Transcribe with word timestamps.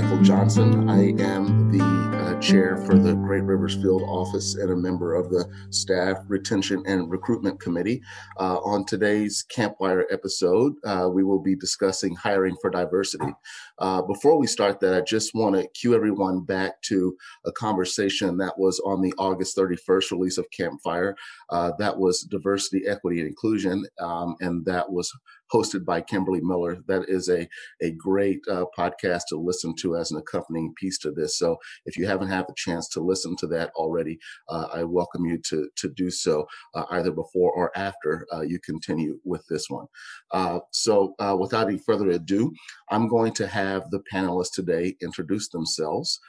Michael 0.00 0.22
Johnson. 0.22 0.88
I 0.88 1.08
am 1.20 1.72
the 1.72 1.82
uh, 1.82 2.40
chair 2.40 2.76
for 2.76 2.96
the 2.96 3.14
Great 3.14 3.42
Rivers 3.42 3.74
Field 3.74 4.02
Office 4.02 4.54
and 4.54 4.70
a 4.70 4.76
member 4.76 5.16
of 5.16 5.28
the 5.28 5.44
Staff 5.70 6.18
Retention 6.28 6.84
and 6.86 7.10
Recruitment 7.10 7.58
Committee. 7.58 8.00
Uh, 8.38 8.58
on 8.58 8.86
today's 8.86 9.44
Campfire 9.48 10.06
episode, 10.12 10.74
uh, 10.84 11.08
we 11.12 11.24
will 11.24 11.40
be 11.40 11.56
discussing 11.56 12.14
hiring 12.14 12.54
for 12.60 12.70
diversity. 12.70 13.32
Uh, 13.80 14.00
before 14.02 14.38
we 14.38 14.46
start 14.46 14.78
that, 14.78 14.94
I 14.94 15.00
just 15.00 15.34
want 15.34 15.56
to 15.56 15.66
cue 15.70 15.96
everyone 15.96 16.44
back 16.44 16.80
to 16.82 17.16
a 17.44 17.50
conversation 17.50 18.36
that 18.36 18.56
was 18.56 18.78
on 18.86 19.02
the 19.02 19.12
August 19.18 19.56
31st 19.56 20.12
release 20.12 20.38
of 20.38 20.48
Campfire. 20.52 21.16
Uh, 21.50 21.72
that 21.80 21.98
was 21.98 22.22
diversity, 22.22 22.86
equity, 22.86 23.18
and 23.18 23.28
inclusion, 23.28 23.84
um, 23.98 24.36
and 24.38 24.64
that 24.64 24.92
was 24.92 25.12
hosted 25.52 25.84
by 25.84 26.00
Kimberly 26.00 26.40
Miller. 26.40 26.78
That 26.86 27.08
is 27.08 27.28
a, 27.28 27.48
a 27.80 27.92
great 27.92 28.40
uh, 28.50 28.64
podcast 28.76 29.22
to 29.28 29.36
listen 29.36 29.74
to 29.76 29.96
as 29.96 30.10
an 30.10 30.18
accompanying 30.18 30.74
piece 30.76 30.98
to 30.98 31.10
this. 31.10 31.38
So 31.38 31.56
if 31.86 31.96
you 31.96 32.06
haven't 32.06 32.28
had 32.28 32.46
the 32.46 32.54
chance 32.56 32.88
to 32.90 33.00
listen 33.00 33.36
to 33.36 33.46
that 33.48 33.70
already, 33.76 34.18
uh, 34.48 34.68
I 34.72 34.84
welcome 34.84 35.24
you 35.24 35.38
to, 35.48 35.68
to 35.76 35.88
do 35.88 36.10
so 36.10 36.46
uh, 36.74 36.84
either 36.90 37.10
before 37.10 37.52
or 37.52 37.76
after 37.76 38.26
uh, 38.32 38.42
you 38.42 38.58
continue 38.60 39.18
with 39.24 39.46
this 39.48 39.68
one. 39.68 39.86
Uh, 40.32 40.60
so 40.72 41.14
uh, 41.18 41.36
without 41.38 41.68
any 41.68 41.78
further 41.78 42.10
ado, 42.10 42.52
I'm 42.90 43.08
going 43.08 43.32
to 43.34 43.46
have 43.46 43.90
the 43.90 44.02
panelists 44.12 44.52
today 44.52 44.96
introduce 45.00 45.48
themselves. 45.48 46.20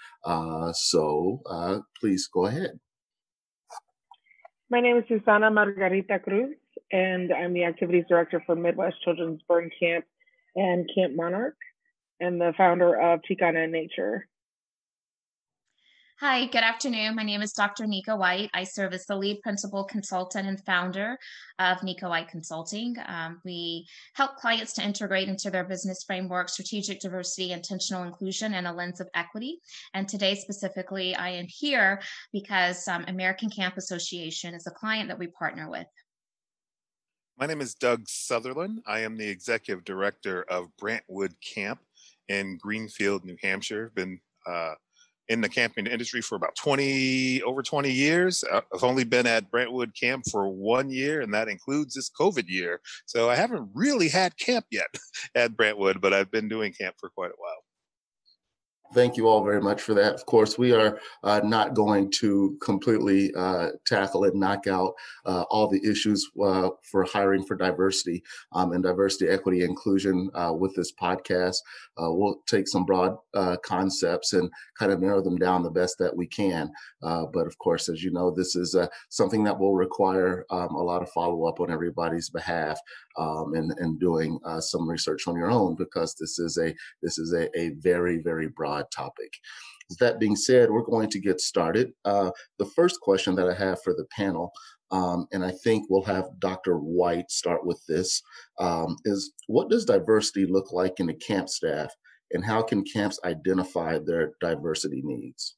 so 0.74 1.42
please 2.00 2.28
go 2.34 2.46
ahead. 2.46 2.80
My 4.72 4.82
name 4.82 4.98
is 4.98 5.04
Susana 5.08 5.50
Margarita 5.50 6.20
Cruz 6.20 6.56
and 6.92 7.32
I'm 7.32 7.54
the 7.54 7.66
activities 7.66 8.06
director 8.08 8.42
for 8.46 8.56
Midwest 8.56 9.02
Children's 9.04 9.42
Burn 9.48 9.70
Camp 9.80 10.06
and 10.56 10.90
Camp 10.94 11.16
Monarch, 11.16 11.58
and 12.20 12.40
the 12.40 12.54
founder 12.58 13.00
of 13.00 13.22
Chicana 13.30 13.70
Nature. 13.70 14.28
Hi, 16.20 16.48
good 16.48 16.64
afternoon. 16.64 17.16
My 17.16 17.24
name 17.24 17.42
is 17.42 17.54
Dr. 17.54 17.88
Nika 17.88 18.14
White. 18.14 18.50
I 18.54 18.66
serve 18.66 18.92
as 18.92 19.06
the 19.06 19.16
lead 19.16 19.40
principal 19.42 19.86
consultant 19.86 20.50
and 20.50 20.60
founder 20.66 21.18
of 21.60 21.82
Nika 21.82 22.10
White 22.10 22.28
Consulting. 22.28 22.98
Um, 23.08 23.40
we 23.46 23.88
help 24.16 24.36
clients 24.36 24.74
to 24.74 24.84
integrate 24.84 25.30
into 25.30 25.50
their 25.50 25.64
business 25.64 26.04
framework 26.06 26.50
strategic 26.50 27.00
diversity, 27.00 27.54
intentional 27.54 28.04
inclusion, 28.04 28.54
and 28.54 28.68
a 28.68 28.74
lens 28.74 29.00
of 29.00 29.08
equity. 29.16 29.60
And 29.94 30.10
today, 30.10 30.36
specifically, 30.36 31.16
I 31.16 31.30
am 31.30 31.46
here 31.48 32.02
because 32.34 32.86
um, 32.90 33.06
American 33.08 33.50
Camp 33.50 33.78
Association 33.78 34.54
is 34.54 34.68
a 34.68 34.72
client 34.72 35.08
that 35.08 35.20
we 35.20 35.28
partner 35.28 35.70
with. 35.70 35.88
My 37.40 37.46
name 37.46 37.62
is 37.62 37.74
Doug 37.74 38.02
Sutherland. 38.06 38.82
I 38.86 39.00
am 39.00 39.16
the 39.16 39.30
executive 39.30 39.86
director 39.86 40.44
of 40.50 40.68
Brantwood 40.78 41.36
Camp 41.42 41.80
in 42.28 42.58
Greenfield, 42.58 43.24
New 43.24 43.38
Hampshire. 43.42 43.86
I've 43.86 43.96
been 43.96 44.20
uh, 44.46 44.74
in 45.30 45.40
the 45.40 45.48
camping 45.48 45.88
industry 45.88 46.22
for 46.22 46.36
about 46.36 46.58
20 46.58 47.42
over 47.44 47.62
20 47.62 47.92
years 47.92 48.44
uh, 48.52 48.62
i've 48.74 48.84
only 48.84 49.04
been 49.04 49.28
at 49.28 49.52
brantwood 49.52 49.92
camp 49.98 50.24
for 50.30 50.50
one 50.50 50.90
year 50.90 51.22
and 51.22 51.32
that 51.32 51.48
includes 51.48 51.94
this 51.94 52.10
covid 52.20 52.46
year 52.48 52.82
so 53.06 53.30
i 53.30 53.36
haven't 53.36 53.70
really 53.76 54.10
had 54.10 54.36
camp 54.40 54.66
yet 54.72 54.88
at 55.36 55.56
brantwood 55.56 56.02
but 56.02 56.16
i've 56.16 56.32
been 56.32 56.50
doing 56.50 56.74
camp 56.74 56.96
for 57.00 57.10
quite 57.10 57.30
a 57.30 57.38
while 57.38 57.64
Thank 58.92 59.18
you 59.18 59.28
all 59.28 59.44
very 59.44 59.62
much 59.62 59.84
for 59.84 59.94
that. 59.94 60.16
Of 60.16 60.26
course, 60.26 60.58
we 60.58 60.74
are 60.74 61.00
uh, 61.24 61.42
not 61.44 61.76
going 61.76 62.10
to 62.20 62.58
completely 62.60 63.32
uh, 63.36 63.70
tackle 63.86 64.24
and 64.24 64.40
knock 64.40 64.66
out 64.66 64.96
uh, 65.28 65.44
all 65.52 65.68
the 65.68 65.84
issues 65.88 66.28
uh, 66.44 66.70
for 66.82 67.04
hiring 67.04 67.46
for 67.46 67.56
diversity 67.56 68.24
um, 68.52 68.72
and 68.72 68.82
diversity, 68.82 69.28
equity, 69.28 69.64
inclusion 69.64 70.32
uh, 70.34 70.54
with 70.58 70.76
this 70.76 70.92
podcast. 70.92 71.58
Uh, 72.02 72.12
we'll 72.12 72.42
take 72.48 72.68
some 72.68 72.84
broad 72.84 73.16
concepts 73.64 74.34
and 74.34 74.50
kind 74.78 74.92
of 74.92 75.00
narrow 75.00 75.22
them 75.22 75.38
down 75.38 75.62
the 75.62 75.70
best 75.70 75.98
that 76.00 76.16
we 76.16 76.26
can. 76.26 76.72
but 77.02 77.46
of 77.46 77.56
course, 77.60 77.90
as 77.90 78.04
you 78.04 78.12
know, 78.12 78.32
this 78.32 78.56
is 78.56 78.76
something 79.10 79.44
that 79.44 79.60
will 79.60 79.76
require 79.76 80.46
um, 80.50 80.74
a 80.74 80.84
lot 80.84 81.04
of 81.04 81.12
follow 81.12 81.46
up 81.46 81.60
on 81.60 81.72
everybody's 81.72 82.30
behalf 82.30 82.80
um, 83.20 83.54
and, 83.54 83.72
and 83.78 84.00
doing 84.00 84.40
some 84.60 84.90
research 84.90 85.28
on 85.28 85.36
your 85.36 85.52
own 85.52 85.76
because 85.76 86.16
this 86.16 86.40
is 86.40 86.58
a 86.58 86.74
this 87.04 87.20
is 87.20 87.34
a, 87.34 87.50
a 87.60 87.72
very 87.80 88.20
very 88.24 88.48
broad 88.48 88.86
topic. 88.92 89.32
That 90.00 90.20
being 90.20 90.36
said, 90.36 90.70
we're 90.70 90.84
going 90.84 91.10
to 91.10 91.20
get 91.20 91.42
started. 91.42 91.94
Uh, 92.06 92.32
the 92.60 92.70
first 92.76 93.00
question 93.02 93.36
that 93.36 93.50
I 93.50 93.56
have 93.56 93.82
for 93.82 93.94
the 93.94 94.06
panel, 94.16 94.52
um, 94.92 95.28
and 95.32 95.44
I 95.44 95.52
think 95.52 95.86
we'll 95.90 96.04
have 96.04 96.26
Dr. 96.40 96.78
White 96.78 97.32
start 97.32 97.66
with 97.66 97.82
this, 97.88 98.22
um, 98.60 98.96
is 99.06 99.34
what 99.48 99.70
does 99.70 99.86
diversity 99.86 100.46
look 100.46 100.72
like 100.72 101.00
in 101.00 101.08
the 101.08 101.14
camp 101.14 101.50
staff, 101.50 101.92
and 102.32 102.46
how 102.46 102.62
can 102.62 102.84
camps 102.84 103.20
identify 103.24 103.98
their 103.98 104.34
diversity 104.42 105.02
needs? 105.04 105.56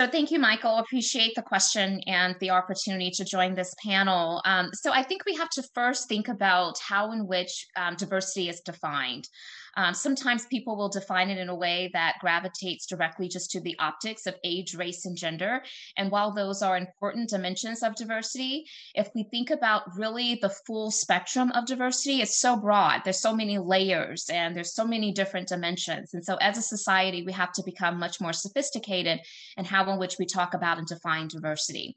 So 0.00 0.06
thank 0.06 0.30
you, 0.30 0.38
Michael. 0.38 0.78
Appreciate 0.78 1.34
the 1.34 1.42
question 1.42 2.00
and 2.06 2.34
the 2.40 2.48
opportunity 2.48 3.10
to 3.10 3.22
join 3.22 3.54
this 3.54 3.74
panel. 3.84 4.40
Um, 4.46 4.70
so 4.72 4.92
I 4.92 5.02
think 5.02 5.26
we 5.26 5.34
have 5.34 5.50
to 5.50 5.62
first 5.74 6.08
think 6.08 6.28
about 6.28 6.78
how 6.78 7.12
in 7.12 7.26
which 7.26 7.66
um, 7.76 7.96
diversity 7.96 8.48
is 8.48 8.60
defined. 8.60 9.28
Um, 9.76 9.94
sometimes 9.94 10.46
people 10.46 10.76
will 10.76 10.88
define 10.88 11.30
it 11.30 11.38
in 11.38 11.48
a 11.48 11.54
way 11.54 11.90
that 11.92 12.16
gravitates 12.20 12.86
directly 12.86 13.28
just 13.28 13.50
to 13.52 13.60
the 13.60 13.76
optics 13.78 14.26
of 14.26 14.34
age, 14.44 14.74
race, 14.74 15.06
and 15.06 15.16
gender. 15.16 15.62
And 15.96 16.10
while 16.10 16.32
those 16.32 16.62
are 16.62 16.76
important 16.76 17.30
dimensions 17.30 17.82
of 17.82 17.94
diversity, 17.94 18.66
if 18.94 19.10
we 19.14 19.24
think 19.24 19.50
about 19.50 19.96
really 19.96 20.38
the 20.40 20.50
full 20.66 20.90
spectrum 20.90 21.52
of 21.52 21.66
diversity, 21.66 22.20
it's 22.20 22.38
so 22.38 22.56
broad. 22.56 23.02
There's 23.04 23.20
so 23.20 23.34
many 23.34 23.58
layers 23.58 24.28
and 24.30 24.56
there's 24.56 24.74
so 24.74 24.84
many 24.84 25.12
different 25.12 25.48
dimensions. 25.48 26.14
And 26.14 26.24
so 26.24 26.36
as 26.36 26.58
a 26.58 26.62
society, 26.62 27.22
we 27.22 27.32
have 27.32 27.52
to 27.52 27.62
become 27.64 27.98
much 27.98 28.20
more 28.20 28.32
sophisticated 28.32 29.20
in 29.56 29.64
how 29.64 29.90
in 29.90 29.98
which 29.98 30.16
we 30.18 30.26
talk 30.26 30.54
about 30.54 30.78
and 30.78 30.86
define 30.86 31.28
diversity. 31.28 31.96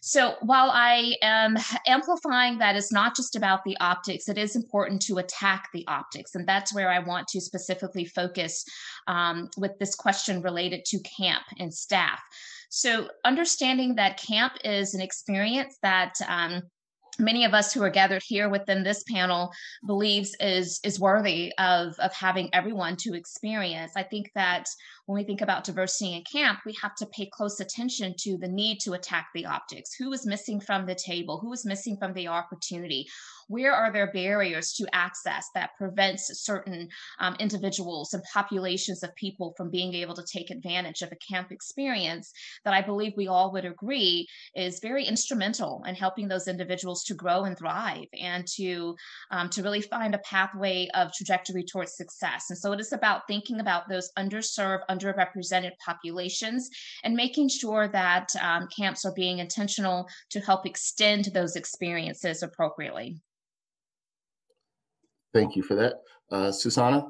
So 0.00 0.36
while 0.42 0.70
I 0.70 1.14
am 1.22 1.56
amplifying 1.86 2.58
that 2.58 2.76
it's 2.76 2.92
not 2.92 3.16
just 3.16 3.36
about 3.36 3.64
the 3.64 3.76
optics, 3.80 4.28
it 4.28 4.38
is 4.38 4.56
important 4.56 5.02
to 5.02 5.18
attack 5.18 5.68
the 5.72 5.84
optics. 5.88 6.34
And 6.34 6.46
that's 6.46 6.74
where 6.74 6.90
I 6.90 6.98
want 7.00 7.28
to 7.28 7.40
specifically 7.40 8.04
focus 8.04 8.64
um, 9.06 9.48
with 9.56 9.78
this 9.78 9.94
question 9.94 10.42
related 10.42 10.84
to 10.86 11.00
camp 11.00 11.44
and 11.58 11.72
staff. 11.72 12.20
So 12.70 13.08
understanding 13.24 13.94
that 13.94 14.20
camp 14.20 14.54
is 14.64 14.94
an 14.94 15.00
experience 15.00 15.78
that 15.82 16.14
um, 16.26 16.62
many 17.18 17.44
of 17.44 17.54
us 17.54 17.72
who 17.72 17.82
are 17.82 17.90
gathered 17.90 18.22
here 18.22 18.48
within 18.48 18.82
this 18.82 19.02
panel 19.04 19.52
believes 19.86 20.34
is 20.40 20.80
is 20.84 21.00
worthy 21.00 21.52
of 21.58 21.98
of 21.98 22.12
having 22.12 22.48
everyone 22.52 22.96
to 22.96 23.14
experience. 23.14 23.92
I 23.96 24.02
think 24.02 24.30
that 24.34 24.68
when 25.06 25.18
we 25.18 25.24
think 25.24 25.40
about 25.40 25.64
diversity 25.64 26.14
in 26.14 26.22
camp 26.24 26.60
we 26.64 26.74
have 26.80 26.94
to 26.96 27.06
pay 27.06 27.26
close 27.26 27.60
attention 27.60 28.14
to 28.20 28.36
the 28.36 28.48
need 28.48 28.78
to 28.80 28.92
attack 28.92 29.28
the 29.34 29.46
optics. 29.46 29.94
Who 29.94 30.12
is 30.12 30.26
missing 30.26 30.60
from 30.60 30.86
the 30.86 30.94
table? 30.94 31.38
Who 31.38 31.52
is 31.52 31.66
missing 31.66 31.96
from 31.96 32.12
the 32.12 32.28
opportunity 32.28 33.08
where 33.48 33.74
are 33.74 33.92
there 33.92 34.12
barriers 34.12 34.72
to 34.74 34.86
access 34.92 35.48
that 35.54 35.76
prevents 35.76 36.30
certain 36.42 36.88
um, 37.18 37.34
individuals 37.40 38.14
and 38.14 38.22
populations 38.32 39.02
of 39.02 39.14
people 39.16 39.54
from 39.56 39.70
being 39.70 39.94
able 39.94 40.14
to 40.14 40.24
take 40.30 40.50
advantage 40.50 41.02
of 41.02 41.10
a 41.10 41.16
camp 41.16 41.50
experience 41.50 42.32
that 42.64 42.74
I 42.74 42.82
believe 42.82 43.14
we 43.16 43.26
all 43.26 43.52
would 43.52 43.64
agree 43.64 44.28
is 44.54 44.80
very 44.80 45.04
instrumental 45.04 45.82
in 45.86 45.94
helping 45.94 46.28
those 46.28 46.48
individuals 46.48 47.04
to 47.04 47.14
grow 47.14 47.44
and 47.44 47.58
thrive 47.58 48.06
and 48.20 48.46
to 48.56 48.94
um, 49.30 49.48
to 49.50 49.62
really 49.62 49.80
find 49.80 50.14
a 50.14 50.18
pathway 50.18 50.88
of 50.94 51.12
trajectory 51.12 51.64
towards 51.64 51.96
success. 51.96 52.46
And 52.50 52.58
so 52.58 52.72
it 52.72 52.80
is 52.80 52.92
about 52.92 53.26
thinking 53.26 53.60
about 53.60 53.88
those 53.88 54.10
underserved, 54.18 54.82
underrepresented 54.90 55.72
populations 55.84 56.68
and 57.04 57.14
making 57.14 57.48
sure 57.48 57.88
that 57.88 58.28
um, 58.40 58.68
camps 58.76 59.04
are 59.04 59.14
being 59.14 59.38
intentional 59.38 60.06
to 60.30 60.40
help 60.40 60.66
extend 60.66 61.26
those 61.26 61.56
experiences 61.56 62.42
appropriately. 62.42 63.20
Thank 65.38 65.56
you 65.56 65.62
for 65.62 65.76
that. 65.76 66.00
Uh, 66.30 66.50
Susana? 66.50 67.06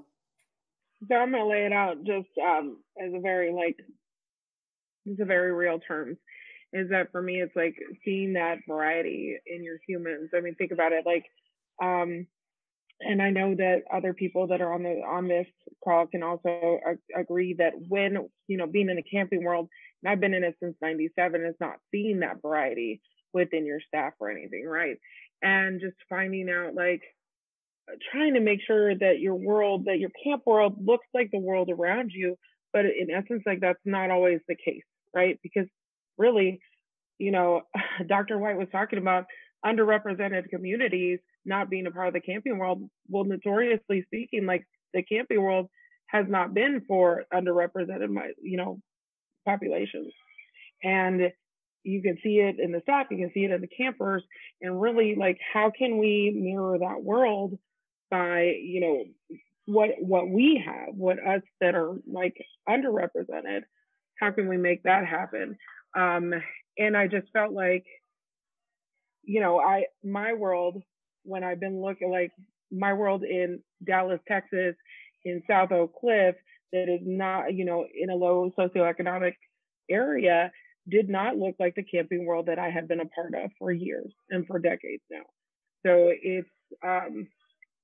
So 1.09 1.15
I'm 1.15 1.33
gonna 1.33 1.49
lay 1.49 1.65
it 1.65 1.73
out 1.73 2.05
just 2.05 2.29
um, 2.45 2.79
as 3.03 3.13
a 3.15 3.21
very 3.21 3.53
like, 3.53 3.77
it's 5.07 5.21
a 5.21 5.25
very 5.25 5.53
real 5.53 5.79
terms. 5.79 6.19
Is 6.73 6.91
that 6.91 7.11
for 7.11 7.23
me? 7.23 7.41
It's 7.41 7.57
like 7.57 7.75
seeing 8.05 8.35
that 8.35 8.59
variety 8.69 9.37
in 9.47 9.65
your 9.65 9.79
humans. 9.87 10.31
I 10.37 10.41
mean, 10.41 10.55
think 10.57 10.73
about 10.73 10.93
it. 10.93 11.07
Like, 11.07 11.25
um, 11.83 12.27
and 13.01 13.23
I 13.23 13.31
know 13.31 13.55
that 13.55 13.85
other 13.91 14.13
people 14.13 14.49
that 14.49 14.61
are 14.61 14.75
on 14.75 14.83
the 14.83 15.01
on 15.09 15.29
this 15.29 15.47
call 15.83 16.07
can 16.07 16.23
also 16.23 16.81
ag- 16.87 16.99
agree 17.17 17.55
that 17.59 17.73
when 17.89 18.29
you 18.47 18.59
know 18.59 18.67
being 18.67 18.91
in 18.91 18.97
the 18.97 19.03
camping 19.03 19.45
world, 19.45 19.69
and 20.03 20.13
I've 20.13 20.21
been 20.21 20.35
in 20.35 20.45
it 20.45 20.57
since 20.61 20.77
'97, 20.83 21.47
is 21.47 21.55
not 21.61 21.77
seeing 21.91 22.21
that 22.21 22.43
variety 22.43 23.01
within 23.33 23.65
your 23.65 23.81
staff 23.87 24.13
or 24.21 24.31
anything, 24.31 24.67
right? 24.67 24.99
And 25.43 25.81
just 25.81 25.97
finding 26.11 26.51
out 26.51 26.75
like 26.75 27.03
trying 28.13 28.35
to 28.35 28.41
make 28.41 28.61
sure 28.67 28.95
that 28.95 29.21
your 29.21 29.35
world, 29.35 29.85
that 29.87 29.99
your 29.99 30.11
camp 30.25 30.43
world 30.47 30.77
looks 30.85 31.07
like 31.15 31.31
the 31.31 31.39
world 31.39 31.71
around 31.71 32.11
you. 32.13 32.37
But 32.73 32.85
in 32.85 33.11
essence, 33.11 33.43
like 33.47 33.61
that's 33.61 33.79
not 33.85 34.11
always 34.11 34.41
the 34.49 34.57
case, 34.57 34.83
right? 35.15 35.39
Because 35.43 35.67
really, 36.17 36.61
you 37.19 37.31
know, 37.31 37.63
Dr. 38.09 38.39
White 38.39 38.59
was 38.59 38.69
talking 38.71 38.99
about 38.99 39.25
underrepresented 39.65 40.49
communities 40.51 41.19
not 41.45 41.71
being 41.71 41.87
a 41.87 41.91
part 41.91 42.09
of 42.09 42.15
the 42.15 42.21
camping 42.21 42.59
world. 42.59 42.89
Well, 43.09 43.25
notoriously 43.25 44.03
speaking, 44.07 44.47
like 44.47 44.65
the 44.93 45.03
camping 45.03 45.43
world 45.43 45.69
has 46.09 46.27
not 46.29 46.55
been 46.55 46.83
for 46.87 47.25
underrepresented, 47.33 48.09
you 48.43 48.57
know, 48.57 48.81
populations. 49.47 50.13
And 50.83 51.33
you 51.85 52.03
can 52.03 52.19
see 52.23 52.39
it 52.39 52.57
in 52.61 52.73
the 52.73 52.81
staff, 52.83 53.07
you 53.11 53.17
can 53.17 53.31
see 53.33 53.45
it 53.45 53.51
in 53.51 53.61
the 53.61 53.69
campers, 53.69 54.23
and 54.61 54.81
really 54.81 55.17
like 55.19 55.39
how 55.53 55.73
can 55.77 55.99
we 55.99 56.33
mirror 56.37 56.79
that 56.79 57.03
world 57.03 57.59
by, 58.11 58.55
you 58.63 58.81
know, 58.81 59.39
what 59.67 59.91
what 60.01 60.29
we 60.29 60.63
have, 60.65 60.95
what 60.95 61.19
us 61.19 61.43
that 61.61 61.75
are 61.75 61.97
like 62.11 62.37
underrepresented, 62.69 63.63
how 64.19 64.31
can 64.31 64.49
we 64.49 64.57
make 64.57 64.83
that 64.85 65.07
happen? 65.07 65.57
Um, 65.97 66.33
and 66.79 66.97
I 66.97 67.07
just 67.07 67.27
felt 67.33 67.53
like, 67.53 67.85
you 69.25 69.41
know, 69.41 69.61
I 69.61 69.85
my 70.03 70.33
world 70.33 70.83
when 71.25 71.45
I've 71.45 71.61
been 71.61 71.83
looking 71.83 72.11
like 72.11 72.33
my 72.71 72.93
world 72.95 73.25
in 73.25 73.61
Dallas, 73.85 74.21
Texas, 74.27 74.75
in 75.25 75.43
South 75.49 75.73
Oak 75.73 75.95
Cliff, 76.01 76.35
that 76.73 76.89
is 76.89 77.01
not, 77.03 77.55
you 77.55 77.65
know, 77.65 77.87
in 77.95 78.11
a 78.11 78.15
low 78.15 78.51
socioeconomic 78.59 79.35
area, 79.91 80.51
did 80.89 81.09
not 81.09 81.37
look 81.37 81.57
like 81.59 81.75
the 81.75 81.83
camping 81.83 82.25
world 82.27 82.47
that 82.47 82.59
I 82.59 82.71
had 82.71 82.89
been 82.89 83.01
a 83.01 83.07
part 83.07 83.35
of 83.35 83.51
for 83.59 83.71
years 83.73 84.13
and 84.31 84.47
for 84.47 84.59
decades 84.59 85.03
now. 85.11 85.25
So 85.85 86.11
it's, 86.11 86.49
um, 86.85 87.29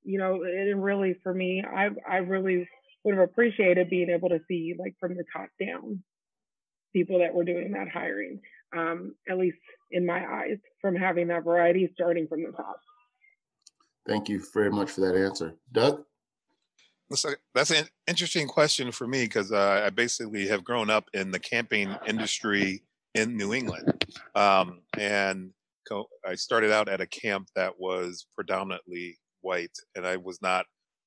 you 0.05 0.19
know, 0.19 0.43
and 0.43 0.83
really 0.83 1.17
for 1.23 1.35
me, 1.35 1.65
I 1.67 1.89
I 2.09 2.19
really 2.19 2.69
would 3.05 3.17
have 3.17 3.25
appreciated 3.25 3.91
being 3.91 4.11
able 4.11 4.29
to 4.31 4.41
see 4.49 4.75
like 4.79 4.95
from 5.01 5.17
the 5.17 5.25
top 5.35 5.49
down 5.61 6.03
people 6.93 7.19
that 7.19 7.35
were 7.35 7.45
doing 7.45 7.73
that 7.73 7.89
hiring, 7.89 8.41
um, 8.77 9.15
at 9.29 9.39
least 9.39 9.59
in 9.91 10.07
my 10.07 10.25
eyes, 10.25 10.59
from 10.81 10.95
having 10.95 11.29
that 11.29 11.45
variety 11.45 11.91
starting 11.95 12.27
from 12.27 12.43
the 12.43 12.53
top. 12.53 12.77
Thank 14.07 14.29
you 14.29 14.43
very 14.53 14.71
much 14.71 14.91
for 14.91 15.01
that 15.01 15.17
answer. 15.17 15.55
Doug? 15.73 16.05
That's 17.55 17.71
an 17.71 17.87
interesting 18.07 18.49
question 18.49 18.91
for 18.91 19.07
me 19.07 19.25
because 19.25 19.53
uh, 19.53 19.83
I 19.85 19.91
basically 19.91 20.49
have 20.49 20.65
grown 20.65 20.91
up 20.91 21.09
in 21.13 21.31
the 21.31 21.39
camping 21.39 21.95
industry 22.07 22.83
in 23.15 23.37
New 23.37 23.55
England. 23.55 24.05
Um, 24.35 24.81
and 24.99 25.51
co- 25.89 26.09
I 26.27 26.35
started 26.35 26.73
out 26.73 26.89
at 26.89 27.01
a 27.01 27.07
camp 27.07 27.49
that 27.55 27.79
was 27.79 28.27
predominantly 28.35 29.19
white, 29.45 29.77
and 29.95 30.07
I 30.07 30.17
was 30.17 30.43
not, 30.43 30.67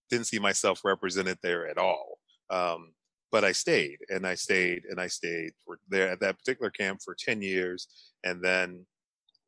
didn't 0.10 0.28
see 0.28 0.40
myself 0.40 0.82
represented 0.86 1.38
there 1.44 1.68
at 1.68 1.78
all. 1.78 2.20
Um, 2.50 2.94
but 3.32 3.44
I 3.44 3.52
stayed 3.52 3.98
and 4.10 4.26
I 4.26 4.36
stayed 4.36 4.84
and 4.90 5.02
I 5.02 5.08
stayed 5.08 5.52
for 5.66 5.80
there 5.90 6.10
at 6.10 6.22
that 6.22 6.38
particular 6.40 6.70
camp 6.70 7.02
for 7.04 7.14
10 7.14 7.42
years 7.42 7.88
and 8.24 8.42
then 8.42 8.86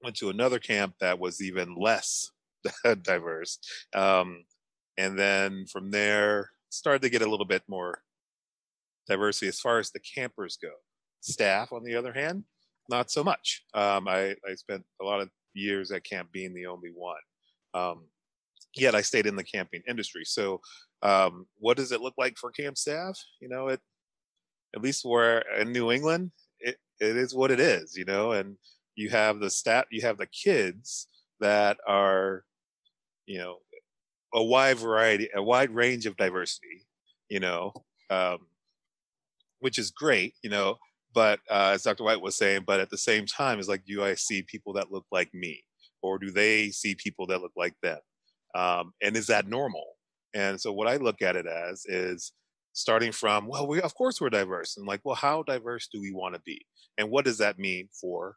went 0.03 0.17
to 0.17 0.29
another 0.29 0.59
camp 0.59 0.95
that 0.99 1.17
was 1.17 1.41
even 1.41 1.75
less 1.75 2.29
diverse. 3.03 3.59
Um, 3.95 4.43
and 4.97 5.17
then 5.17 5.65
from 5.71 5.91
there, 5.91 6.49
started 6.69 7.01
to 7.01 7.09
get 7.09 7.21
a 7.21 7.29
little 7.29 7.45
bit 7.45 7.63
more 7.67 8.01
diversity 9.07 9.47
as 9.47 9.59
far 9.59 9.79
as 9.79 9.91
the 9.91 9.99
campers 9.99 10.57
go. 10.61 10.71
Staff, 11.21 11.71
on 11.71 11.83
the 11.83 11.95
other 11.95 12.13
hand, 12.13 12.43
not 12.89 13.11
so 13.11 13.23
much. 13.23 13.63
Um, 13.73 14.07
I, 14.07 14.35
I 14.47 14.55
spent 14.55 14.83
a 15.01 15.05
lot 15.05 15.21
of 15.21 15.29
years 15.53 15.91
at 15.91 16.03
camp 16.03 16.31
being 16.31 16.53
the 16.53 16.67
only 16.67 16.91
one. 16.93 17.17
Um, 17.73 18.05
yet 18.79 18.95
I 18.95 19.01
stayed 19.01 19.27
in 19.27 19.35
the 19.35 19.43
camping 19.43 19.81
industry. 19.87 20.23
So, 20.25 20.61
um, 21.01 21.45
what 21.57 21.77
does 21.77 21.91
it 21.91 22.01
look 22.01 22.15
like 22.17 22.37
for 22.37 22.51
camp 22.51 22.77
staff? 22.77 23.17
You 23.39 23.49
know, 23.49 23.67
it 23.67 23.79
at 24.75 24.81
least 24.81 25.05
where 25.05 25.39
in 25.59 25.71
New 25.71 25.91
England, 25.91 26.31
it, 26.59 26.77
it 26.99 27.17
is 27.17 27.33
what 27.33 27.51
it 27.51 27.59
is. 27.59 27.95
You 27.95 28.05
know, 28.05 28.31
and 28.31 28.57
you 28.95 29.09
have 29.09 29.39
the 29.39 29.49
staff, 29.49 29.85
you 29.91 30.01
have 30.01 30.17
the 30.17 30.27
kids 30.27 31.07
that 31.39 31.77
are, 31.87 32.43
you 33.25 33.39
know, 33.39 33.57
a 34.33 34.43
wide 34.43 34.77
variety, 34.77 35.29
a 35.35 35.41
wide 35.41 35.71
range 35.71 36.05
of 36.05 36.17
diversity. 36.17 36.85
You 37.29 37.39
know, 37.39 37.73
um, 38.09 38.39
which 39.59 39.77
is 39.77 39.91
great. 39.91 40.33
You 40.43 40.49
know, 40.49 40.77
but 41.13 41.39
uh, 41.49 41.71
as 41.73 41.83
Dr. 41.83 42.03
White 42.03 42.21
was 42.21 42.37
saying, 42.37 42.63
but 42.67 42.79
at 42.79 42.89
the 42.89 42.97
same 42.97 43.25
time, 43.25 43.59
it's 43.59 43.67
like, 43.67 43.85
do 43.85 44.03
I 44.03 44.15
see 44.15 44.43
people 44.43 44.73
that 44.73 44.91
look 44.91 45.05
like 45.11 45.33
me, 45.33 45.63
or 46.01 46.19
do 46.19 46.31
they 46.31 46.69
see 46.69 46.95
people 46.95 47.27
that 47.27 47.41
look 47.41 47.53
like 47.55 47.73
them? 47.81 47.99
Um, 48.55 48.93
and 49.01 49.15
is 49.15 49.27
that 49.27 49.47
normal? 49.47 49.85
And 50.33 50.59
so, 50.59 50.71
what 50.71 50.87
I 50.87 50.97
look 50.97 51.21
at 51.21 51.35
it 51.35 51.45
as 51.47 51.85
is 51.85 52.31
starting 52.73 53.11
from, 53.11 53.47
well, 53.47 53.67
we 53.67 53.81
of 53.81 53.95
course 53.95 54.21
we're 54.21 54.29
diverse, 54.29 54.77
and 54.77 54.87
like, 54.87 55.01
well, 55.03 55.15
how 55.15 55.43
diverse 55.43 55.87
do 55.91 55.99
we 56.01 56.11
want 56.13 56.35
to 56.35 56.41
be, 56.45 56.65
and 56.97 57.09
what 57.09 57.25
does 57.25 57.37
that 57.39 57.59
mean 57.59 57.89
for, 57.99 58.35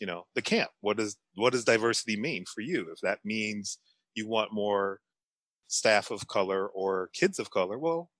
you 0.00 0.06
know, 0.06 0.24
the 0.34 0.42
camp? 0.42 0.70
What 0.80 0.96
does 0.96 1.16
what 1.34 1.52
does 1.52 1.64
diversity 1.64 2.16
mean 2.18 2.44
for 2.52 2.62
you? 2.62 2.88
If 2.92 3.00
that 3.02 3.20
means 3.24 3.78
you 4.14 4.28
want 4.28 4.52
more 4.52 5.00
staff 5.68 6.10
of 6.10 6.26
color 6.28 6.66
or 6.68 7.10
kids 7.14 7.38
of 7.38 7.50
color, 7.50 7.78
well, 7.78 8.10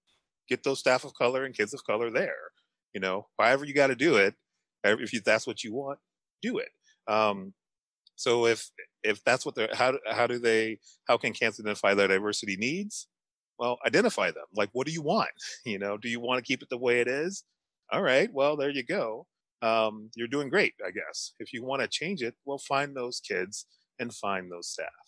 get 0.49 0.63
those 0.65 0.81
staff 0.81 1.05
of 1.05 1.15
color 1.15 1.45
and 1.45 1.57
kids 1.57 1.75
of 1.75 1.85
color 1.85 2.11
there 2.11 2.51
you 2.93 3.01
know 3.01 3.27
however 3.39 3.65
you 3.65 3.75
got 3.75 3.89
to 3.89 3.97
do 3.97 4.17
it 4.17 4.35
if 4.85 5.13
you, 5.13 5.21
that's 5.25 5.47
what 5.47 5.63
you 5.63 5.75
want 5.75 5.99
do 6.43 6.59
it 6.59 6.69
um, 7.09 7.53
so 8.21 8.45
if 8.45 8.71
if 9.03 9.25
that's 9.25 9.47
what 9.47 9.55
they're 9.55 9.71
how 9.73 9.95
how 10.07 10.27
do 10.27 10.39
they 10.39 10.79
how 11.09 11.17
can 11.17 11.33
camps 11.33 11.59
identify 11.59 11.95
their 11.95 12.09
diversity 12.09 12.55
needs? 12.59 13.09
Well 13.59 13.79
identify 13.87 14.31
them. 14.31 14.45
Like 14.55 14.69
what 14.73 14.87
do 14.87 14.93
you 14.93 15.01
want? 15.01 15.31
You 15.65 15.79
know 15.79 15.97
do 15.97 16.11
you 16.11 16.21
want 16.21 16.39
to 16.39 16.45
keep 16.45 16.63
it 16.63 16.69
the 16.69 16.77
way 16.77 17.01
it 17.01 17.09
is? 17.09 17.45
All 17.91 18.03
right 18.03 18.29
well 18.31 18.59
there 18.59 18.69
you 18.69 18.85
go. 18.85 19.27
Um, 19.63 20.11
you're 20.15 20.29
doing 20.29 20.51
great 20.51 20.75
i 20.87 20.91
guess. 20.91 21.33
If 21.39 21.55
you 21.55 21.65
want 21.65 21.81
to 21.81 21.89
change 21.89 22.21
it 22.23 22.35
well 22.45 22.59
find 22.59 22.95
those 22.95 23.21
kids 23.21 23.65
and 23.99 24.13
find 24.15 24.53
those 24.53 24.69
staff. 24.69 25.07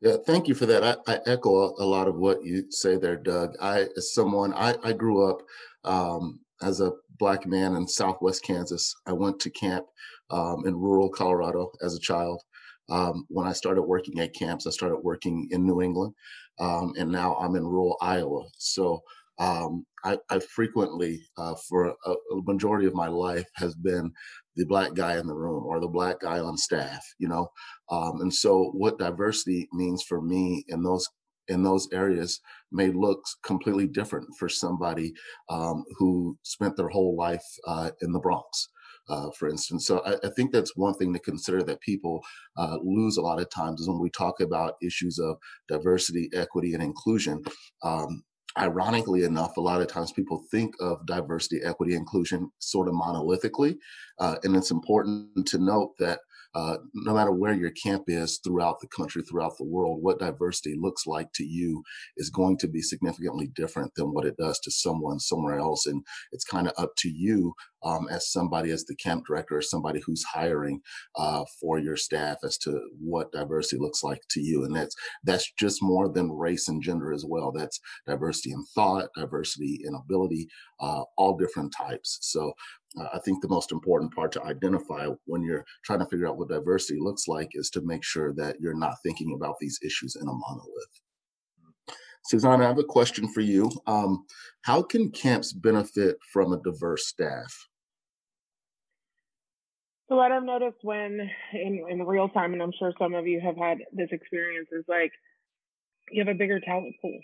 Yeah, 0.00 0.16
thank 0.26 0.48
you 0.48 0.54
for 0.54 0.66
that. 0.66 0.82
I, 0.82 0.96
I, 1.12 1.20
echo 1.26 1.74
a 1.78 1.86
lot 1.86 2.08
of 2.08 2.16
what 2.16 2.44
you 2.44 2.70
say 2.70 2.96
there, 2.96 3.16
Doug. 3.16 3.54
I, 3.58 3.86
as 3.96 4.12
someone, 4.12 4.52
I, 4.52 4.74
I 4.84 4.92
grew 4.92 5.30
up 5.30 5.40
um, 5.84 6.40
as 6.62 6.80
a 6.80 6.92
black 7.18 7.46
man 7.46 7.74
in 7.76 7.86
Southwest 7.86 8.42
Kansas. 8.42 8.94
I 9.06 9.12
went 9.12 9.40
to 9.40 9.50
camp 9.50 9.86
um, 10.30 10.64
in 10.66 10.76
rural 10.76 11.08
Colorado 11.08 11.70
as 11.82 11.94
a 11.94 12.00
child. 12.00 12.42
Um, 12.90 13.24
when 13.28 13.46
I 13.46 13.52
started 13.52 13.82
working 13.82 14.20
at 14.20 14.34
camps, 14.34 14.66
I 14.66 14.70
started 14.70 14.98
working 14.98 15.48
in 15.50 15.64
New 15.64 15.80
England, 15.80 16.14
um, 16.60 16.92
and 16.98 17.10
now 17.10 17.34
I'm 17.36 17.56
in 17.56 17.64
rural 17.64 17.96
Iowa. 18.00 18.44
So 18.58 19.02
um, 19.38 19.86
I, 20.04 20.18
I, 20.30 20.38
frequently, 20.38 21.22
uh, 21.38 21.54
for 21.68 21.86
a, 21.86 22.10
a, 22.10 22.42
majority 22.44 22.86
of 22.86 22.94
my 22.94 23.08
life, 23.08 23.46
has 23.56 23.74
been 23.74 24.12
the 24.54 24.66
black 24.66 24.94
guy 24.94 25.18
in 25.18 25.26
the 25.26 25.34
room 25.34 25.64
or 25.64 25.80
the 25.80 25.88
black 25.88 26.20
guy 26.20 26.38
on 26.38 26.58
staff. 26.58 27.02
You 27.18 27.28
know, 27.28 27.48
um, 27.90 28.20
and 28.20 28.32
so 28.32 28.70
what 28.74 28.98
diversity 28.98 29.66
means 29.72 30.02
for 30.02 30.20
me 30.20 30.64
in 30.68 30.82
those 30.82 31.08
in 31.48 31.62
those 31.62 31.88
areas 31.92 32.40
may 32.72 32.88
look 32.88 33.22
completely 33.44 33.86
different 33.86 34.26
for 34.38 34.48
somebody 34.48 35.12
um, 35.48 35.84
who 35.98 36.36
spent 36.42 36.76
their 36.76 36.88
whole 36.88 37.16
life 37.16 37.44
uh, 37.66 37.90
in 38.02 38.12
the 38.12 38.20
Bronx. 38.20 38.68
Uh, 39.06 39.30
for 39.32 39.50
instance. 39.50 39.86
So 39.86 39.98
I, 40.06 40.14
I, 40.26 40.30
think 40.34 40.50
that's 40.50 40.78
one 40.78 40.94
thing 40.94 41.12
to 41.12 41.18
consider 41.18 41.62
that 41.64 41.82
people 41.82 42.24
uh, 42.56 42.78
lose 42.82 43.18
a 43.18 43.20
lot 43.20 43.38
of 43.38 43.50
times 43.50 43.82
is 43.82 43.86
when 43.86 44.00
we 44.00 44.08
talk 44.08 44.40
about 44.40 44.76
issues 44.80 45.18
of 45.18 45.36
diversity, 45.68 46.30
equity, 46.32 46.72
and 46.72 46.82
inclusion. 46.82 47.42
Um, 47.82 48.22
ironically 48.58 49.24
enough, 49.24 49.56
a 49.56 49.60
lot 49.60 49.80
of 49.80 49.88
times 49.88 50.12
people 50.12 50.44
think 50.50 50.74
of 50.80 51.04
diversity, 51.06 51.60
equity, 51.62 51.94
inclusion 51.94 52.50
sort 52.60 52.88
of 52.88 52.94
monolithically. 52.94 53.76
Uh, 54.18 54.36
and 54.44 54.56
it's 54.56 54.70
important 54.70 55.46
to 55.48 55.58
note 55.58 55.92
that 55.98 56.20
uh, 56.54 56.76
no 56.94 57.14
matter 57.14 57.32
where 57.32 57.54
your 57.54 57.70
camp 57.70 58.04
is 58.06 58.40
throughout 58.44 58.80
the 58.80 58.88
country, 58.88 59.22
throughout 59.22 59.56
the 59.58 59.64
world, 59.64 59.98
what 60.02 60.18
diversity 60.18 60.76
looks 60.78 61.06
like 61.06 61.32
to 61.34 61.44
you 61.44 61.82
is 62.16 62.30
going 62.30 62.56
to 62.58 62.68
be 62.68 62.80
significantly 62.80 63.50
different 63.54 63.92
than 63.96 64.12
what 64.12 64.24
it 64.24 64.36
does 64.36 64.58
to 64.60 64.70
someone 64.70 65.18
somewhere 65.18 65.58
else. 65.58 65.86
And 65.86 66.02
it's 66.32 66.44
kind 66.44 66.68
of 66.68 66.74
up 66.78 66.90
to 66.98 67.08
you 67.08 67.54
um, 67.84 68.08
as 68.10 68.30
somebody, 68.30 68.70
as 68.70 68.84
the 68.84 68.96
camp 68.96 69.24
director, 69.26 69.58
or 69.58 69.62
somebody 69.62 70.00
who's 70.04 70.24
hiring 70.24 70.80
uh, 71.16 71.44
for 71.60 71.78
your 71.78 71.96
staff 71.96 72.38
as 72.44 72.56
to 72.58 72.80
what 72.98 73.32
diversity 73.32 73.78
looks 73.80 74.02
like 74.02 74.22
to 74.30 74.40
you. 74.40 74.64
And 74.64 74.74
that's 74.74 74.94
that's 75.24 75.52
just 75.58 75.82
more 75.82 76.08
than 76.08 76.32
race 76.32 76.68
and 76.68 76.82
gender 76.82 77.12
as 77.12 77.24
well. 77.26 77.52
That's 77.52 77.80
diversity 78.06 78.52
in 78.52 78.64
thought, 78.74 79.10
diversity 79.16 79.80
in 79.84 79.94
ability, 79.94 80.48
uh, 80.80 81.02
all 81.16 81.36
different 81.36 81.74
types. 81.76 82.18
So 82.22 82.52
I 82.96 83.18
think 83.24 83.42
the 83.42 83.48
most 83.48 83.72
important 83.72 84.14
part 84.14 84.32
to 84.32 84.44
identify 84.44 85.08
when 85.26 85.42
you're 85.42 85.64
trying 85.84 85.98
to 85.98 86.06
figure 86.06 86.28
out 86.28 86.38
what 86.38 86.48
diversity 86.48 87.00
looks 87.00 87.26
like 87.26 87.50
is 87.54 87.70
to 87.70 87.80
make 87.82 88.04
sure 88.04 88.32
that 88.34 88.60
you're 88.60 88.78
not 88.78 88.96
thinking 89.02 89.34
about 89.34 89.56
these 89.60 89.78
issues 89.82 90.16
in 90.16 90.22
a 90.22 90.32
monolith. 90.32 91.00
Suzanne, 92.26 92.62
I 92.62 92.68
have 92.68 92.78
a 92.78 92.84
question 92.84 93.28
for 93.28 93.40
you. 93.40 93.70
Um, 93.86 94.24
how 94.62 94.82
can 94.82 95.10
camps 95.10 95.52
benefit 95.52 96.16
from 96.32 96.52
a 96.52 96.62
diverse 96.62 97.06
staff? 97.06 97.68
So 100.08 100.16
what 100.16 100.32
I've 100.32 100.44
noticed 100.44 100.78
when 100.82 101.28
in, 101.52 101.86
in 101.90 102.06
real 102.06 102.28
time, 102.28 102.52
and 102.52 102.62
I'm 102.62 102.72
sure 102.78 102.92
some 102.98 103.14
of 103.14 103.26
you 103.26 103.40
have 103.40 103.56
had 103.56 103.78
this 103.92 104.08
experience, 104.12 104.68
is 104.72 104.84
like 104.86 105.12
you 106.10 106.24
have 106.24 106.34
a 106.34 106.38
bigger 106.38 106.60
talent 106.60 106.94
pool. 107.00 107.18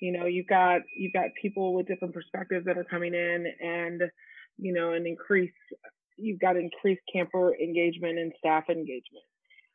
You 0.00 0.12
know, 0.12 0.26
you've 0.26 0.46
got 0.46 0.80
you've 0.96 1.12
got 1.12 1.28
people 1.40 1.74
with 1.74 1.86
different 1.86 2.14
perspectives 2.14 2.64
that 2.64 2.78
are 2.78 2.84
coming 2.84 3.14
in 3.14 3.46
and 3.60 4.02
you 4.60 4.72
know, 4.72 4.92
and 4.92 5.06
increase, 5.06 5.52
you've 6.16 6.40
got 6.40 6.56
increased 6.56 7.00
camper 7.12 7.54
engagement 7.54 8.18
and 8.18 8.32
staff 8.38 8.64
engagement. 8.68 9.24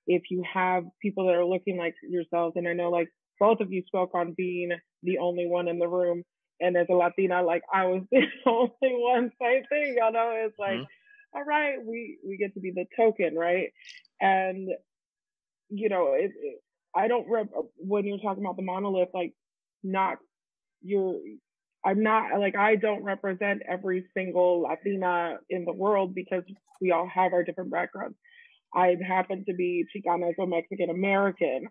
if 0.08 0.24
you 0.30 0.44
have 0.52 0.84
people 1.02 1.26
that 1.26 1.36
are 1.36 1.46
looking 1.46 1.78
like 1.78 1.96
yourselves, 2.08 2.54
and 2.56 2.68
I 2.68 2.74
know 2.74 2.90
like 2.92 3.10
both 3.40 3.60
of 3.60 3.72
you 3.72 3.84
spoke 3.88 4.12
on 4.14 4.36
being 4.38 4.70
the 5.04 5.18
only 5.18 5.48
one 5.48 5.68
in 5.68 5.80
the 5.80 5.88
room, 5.88 6.24
and 6.60 6.78
as 6.78 6.88
a 6.90 6.94
Latina, 6.94 7.42
like 7.42 7.64
I 7.74 7.86
was 7.86 8.04
the 8.12 8.26
only 8.46 8.70
one 8.82 9.32
same 9.42 9.64
thing, 9.70 9.96
you 9.98 10.12
know, 10.12 10.32
it's 10.46 10.60
like, 10.60 10.72
mm-hmm. 10.72 11.38
all 11.38 11.44
right, 11.44 11.78
we 11.84 12.20
we 12.26 12.38
get 12.38 12.54
to 12.54 12.60
be 12.60 12.72
the 12.72 12.86
token, 12.96 13.36
right? 13.36 13.70
And 14.22 14.70
you 15.70 15.90
know, 15.90 16.14
it, 16.14 16.32
it, 16.40 16.62
I 16.96 17.08
don't 17.08 17.30
rep 17.30 17.48
when 17.78 18.06
you're 18.06 18.20
talking 18.20 18.44
about 18.44 18.56
the 18.56 18.64
monolith, 18.64 19.10
like 19.14 19.34
not 19.84 20.18
you're 20.82 21.16
I'm 21.86 22.02
not 22.02 22.40
like 22.40 22.56
I 22.56 22.76
don't 22.76 23.04
represent 23.04 23.62
every 23.70 24.06
single 24.18 24.62
Latina 24.62 25.38
in 25.50 25.66
the 25.66 25.74
world 25.74 26.16
because 26.16 26.44
we 26.82 26.92
all 26.92 27.08
have 27.14 27.34
our 27.34 27.44
different 27.44 27.72
backgrounds. 27.72 28.18
I 28.74 28.96
happen 29.08 29.46
to 29.48 29.54
be 29.54 29.86
Chicana, 29.96 30.32
so 30.38 30.46
Mexican 30.46 30.90
American, 30.90 31.68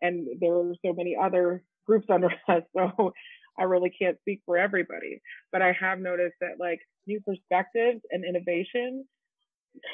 and 0.00 0.26
there 0.40 0.54
are 0.54 0.72
so 0.84 0.94
many 0.94 1.16
other 1.20 1.62
groups 1.86 2.06
under 2.10 2.30
us. 2.48 2.62
So 2.76 3.12
I 3.58 3.64
really 3.64 3.90
can't 3.90 4.18
speak 4.20 4.40
for 4.46 4.56
everybody. 4.56 5.20
But 5.52 5.62
I 5.62 5.72
have 5.78 5.98
noticed 5.98 6.36
that 6.40 6.58
like 6.58 6.80
new 7.06 7.20
perspectives 7.20 8.00
and 8.10 8.24
innovation 8.24 9.04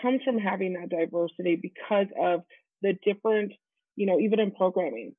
comes 0.02 0.20
from 0.24 0.38
having 0.38 0.74
that 0.74 0.88
diversity 0.88 1.56
because 1.60 2.06
of 2.20 2.40
the 2.82 2.94
different, 3.04 3.52
you 3.96 4.06
know, 4.06 4.20
even 4.20 4.40
in 4.40 4.52
programming, 4.52 5.14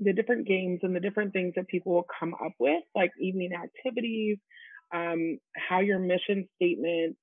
the 0.00 0.12
different 0.12 0.46
games 0.46 0.80
and 0.82 0.94
the 0.94 1.00
different 1.00 1.32
things 1.32 1.54
that 1.56 1.68
people 1.68 1.94
will 1.94 2.06
come 2.18 2.34
up 2.34 2.52
with, 2.58 2.82
like 2.94 3.12
evening 3.20 3.52
activities, 3.52 4.38
um, 4.92 5.38
how 5.56 5.80
your 5.80 5.98
mission 5.98 6.48
statement, 6.56 7.16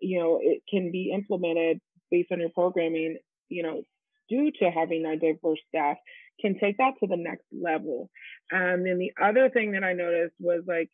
you 0.00 0.18
know, 0.18 0.38
it 0.42 0.62
can 0.68 0.90
be 0.90 1.12
implemented 1.14 1.80
based 2.10 2.32
on 2.32 2.40
your 2.40 2.50
programming, 2.50 3.18
you 3.48 3.62
know, 3.62 3.82
due 4.28 4.50
to 4.58 4.70
having 4.70 5.04
a 5.04 5.16
diverse 5.16 5.58
staff 5.68 5.96
can 6.40 6.58
take 6.58 6.78
that 6.78 6.94
to 7.00 7.06
the 7.06 7.16
next 7.16 7.44
level. 7.52 8.10
Um, 8.52 8.86
and 8.86 9.00
the 9.00 9.12
other 9.22 9.50
thing 9.50 9.72
that 9.72 9.84
I 9.84 9.92
noticed 9.92 10.34
was 10.38 10.62
like 10.66 10.90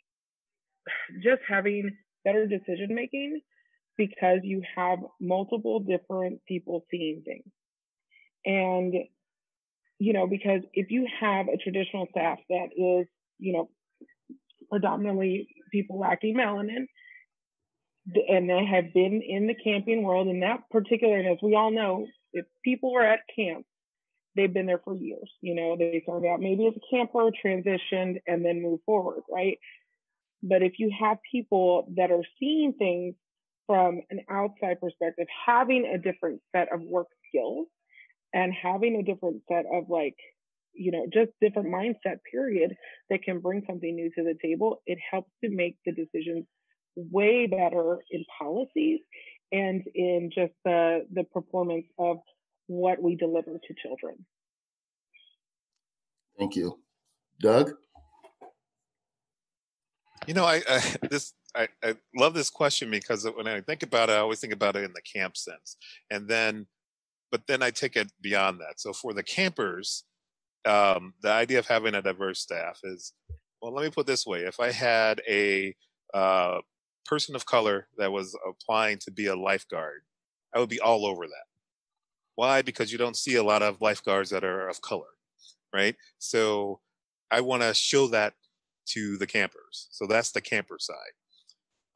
just 1.23 1.43
having 1.49 1.97
better 2.25 2.47
decision 2.47 2.95
making 2.95 3.41
because 3.97 4.41
you 4.43 4.63
have 4.77 4.99
multiple 5.21 5.81
different 5.81 6.41
people 6.47 6.85
seeing 6.91 7.23
things. 7.25 7.45
And 8.45 8.95
you 9.99 10.13
know, 10.13 10.27
because 10.27 10.63
if 10.75 10.91
you 10.91 11.07
have 11.21 11.49
a 11.49 11.57
traditional 11.57 12.07
staff 12.11 12.39
that 12.49 12.69
is, 12.77 13.07
you 13.39 13.53
know, 13.53 13.71
predominantly 14.71 15.49
people 15.73 15.99
lacking 15.99 16.37
melanin, 16.37 16.87
and 18.29 18.49
they 18.49 18.65
have 18.65 18.93
been 18.95 19.21
in 19.27 19.47
the 19.47 19.55
camping 19.55 20.03
world 20.03 20.29
in 20.29 20.41
that 20.41 20.69
particular, 20.71 21.19
and 21.19 21.29
as 21.29 21.39
we 21.43 21.55
all 21.55 21.71
know, 21.71 22.07
if 22.33 22.45
people 22.65 22.95
are 22.97 23.05
at 23.05 23.21
camp, 23.35 23.65
they've 24.37 24.53
been 24.53 24.67
there 24.67 24.81
for 24.85 24.95
years. 24.95 25.31
You 25.41 25.55
know, 25.55 25.77
they 25.77 26.01
started 26.03 26.29
out 26.29 26.41
maybe 26.41 26.67
as 26.67 26.75
a 26.77 26.95
camper, 26.95 27.31
transitioned, 27.45 28.21
and 28.27 28.45
then 28.45 28.63
move 28.63 28.81
forward, 28.85 29.23
right? 29.31 29.59
But 30.43 30.63
if 30.63 30.75
you 30.79 30.93
have 31.01 31.19
people 31.31 31.89
that 31.97 32.11
are 32.11 32.23
seeing 32.39 32.75
things 32.75 33.15
from 33.67 34.03
an 34.11 34.21
outside 34.31 34.81
perspective, 34.81 35.27
having 35.45 35.87
a 35.87 35.99
different 35.99 36.41
set 36.55 36.73
of 36.73 36.83
work 36.83 37.09
skills, 37.29 37.67
and 38.33 38.53
having 38.53 38.97
a 38.97 39.03
different 39.03 39.43
set 39.49 39.65
of 39.73 39.89
like 39.89 40.17
you 40.73 40.91
know 40.91 41.07
just 41.13 41.31
different 41.41 41.69
mindset 41.69 42.19
period 42.31 42.75
that 43.11 43.23
can 43.23 43.41
bring 43.41 43.63
something 43.67 43.95
new 43.95 44.11
to 44.17 44.23
the 44.23 44.35
table 44.43 44.83
it 44.87 44.99
helps 45.11 45.31
to 45.43 45.51
make 45.51 45.77
the 45.87 45.93
decisions 45.93 46.45
way 46.97 47.47
better 47.47 47.99
in 48.11 48.25
policies 48.39 49.01
and 49.53 49.83
in 49.95 50.31
just 50.35 50.53
the 50.65 51.07
the 51.13 51.25
performance 51.25 51.87
of 51.99 52.19
what 52.69 53.01
we 53.01 53.15
deliver 53.15 53.53
to 53.53 53.75
children. 53.81 54.17
Thank 56.37 56.57
you. 56.57 56.81
Doug? 57.41 57.73
You 60.27 60.35
know 60.35 60.45
i, 60.45 60.63
I 60.69 60.97
this 61.11 61.35
I, 61.55 61.69
I 61.83 61.95
love 62.15 62.35
this 62.35 62.51
question 62.51 62.91
because 62.91 63.27
when 63.35 63.49
I 63.49 63.63
think 63.63 63.83
about 63.83 64.11
it, 64.11 64.13
I 64.13 64.19
always 64.19 64.41
think 64.41 64.53
about 64.53 64.77
it 64.77 64.85
in 64.85 64.93
the 64.93 65.01
camp 65.01 65.39
sense. 65.39 65.77
And 66.11 66.29
then 66.29 66.67
but 67.31 67.47
then 67.47 67.63
I 67.63 67.71
take 67.71 67.97
it 67.97 68.11
beyond 68.21 68.61
that. 68.61 68.79
So 68.81 68.93
for 68.93 69.13
the 69.13 69.23
campers, 69.23 70.05
um, 70.65 71.15
the 71.23 71.31
idea 71.31 71.59
of 71.59 71.67
having 71.67 71.95
a 71.95 72.03
diverse 72.03 72.41
staff 72.41 72.81
is, 72.85 73.13
well, 73.61 73.73
let 73.73 73.85
me 73.85 73.91
put 73.91 74.07
this 74.07 74.27
way: 74.27 74.41
if 74.41 74.61
I 74.61 74.73
had 74.73 75.21
a 75.29 75.75
uh, 76.15 76.59
person 77.05 77.35
of 77.35 77.47
color 77.47 77.89
that 77.99 78.13
was 78.13 78.37
applying 78.49 78.99
to 78.99 79.11
be 79.11 79.27
a 79.27 79.37
lifeguard, 79.37 80.03
I 80.55 80.59
would 80.59 80.69
be 80.69 80.81
all 80.81 81.07
over 81.07 81.27
that. 81.27 81.47
Why? 82.35 82.63
Because 82.63 82.93
you 82.93 82.99
don't 82.99 83.17
see 83.17 83.37
a 83.37 83.43
lot 83.43 83.63
of 83.63 83.81
lifeguards 83.81 84.31
that 84.31 84.45
are 84.45 84.69
of 84.69 84.81
color, 84.83 85.07
right? 85.75 85.97
So 86.19 86.81
I 87.31 87.41
want 87.41 87.63
to 87.63 87.75
show 87.75 88.09
that 88.09 88.35
to 88.89 89.17
the 89.17 89.27
campers. 89.27 89.89
So 89.91 90.07
that's 90.07 90.33
the 90.33 90.41
camper 90.41 90.77
side. 90.79 90.97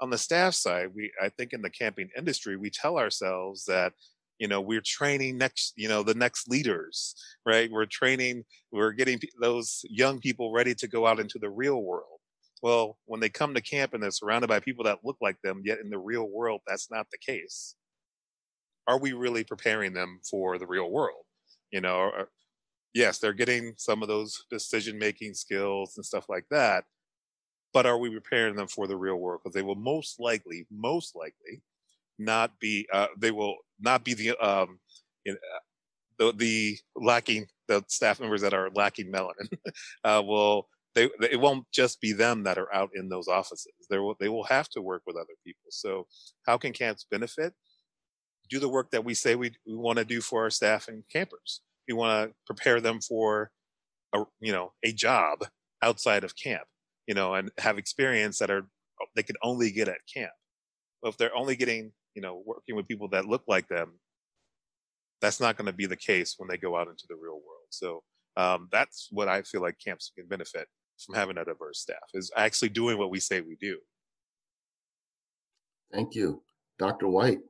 On 0.01 0.11
the 0.11 0.19
staff 0.19 0.55
side, 0.55 0.89
we 0.95 1.13
I 1.23 1.29
think 1.29 1.53
in 1.53 1.63
the 1.63 1.71
camping 1.71 2.09
industry, 2.17 2.57
we 2.57 2.71
tell 2.71 2.99
ourselves 2.99 3.65
that 3.67 3.93
you 4.41 4.49
know 4.49 4.61
we're 4.63 4.83
training 4.85 5.39
next 5.39 5.75
you 5.77 5.89
know 5.89 6.03
the 6.05 6.15
next 6.15 6.49
leaders 6.51 7.17
right? 7.47 7.71
We're 7.73 7.87
training 7.87 8.45
we're 8.73 8.93
getting 8.93 9.21
those 9.41 9.83
young 9.91 10.21
people 10.21 10.53
ready 10.53 10.75
to 10.77 10.89
go 10.89 11.07
out 11.07 11.21
into 11.21 11.39
the 11.41 11.51
real 11.51 11.83
world. 11.83 12.21
Well 12.63 12.99
when 13.07 13.21
they 13.21 13.31
come 13.31 13.55
to 13.55 13.63
camp 13.63 13.95
and 13.95 14.03
they're 14.03 14.13
surrounded 14.13 14.49
by 14.49 14.61
people 14.61 14.85
that 14.87 15.01
look 15.05 15.19
like 15.23 15.39
them 15.45 15.63
yet 15.65 15.81
in 15.81 15.91
the 15.91 15.99
real 15.99 16.29
world 16.29 16.63
that's 16.69 16.91
not 16.91 17.09
the 17.13 17.19
case. 17.19 17.77
Are 18.87 18.99
we 18.99 19.13
really 19.13 19.45
preparing 19.45 19.93
them 19.93 20.21
for 20.29 20.59
the 20.59 20.67
real 20.67 20.91
world? 20.91 21.25
You 21.71 21.81
know 21.81 22.27
yes 22.95 23.19
they're 23.19 23.35
getting 23.35 23.75
some 23.79 24.03
of 24.03 24.09
those 24.09 24.45
decision 24.51 24.99
making 24.99 25.35
skills 25.35 25.97
and 25.97 26.07
stuff 26.07 26.29
like 26.29 26.47
that 26.51 26.85
but 27.75 27.87
are 27.87 27.99
we 27.99 28.11
preparing 28.11 28.57
them 28.57 28.69
for 28.69 28.87
the 28.87 28.97
real 28.97 29.17
world? 29.17 29.43
Because 29.43 29.55
they 29.55 29.63
will 29.63 29.77
most 29.77 30.21
likely 30.21 30.67
most 30.71 31.17
likely 31.17 31.63
not 32.21 32.59
be 32.61 32.87
uh, 32.93 33.09
they 33.19 33.31
will 33.31 33.57
not 33.81 34.05
be 34.05 34.15
the 34.15 34.37
um, 34.37 34.79
you 35.25 35.33
know, 35.33 35.39
the, 36.19 36.33
the 36.37 36.79
lacking 36.97 37.47
the 37.69 37.85
staff 37.89 38.21
members 38.21 38.43
that 38.43 38.55
are 38.55 38.71
lacking 38.75 39.11
melanin 39.11 39.49
uh, 40.05 40.23
will 40.25 40.69
they 40.95 41.09
it 41.21 41.41
won't 41.41 41.71
just 41.73 42.01
be 42.01 42.13
them 42.13 42.43
that 42.45 42.59
are 42.59 42.73
out 42.75 42.91
in 42.95 43.09
those 43.09 43.29
offices. 43.29 43.73
They 43.89 43.99
will 43.99 44.17
they 44.21 44.29
will 44.29 44.45
have 44.45 44.69
to 44.71 44.83
work 44.83 45.03
with 45.07 45.17
other 45.17 45.37
people. 45.45 45.69
So 45.71 46.07
how 46.47 46.59
can 46.59 46.73
camps 46.73 47.07
benefit? 47.11 47.55
Do 48.49 48.59
the 48.59 48.69
work 48.69 48.91
that 48.91 49.05
we 49.05 49.15
say 49.15 49.37
we, 49.37 49.53
we 49.67 49.77
want 49.77 49.99
to 49.99 50.05
do 50.05 50.21
for 50.21 50.43
our 50.43 50.51
staff 50.51 50.89
and 50.89 51.05
campers. 51.11 51.61
We 51.87 51.95
want 51.95 52.31
to 52.31 52.35
prepare 52.47 52.81
them 52.81 53.01
for 53.01 53.53
a 54.13 54.25
you 54.41 54.53
know 54.53 54.73
a 54.83 54.93
job 54.93 55.47
outside 55.83 56.25
of 56.25 56.37
camp 56.37 56.65
you 57.07 57.15
know 57.15 57.35
and 57.35 57.51
have 57.59 57.79
experience 57.79 58.39
that 58.39 58.51
are 58.51 58.67
they 59.15 59.23
can 59.23 59.37
only 59.43 59.71
get 59.71 59.89
at 59.89 59.99
camp. 60.13 60.33
Well, 61.03 61.11
if 61.11 61.17
they're 61.17 61.35
only 61.35 61.57
getting 61.57 61.93
you 62.15 62.23
know, 62.23 62.43
working 62.45 62.77
with 62.77 62.89
people 62.89 63.09
that 63.09 63.27
look 63.27 63.43
like 63.47 63.69
them, 63.69 63.99
that's 65.21 65.41
not 65.41 65.57
going 65.57 65.67
to 65.67 65.73
be 65.73 65.87
the 65.87 65.97
case 65.97 66.35
when 66.39 66.49
they 66.49 66.57
go 66.57 66.77
out 66.77 66.89
into 66.89 67.05
the 67.09 67.15
real 67.15 67.35
world. 67.35 67.69
So 67.71 68.03
um, 68.37 68.69
that's 68.73 69.09
what 69.11 69.29
I 69.29 69.43
feel 69.43 69.61
like 69.61 69.77
camps 69.85 70.13
can 70.17 70.27
benefit 70.27 70.67
from 71.05 71.15
having 71.15 71.39
a 71.39 71.45
diverse 71.45 71.81
staff 71.81 71.99
is 72.15 72.31
actually 72.37 72.69
doing 72.69 72.99
what 72.99 73.11
we 73.11 73.21
say 73.21 73.41
we 73.41 73.57
do. 73.61 73.79
Thank 75.93 76.15
you, 76.15 76.43
Dr. 76.79 77.09
White. 77.09 77.41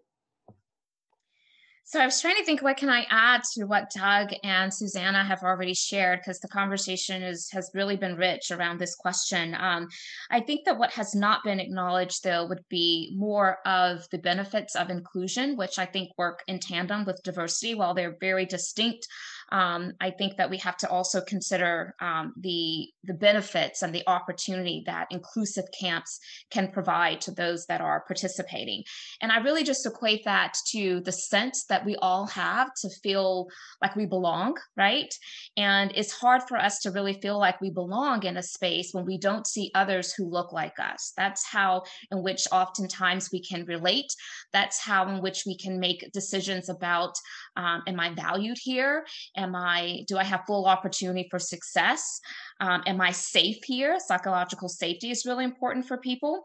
So 1.90 1.99
I 1.99 2.04
was 2.04 2.20
trying 2.20 2.37
to 2.37 2.44
think 2.44 2.62
what 2.62 2.76
can 2.76 2.88
I 2.88 3.04
add 3.11 3.42
to 3.54 3.64
what 3.64 3.90
Doug 3.90 4.28
and 4.44 4.73
Susanna 4.73 5.25
have 5.25 5.42
already 5.42 5.75
shared 5.75 6.20
because 6.20 6.38
the 6.38 6.47
conversation 6.47 7.20
is 7.20 7.50
has 7.50 7.68
really 7.75 7.97
been 7.97 8.14
rich 8.14 8.52
around 8.52 8.78
this 8.78 8.94
question. 8.94 9.56
Um, 9.59 9.88
I 10.30 10.38
think 10.38 10.66
that 10.66 10.78
what 10.78 10.92
has 10.92 11.16
not 11.16 11.42
been 11.42 11.59
acknowledged 11.59 12.23
though 12.23 12.47
would 12.47 12.62
be 12.68 13.12
more 13.16 13.59
of 13.66 14.09
the 14.11 14.18
benefits 14.18 14.76
of 14.76 14.88
inclusion, 14.88 15.56
which 15.56 15.80
I 15.80 15.85
think 15.85 16.11
work 16.16 16.44
in 16.47 16.61
tandem 16.61 17.04
with 17.06 17.25
diversity. 17.25 17.75
While 17.75 17.94
they're 17.94 18.16
very 18.20 18.47
distinct, 18.47 19.09
um, 19.52 19.92
I 20.00 20.11
think 20.11 20.37
that 20.37 20.50
we 20.50 20.59
have 20.59 20.76
to 20.78 20.88
also 20.88 21.21
consider 21.21 21.95
um, 22.00 22.35
the 22.37 22.88
the 23.04 23.14
benefits 23.14 23.83
and 23.83 23.95
the 23.95 24.04
opportunity 24.07 24.83
that 24.87 25.07
inclusive 25.11 25.64
camps 25.78 26.19
can 26.50 26.71
provide 26.71 27.21
to 27.23 27.30
those 27.33 27.66
that 27.66 27.80
are 27.80 28.04
participating. 28.07 28.85
And 29.21 29.33
I 29.33 29.38
really 29.38 29.64
just 29.64 29.87
equate 29.87 30.25
that 30.25 30.54
to 30.73 31.00
the 31.00 31.12
sense 31.12 31.64
that 31.66 31.85
we 31.85 31.97
all 31.97 32.26
have 32.26 32.71
to 32.83 32.90
feel 33.02 33.49
like 33.83 33.97
we 33.97 34.07
belong, 34.07 34.57
right? 34.76 35.12
And 35.57 35.92
it's 35.95 36.12
hard 36.12 36.42
for 36.49 36.57
us 36.57 36.80
to 36.80 36.90
really 36.90 37.14
feel 37.14 37.38
like 37.38 37.61
we 37.61 37.71
belong 37.71 38.25
in 38.25 38.37
a 38.37 38.42
space 38.42 38.90
when 38.92 39.07
we 39.07 39.19
don't 39.19 39.47
see 39.47 39.71
others 39.75 40.12
who 40.12 40.26
look 40.26 40.52
like 40.52 40.78
us. 40.78 41.12
That's 41.16 41.47
how 41.47 41.83
in 42.11 42.23
which 42.23 42.47
oftentimes 42.52 43.30
we 43.33 43.42
can 43.42 43.64
relate. 43.64 44.12
That's 44.52 44.80
how 44.80 45.09
in 45.09 45.23
which 45.23 45.45
we 45.47 45.57
can 45.57 45.80
make 45.80 46.11
decisions 46.12 46.69
about 46.69 47.14
um, 47.57 47.83
am 47.87 47.99
I 47.99 48.14
valued 48.14 48.59
here? 48.61 49.04
Am 49.40 49.56
I, 49.56 50.04
do 50.06 50.18
I 50.18 50.25
have 50.25 50.42
full 50.47 50.66
opportunity 50.66 51.26
for 51.30 51.38
success? 51.38 52.20
Um, 52.61 52.82
am 52.87 53.00
I 53.00 53.11
safe 53.11 53.59
here? 53.64 53.99
Psychological 53.99 54.68
safety 54.68 55.11
is 55.11 55.25
really 55.25 55.44
important 55.44 55.87
for 55.87 55.97
people. 55.97 56.44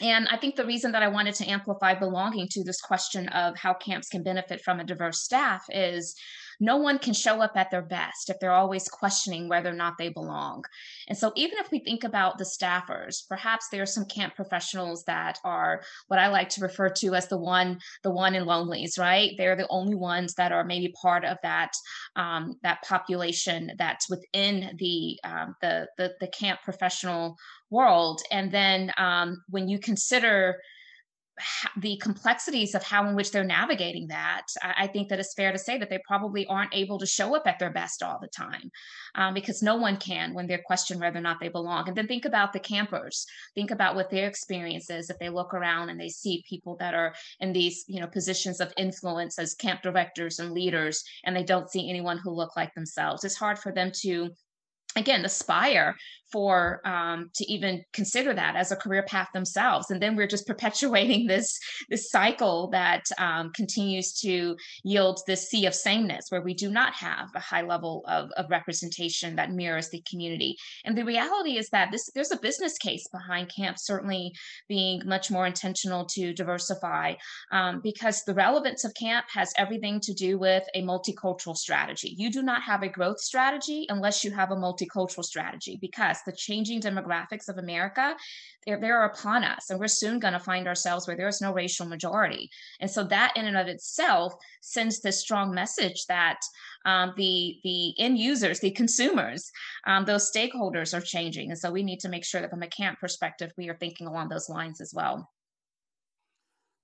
And 0.00 0.28
I 0.28 0.36
think 0.36 0.56
the 0.56 0.66
reason 0.66 0.92
that 0.92 1.02
I 1.02 1.08
wanted 1.08 1.34
to 1.36 1.48
amplify 1.48 1.94
belonging 1.94 2.48
to 2.50 2.62
this 2.62 2.80
question 2.80 3.28
of 3.30 3.56
how 3.56 3.72
camps 3.72 4.08
can 4.08 4.22
benefit 4.22 4.60
from 4.60 4.80
a 4.80 4.84
diverse 4.84 5.22
staff 5.22 5.64
is 5.70 6.14
no 6.60 6.76
one 6.76 6.98
can 6.98 7.14
show 7.14 7.40
up 7.40 7.52
at 7.56 7.70
their 7.70 7.82
best 7.82 8.30
if 8.30 8.38
they're 8.40 8.52
always 8.52 8.88
questioning 8.88 9.48
whether 9.48 9.70
or 9.70 9.74
not 9.74 9.98
they 9.98 10.08
belong. 10.08 10.64
And 11.08 11.16
so, 11.16 11.32
even 11.36 11.58
if 11.58 11.70
we 11.70 11.80
think 11.80 12.04
about 12.04 12.38
the 12.38 12.44
staffers, 12.44 13.26
perhaps 13.28 13.68
there 13.70 13.82
are 13.82 13.86
some 13.86 14.04
camp 14.06 14.34
professionals 14.34 15.04
that 15.04 15.38
are 15.44 15.82
what 16.08 16.18
I 16.18 16.28
like 16.28 16.48
to 16.50 16.60
refer 16.60 16.88
to 16.90 17.14
as 17.14 17.28
the 17.28 17.38
one, 17.38 17.78
the 18.02 18.10
one 18.10 18.34
in 18.34 18.44
lonelies, 18.44 18.98
right? 18.98 19.32
They're 19.36 19.56
the 19.56 19.68
only 19.68 19.94
ones 19.94 20.34
that 20.34 20.52
are 20.52 20.64
maybe 20.64 20.94
part 21.00 21.24
of 21.24 21.38
that 21.42 21.72
um, 22.16 22.56
that 22.62 22.82
population 22.82 23.72
that's 23.78 24.08
within 24.08 24.76
the, 24.78 25.18
um, 25.24 25.54
the 25.60 25.88
the 25.96 26.14
the 26.20 26.28
camp 26.28 26.60
professional 26.62 27.36
world. 27.70 28.22
And 28.30 28.50
then 28.50 28.92
um, 28.96 29.42
when 29.48 29.68
you 29.68 29.78
consider 29.78 30.60
the 31.76 31.98
complexities 31.98 32.74
of 32.74 32.82
how 32.82 33.06
in 33.06 33.14
which 33.14 33.30
they're 33.30 33.44
navigating 33.44 34.06
that, 34.08 34.46
I 34.62 34.86
think 34.86 35.08
that 35.08 35.20
it's 35.20 35.34
fair 35.34 35.52
to 35.52 35.58
say 35.58 35.78
that 35.78 35.90
they 35.90 36.00
probably 36.06 36.46
aren't 36.46 36.74
able 36.74 36.98
to 36.98 37.06
show 37.06 37.36
up 37.36 37.46
at 37.46 37.58
their 37.58 37.72
best 37.72 38.02
all 38.02 38.18
the 38.20 38.28
time 38.28 38.70
um, 39.14 39.34
because 39.34 39.62
no 39.62 39.76
one 39.76 39.98
can 39.98 40.32
when 40.32 40.46
they're 40.46 40.62
questioned 40.64 41.00
whether 41.00 41.18
or 41.18 41.22
not 41.22 41.38
they 41.40 41.48
belong. 41.48 41.88
And 41.88 41.96
then 41.96 42.06
think 42.06 42.24
about 42.24 42.52
the 42.52 42.58
campers. 42.58 43.26
Think 43.54 43.70
about 43.70 43.96
what 43.96 44.10
their 44.10 44.28
experience 44.28 44.88
is 44.88 45.10
if 45.10 45.18
they 45.18 45.28
look 45.28 45.52
around 45.52 45.90
and 45.90 46.00
they 46.00 46.08
see 46.08 46.44
people 46.48 46.76
that 46.80 46.94
are 46.94 47.14
in 47.40 47.52
these, 47.52 47.84
you 47.86 48.00
know, 48.00 48.06
positions 48.06 48.60
of 48.60 48.72
influence 48.76 49.38
as 49.38 49.54
camp 49.54 49.82
directors 49.82 50.38
and 50.38 50.52
leaders, 50.52 51.04
and 51.24 51.36
they 51.36 51.44
don't 51.44 51.70
see 51.70 51.88
anyone 51.88 52.18
who 52.18 52.30
look 52.30 52.56
like 52.56 52.72
themselves. 52.74 53.24
It's 53.24 53.36
hard 53.36 53.58
for 53.58 53.72
them 53.72 53.92
to 54.02 54.30
again 54.96 55.24
aspire 55.24 55.94
for 56.36 56.86
um, 56.86 57.30
to 57.34 57.50
even 57.50 57.82
consider 57.94 58.34
that 58.34 58.56
as 58.56 58.70
a 58.70 58.76
career 58.76 59.02
path 59.08 59.28
themselves. 59.32 59.90
And 59.90 60.02
then 60.02 60.16
we're 60.16 60.26
just 60.26 60.46
perpetuating 60.52 61.26
this 61.26 61.58
this 61.88 62.10
cycle 62.10 62.68
that 62.72 63.04
um, 63.16 63.52
continues 63.54 64.12
to 64.20 64.54
yield 64.84 65.20
this 65.26 65.48
sea 65.48 65.64
of 65.64 65.74
sameness 65.74 66.26
where 66.28 66.42
we 66.42 66.52
do 66.52 66.68
not 66.70 66.92
have 66.92 67.30
a 67.34 67.40
high 67.40 67.62
level 67.62 68.04
of, 68.06 68.28
of 68.36 68.50
representation 68.50 69.34
that 69.36 69.52
mirrors 69.52 69.88
the 69.88 70.02
community. 70.10 70.58
And 70.84 70.94
the 70.94 71.06
reality 71.06 71.56
is 71.56 71.70
that 71.70 71.90
this 71.90 72.10
there's 72.14 72.32
a 72.32 72.38
business 72.48 72.76
case 72.76 73.08
behind 73.10 73.50
camp 73.56 73.78
certainly 73.78 74.30
being 74.68 75.00
much 75.06 75.30
more 75.30 75.46
intentional 75.46 76.04
to 76.16 76.34
diversify 76.34 77.14
um, 77.50 77.80
because 77.82 78.24
the 78.26 78.34
relevance 78.34 78.84
of 78.84 78.92
camp 78.92 79.24
has 79.32 79.54
everything 79.56 80.00
to 80.00 80.12
do 80.12 80.38
with 80.38 80.64
a 80.74 80.82
multicultural 80.82 81.56
strategy. 81.56 82.14
You 82.18 82.30
do 82.30 82.42
not 82.42 82.60
have 82.60 82.82
a 82.82 82.90
growth 82.90 83.20
strategy 83.20 83.86
unless 83.88 84.22
you 84.22 84.32
have 84.32 84.50
a 84.50 84.56
multicultural 84.56 85.24
strategy 85.24 85.78
because 85.80 86.18
the 86.26 86.32
changing 86.32 86.82
demographics 86.82 87.48
of 87.48 87.56
America, 87.56 88.14
they're, 88.66 88.78
they're 88.80 89.04
upon 89.04 89.44
us. 89.44 89.70
And 89.70 89.80
we're 89.80 89.88
soon 89.88 90.18
going 90.18 90.34
to 90.34 90.38
find 90.40 90.66
ourselves 90.66 91.06
where 91.06 91.16
there's 91.16 91.40
no 91.40 91.52
racial 91.52 91.86
majority. 91.86 92.50
And 92.80 92.90
so 92.90 93.04
that 93.04 93.32
in 93.36 93.46
and 93.46 93.56
of 93.56 93.68
itself 93.68 94.34
sends 94.60 95.00
this 95.00 95.20
strong 95.20 95.54
message 95.54 96.04
that 96.08 96.40
um, 96.84 97.14
the, 97.16 97.58
the 97.64 97.94
end 97.98 98.18
users, 98.18 98.60
the 98.60 98.72
consumers, 98.72 99.50
um, 99.86 100.04
those 100.04 100.30
stakeholders 100.30 100.96
are 100.96 101.00
changing. 101.00 101.50
And 101.50 101.58
so 101.58 101.70
we 101.70 101.82
need 101.82 102.00
to 102.00 102.08
make 102.08 102.24
sure 102.24 102.40
that 102.40 102.50
from 102.50 102.62
a 102.62 102.68
camp 102.68 102.98
perspective, 103.00 103.52
we 103.56 103.68
are 103.70 103.76
thinking 103.76 104.06
along 104.06 104.28
those 104.28 104.48
lines 104.48 104.80
as 104.80 104.92
well. 104.94 105.30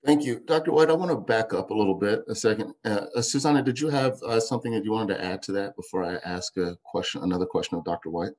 Thank 0.04 0.24
you. 0.24 0.40
Dr. 0.40 0.72
White, 0.72 0.90
I 0.90 0.94
want 0.94 1.12
to 1.12 1.16
back 1.16 1.54
up 1.54 1.70
a 1.70 1.74
little 1.74 1.94
bit 1.94 2.24
a 2.26 2.34
second. 2.34 2.74
Uh, 2.84 3.06
uh, 3.14 3.22
Susanna, 3.22 3.62
did 3.62 3.78
you 3.78 3.88
have 3.88 4.20
uh, 4.24 4.40
something 4.40 4.72
that 4.72 4.84
you 4.84 4.90
wanted 4.90 5.14
to 5.14 5.24
add 5.24 5.42
to 5.42 5.52
that 5.52 5.76
before 5.76 6.02
I 6.02 6.16
ask 6.24 6.56
a 6.56 6.76
question, 6.84 7.22
another 7.22 7.46
question 7.46 7.78
of 7.78 7.84
Dr. 7.84 8.10
White? 8.10 8.32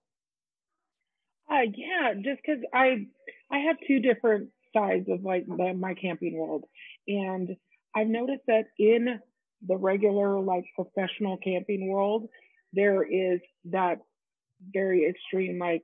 Uh, 1.50 1.62
yeah, 1.76 2.14
just 2.16 2.42
because 2.46 2.64
I 2.74 3.06
I 3.52 3.60
have 3.60 3.78
two 3.88 4.00
different 4.00 4.50
sides 4.76 5.08
of 5.10 5.24
like 5.24 5.46
the, 5.46 5.74
my 5.74 5.94
camping 5.94 6.38
world, 6.38 6.66
and 7.08 7.56
I've 7.96 8.08
noticed 8.08 8.44
that 8.48 8.66
in 8.80 9.20
the 9.68 9.78
regular 9.78 10.40
like 10.40 10.66
professional 10.76 11.38
camping 11.38 11.90
world, 11.90 12.28
there 12.74 13.04
is 13.04 13.40
that 13.66 14.00
very 14.74 15.08
extreme 15.08 15.60
like 15.60 15.84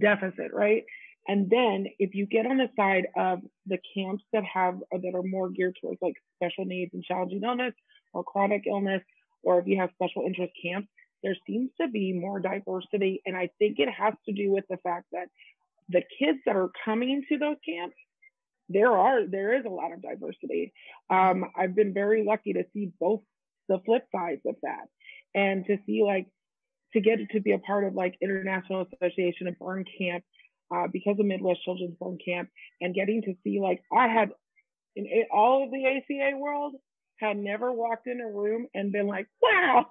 deficit, 0.00 0.52
right? 0.52 0.84
And 1.28 1.50
then 1.50 1.86
if 1.98 2.14
you 2.14 2.26
get 2.26 2.46
on 2.46 2.56
the 2.58 2.68
side 2.76 3.06
of 3.16 3.40
the 3.66 3.78
camps 3.94 4.24
that 4.32 4.44
have 4.44 4.78
that 4.92 5.14
are 5.14 5.22
more 5.22 5.48
geared 5.50 5.76
towards 5.80 6.00
like 6.02 6.14
special 6.36 6.64
needs 6.64 6.92
and 6.94 7.04
challenging 7.04 7.42
illness 7.44 7.74
or 8.12 8.24
chronic 8.24 8.64
illness, 8.66 9.02
or 9.42 9.58
if 9.58 9.66
you 9.66 9.78
have 9.80 9.90
special 9.94 10.24
interest 10.26 10.52
camps, 10.62 10.88
there 11.22 11.36
seems 11.46 11.70
to 11.80 11.88
be 11.88 12.12
more 12.12 12.40
diversity. 12.40 13.22
And 13.26 13.36
I 13.36 13.50
think 13.58 13.78
it 13.78 13.88
has 13.90 14.14
to 14.26 14.32
do 14.32 14.50
with 14.50 14.64
the 14.68 14.78
fact 14.78 15.06
that 15.12 15.28
the 15.88 16.02
kids 16.18 16.38
that 16.46 16.56
are 16.56 16.70
coming 16.84 17.24
to 17.28 17.38
those 17.38 17.56
camps, 17.66 17.96
there 18.68 18.92
are 18.92 19.26
there 19.26 19.58
is 19.58 19.64
a 19.64 19.70
lot 19.70 19.92
of 19.92 20.02
diversity. 20.02 20.72
Um, 21.10 21.44
I've 21.56 21.74
been 21.74 21.92
very 21.92 22.24
lucky 22.24 22.52
to 22.52 22.64
see 22.72 22.92
both 23.00 23.20
the 23.68 23.80
flip 23.84 24.06
sides 24.14 24.42
of 24.46 24.54
that, 24.62 24.86
and 25.34 25.66
to 25.66 25.78
see 25.86 26.02
like 26.04 26.28
to 26.92 27.00
get 27.00 27.18
to 27.32 27.40
be 27.40 27.52
a 27.52 27.58
part 27.58 27.84
of 27.84 27.94
like 27.94 28.16
International 28.22 28.86
Association 29.02 29.48
of 29.48 29.58
Burn 29.58 29.84
Camp 29.98 30.24
uh, 30.74 30.86
because 30.92 31.16
of 31.18 31.26
Midwest 31.26 31.64
Children's 31.64 31.96
Burn 32.00 32.18
Camp, 32.24 32.48
and 32.80 32.94
getting 32.94 33.22
to 33.22 33.34
see 33.42 33.60
like 33.60 33.82
I 33.92 34.06
had 34.06 34.30
in 34.94 35.06
all 35.32 35.64
of 35.64 35.70
the 35.70 35.86
ACA 35.86 36.36
world 36.36 36.74
had 37.18 37.36
never 37.36 37.70
walked 37.70 38.06
in 38.06 38.20
a 38.20 38.26
room 38.26 38.66
and 38.74 38.92
been 38.92 39.06
like, 39.06 39.28
wow, 39.42 39.86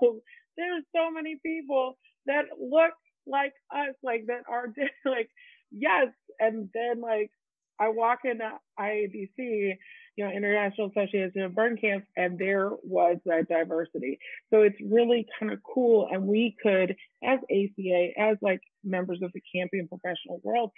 there's 0.58 0.84
so 0.96 1.12
many 1.12 1.38
people 1.44 1.98
that 2.26 2.46
look 2.60 2.94
like 3.26 3.54
us, 3.74 3.96
like 4.04 4.26
that 4.28 4.44
are 4.50 4.68
like, 5.06 5.30
yes. 5.72 6.08
And 6.40 6.70
then 6.74 7.02
like 7.02 7.32
I 7.80 7.90
walk 7.90 8.20
in 8.26 8.40
IABC, 8.80 9.78
you 10.18 10.26
know, 10.26 10.32
International 10.32 10.90
Association 10.90 11.42
of 11.44 11.56
Burn 11.56 11.78
Camps, 11.78 12.08
and 12.18 12.38
there 12.38 12.72
was 12.84 13.18
that 13.26 13.48
diversity. 13.48 14.20
So 14.54 14.62
it's 14.62 14.76
really 14.84 15.26
kind 15.40 15.52
of 15.52 15.60
cool. 15.64 16.10
And 16.12 16.28
we 16.28 16.56
could, 16.62 16.96
as 17.24 17.40
ACA, 17.50 18.10
as 18.18 18.38
like 18.42 18.60
members 18.84 19.20
of 19.22 19.32
the 19.34 19.42
camping 19.56 19.88
professional 19.88 20.42
world, 20.44 20.72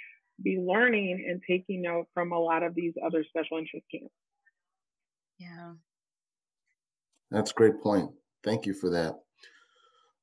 be 0.44 0.58
learning 0.58 1.26
and 1.28 1.42
taking 1.48 1.82
note 1.82 2.08
from 2.14 2.32
a 2.32 2.40
lot 2.40 2.64
of 2.64 2.76
these 2.76 2.94
other 3.04 3.24
special 3.28 3.58
interest 3.58 3.86
camps. 3.92 4.14
Yeah. 5.40 5.74
That's 7.32 7.52
a 7.52 7.56
great 7.56 7.82
point. 7.82 8.12
Thank 8.44 8.66
you 8.66 8.74
for 8.74 8.90
that. 8.92 9.16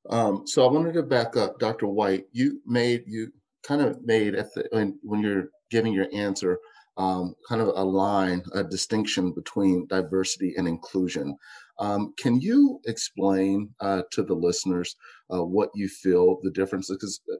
Um, 0.09 0.47
so 0.47 0.67
I 0.67 0.71
wanted 0.71 0.93
to 0.93 1.03
back 1.03 1.35
up, 1.35 1.59
Dr. 1.59 1.87
White. 1.87 2.25
You 2.31 2.61
made 2.65 3.03
you 3.07 3.31
kind 3.63 3.81
of 3.81 4.03
made 4.05 4.35
at 4.35 4.53
the 4.53 4.67
when, 4.71 4.97
when 5.03 5.21
you're 5.21 5.49
giving 5.69 5.93
your 5.93 6.07
answer, 6.13 6.57
um, 6.97 7.35
kind 7.47 7.61
of 7.61 7.69
a 7.69 7.83
line, 7.83 8.43
a 8.53 8.63
distinction 8.63 9.31
between 9.31 9.87
diversity 9.87 10.53
and 10.57 10.67
inclusion. 10.67 11.37
Um, 11.79 12.13
can 12.17 12.41
you 12.41 12.81
explain 12.87 13.69
uh, 13.79 14.03
to 14.11 14.23
the 14.23 14.33
listeners 14.33 14.95
uh, 15.33 15.43
what 15.43 15.69
you 15.73 15.87
feel 15.87 16.39
the 16.43 16.51
difference? 16.51 16.89
Because 16.89 17.21
uh, 17.31 17.37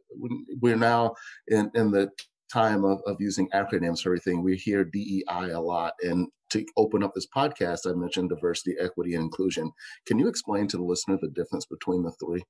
we're 0.62 0.78
now 0.78 1.14
in, 1.50 1.70
in 1.76 1.92
the 1.92 2.10
time 2.52 2.86
of, 2.86 3.02
of 3.06 3.18
using 3.20 3.50
acronyms 3.50 4.02
for 4.02 4.10
everything. 4.10 4.42
We 4.44 4.56
hear 4.56 4.84
DEI 4.84 5.52
a 5.52 5.60
lot. 5.60 5.94
And 6.02 6.28
to 6.50 6.66
open 6.78 7.04
up 7.04 7.14
this 7.14 7.28
podcast, 7.36 7.80
I 7.86 7.94
mentioned 7.94 8.30
diversity, 8.30 8.76
equity, 8.80 9.14
and 9.16 9.24
inclusion. 9.24 9.72
Can 10.06 10.20
you 10.20 10.28
explain 10.28 10.68
to 10.68 10.78
the 10.78 10.84
listener 10.84 11.18
the 11.20 11.30
difference 11.30 11.66
between 11.66 12.04
the 12.04 12.12
three? 12.24 12.44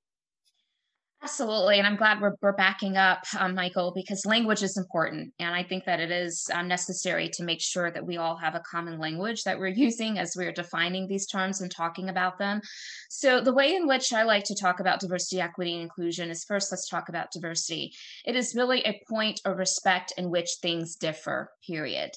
Absolutely. 1.22 1.80
And 1.80 1.86
I'm 1.86 1.98
glad 1.98 2.22
we're, 2.22 2.36
we're 2.42 2.54
backing 2.54 2.96
up, 2.96 3.20
um, 3.38 3.54
Michael, 3.54 3.92
because 3.94 4.26
language 4.26 4.64
is 4.64 4.78
important. 4.78 5.34
And 5.38 5.54
I 5.54 5.64
think 5.64 5.84
that 5.84 6.00
it 6.00 6.12
is 6.12 6.50
uh, 6.54 6.62
necessary 6.62 7.30
to 7.34 7.44
make 7.44 7.60
sure 7.60 7.92
that 7.92 8.06
we 8.06 8.16
all 8.16 8.38
have 8.38 8.56
a 8.56 8.62
common 8.62 9.00
language 9.00 9.44
that 9.44 9.60
we're 9.60 9.68
using 9.76 10.18
as 10.18 10.34
we're 10.38 10.54
defining 10.54 11.08
these 11.08 11.28
terms 11.28 11.60
and 11.60 11.70
talking 11.70 12.08
about 12.08 12.40
them. 12.40 12.62
So, 13.10 13.42
the 13.42 13.54
way 13.54 13.76
in 13.76 13.86
which 13.86 14.14
I 14.14 14.24
like 14.24 14.46
to 14.46 14.56
talk 14.56 14.80
about 14.80 15.02
diversity, 15.02 15.42
equity, 15.42 15.74
and 15.74 15.84
inclusion 15.84 16.30
is 16.30 16.46
first, 16.46 16.72
let's 16.72 16.88
talk 16.88 17.10
about 17.10 17.32
diversity. 17.34 17.92
It 18.26 18.38
is 18.38 18.56
really 18.56 18.82
a 18.86 19.02
point 19.10 19.42
of 19.44 19.58
respect 19.58 20.14
in 20.18 20.30
which 20.30 20.50
things 20.62 20.96
differ, 20.96 21.52
period. 21.68 22.12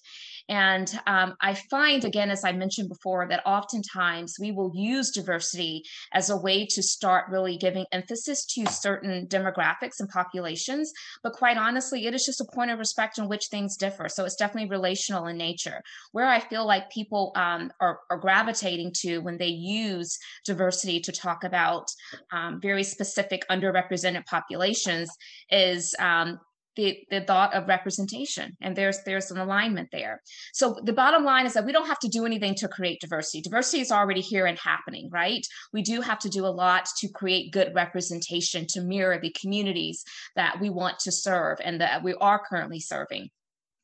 And 0.53 1.01
um, 1.07 1.35
I 1.41 1.55
find, 1.55 2.05
again, 2.05 2.31
as 2.31 2.45
I 2.45 2.53
mentioned 2.53 2.91
before, 2.91 3.27
that 3.27 3.41
oftentimes 3.47 4.37
we 4.39 4.53
will 4.53 4.71
use 4.75 5.11
diversity 5.11 5.83
as 6.13 6.29
a 6.29 6.37
way 6.37 6.67
to 6.67 6.83
start 6.83 7.31
really 7.31 7.57
giving 7.57 7.87
emphasis 7.91 8.45
to 8.55 8.67
certain 8.67 9.27
demographics 9.29 9.99
and 10.01 10.11
populations. 10.11 10.93
But 11.23 11.33
quite 11.33 11.57
honestly, 11.57 12.05
it 12.05 12.13
is 12.13 12.27
just 12.27 12.43
a 12.43 12.55
point 12.55 12.71
of 12.71 12.79
respect 12.79 13.17
in 13.17 13.31
which 13.31 13.47
things 13.47 13.79
differ. 13.79 14.11
So 14.11 14.27
it's 14.27 14.37
definitely 14.37 14.69
relational 14.69 15.27
in 15.29 15.39
nature. 15.39 15.81
Where 16.11 16.29
I 16.29 16.39
feel 16.39 16.67
like 16.67 16.91
people 16.91 17.33
um, 17.35 17.73
are, 17.81 18.01
are, 18.11 18.19
gravitating 18.19 18.93
to 18.97 19.21
when 19.21 19.39
they 19.39 19.47
use 19.47 20.19
diversity 20.45 21.01
to 21.01 21.13
talk 21.13 21.45
about 21.45 21.89
um, 22.31 22.61
very 22.61 22.85
specific 22.85 23.43
underrepresented 23.51 24.27
populations 24.27 25.09
is 25.51 25.95
um, 25.99 26.39
the, 26.77 26.99
the 27.11 27.21
thought 27.23 27.55
of 27.55 27.69
representation 27.69 28.57
and 28.61 28.77
there's 28.77 29.03
there's 29.05 29.31
an 29.31 29.39
alignment 29.39 29.89
there. 29.93 30.23
So 30.53 30.79
the 30.85 30.93
bottom 30.93 31.25
line 31.25 31.47
is 31.47 31.55
that 31.55 31.67
we 31.67 31.73
don't 31.73 31.87
have 31.87 31.99
to 32.01 32.09
do 32.09 32.25
anything 32.25 32.55
to 32.57 32.69
create 32.69 33.01
diversity. 33.01 33.43
Diversity 33.43 33.81
is 33.81 33.93
already 33.93 34.21
here 34.21 34.47
and 34.47 34.59
happening 34.59 35.09
right? 35.11 35.47
We 35.73 35.83
do 35.83 36.01
have 36.01 36.19
to 36.21 36.29
do 36.29 36.47
a 36.47 36.49
lot 36.49 36.87
to 36.99 37.09
create 37.09 37.53
good 37.53 37.75
representation 37.75 38.67
to 38.71 38.81
mirror 38.81 39.19
the 39.21 39.35
communities 39.41 40.05
that 40.37 40.61
we 40.61 40.71
want 40.71 40.99
to 41.01 41.13
serve 41.13 41.59
and 41.63 41.81
that 41.81 42.03
we 42.03 42.15
are 42.15 42.43
currently 42.49 42.81
serving 42.81 43.31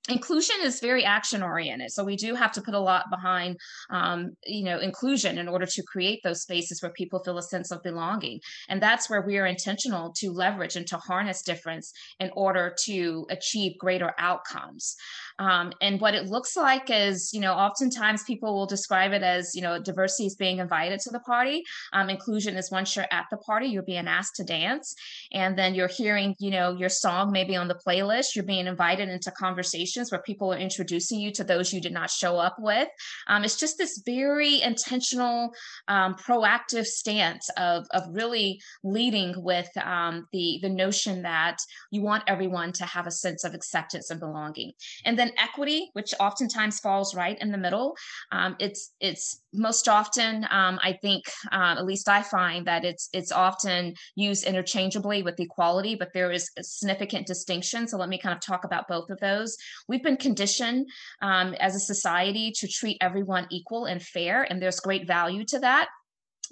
inclusion 0.09 0.57
is 0.63 0.81
very 0.81 1.05
action 1.05 1.43
oriented 1.43 1.91
so 1.91 2.05
we 2.05 2.17
do 2.17 2.35
have 2.35 2.53
to 2.53 2.63
put 2.63 2.75
a 2.75 2.81
lot 2.81 3.05
behind 3.11 3.57
um, 3.91 4.37
you 4.47 4.65
know 4.65 4.79
inclusion 4.79 5.39
in 5.39 5.49
order 5.49 5.67
to 5.67 5.83
create 5.83 6.21
those 6.23 6.43
spaces 6.43 6.83
where 6.83 6.93
people 6.93 7.23
feel 7.23 7.39
a 7.39 7.43
sense 7.43 7.71
of 7.71 7.83
belonging. 7.83 8.41
And 8.69 8.83
that's 8.83 9.09
where 9.09 9.23
we 9.23 9.39
are 9.39 9.47
intentional 9.47 10.13
to 10.19 10.31
leverage 10.31 10.77
and 10.77 10.87
to 10.89 10.97
harness 10.97 11.43
difference 11.43 11.93
in 12.21 12.31
order 12.35 12.75
to 12.85 13.27
achieve 13.31 13.79
greater 13.79 14.15
outcomes 14.19 14.97
um, 15.39 15.73
and 15.81 16.01
what 16.01 16.15
it 16.15 16.27
looks 16.27 16.57
like 16.57 16.91
is 16.91 17.33
you 17.33 17.41
know 17.41 17.53
oftentimes 17.53 18.23
people 18.25 18.55
will 18.55 18.67
describe 18.67 19.13
it 19.13 19.23
as 19.23 19.55
you 19.55 19.63
know 19.63 19.81
diversity 19.81 20.27
is 20.27 20.35
being 20.35 20.59
invited 20.59 21.01
to 21.01 21.11
the 21.11 21.21
party 21.21 21.63
um, 21.93 22.11
inclusion 22.11 22.57
is 22.57 22.71
once 22.71 22.95
you're 22.97 23.07
at 23.11 23.27
the 23.31 23.37
party 23.39 23.67
you're 23.67 23.83
being 23.83 24.09
asked 24.09 24.37
to 24.37 24.45
dance 24.45 24.95
and 25.33 25.59
then 25.59 25.75
you're 25.75 25.89
hearing 25.89 26.35
you 26.39 26.51
know 26.51 26.75
your 26.75 26.89
song 26.89 27.33
maybe 27.33 27.57
on 27.57 27.69
the 27.69 27.79
playlist 27.87 28.35
you're 28.35 28.45
being 28.45 28.67
invited 28.67 29.09
into 29.09 29.31
conversations 29.31 30.11
where 30.11 30.23
people 30.23 30.53
are 30.53 30.59
introducing 30.59 31.19
you 31.21 31.33
to 31.33 31.45
those 31.45 31.73
you 31.73 31.81
did 31.81 31.93
not 31.93 32.11
show 32.11 32.37
up 32.37 32.57
with. 32.59 32.89
Um, 33.27 33.45
it's 33.45 33.57
just 33.57 33.79
this 33.79 34.03
very 34.05 34.61
intentional, 34.63 35.53
um, 35.89 36.15
proactive 36.15 36.87
stance 36.87 37.49
of, 37.57 37.87
of 37.93 38.05
really 38.11 38.61
leading 38.85 39.43
with 39.43 39.69
um, 39.79 40.27
the, 40.33 40.59
the 40.63 40.69
notion 40.69 41.23
that 41.23 41.59
you 41.91 42.03
want 42.03 42.25
everyone 42.27 42.73
to 42.73 42.85
have 42.85 43.07
a 43.07 43.11
sense 43.11 43.45
of 43.45 43.55
acceptance 43.55 44.11
and 44.11 44.21
belonging. 44.21 44.73
And 45.05 45.19
then 45.19 45.28
equity, 45.37 45.91
which 45.93 46.15
oftentimes 46.21 46.81
falls 46.81 47.15
right 47.15 47.39
in 47.41 47.51
the 47.51 47.59
middle. 47.59 47.97
Um, 48.33 48.57
it's, 48.59 48.95
it's 49.01 49.43
most 49.53 49.89
often, 49.89 50.47
um, 50.51 50.79
I 50.83 50.99
think, 51.01 51.25
uh, 51.53 51.77
at 51.79 51.87
least 51.87 52.09
I 52.09 52.23
find 52.23 52.67
that 52.67 52.85
it's, 52.85 53.09
it's 53.13 53.33
often 53.33 53.95
used 54.15 54.45
interchangeably 54.45 55.23
with 55.23 55.41
equality, 55.41 55.95
but 55.95 56.13
there 56.13 56.31
is 56.31 56.51
a 56.59 56.63
significant 56.63 57.27
distinction. 57.27 57.89
So 57.89 57.97
let 57.97 58.09
me 58.09 58.19
kind 58.19 58.35
of 58.35 58.41
talk 58.41 58.65
about 58.65 58.89
both 58.89 59.11
of 59.11 59.19
those. 59.21 59.57
We've 59.89 60.03
been 60.03 60.17
conditioned 60.17 60.87
um, 61.23 61.55
as 61.55 61.75
a 61.75 61.81
society 61.81 62.53
to 62.59 62.69
treat 62.69 62.99
everyone 63.01 63.47
equal 63.51 63.87
and 63.87 64.03
fair, 64.03 64.43
and 64.43 64.61
there's 64.61 64.81
great 64.81 65.07
value 65.07 65.45
to 65.47 65.59
that. 65.61 65.89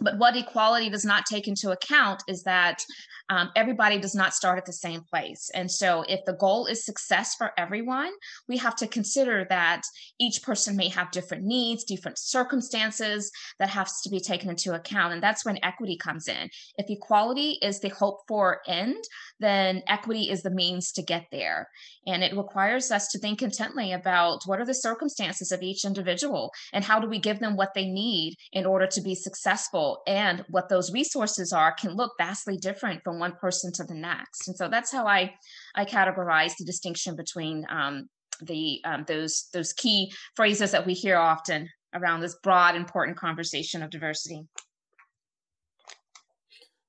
But 0.01 0.19
what 0.19 0.37
equality 0.37 0.91
does 0.91 1.05
not 1.05 1.27
take 1.27 1.49
into 1.49 1.71
account 1.71 2.23
is 2.29 2.43
that 2.43 2.85
um, 3.29 3.51
everybody 3.57 3.99
does 3.99 4.15
not 4.15 4.35
start 4.35 4.59
at 4.59 4.67
the 4.67 4.73
same 4.73 5.01
place. 5.03 5.51
And 5.55 5.71
so, 5.71 6.05
if 6.09 6.25
the 6.25 6.35
goal 6.35 6.67
is 6.67 6.85
success 6.85 7.35
for 7.35 7.53
everyone, 7.59 8.13
we 8.49 8.57
have 8.59 8.77
to 8.77 8.87
consider 8.87 9.47
that 9.49 9.83
each 10.21 10.43
person 10.43 10.77
may 10.77 10.89
have 10.89 11.11
different 11.11 11.45
needs, 11.45 11.85
different 11.85 12.19
circumstances 12.19 13.33
that 13.59 13.71
has 13.71 14.01
to 14.03 14.11
be 14.11 14.21
taken 14.21 14.51
into 14.51 14.75
account. 14.75 15.13
And 15.13 15.23
that's 15.23 15.45
when 15.45 15.59
equity 15.65 15.97
comes 15.97 16.29
in. 16.29 16.49
If 16.79 16.89
equality 16.89 17.59
is 17.63 17.81
the 17.81 17.89
hope 17.89 18.21
for 18.29 18.61
end, 18.69 19.03
then 19.41 19.83
equity 19.87 20.31
is 20.31 20.43
the 20.43 20.51
means 20.51 20.93
to 20.93 21.03
get 21.03 21.27
there. 21.31 21.69
And 22.07 22.23
it 22.23 22.37
requires 22.37 22.91
us 22.91 23.09
to 23.09 23.19
think 23.19 23.43
intently 23.43 23.93
about 23.93 24.43
what 24.47 24.61
are 24.61 24.65
the 24.65 24.75
circumstances 24.75 25.53
of 25.53 25.63
each 25.63 25.85
individual 25.85 26.53
and 26.73 26.85
how 26.85 27.01
do 27.01 27.09
we 27.09 27.19
give 27.19 27.41
them 27.41 27.57
what 27.57 27.75
they 27.75 27.87
need 27.87 28.37
in 28.53 28.67
order 28.67 28.87
to 28.87 29.01
be 29.01 29.15
successful. 29.15 30.03
And 30.07 30.45
what 30.49 30.69
those 30.69 30.93
resources 30.93 31.53
are 31.53 31.73
can 31.73 31.95
look 31.95 32.13
vastly 32.19 32.57
different 32.57 33.03
from 33.05 33.19
one 33.19 33.33
person 33.33 33.73
to 33.73 33.85
the 33.85 33.95
next. 33.95 34.49
And 34.49 34.57
so 34.57 34.69
that's 34.69 34.93
how 34.93 35.07
I, 35.07 35.35
I 35.75 35.85
categorize 35.85 36.53
the 36.59 36.65
distinction 36.65 37.17
between 37.17 37.67
um, 37.69 38.09
the 38.43 38.81
um, 38.85 39.05
those 39.09 39.49
those 39.55 39.73
key 39.73 40.13
phrases 40.35 40.71
that 40.73 40.87
we 40.87 40.93
hear 40.93 41.17
often 41.17 41.71
around 41.95 42.21
this 42.21 42.37
broad, 42.43 42.77
important 42.77 43.17
conversation 43.17 43.83
of 43.83 43.91
diversity. 43.91 44.43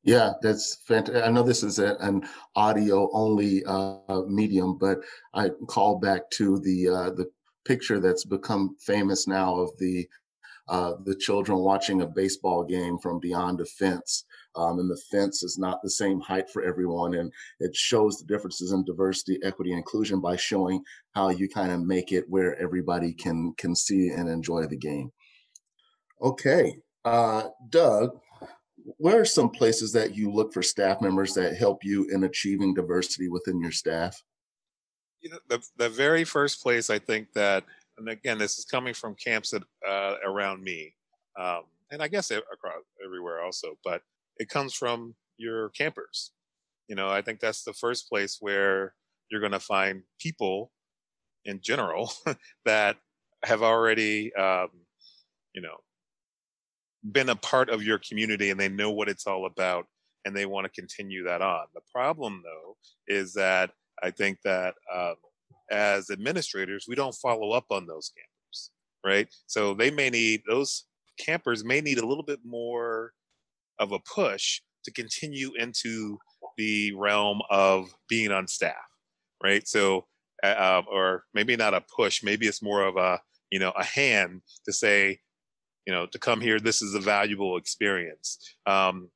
Yeah, 0.08 0.32
that's 0.42 0.78
fantastic. 0.88 1.22
I 1.22 1.30
know 1.30 1.44
this 1.44 1.64
is 1.64 1.80
a, 1.80 1.98
an 2.00 2.26
audio 2.56 3.10
only 3.12 3.62
uh, 3.66 4.22
medium, 4.26 4.78
but 4.78 5.00
I 5.34 5.50
call 5.68 6.00
back 6.00 6.30
to 6.32 6.60
the 6.60 6.88
uh, 6.88 7.10
the 7.10 7.30
picture 7.66 8.00
that's 8.00 8.24
become 8.24 8.78
famous 8.80 9.28
now 9.28 9.60
of 9.60 9.78
the 9.80 10.08
uh, 10.70 10.94
the 11.04 11.16
children 11.16 11.58
watching 11.58 12.02
a 12.02 12.08
baseball 12.08 12.64
game 12.64 12.98
from 13.00 13.20
beyond 13.20 13.60
a 13.60 13.66
fence. 13.66 14.24
Um, 14.56 14.80
and 14.80 14.90
the 14.90 15.02
fence 15.12 15.44
is 15.44 15.58
not 15.58 15.82
the 15.84 15.90
same 15.90 16.22
height 16.22 16.50
for 16.50 16.64
everyone. 16.64 17.16
And 17.16 17.30
it 17.60 17.76
shows 17.76 18.18
the 18.18 18.26
differences 18.28 18.72
in 18.72 18.86
diversity, 18.86 19.40
equity, 19.44 19.72
and 19.72 19.80
inclusion 19.80 20.22
by 20.22 20.38
showing 20.38 20.82
how 21.16 21.30
you 21.30 21.50
kind 21.50 21.74
of 21.74 21.82
make 21.82 22.14
it 22.14 22.24
where 22.30 22.58
everybody 22.62 23.12
can 23.12 23.54
can 23.58 23.76
see 23.76 24.08
and 24.08 24.30
enjoy 24.30 24.68
the 24.68 24.78
game. 24.78 25.12
Okay, 26.22 26.78
uh, 27.04 27.50
Doug, 27.70 28.18
where 28.98 29.20
are 29.20 29.26
some 29.26 29.50
places 29.50 29.92
that 29.92 30.16
you 30.16 30.32
look 30.32 30.54
for 30.54 30.64
staff 30.64 31.02
members 31.02 31.34
that 31.34 31.58
help 31.58 31.84
you 31.84 32.08
in 32.10 32.24
achieving 32.24 32.74
diversity 32.74 33.28
within 33.28 33.60
your 33.60 33.72
staff? 33.72 34.22
You 35.20 35.32
know, 35.32 35.40
the, 35.50 35.62
the 35.78 35.90
very 35.90 36.24
first 36.24 36.64
place 36.64 36.90
I 36.90 37.00
think 37.00 37.34
that, 37.34 37.66
and 37.98 38.08
again, 38.08 38.38
this 38.38 38.58
is 38.58 38.66
coming 38.66 38.94
from 38.94 39.16
camps 39.16 39.52
that, 39.52 39.64
uh, 39.88 40.16
around 40.26 40.64
me, 40.64 40.94
um, 41.38 41.64
and 41.92 42.02
I 42.02 42.08
guess 42.08 42.32
across 42.32 42.84
everywhere 43.04 43.42
also, 43.42 43.78
but 43.84 44.02
it 44.38 44.50
comes 44.50 44.74
from 44.74 45.16
your 45.38 45.70
campers. 45.70 46.32
You 46.88 46.96
know, 46.96 47.10
I 47.10 47.22
think 47.22 47.40
that's 47.40 47.64
the 47.64 47.74
first 47.74 48.08
place 48.08 48.38
where 48.40 48.94
you're 49.30 49.42
going 49.42 49.52
to 49.52 49.60
find 49.60 50.04
people 50.20 50.72
in 51.44 51.60
general 51.62 52.12
that 52.66 52.98
have 53.44 53.64
already, 53.64 54.34
um, 54.36 54.70
you 55.54 55.62
know, 55.62 55.78
been 57.12 57.30
a 57.30 57.36
part 57.36 57.70
of 57.70 57.84
your 57.84 58.00
community 58.00 58.50
and 58.50 58.60
they 58.60 58.70
know 58.70 58.92
what 58.92 59.10
it's 59.10 59.28
all 59.28 59.46
about 59.46 59.86
and 60.26 60.36
they 60.36 60.46
want 60.46 60.66
to 60.66 60.82
continue 60.82 61.24
that 61.24 61.42
on. 61.42 61.66
The 61.74 61.82
problem, 61.94 62.44
though, 62.44 62.76
is 63.08 63.34
that 63.34 63.72
I 64.04 64.12
think 64.12 64.40
that 64.44 64.76
um, 64.94 65.16
as 65.72 66.10
administrators, 66.10 66.86
we 66.88 66.96
don't 66.96 67.16
follow 67.16 67.52
up 67.52 67.66
on 67.72 67.88
those 67.88 68.12
campers, 68.16 68.72
right? 69.06 69.28
So 69.48 69.74
they 69.74 69.92
may 69.92 70.10
need 70.10 70.42
those 70.48 70.86
campers 71.18 71.64
may 71.64 71.82
need 71.82 71.98
a 71.98 72.06
little 72.06 72.24
bit 72.24 72.40
more 72.46 73.14
of 73.80 73.92
a 73.92 74.00
push 74.00 74.62
to 74.86 74.92
continue 74.92 75.52
into 75.58 76.18
the 76.58 76.94
realm 76.94 77.42
of 77.50 77.94
being 78.10 78.32
on 78.32 78.48
staff, 78.48 78.76
right? 79.44 79.68
So, 79.68 80.06
uh, 80.44 80.82
or 80.90 81.24
maybe 81.34 81.56
not 81.56 81.74
a 81.74 81.82
push, 81.82 82.24
maybe 82.24 82.48
it's 82.48 82.62
more 82.62 82.86
of 82.86 82.98
a 82.98 83.20
you 83.52 83.60
know 83.60 83.72
a 83.78 83.84
hand 83.84 84.42
to 84.66 84.74
say, 84.74 85.20
you 85.88 85.94
know, 85.94 86.06
to 86.06 86.20
come 86.20 86.42
here, 86.42 86.60
this 86.60 86.82
is 86.82 86.94
a 86.94 87.00
valuable 87.00 87.56
experience. 87.56 88.56
Um, 88.66 89.10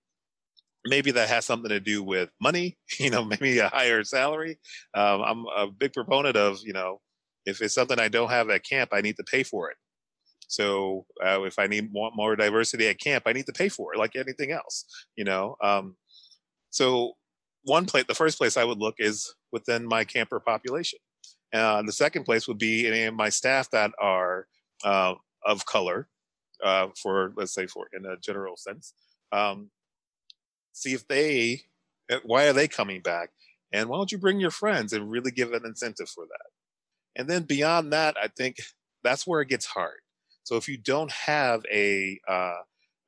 maybe 0.85 1.11
that 1.11 1.27
has 1.27 1.45
something 1.45 1.69
to 1.69 1.81
do 1.81 2.01
with 2.01 2.29
money, 2.41 2.77
you 2.99 3.09
know, 3.09 3.25
maybe 3.25 3.59
a 3.59 3.67
higher 3.67 4.03
salary. 4.05 4.57
Um, 4.95 5.21
I'm 5.21 5.45
a 5.55 5.67
big 5.67 5.93
proponent 5.93 6.37
of, 6.37 6.59
you 6.63 6.73
know, 6.73 7.01
if 7.45 7.61
it's 7.61 7.75
something 7.75 7.99
I 7.99 8.07
don't 8.07 8.29
have 8.29 8.49
at 8.49 8.63
camp, 8.63 8.91
I 8.93 9.01
need 9.01 9.17
to 9.17 9.23
pay 9.23 9.43
for 9.43 9.69
it. 9.69 9.77
So 10.47 11.05
uh, 11.23 11.43
if 11.43 11.59
I 11.59 11.67
need 11.67 11.93
more, 11.93 12.11
more, 12.15 12.35
diversity 12.35 12.87
at 12.87 12.99
camp, 12.99 13.23
I 13.25 13.33
need 13.33 13.45
to 13.45 13.53
pay 13.53 13.69
for 13.69 13.93
it, 13.93 13.97
like 13.99 14.15
anything 14.15 14.51
else, 14.51 14.85
you 15.15 15.23
know. 15.23 15.55
Um, 15.63 15.95
so 16.71 17.13
one 17.63 17.85
place, 17.85 18.05
the 18.07 18.15
first 18.15 18.37
place 18.37 18.57
I 18.57 18.63
would 18.63 18.79
look 18.79 18.95
is 18.97 19.33
within 19.51 19.87
my 19.87 20.03
camper 20.03 20.39
population. 20.39 20.99
Uh, 21.53 21.81
the 21.83 21.91
second 21.91 22.23
place 22.23 22.47
would 22.47 22.57
be 22.57 22.87
any 22.87 23.03
of 23.03 23.13
my 23.13 23.29
staff 23.29 23.69
that 23.71 23.91
are 23.99 24.47
uh, 24.83 25.15
of 25.45 25.65
color, 25.65 26.07
uh, 26.63 26.87
for 27.01 27.33
let's 27.35 27.53
say 27.53 27.67
for 27.67 27.87
in 27.93 28.05
a 28.05 28.17
general 28.17 28.57
sense. 28.57 28.93
Um, 29.31 29.71
see 30.73 30.93
if 30.93 31.07
they 31.07 31.63
eh, 32.09 32.19
why 32.23 32.47
are 32.47 32.53
they 32.53 32.67
coming 32.67 33.01
back, 33.01 33.29
and 33.71 33.89
why 33.89 33.97
don't 33.97 34.11
you 34.11 34.17
bring 34.17 34.39
your 34.39 34.51
friends 34.51 34.93
and 34.93 35.11
really 35.11 35.31
give 35.31 35.53
an 35.53 35.65
incentive 35.65 36.09
for 36.09 36.25
that. 36.25 37.19
And 37.19 37.29
then 37.29 37.43
beyond 37.43 37.91
that, 37.93 38.15
I 38.21 38.27
think 38.27 38.57
that's 39.03 39.27
where 39.27 39.41
it 39.41 39.49
gets 39.49 39.65
hard. 39.65 39.99
So 40.43 40.55
if 40.57 40.67
you 40.67 40.77
don't 40.77 41.11
have 41.11 41.63
a 41.71 42.19
uh, 42.27 42.59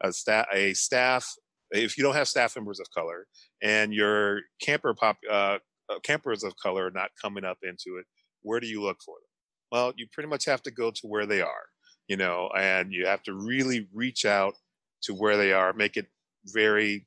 a 0.01 0.13
staff 0.13 0.47
a 0.53 0.73
staff 0.73 1.35
if 1.71 1.97
you 1.97 2.03
don't 2.03 2.15
have 2.15 2.27
staff 2.27 2.55
members 2.55 2.79
of 2.79 2.91
color 2.91 3.25
and 3.61 3.93
your 3.93 4.41
camper 4.61 4.93
pop 4.93 5.17
uh, 5.29 5.57
uh, 5.89 5.99
campers 6.03 6.43
of 6.43 6.55
color 6.55 6.87
are 6.87 6.91
not 6.91 7.09
coming 7.21 7.43
up 7.43 7.57
into 7.63 7.97
it, 7.97 8.05
where 8.41 8.59
do 8.59 8.67
you 8.67 8.81
look 8.81 8.97
for 9.03 9.15
them? 9.15 9.27
Well, 9.71 9.93
you 9.97 10.07
pretty 10.11 10.29
much 10.29 10.45
have 10.45 10.61
to 10.63 10.71
go 10.71 10.91
to 10.91 11.07
where 11.07 11.25
they 11.25 11.41
are 11.41 11.65
you 12.07 12.17
know, 12.17 12.49
and 12.55 12.91
you 12.91 13.05
have 13.05 13.23
to 13.23 13.33
really 13.33 13.87
reach 13.93 14.25
out 14.25 14.55
to 15.03 15.13
where 15.13 15.37
they 15.37 15.53
are, 15.53 15.73
make 15.73 15.97
it 15.97 16.07
very, 16.45 17.05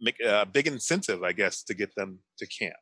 make 0.00 0.16
a 0.20 0.46
big 0.46 0.66
incentive, 0.66 1.22
I 1.22 1.32
guess, 1.32 1.62
to 1.64 1.74
get 1.74 1.94
them 1.94 2.20
to 2.38 2.46
camp. 2.46 2.76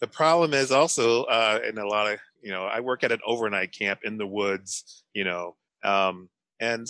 The 0.00 0.06
problem 0.06 0.54
is 0.54 0.70
also 0.70 1.24
uh, 1.24 1.60
in 1.68 1.78
a 1.78 1.86
lot 1.86 2.12
of, 2.12 2.20
you 2.42 2.52
know, 2.52 2.64
I 2.64 2.80
work 2.80 3.02
at 3.02 3.12
an 3.12 3.20
overnight 3.26 3.72
camp 3.72 4.00
in 4.04 4.16
the 4.16 4.26
woods, 4.26 5.04
you 5.12 5.24
know, 5.24 5.56
um, 5.82 6.28
and 6.60 6.86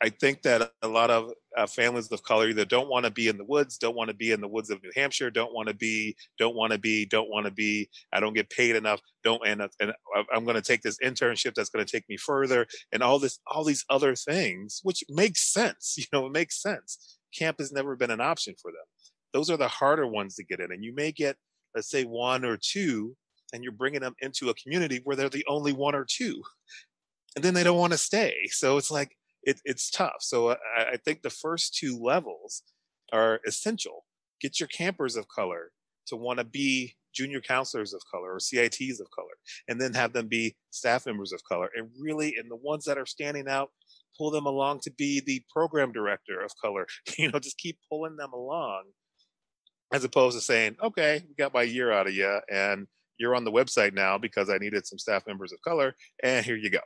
I 0.00 0.10
think 0.10 0.42
that 0.42 0.70
a 0.82 0.88
lot 0.88 1.10
of 1.10 1.32
uh, 1.56 1.66
families 1.66 2.10
of 2.12 2.22
color 2.22 2.48
either 2.48 2.64
don't 2.64 2.88
want 2.88 3.04
to 3.04 3.10
be 3.10 3.26
in 3.26 3.36
the 3.36 3.44
woods, 3.44 3.78
don't 3.78 3.96
want 3.96 4.08
to 4.10 4.14
be 4.14 4.30
in 4.30 4.40
the 4.40 4.46
woods 4.46 4.70
of 4.70 4.80
New 4.82 4.92
Hampshire, 4.94 5.30
don't 5.30 5.52
want 5.52 5.68
to 5.68 5.74
be, 5.74 6.16
don't 6.38 6.54
want 6.54 6.72
to 6.72 6.78
be, 6.78 7.04
don't 7.04 7.28
want 7.28 7.46
to 7.46 7.52
be. 7.52 7.88
I 8.12 8.20
don't 8.20 8.34
get 8.34 8.48
paid 8.48 8.76
enough. 8.76 9.00
Don't 9.24 9.44
and, 9.44 9.62
and 9.80 9.92
I'm 10.32 10.44
going 10.44 10.54
to 10.54 10.62
take 10.62 10.82
this 10.82 10.98
internship 11.04 11.54
that's 11.54 11.70
going 11.70 11.84
to 11.84 11.90
take 11.90 12.08
me 12.08 12.16
further, 12.16 12.66
and 12.92 13.02
all 13.02 13.18
this, 13.18 13.40
all 13.46 13.64
these 13.64 13.84
other 13.90 14.14
things, 14.14 14.80
which 14.84 15.02
makes 15.08 15.52
sense. 15.52 15.96
You 15.98 16.04
know, 16.12 16.26
it 16.26 16.32
makes 16.32 16.62
sense. 16.62 17.18
Camp 17.36 17.56
has 17.58 17.72
never 17.72 17.96
been 17.96 18.10
an 18.10 18.20
option 18.20 18.54
for 18.62 18.70
them. 18.70 18.84
Those 19.32 19.50
are 19.50 19.56
the 19.56 19.68
harder 19.68 20.06
ones 20.06 20.36
to 20.36 20.44
get 20.44 20.60
in, 20.60 20.70
and 20.70 20.84
you 20.84 20.94
may 20.94 21.12
get, 21.12 21.36
let's 21.74 21.90
say, 21.90 22.04
one 22.04 22.44
or 22.44 22.56
two 22.56 23.16
and 23.52 23.62
you're 23.62 23.72
bringing 23.72 24.00
them 24.00 24.14
into 24.20 24.50
a 24.50 24.54
community 24.54 25.00
where 25.04 25.16
they're 25.16 25.28
the 25.28 25.44
only 25.48 25.72
one 25.72 25.94
or 25.94 26.06
two 26.08 26.42
and 27.36 27.44
then 27.44 27.54
they 27.54 27.64
don't 27.64 27.78
want 27.78 27.92
to 27.92 27.98
stay 27.98 28.34
so 28.50 28.76
it's 28.76 28.90
like 28.90 29.16
it, 29.42 29.60
it's 29.64 29.90
tough 29.90 30.16
so 30.20 30.50
I, 30.50 30.56
I 30.92 30.96
think 31.04 31.22
the 31.22 31.30
first 31.30 31.76
two 31.76 31.98
levels 32.00 32.62
are 33.12 33.40
essential 33.46 34.04
get 34.40 34.60
your 34.60 34.68
campers 34.68 35.16
of 35.16 35.26
color 35.28 35.70
to 36.06 36.16
want 36.16 36.38
to 36.38 36.44
be 36.44 36.94
junior 37.14 37.40
counselors 37.40 37.92
of 37.92 38.00
color 38.10 38.34
or 38.34 38.40
CITs 38.40 39.00
of 39.00 39.08
color, 39.10 39.34
and 39.66 39.80
then 39.80 39.94
have 39.94 40.12
them 40.12 40.28
be 40.28 40.56
staff 40.70 41.06
members 41.06 41.32
of 41.32 41.42
color. 41.44 41.68
And 41.74 41.88
really, 42.00 42.34
and 42.38 42.50
the 42.50 42.56
ones 42.56 42.84
that 42.84 42.98
are 42.98 43.06
standing 43.06 43.48
out, 43.48 43.70
pull 44.16 44.30
them 44.30 44.46
along 44.46 44.80
to 44.80 44.90
be 44.92 45.20
the 45.24 45.42
program 45.52 45.92
director 45.92 46.40
of 46.40 46.52
color. 46.62 46.86
You 47.18 47.30
know, 47.30 47.38
just 47.38 47.58
keep 47.58 47.78
pulling 47.90 48.16
them 48.16 48.32
along 48.32 48.84
as 49.92 50.04
opposed 50.04 50.36
to 50.36 50.44
saying, 50.44 50.76
okay, 50.82 51.22
we 51.26 51.34
got 51.34 51.54
my 51.54 51.62
year 51.62 51.90
out 51.90 52.06
of 52.06 52.14
you 52.14 52.40
and 52.50 52.86
you're 53.18 53.34
on 53.34 53.44
the 53.44 53.50
website 53.50 53.94
now 53.94 54.18
because 54.18 54.50
I 54.50 54.58
needed 54.58 54.86
some 54.86 54.98
staff 54.98 55.26
members 55.26 55.52
of 55.52 55.60
color 55.62 55.94
and 56.22 56.44
here 56.44 56.56
you 56.56 56.70
go. 56.70 56.80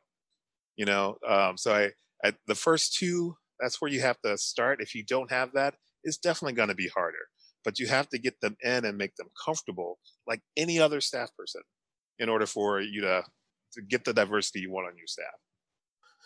You 0.77 0.87
know, 0.87 1.17
um, 1.29 1.59
so 1.59 1.75
I, 1.75 1.91
The 2.23 2.55
first 2.55 2.95
two, 2.95 3.37
that's 3.61 3.81
where 3.81 3.91
you 3.91 4.01
have 4.01 4.21
to 4.25 4.39
start. 4.39 4.81
If 4.81 4.95
you 4.95 5.05
don't 5.05 5.31
have 5.31 5.53
that, 5.55 5.75
it's 6.05 6.19
definitely 6.19 6.55
going 6.55 6.69
to 6.69 6.75
be 6.75 6.89
harder 6.89 7.29
but 7.65 7.79
you 7.79 7.87
have 7.87 8.09
to 8.11 8.19
get 8.19 8.41
them 8.41 8.57
in 8.63 8.85
and 8.85 8.99
make 8.99 9.17
them 9.17 9.29
comfortable 9.45 9.99
like 10.27 10.41
any 10.57 10.79
other 10.79 11.01
staff 11.01 11.31
person 11.37 11.63
in 12.19 12.29
order 12.29 12.47
for 12.47 12.81
you 12.81 13.01
to, 13.03 13.25
to 13.73 13.83
get 13.83 14.05
the 14.05 14.13
diversity 14.13 14.61
you 14.61 14.71
want 14.71 14.89
on 14.89 14.97
your 14.97 15.07
staff. 15.07 15.27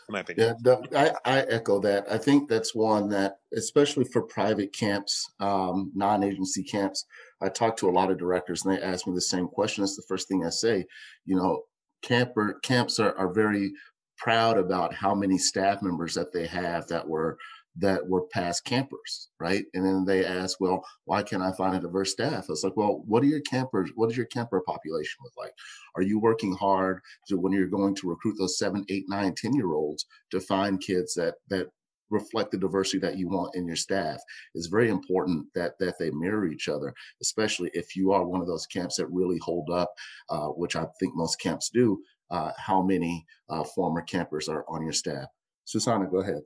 In 0.09 0.13
my 0.13 0.21
opinion. 0.21 0.57
Yeah, 0.65 0.77
I, 0.95 1.13
I 1.25 1.39
echo 1.43 1.81
that. 1.81 2.07
I 2.11 2.17
think 2.17 2.49
that's 2.49 2.75
one 2.75 3.09
that, 3.09 3.39
especially 3.55 4.05
for 4.05 4.23
private 4.23 4.73
camps, 4.73 5.29
um, 5.41 5.91
non-agency 5.97 6.63
camps, 6.63 7.05
I 7.43 7.49
talk 7.49 7.77
to 7.79 7.89
a 7.89 7.91
lot 7.91 8.11
of 8.11 8.19
directors 8.19 8.65
and 8.65 8.77
they 8.77 8.83
ask 8.83 9.07
me 9.07 9.15
the 9.15 9.21
same 9.21 9.49
question. 9.49 9.83
That's 9.83 9.97
the 9.97 10.05
first 10.09 10.29
thing 10.29 10.45
I 10.45 10.51
say. 10.51 10.85
You 11.25 11.37
know, 11.37 11.63
camper 12.03 12.61
camps 12.63 13.01
are, 13.01 13.17
are 13.19 13.33
very 13.33 13.73
proud 14.18 14.59
about 14.59 14.94
how 14.94 15.14
many 15.14 15.38
staff 15.38 15.83
members 15.83 16.14
that 16.14 16.33
they 16.33 16.46
have 16.46 16.87
that 16.88 17.07
were 17.09 17.38
that 17.79 18.09
were 18.09 18.26
past 18.29 18.64
campers, 18.64 19.29
right? 19.38 19.64
And 19.74 19.85
then 19.85 20.05
they 20.07 20.24
ask, 20.24 20.61
well, 20.61 20.85
why 21.05 21.22
can't 21.22 21.42
I 21.42 21.52
find 21.52 21.76
a 21.76 21.81
diverse 21.81 22.12
staff? 22.12 22.46
It's 22.48 22.64
like, 22.64 22.76
well, 22.76 23.02
what 23.07 23.22
are 23.22 23.26
your 23.26 23.40
campers? 23.40 23.90
What 23.94 24.09
does 24.09 24.16
your 24.16 24.26
camper 24.26 24.62
population 24.66 25.18
look 25.22 25.35
like? 25.37 25.52
Are 25.94 26.02
you 26.02 26.18
working 26.18 26.55
hard 26.55 27.00
to 27.29 27.37
when 27.37 27.52
you're 27.52 27.66
going 27.66 27.94
to 27.96 28.09
recruit 28.09 28.37
those 28.38 28.59
seven, 28.59 28.85
eight, 28.88 29.05
nine, 29.09 29.35
ten 29.35 29.55
year 29.55 29.72
olds 29.72 30.07
to 30.31 30.40
find 30.40 30.81
kids 30.81 31.14
that 31.14 31.35
that 31.48 31.68
reflect 32.09 32.52
the 32.52 32.59
diversity 32.59 32.98
that 33.00 33.18
you 33.18 33.29
want 33.29 33.55
in 33.55 33.66
your 33.66 33.76
staff? 33.76 34.20
It's 34.55 34.68
very 34.68 34.88
important 34.88 35.46
that 35.55 35.79
that 35.79 35.98
they 35.98 36.11
mirror 36.11 36.46
each 36.46 36.68
other, 36.68 36.94
especially 37.20 37.70
if 37.74 37.94
you 37.94 38.12
are 38.12 38.26
one 38.26 38.40
of 38.40 38.46
those 38.46 38.66
camps 38.66 38.96
that 38.96 39.07
really 39.09 39.38
hold 39.38 39.68
up, 39.70 39.92
uh, 40.31 40.48
which 40.48 40.76
I 40.76 40.87
think 40.98 41.14
most 41.14 41.40
camps 41.40 41.68
do. 41.68 42.00
Uh, 42.31 42.51
how 42.57 42.83
many 42.83 43.25
uh, 43.49 43.62
former 43.62 44.03
campers 44.03 44.49
are 44.49 44.65
on 44.69 44.83
your 44.83 44.93
staff? 44.93 45.27
Susanna, 45.65 46.07
go 46.07 46.19
ahead. 46.19 46.43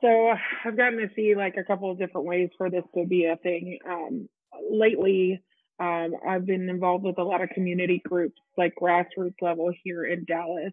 So 0.00 0.34
I've 0.64 0.76
gotten 0.76 0.98
to 0.98 1.08
see 1.14 1.34
like 1.34 1.56
a 1.56 1.64
couple 1.64 1.90
of 1.90 1.98
different 1.98 2.26
ways 2.26 2.50
for 2.58 2.70
this 2.70 2.84
to 2.94 3.06
be 3.06 3.26
a 3.26 3.36
thing. 3.36 3.78
Um, 3.88 4.28
lately, 4.70 5.42
um, 5.78 6.14
I've 6.26 6.46
been 6.46 6.68
involved 6.68 7.04
with 7.04 7.18
a 7.18 7.24
lot 7.24 7.42
of 7.42 7.50
community 7.50 8.02
groups, 8.04 8.40
like 8.56 8.74
grassroots 8.80 9.40
level 9.42 9.70
here 9.84 10.04
in 10.04 10.24
Dallas, 10.24 10.72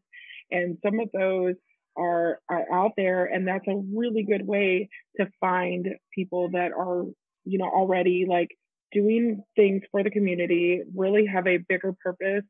and 0.51 0.77
some 0.83 0.99
of 0.99 1.09
those 1.13 1.55
are 1.97 2.39
are 2.49 2.65
out 2.71 2.93
there, 2.97 3.25
and 3.25 3.47
that's 3.47 3.67
a 3.67 3.81
really 3.93 4.23
good 4.23 4.47
way 4.47 4.89
to 5.17 5.27
find 5.39 5.89
people 6.13 6.49
that 6.51 6.71
are, 6.71 7.03
you 7.45 7.57
know, 7.57 7.65
already 7.65 8.25
like 8.27 8.49
doing 8.91 9.43
things 9.55 9.83
for 9.91 10.03
the 10.03 10.11
community, 10.11 10.81
really 10.95 11.25
have 11.25 11.47
a 11.47 11.57
bigger 11.57 11.93
purpose 12.03 12.45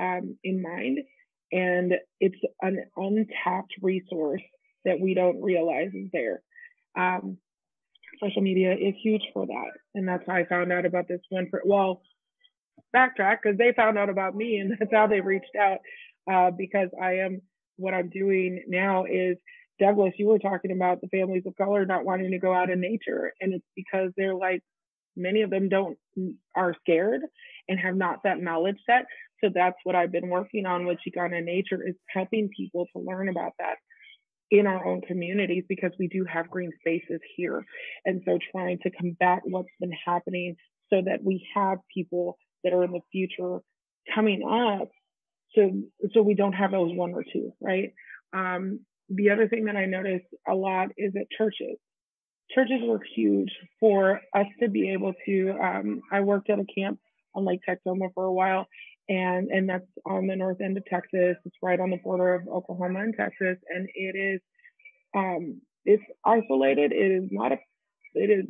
um, 0.00 0.36
in 0.44 0.62
mind, 0.62 0.98
and 1.52 1.92
it's 2.20 2.40
an 2.62 2.84
untapped 2.96 3.72
resource 3.82 4.42
that 4.84 5.00
we 5.00 5.14
don't 5.14 5.42
realize 5.42 5.90
is 5.94 6.08
there. 6.12 6.42
Um, 6.98 7.38
social 8.22 8.42
media 8.42 8.72
is 8.72 8.94
huge 9.02 9.22
for 9.32 9.46
that. 9.46 9.72
And 9.94 10.08
that's 10.08 10.24
how 10.26 10.34
I 10.34 10.46
found 10.46 10.72
out 10.72 10.86
about 10.86 11.08
this 11.08 11.20
one. 11.28 11.48
For, 11.50 11.62
well, 11.64 12.02
backtrack 12.94 13.38
because 13.42 13.58
they 13.58 13.72
found 13.76 13.98
out 13.98 14.08
about 14.08 14.34
me 14.34 14.58
and 14.58 14.76
that's 14.78 14.92
how 14.92 15.06
they 15.06 15.20
reached 15.20 15.56
out 15.60 15.78
uh, 16.30 16.50
because 16.56 16.88
I 17.00 17.18
am 17.18 17.42
what 17.76 17.94
I'm 17.94 18.08
doing 18.08 18.62
now 18.68 19.04
is 19.04 19.36
Douglas, 19.78 20.14
you 20.16 20.28
were 20.28 20.38
talking 20.38 20.72
about 20.72 21.02
the 21.02 21.08
families 21.08 21.42
of 21.46 21.56
color 21.56 21.84
not 21.84 22.06
wanting 22.06 22.30
to 22.30 22.38
go 22.38 22.54
out 22.54 22.70
in 22.70 22.80
nature. 22.80 23.32
And 23.40 23.52
it's 23.52 23.66
because 23.76 24.10
they're 24.16 24.34
like, 24.34 24.62
many 25.16 25.42
of 25.42 25.50
them 25.50 25.68
don't 25.68 25.98
are 26.54 26.74
scared 26.80 27.20
and 27.68 27.78
have 27.78 27.96
not 27.96 28.22
that 28.24 28.40
knowledge 28.40 28.78
set. 28.86 29.06
So 29.42 29.50
that's 29.54 29.76
what 29.84 29.94
I've 29.94 30.12
been 30.12 30.28
working 30.28 30.66
on 30.66 30.86
with 30.86 30.98
Chicana 31.06 31.44
Nature 31.44 31.86
is 31.86 31.94
helping 32.08 32.48
people 32.56 32.86
to 32.94 33.02
learn 33.02 33.28
about 33.28 33.52
that 33.58 33.76
in 34.50 34.66
our 34.66 34.86
own 34.86 35.00
communities 35.02 35.64
because 35.68 35.90
we 35.98 36.08
do 36.08 36.24
have 36.24 36.50
green 36.50 36.70
spaces 36.80 37.20
here. 37.36 37.64
And 38.04 38.22
so 38.24 38.38
trying 38.52 38.78
to 38.82 38.90
combat 38.90 39.40
what's 39.44 39.68
been 39.80 39.92
happening 40.06 40.56
so 40.90 41.02
that 41.04 41.24
we 41.24 41.46
have 41.54 41.78
people 41.92 42.38
that 42.62 42.72
are 42.72 42.84
in 42.84 42.92
the 42.92 43.00
future 43.12 43.58
coming 44.14 44.42
up 44.44 44.88
so 45.54 45.70
so 46.12 46.22
we 46.22 46.34
don't 46.34 46.52
have 46.52 46.70
those 46.70 46.92
one 46.94 47.12
or 47.12 47.24
two, 47.24 47.52
right? 47.60 47.92
Um, 48.32 48.80
the 49.08 49.30
other 49.30 49.48
thing 49.48 49.66
that 49.66 49.76
I 49.76 49.86
notice 49.86 50.22
a 50.48 50.54
lot 50.54 50.88
is 50.96 51.12
at 51.16 51.26
churches. 51.36 51.78
Churches 52.54 52.80
were 52.82 53.00
huge 53.14 53.50
for 53.80 54.20
us 54.34 54.46
to 54.60 54.68
be 54.68 54.90
able 54.92 55.14
to. 55.26 55.50
Um, 55.50 56.02
I 56.12 56.20
worked 56.20 56.50
at 56.50 56.58
a 56.58 56.64
camp 56.76 56.98
on 57.34 57.44
Lake 57.44 57.60
Texoma 57.68 58.08
for 58.14 58.24
a 58.24 58.32
while, 58.32 58.66
and 59.08 59.48
and 59.48 59.68
that's 59.68 59.86
on 60.04 60.26
the 60.26 60.36
north 60.36 60.60
end 60.60 60.76
of 60.76 60.84
Texas. 60.86 61.36
It's 61.44 61.56
right 61.62 61.80
on 61.80 61.90
the 61.90 61.98
border 61.98 62.34
of 62.34 62.48
Oklahoma 62.48 63.00
and 63.00 63.14
Texas, 63.16 63.58
and 63.68 63.88
it 63.94 64.16
is 64.16 64.40
um 65.16 65.60
it's 65.84 66.02
isolated. 66.24 66.92
It 66.92 67.22
is 67.24 67.28
not 67.30 67.52
a 67.52 67.58
it 68.14 68.30
is 68.30 68.46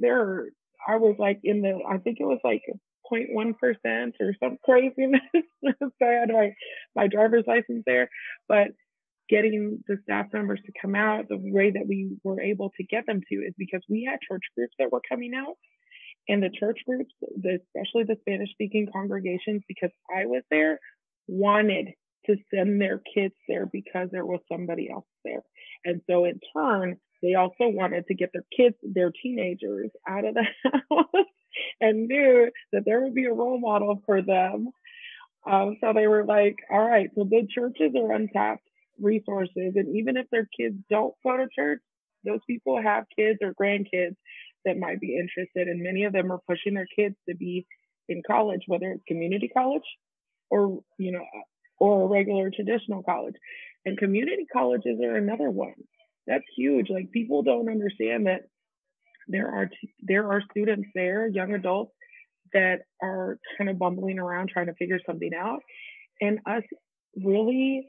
there. 0.00 0.46
I 0.86 0.96
was 0.96 1.16
like 1.18 1.40
in 1.44 1.62
the 1.62 1.80
I 1.88 1.98
think 1.98 2.18
it 2.20 2.24
was 2.24 2.40
like 2.44 2.62
0.1 3.12 3.58
percent 3.58 4.14
or 4.20 4.34
some 4.42 4.56
craziness. 4.64 5.20
so 5.34 5.90
I 6.02 6.06
had 6.06 6.30
my 6.30 6.52
my 6.96 7.06
driver's 7.06 7.44
license 7.46 7.82
there, 7.86 8.08
but 8.48 8.68
getting 9.28 9.82
the 9.88 9.96
staff 10.02 10.26
members 10.32 10.60
to 10.66 10.72
come 10.80 10.94
out 10.94 11.28
the 11.28 11.38
way 11.40 11.70
that 11.70 11.86
we 11.88 12.16
were 12.22 12.40
able 12.40 12.70
to 12.76 12.84
get 12.84 13.06
them 13.06 13.20
to 13.30 13.36
is 13.36 13.54
because 13.56 13.82
we 13.88 14.06
had 14.08 14.18
church 14.20 14.42
groups 14.54 14.74
that 14.78 14.92
were 14.92 15.00
coming 15.08 15.32
out 15.34 15.56
and 16.28 16.42
the 16.42 16.50
church 16.50 16.80
groups, 16.86 17.12
especially 17.22 18.04
the 18.04 18.16
Spanish 18.20 18.50
speaking 18.50 18.88
congregations, 18.92 19.62
because 19.68 19.90
I 20.14 20.26
was 20.26 20.42
there, 20.50 20.78
wanted 21.26 21.88
to 22.26 22.36
send 22.52 22.80
their 22.80 23.00
kids 23.14 23.34
there 23.48 23.66
because 23.66 24.08
there 24.10 24.24
was 24.24 24.40
somebody 24.50 24.88
else 24.90 25.04
there. 25.24 25.42
And 25.84 26.00
so 26.08 26.24
in 26.24 26.40
turn, 26.56 26.96
they 27.22 27.34
also 27.34 27.68
wanted 27.68 28.06
to 28.06 28.14
get 28.14 28.30
their 28.32 28.44
kids, 28.56 28.76
their 28.82 29.12
teenagers 29.22 29.90
out 30.08 30.24
of 30.24 30.34
the 30.34 30.44
house 30.90 31.26
and 31.80 32.08
knew 32.08 32.50
that 32.72 32.84
there 32.84 33.02
would 33.02 33.14
be 33.14 33.24
a 33.26 33.32
role 33.32 33.58
model 33.58 34.02
for 34.06 34.22
them. 34.22 34.68
Um, 35.46 35.76
so 35.80 35.92
they 35.94 36.06
were 36.06 36.24
like, 36.24 36.56
all 36.70 36.86
right, 36.86 37.10
so 37.14 37.24
the 37.24 37.46
churches 37.54 37.92
are 37.96 38.12
untapped 38.12 38.66
resources. 38.98 39.72
And 39.76 39.96
even 39.96 40.16
if 40.16 40.26
their 40.30 40.48
kids 40.58 40.76
don't 40.88 41.14
go 41.22 41.36
to 41.36 41.46
church, 41.54 41.80
those 42.24 42.40
people 42.46 42.80
have 42.80 43.04
kids 43.16 43.38
or 43.42 43.52
grandkids 43.54 44.16
that 44.64 44.78
might 44.78 45.00
be 45.00 45.16
interested, 45.16 45.68
and 45.68 45.82
many 45.82 46.04
of 46.04 46.12
them 46.12 46.32
are 46.32 46.40
pushing 46.48 46.74
their 46.74 46.88
kids 46.96 47.16
to 47.28 47.34
be 47.34 47.66
in 48.08 48.22
college, 48.26 48.62
whether 48.66 48.90
it's 48.90 49.04
community 49.06 49.48
college 49.48 49.82
or 50.50 50.80
you 50.98 51.12
know 51.12 51.24
or 51.78 52.04
a 52.04 52.06
regular 52.06 52.50
traditional 52.50 53.02
college. 53.02 53.34
And 53.84 53.98
community 53.98 54.46
colleges 54.52 54.98
are 55.02 55.16
another 55.16 55.50
one. 55.50 55.74
That's 56.26 56.44
huge. 56.56 56.88
Like 56.88 57.10
people 57.10 57.42
don't 57.42 57.68
understand 57.68 58.26
that 58.26 58.42
there 59.28 59.48
are 59.48 59.70
there 60.00 60.30
are 60.30 60.42
students 60.50 60.88
there, 60.94 61.26
young 61.26 61.54
adults 61.54 61.92
that 62.52 62.80
are 63.02 63.38
kind 63.58 63.68
of 63.68 63.78
bumbling 63.78 64.18
around 64.18 64.48
trying 64.48 64.66
to 64.66 64.74
figure 64.74 65.00
something 65.06 65.32
out, 65.38 65.60
and 66.20 66.40
us 66.46 66.62
really. 67.16 67.86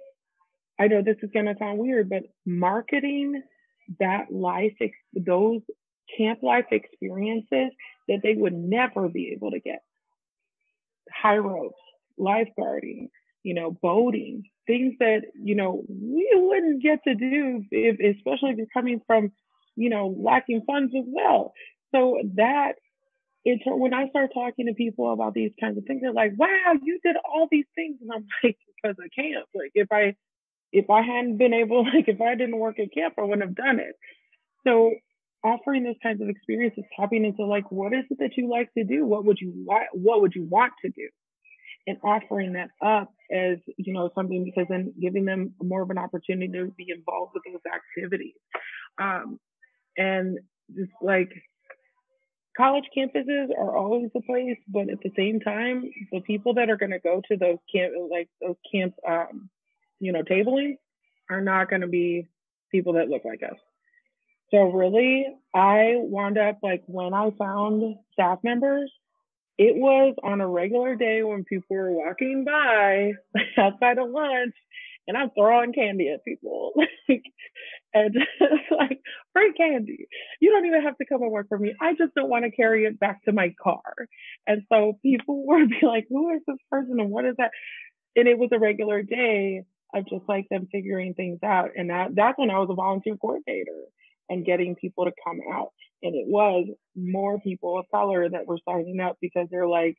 I 0.77 0.87
know 0.87 1.01
this 1.01 1.15
is 1.23 1.29
going 1.31 1.45
to 1.45 1.55
sound 1.57 1.79
weird, 1.79 2.09
but 2.09 2.23
marketing 2.45 3.41
that 4.01 4.25
life, 4.29 4.73
those 5.13 5.61
camp 6.17 6.39
life 6.43 6.65
experiences 6.71 7.71
that 8.07 8.19
they 8.23 8.33
would 8.35 8.53
never 8.53 9.09
be 9.09 9.33
able 9.35 9.51
to 9.51 9.59
get. 9.59 9.81
High 11.11 11.37
ropes, 11.37 11.79
lifeguarding, 12.19 13.09
you 13.43 13.53
know, 13.53 13.71
boating, 13.71 14.43
things 14.67 14.95
that, 14.99 15.21
you 15.35 15.55
know, 15.55 15.83
we 15.87 16.29
wouldn't 16.33 16.81
get 16.81 17.03
to 17.05 17.15
do 17.15 17.63
if, 17.71 18.17
especially 18.17 18.51
if 18.51 18.57
you're 18.57 18.67
coming 18.73 19.01
from, 19.05 19.31
you 19.75 19.89
know, 19.89 20.15
lacking 20.17 20.63
funds 20.65 20.93
as 20.97 21.05
well. 21.07 21.53
So 21.93 22.19
that 22.35 22.73
it's 23.45 23.61
when 23.65 23.93
I 23.93 24.09
start 24.09 24.31
talking 24.33 24.65
to 24.65 24.73
people 24.73 25.13
about 25.13 25.35
these 25.35 25.51
kinds 25.59 25.77
of 25.77 25.85
things, 25.85 26.01
they're 26.01 26.11
like, 26.11 26.33
wow, 26.37 26.73
you 26.81 26.99
did 27.03 27.15
all 27.23 27.47
these 27.51 27.67
things. 27.75 27.97
And 28.01 28.11
I'm 28.11 28.25
like, 28.43 28.57
because 28.81 28.97
I 28.99 29.07
can't. 29.15 29.45
Like 29.53 29.71
if 29.75 29.91
I 29.91 30.15
if 30.71 30.89
I 30.89 31.01
hadn't 31.01 31.37
been 31.37 31.53
able, 31.53 31.83
like 31.93 32.07
if 32.07 32.19
I 32.21 32.35
didn't 32.35 32.57
work 32.57 32.79
at 32.79 32.93
camp, 32.93 33.15
I 33.17 33.21
wouldn't 33.21 33.43
have 33.43 33.55
done 33.55 33.79
it. 33.79 33.95
So 34.67 34.91
offering 35.45 35.83
those 35.83 35.95
kinds 36.01 36.21
of 36.21 36.29
experiences, 36.29 36.83
tapping 36.99 37.25
into 37.25 37.45
like, 37.45 37.71
what 37.71 37.93
is 37.93 38.05
it 38.09 38.17
that 38.19 38.37
you 38.37 38.49
like 38.49 38.73
to 38.73 38.83
do? 38.83 39.05
What 39.05 39.25
would 39.25 39.37
you 39.39 39.53
like? 39.67 39.87
What 39.93 40.21
would 40.21 40.33
you 40.35 40.47
want 40.49 40.73
to 40.83 40.89
do? 40.89 41.07
and 41.87 41.97
offering 42.03 42.53
that 42.53 42.69
up 42.81 43.11
as 43.31 43.57
you 43.77 43.93
know 43.93 44.09
something 44.15 44.43
because 44.43 44.65
then 44.69 44.93
giving 44.99 45.25
them 45.25 45.53
more 45.61 45.81
of 45.81 45.89
an 45.89 45.97
opportunity 45.97 46.51
to 46.51 46.71
be 46.77 46.87
involved 46.89 47.33
with 47.33 47.43
those 47.45 47.61
activities 47.71 48.33
um, 48.99 49.39
and 49.97 50.39
just 50.75 50.91
like 51.01 51.29
college 52.57 52.85
campuses 52.97 53.49
are 53.57 53.75
always 53.75 54.09
the 54.13 54.21
place 54.21 54.57
but 54.67 54.89
at 54.89 54.99
the 55.03 55.11
same 55.15 55.39
time 55.39 55.83
the 56.11 56.21
people 56.21 56.53
that 56.53 56.69
are 56.69 56.77
going 56.77 56.91
to 56.91 56.99
go 56.99 57.21
to 57.27 57.37
those 57.37 57.57
camp 57.73 57.93
like 58.09 58.29
those 58.41 58.55
camp 58.71 58.93
um, 59.07 59.49
you 59.99 60.11
know 60.11 60.23
tabling 60.23 60.77
are 61.29 61.41
not 61.41 61.69
going 61.69 61.81
to 61.81 61.87
be 61.87 62.27
people 62.71 62.93
that 62.93 63.09
look 63.09 63.23
like 63.25 63.41
us 63.43 63.57
so 64.51 64.63
really 64.63 65.25
i 65.53 65.93
wound 65.97 66.37
up 66.37 66.59
like 66.63 66.83
when 66.87 67.13
i 67.13 67.29
found 67.37 67.95
staff 68.13 68.39
members 68.43 68.91
it 69.57 69.75
was 69.75 70.15
on 70.23 70.41
a 70.41 70.47
regular 70.47 70.95
day 70.95 71.23
when 71.23 71.45
people 71.45 71.77
were 71.77 71.91
walking 71.91 72.43
by 72.45 73.11
outside 73.57 73.97
of 73.97 74.09
lunch 74.09 74.53
and 75.07 75.17
I'm 75.17 75.29
throwing 75.31 75.73
candy 75.73 76.09
at 76.09 76.23
people. 76.23 76.73
Like, 77.07 77.23
and 77.93 78.15
like, 78.77 78.99
free 79.31 79.53
candy. 79.53 80.07
You 80.41 80.49
don't 80.49 80.65
even 80.65 80.81
have 80.81 80.97
to 80.97 81.05
come 81.05 81.21
and 81.21 81.31
work 81.31 81.47
for 81.47 81.57
me. 81.57 81.75
I 81.79 81.93
just 81.93 82.15
don't 82.15 82.29
want 82.29 82.43
to 82.45 82.51
carry 82.51 82.85
it 82.85 82.99
back 82.99 83.23
to 83.23 83.31
my 83.31 83.53
car. 83.63 83.93
And 84.47 84.63
so 84.69 84.97
people 85.03 85.45
would 85.45 85.69
be 85.69 85.85
like, 85.85 86.07
who 86.09 86.31
is 86.31 86.41
this 86.47 86.57
person 86.71 86.99
and 86.99 87.11
what 87.11 87.25
is 87.25 87.35
that? 87.37 87.51
And 88.15 88.27
it 88.27 88.39
was 88.39 88.49
a 88.51 88.59
regular 88.59 89.03
day 89.03 89.63
of 89.93 90.09
just 90.09 90.23
like 90.27 90.47
them 90.49 90.67
figuring 90.71 91.13
things 91.13 91.39
out. 91.43 91.69
And 91.77 91.91
that, 91.91 92.15
that's 92.15 92.39
when 92.39 92.49
I 92.49 92.57
was 92.57 92.69
a 92.71 92.75
volunteer 92.75 93.15
coordinator 93.17 93.83
and 94.29 94.45
getting 94.45 94.75
people 94.75 95.05
to 95.05 95.11
come 95.25 95.39
out. 95.53 95.69
And 96.03 96.15
it 96.15 96.27
was 96.27 96.67
more 96.95 97.39
people 97.39 97.79
of 97.79 97.85
color 97.89 98.29
that 98.29 98.47
were 98.47 98.59
signing 98.67 98.99
up 98.99 99.17
because 99.21 99.47
they're 99.49 99.67
like, 99.67 99.97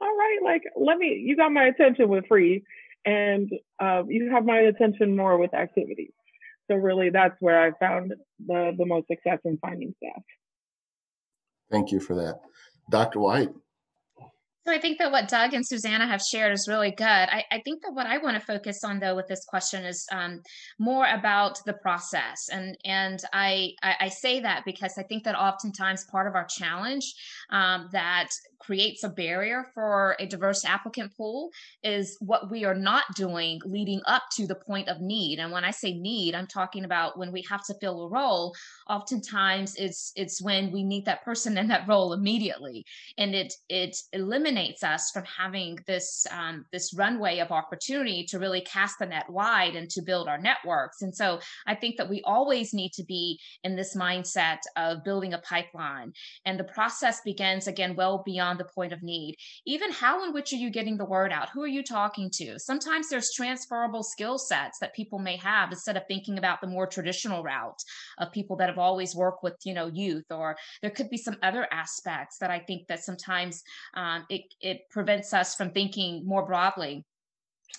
all 0.00 0.08
right, 0.08 0.38
like, 0.42 0.62
let 0.76 0.98
me, 0.98 1.22
you 1.24 1.36
got 1.36 1.52
my 1.52 1.64
attention 1.64 2.08
with 2.08 2.26
free 2.26 2.64
and 3.04 3.50
uh, 3.80 4.02
you 4.08 4.30
have 4.32 4.44
my 4.44 4.60
attention 4.60 5.16
more 5.16 5.38
with 5.38 5.54
activities. 5.54 6.12
So 6.70 6.76
really 6.76 7.10
that's 7.10 7.36
where 7.40 7.62
I 7.62 7.72
found 7.78 8.14
the, 8.44 8.72
the 8.76 8.86
most 8.86 9.06
success 9.08 9.38
in 9.44 9.58
finding 9.58 9.94
staff. 10.02 10.22
Thank 11.70 11.92
you 11.92 12.00
for 12.00 12.14
that. 12.16 12.40
Dr. 12.90 13.20
White. 13.20 13.50
So 14.66 14.72
I 14.72 14.78
think 14.78 14.98
that 14.98 15.12
what 15.12 15.28
Doug 15.28 15.52
and 15.52 15.66
Susanna 15.66 16.06
have 16.06 16.22
shared 16.22 16.54
is 16.54 16.66
really 16.66 16.90
good. 16.90 17.04
I, 17.04 17.44
I 17.50 17.60
think 17.64 17.82
that 17.82 17.92
what 17.92 18.06
I 18.06 18.16
want 18.16 18.40
to 18.40 18.46
focus 18.46 18.82
on 18.82 18.98
though 18.98 19.14
with 19.14 19.26
this 19.28 19.44
question 19.44 19.84
is 19.84 20.06
um, 20.10 20.40
more 20.78 21.06
about 21.06 21.58
the 21.66 21.74
process, 21.74 22.48
and 22.50 22.74
and 22.84 23.20
I, 23.34 23.72
I, 23.82 23.94
I 24.00 24.08
say 24.08 24.40
that 24.40 24.62
because 24.64 24.94
I 24.96 25.02
think 25.02 25.24
that 25.24 25.34
oftentimes 25.34 26.06
part 26.10 26.26
of 26.26 26.34
our 26.34 26.46
challenge 26.46 27.12
um, 27.50 27.90
that 27.92 28.28
creates 28.58 29.04
a 29.04 29.10
barrier 29.10 29.66
for 29.74 30.16
a 30.18 30.24
diverse 30.24 30.64
applicant 30.64 31.14
pool 31.14 31.50
is 31.82 32.16
what 32.20 32.50
we 32.50 32.64
are 32.64 32.74
not 32.74 33.04
doing 33.14 33.60
leading 33.66 34.00
up 34.06 34.22
to 34.34 34.46
the 34.46 34.54
point 34.54 34.88
of 34.88 35.02
need. 35.02 35.38
And 35.38 35.52
when 35.52 35.64
I 35.64 35.70
say 35.70 35.92
need, 35.92 36.34
I'm 36.34 36.46
talking 36.46 36.86
about 36.86 37.18
when 37.18 37.32
we 37.32 37.44
have 37.50 37.62
to 37.66 37.74
fill 37.82 38.04
a 38.04 38.08
role. 38.08 38.54
Oftentimes, 38.88 39.74
it's 39.76 40.12
it's 40.16 40.42
when 40.42 40.72
we 40.72 40.84
need 40.84 41.04
that 41.04 41.22
person 41.22 41.58
in 41.58 41.68
that 41.68 41.86
role 41.86 42.14
immediately, 42.14 42.86
and 43.18 43.34
it 43.34 43.52
it 43.68 43.94
eliminates 44.14 44.53
us 44.82 45.10
from 45.10 45.24
having 45.24 45.78
this 45.86 46.26
um, 46.30 46.64
this 46.72 46.94
runway 46.94 47.38
of 47.38 47.50
opportunity 47.50 48.24
to 48.24 48.38
really 48.38 48.60
cast 48.60 48.98
the 48.98 49.06
net 49.06 49.28
wide 49.28 49.76
and 49.76 49.90
to 49.90 50.02
build 50.02 50.28
our 50.28 50.38
networks. 50.38 51.02
And 51.02 51.14
so, 51.14 51.40
I 51.66 51.74
think 51.74 51.96
that 51.96 52.08
we 52.08 52.22
always 52.24 52.74
need 52.74 52.92
to 52.94 53.04
be 53.04 53.38
in 53.62 53.76
this 53.76 53.96
mindset 53.96 54.58
of 54.76 55.04
building 55.04 55.34
a 55.34 55.38
pipeline, 55.38 56.12
and 56.44 56.58
the 56.58 56.64
process 56.64 57.20
begins 57.22 57.66
again 57.66 57.96
well 57.96 58.22
beyond 58.24 58.58
the 58.58 58.64
point 58.64 58.92
of 58.92 59.02
need. 59.02 59.36
Even 59.66 59.90
how 59.92 60.24
and 60.24 60.34
which 60.34 60.52
are 60.52 60.56
you 60.56 60.70
getting 60.70 60.96
the 60.96 61.04
word 61.04 61.32
out? 61.32 61.50
Who 61.50 61.62
are 61.62 61.68
you 61.68 61.82
talking 61.82 62.30
to? 62.34 62.58
Sometimes 62.58 63.08
there's 63.08 63.32
transferable 63.32 64.02
skill 64.02 64.38
sets 64.38 64.78
that 64.78 64.94
people 64.94 65.18
may 65.18 65.36
have 65.36 65.70
instead 65.70 65.96
of 65.96 66.04
thinking 66.06 66.38
about 66.38 66.60
the 66.60 66.66
more 66.66 66.86
traditional 66.86 67.42
route 67.42 67.82
of 68.18 68.32
people 68.32 68.56
that 68.56 68.68
have 68.68 68.78
always 68.78 69.14
worked 69.14 69.42
with, 69.42 69.54
you 69.64 69.74
know, 69.74 69.86
youth, 69.86 70.24
or 70.30 70.56
there 70.82 70.90
could 70.90 71.10
be 71.10 71.16
some 71.16 71.36
other 71.42 71.66
aspects 71.72 72.38
that 72.38 72.50
I 72.50 72.58
think 72.58 72.86
that 72.88 73.04
sometimes 73.04 73.62
um, 73.94 74.24
it, 74.28 74.42
it 74.60 74.82
prevents 74.90 75.32
us 75.32 75.54
from 75.54 75.70
thinking 75.70 76.22
more 76.26 76.46
broadly 76.46 77.04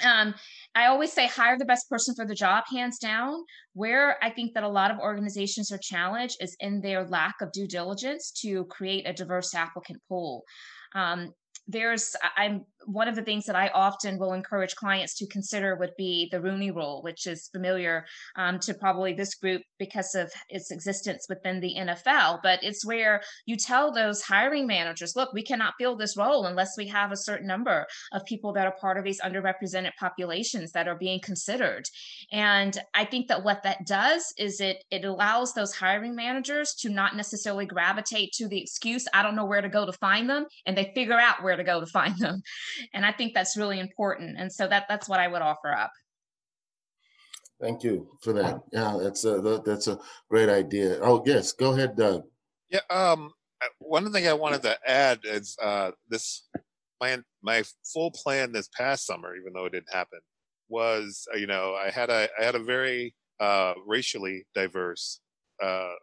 um, 0.04 0.34
I 0.74 0.88
always 0.88 1.14
say 1.14 1.28
hire 1.28 1.58
the 1.58 1.66
best 1.66 1.90
person 1.90 2.16
for 2.16 2.26
the 2.26 2.36
job, 2.36 2.66
hands 2.70 3.00
down. 3.00 3.44
Where 3.74 4.22
I 4.24 4.30
think 4.30 4.54
that 4.54 4.64
a 4.64 4.68
lot 4.68 4.92
of 4.92 5.00
organizations 5.00 5.72
are 5.72 5.80
challenged 5.82 6.38
is 6.42 6.56
in 6.60 6.82
their 6.82 7.08
lack 7.08 7.36
of 7.42 7.52
due 7.52 7.68
diligence 7.68 8.32
to 8.42 8.66
create 8.66 9.08
a 9.08 9.14
diverse 9.14 9.54
applicant 9.56 10.02
pool. 10.10 10.44
Um, 10.94 11.32
there's 11.68 12.16
i'm 12.38 12.64
one 12.86 13.08
of 13.08 13.16
the 13.16 13.24
things 13.24 13.46
that 13.46 13.56
i 13.56 13.68
often 13.70 14.18
will 14.20 14.34
encourage 14.34 14.76
clients 14.76 15.16
to 15.16 15.28
consider 15.28 15.76
would 15.76 15.94
be 15.98 16.30
the 16.32 16.40
rooney 16.40 16.72
rule 16.72 17.02
which 17.02 17.26
is 17.26 17.50
familiar 17.52 18.06
um, 18.36 18.60
to 18.60 18.74
probably 18.74 19.14
this 19.14 19.36
group 19.36 19.62
because 19.80 20.16
of 20.16 20.32
its 20.50 20.72
existence 20.72 21.26
within 21.28 21.60
the 21.60 21.76
nfl 21.80 22.40
but 22.44 22.60
it's 22.64 22.86
where 22.86 23.22
you 23.46 23.56
tell 23.56 23.92
those 23.92 24.22
hiring 24.22 24.68
managers 24.68 25.16
look 25.16 25.34
we 25.34 25.44
cannot 25.44 25.74
fill 25.80 25.96
this 25.96 26.16
role 26.16 26.46
unless 26.46 26.76
we 26.78 26.88
have 26.88 27.12
a 27.12 27.18
certain 27.18 27.48
number 27.48 27.86
of 28.14 28.24
people 28.26 28.54
that 28.54 28.68
are 28.68 28.76
part 28.80 28.98
of 28.98 29.04
these 29.04 29.22
underrepresented 29.22 29.92
populations 30.00 30.72
that 30.72 30.88
are 30.88 30.98
being 30.98 31.20
considered 31.22 31.86
and 32.32 32.80
i 32.94 33.04
think 33.04 33.28
that 33.28 33.44
what 33.44 33.64
that 33.64 33.86
does 33.86 34.34
is 34.38 34.60
it 34.60 34.84
it 34.92 35.06
allows 35.06 35.54
those 35.54 35.74
hiring 35.74 36.16
managers 36.16 36.74
to 36.74 36.90
not 36.90 37.16
necessarily 37.16 37.66
gravitate 37.66 38.32
to 38.32 38.48
the 38.48 38.62
excuse 38.62 39.06
i 39.14 39.24
don't 39.24 39.36
know 39.36 39.46
where 39.46 39.62
to 39.62 39.70
go 39.70 39.86
to 39.86 39.94
find 39.94 40.30
them 40.30 40.46
and 40.66 40.78
they 40.78 40.92
figure 40.94 41.20
out 41.20 41.44
where 41.44 41.56
where 41.56 41.64
to 41.64 41.72
go 41.72 41.80
to 41.80 41.86
find 41.86 42.18
them. 42.18 42.42
And 42.94 43.06
I 43.06 43.12
think 43.12 43.34
that's 43.34 43.58
really 43.58 43.80
important. 43.80 44.38
And 44.38 44.52
so 44.52 44.68
that 44.68 44.86
that's 44.88 45.08
what 45.08 45.20
I 45.20 45.28
would 45.28 45.42
offer 45.42 45.74
up. 45.74 45.92
Thank 47.62 47.84
you 47.84 48.10
for 48.22 48.34
that. 48.34 48.62
Yeah, 48.72 48.98
that's 49.02 49.24
a 49.24 49.62
that's 49.66 49.88
a 49.88 49.98
great 50.30 50.50
idea. 50.50 51.00
Oh 51.02 51.24
yes, 51.26 51.54
go 51.54 51.74
ahead, 51.74 51.96
Doug. 51.96 52.24
Yeah. 52.70 52.82
Um. 52.90 53.32
Uh, 53.62 53.68
one 53.80 54.12
thing 54.12 54.28
I 54.28 54.34
wanted 54.34 54.62
to 54.64 54.78
add 54.86 55.20
is 55.24 55.56
uh, 55.64 55.92
this 56.10 56.48
plan 57.00 57.24
my 57.42 57.64
full 57.94 58.12
plan 58.12 58.52
this 58.52 58.70
past 58.76 59.06
summer, 59.06 59.36
even 59.36 59.54
though 59.54 59.66
it 59.66 59.72
didn't 59.72 59.94
happen, 59.94 60.20
was 60.68 61.28
uh, 61.34 61.38
you 61.38 61.48
know 61.48 61.76
I 61.76 61.90
had 61.90 62.10
a 62.10 62.28
I 62.40 62.44
had 62.44 62.56
a 62.56 62.64
very 62.64 63.16
uh, 63.40 63.74
racially 63.86 64.46
diverse 64.54 65.22
uh, 65.64 65.94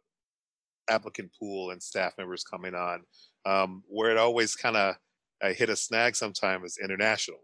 applicant 0.89 1.31
pool 1.39 1.71
and 1.71 1.83
staff 1.83 2.15
members 2.17 2.45
coming 2.45 2.75
on, 2.75 3.03
um, 3.45 3.83
where 3.89 4.11
it 4.11 4.19
always 4.19 4.55
kind 4.55 4.77
of 4.77 4.95
I 5.43 5.53
hit 5.53 5.71
a 5.71 5.77
snag 5.77 6.17
sometime 6.17 6.65
is 6.65 6.79
international, 6.83 7.41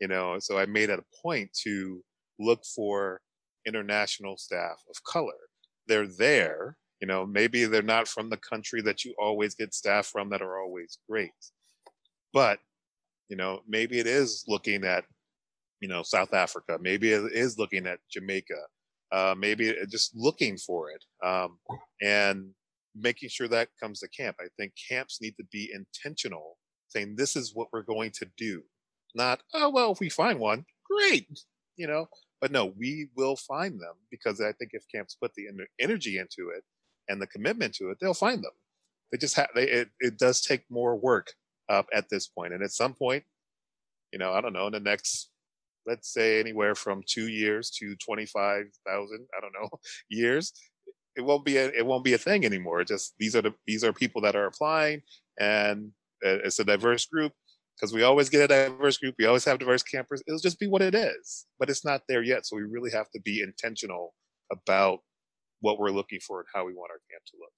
you 0.00 0.08
know. 0.08 0.38
So 0.40 0.58
I 0.58 0.66
made 0.66 0.90
it 0.90 0.98
a 0.98 1.22
point 1.22 1.50
to 1.64 2.02
look 2.38 2.64
for 2.64 3.20
international 3.66 4.36
staff 4.36 4.82
of 4.88 5.02
color. 5.04 5.32
They're 5.86 6.08
there, 6.08 6.76
you 7.00 7.06
know. 7.06 7.26
Maybe 7.26 7.64
they're 7.66 7.82
not 7.82 8.08
from 8.08 8.30
the 8.30 8.38
country 8.38 8.80
that 8.82 9.04
you 9.04 9.14
always 9.18 9.54
get 9.54 9.74
staff 9.74 10.06
from 10.06 10.30
that 10.30 10.42
are 10.42 10.60
always 10.60 10.98
great, 11.08 11.32
but 12.32 12.58
you 13.28 13.36
know, 13.36 13.60
maybe 13.66 13.98
it 13.98 14.06
is 14.06 14.44
looking 14.46 14.84
at, 14.84 15.04
you 15.80 15.88
know, 15.88 16.02
South 16.02 16.34
Africa. 16.34 16.78
Maybe 16.80 17.12
it 17.12 17.32
is 17.32 17.58
looking 17.58 17.86
at 17.86 17.98
Jamaica. 18.10 18.60
Uh, 19.12 19.34
maybe 19.36 19.74
just 19.90 20.14
looking 20.16 20.56
for 20.56 20.90
it 20.90 21.04
um, 21.24 21.58
and 22.02 22.50
making 22.96 23.28
sure 23.28 23.46
that 23.48 23.68
comes 23.80 24.00
to 24.00 24.08
camp. 24.08 24.36
I 24.40 24.46
think 24.58 24.72
camps 24.88 25.20
need 25.20 25.36
to 25.36 25.44
be 25.52 25.72
intentional 25.72 26.56
saying 26.94 27.16
this 27.16 27.36
is 27.36 27.54
what 27.54 27.68
we're 27.72 27.82
going 27.82 28.10
to 28.12 28.26
do. 28.36 28.62
Not 29.14 29.42
oh 29.52 29.70
well 29.70 29.92
if 29.92 30.00
we 30.00 30.08
find 30.08 30.38
one 30.38 30.64
great 30.90 31.26
you 31.76 31.86
know 31.86 32.06
but 32.40 32.52
no 32.52 32.72
we 32.76 33.08
will 33.16 33.36
find 33.36 33.80
them 33.80 33.94
because 34.10 34.40
i 34.40 34.52
think 34.52 34.70
if 34.74 34.84
camps 34.92 35.16
put 35.20 35.32
the 35.34 35.46
energy 35.80 36.18
into 36.18 36.50
it 36.50 36.62
and 37.08 37.20
the 37.20 37.26
commitment 37.26 37.74
to 37.74 37.90
it 37.90 37.98
they'll 38.00 38.14
find 38.14 38.42
them. 38.42 38.52
They 39.10 39.18
just 39.18 39.36
have 39.36 39.48
it, 39.54 39.90
it 40.00 40.18
does 40.18 40.40
take 40.40 40.64
more 40.70 40.96
work 40.96 41.32
up 41.68 41.86
at 41.94 42.08
this 42.10 42.26
point 42.26 42.52
and 42.52 42.62
at 42.62 42.72
some 42.72 42.92
point 42.92 43.24
you 44.12 44.18
know 44.18 44.32
i 44.32 44.40
don't 44.40 44.52
know 44.52 44.66
in 44.66 44.72
the 44.72 44.80
next 44.80 45.30
let's 45.86 46.12
say 46.12 46.40
anywhere 46.40 46.74
from 46.74 47.02
two 47.06 47.28
years 47.28 47.70
to 47.70 47.94
25,000 47.96 49.26
i 49.36 49.40
don't 49.40 49.52
know 49.52 49.70
years 50.08 50.52
it 51.16 51.22
won't 51.22 51.44
be 51.44 51.56
a, 51.56 51.68
it 51.68 51.86
won't 51.86 52.04
be 52.04 52.14
a 52.14 52.18
thing 52.18 52.44
anymore. 52.44 52.80
It 52.80 52.88
just 52.88 53.14
these 53.18 53.36
are 53.36 53.42
the 53.42 53.54
these 53.66 53.84
are 53.84 53.92
people 53.92 54.20
that 54.22 54.36
are 54.36 54.46
applying 54.46 55.02
and 55.38 55.92
it's 56.24 56.58
a 56.58 56.64
diverse 56.64 57.06
group 57.06 57.32
because 57.76 57.92
we 57.92 58.02
always 58.02 58.28
get 58.28 58.44
a 58.44 58.48
diverse 58.48 58.98
group. 58.98 59.14
We 59.18 59.26
always 59.26 59.44
have 59.44 59.58
diverse 59.58 59.82
campers. 59.82 60.22
It'll 60.26 60.38
just 60.38 60.58
be 60.58 60.66
what 60.66 60.82
it 60.82 60.94
is, 60.94 61.46
but 61.58 61.70
it's 61.70 61.84
not 61.84 62.02
there 62.08 62.22
yet. 62.22 62.46
So 62.46 62.56
we 62.56 62.62
really 62.62 62.90
have 62.90 63.10
to 63.10 63.20
be 63.20 63.42
intentional 63.42 64.14
about 64.50 65.00
what 65.60 65.78
we're 65.78 65.90
looking 65.90 66.20
for 66.20 66.40
and 66.40 66.48
how 66.54 66.66
we 66.66 66.74
want 66.74 66.90
our 66.90 67.00
camp 67.10 67.24
to 67.26 67.36
look. 67.40 67.50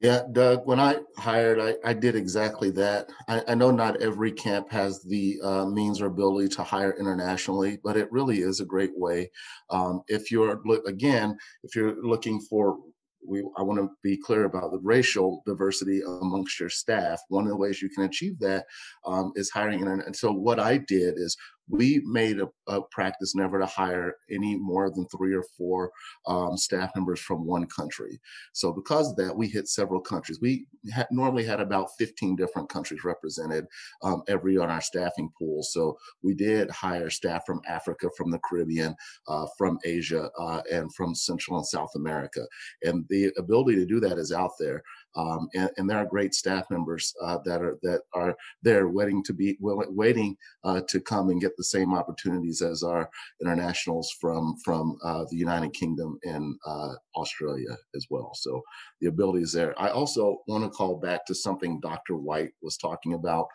Yeah, 0.00 0.22
Doug, 0.30 0.64
when 0.64 0.78
I 0.78 0.98
hired, 1.16 1.58
I, 1.58 1.74
I 1.84 1.92
did 1.92 2.14
exactly 2.14 2.70
that. 2.70 3.10
I, 3.26 3.42
I 3.48 3.54
know 3.56 3.72
not 3.72 4.00
every 4.00 4.30
camp 4.30 4.70
has 4.70 5.02
the 5.02 5.40
uh, 5.42 5.64
means 5.66 6.00
or 6.00 6.06
ability 6.06 6.50
to 6.50 6.62
hire 6.62 6.94
internationally, 7.00 7.80
but 7.82 7.96
it 7.96 8.10
really 8.12 8.38
is 8.38 8.60
a 8.60 8.64
great 8.64 8.96
way. 8.96 9.28
Um, 9.70 10.02
if 10.06 10.30
you're, 10.30 10.60
again, 10.86 11.36
if 11.64 11.74
you're 11.74 12.00
looking 12.00 12.40
for 12.48 12.78
we 13.26 13.42
I 13.56 13.62
want 13.62 13.78
to 13.80 13.90
be 14.02 14.16
clear 14.16 14.44
about 14.44 14.70
the 14.70 14.80
racial 14.82 15.42
diversity 15.46 16.00
amongst 16.02 16.58
your 16.58 16.70
staff. 16.70 17.20
One 17.28 17.44
of 17.44 17.50
the 17.50 17.56
ways 17.56 17.82
you 17.82 17.90
can 17.90 18.04
achieve 18.04 18.38
that 18.40 18.66
um, 19.06 19.32
is 19.36 19.50
hiring. 19.50 19.82
And, 19.86 20.02
and 20.02 20.16
so 20.16 20.32
what 20.32 20.58
I 20.58 20.78
did 20.78 21.14
is 21.16 21.36
we 21.68 22.02
made 22.04 22.40
a, 22.40 22.48
a, 22.66 22.82
practice 22.90 23.34
never 23.34 23.58
to 23.58 23.66
hire 23.66 24.14
any 24.30 24.56
more 24.56 24.90
than 24.90 25.06
three 25.06 25.34
or 25.34 25.44
four 25.56 25.90
um, 26.26 26.56
staff 26.56 26.90
members 26.94 27.20
from 27.20 27.46
one 27.46 27.66
country. 27.66 28.18
So 28.52 28.72
because 28.72 29.10
of 29.10 29.16
that, 29.16 29.36
we 29.36 29.48
hit 29.48 29.68
several 29.68 30.00
countries. 30.00 30.40
We 30.40 30.66
ha- 30.94 31.06
normally 31.10 31.44
had 31.44 31.60
about 31.60 31.90
15 31.98 32.36
different 32.36 32.68
countries 32.68 33.04
represented 33.04 33.66
um, 34.02 34.22
every 34.28 34.52
year 34.52 34.62
on 34.62 34.70
our 34.70 34.80
staffing 34.80 35.30
pool. 35.38 35.62
So 35.62 35.98
we 36.22 36.34
did 36.34 36.70
hire 36.70 37.10
staff 37.10 37.42
from 37.46 37.60
Africa, 37.68 38.08
from 38.16 38.30
the 38.30 38.40
Caribbean, 38.48 38.94
uh, 39.26 39.46
from 39.56 39.78
Asia, 39.84 40.30
uh, 40.38 40.62
and 40.72 40.92
from 40.94 41.14
Central 41.14 41.58
and 41.58 41.66
South 41.66 41.90
America. 41.96 42.46
And 42.82 43.04
the 43.08 43.32
ability 43.36 43.76
to 43.76 43.86
do 43.86 44.00
that 44.00 44.18
is 44.18 44.32
out 44.32 44.52
there. 44.58 44.82
Um, 45.16 45.48
and, 45.54 45.70
and, 45.76 45.88
there 45.88 45.98
are 45.98 46.06
great 46.06 46.34
staff 46.34 46.64
members 46.70 47.14
uh, 47.22 47.38
that 47.44 47.62
are 47.62 47.78
that 47.82 48.02
are 48.12 48.36
there 48.62 48.88
waiting 48.88 49.22
to 49.24 49.32
be 49.32 49.56
waiting 49.60 50.36
uh, 50.64 50.82
to 50.88 51.00
come 51.00 51.30
and 51.30 51.40
get 51.40 51.56
the 51.56 51.64
same 51.64 51.94
opportunities 51.94 52.62
as 52.62 52.82
our 52.82 53.10
internationals 53.40 54.14
from 54.20 54.56
from 54.64 54.98
uh, 55.02 55.24
the 55.30 55.36
United 55.36 55.72
Kingdom 55.72 56.18
and 56.24 56.56
uh, 56.66 56.92
Australia 57.16 57.76
as 57.96 58.06
well. 58.10 58.32
So 58.34 58.62
the 59.00 59.08
ability 59.08 59.42
is 59.42 59.52
there. 59.52 59.74
I 59.80 59.88
also 59.88 60.42
want 60.46 60.64
to 60.64 60.70
call 60.70 60.96
back 60.96 61.24
to 61.26 61.34
something 61.34 61.80
Dr. 61.80 62.16
White 62.16 62.52
was 62.62 62.76
talking 62.76 63.14
about. 63.14 63.46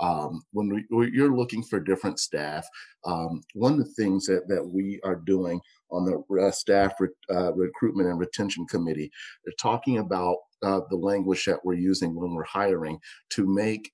Um, 0.00 0.42
when 0.52 0.84
we, 0.90 1.10
you're 1.12 1.36
looking 1.36 1.62
for 1.62 1.78
different 1.78 2.18
staff, 2.18 2.66
um, 3.04 3.42
one 3.54 3.72
of 3.72 3.78
the 3.78 3.92
things 3.92 4.26
that, 4.26 4.48
that 4.48 4.66
we 4.66 5.00
are 5.04 5.16
doing 5.16 5.60
on 5.92 6.04
the 6.04 6.42
uh, 6.42 6.50
staff 6.50 6.94
re, 6.98 7.08
uh, 7.30 7.52
recruitment 7.54 8.08
and 8.08 8.18
retention 8.18 8.66
committee, 8.66 9.10
they're 9.44 9.54
talking 9.60 9.98
about 9.98 10.36
uh, 10.62 10.80
the 10.90 10.96
language 10.96 11.44
that 11.44 11.64
we're 11.64 11.74
using 11.74 12.14
when 12.14 12.34
we're 12.34 12.44
hiring 12.44 12.98
to 13.30 13.46
make 13.46 13.92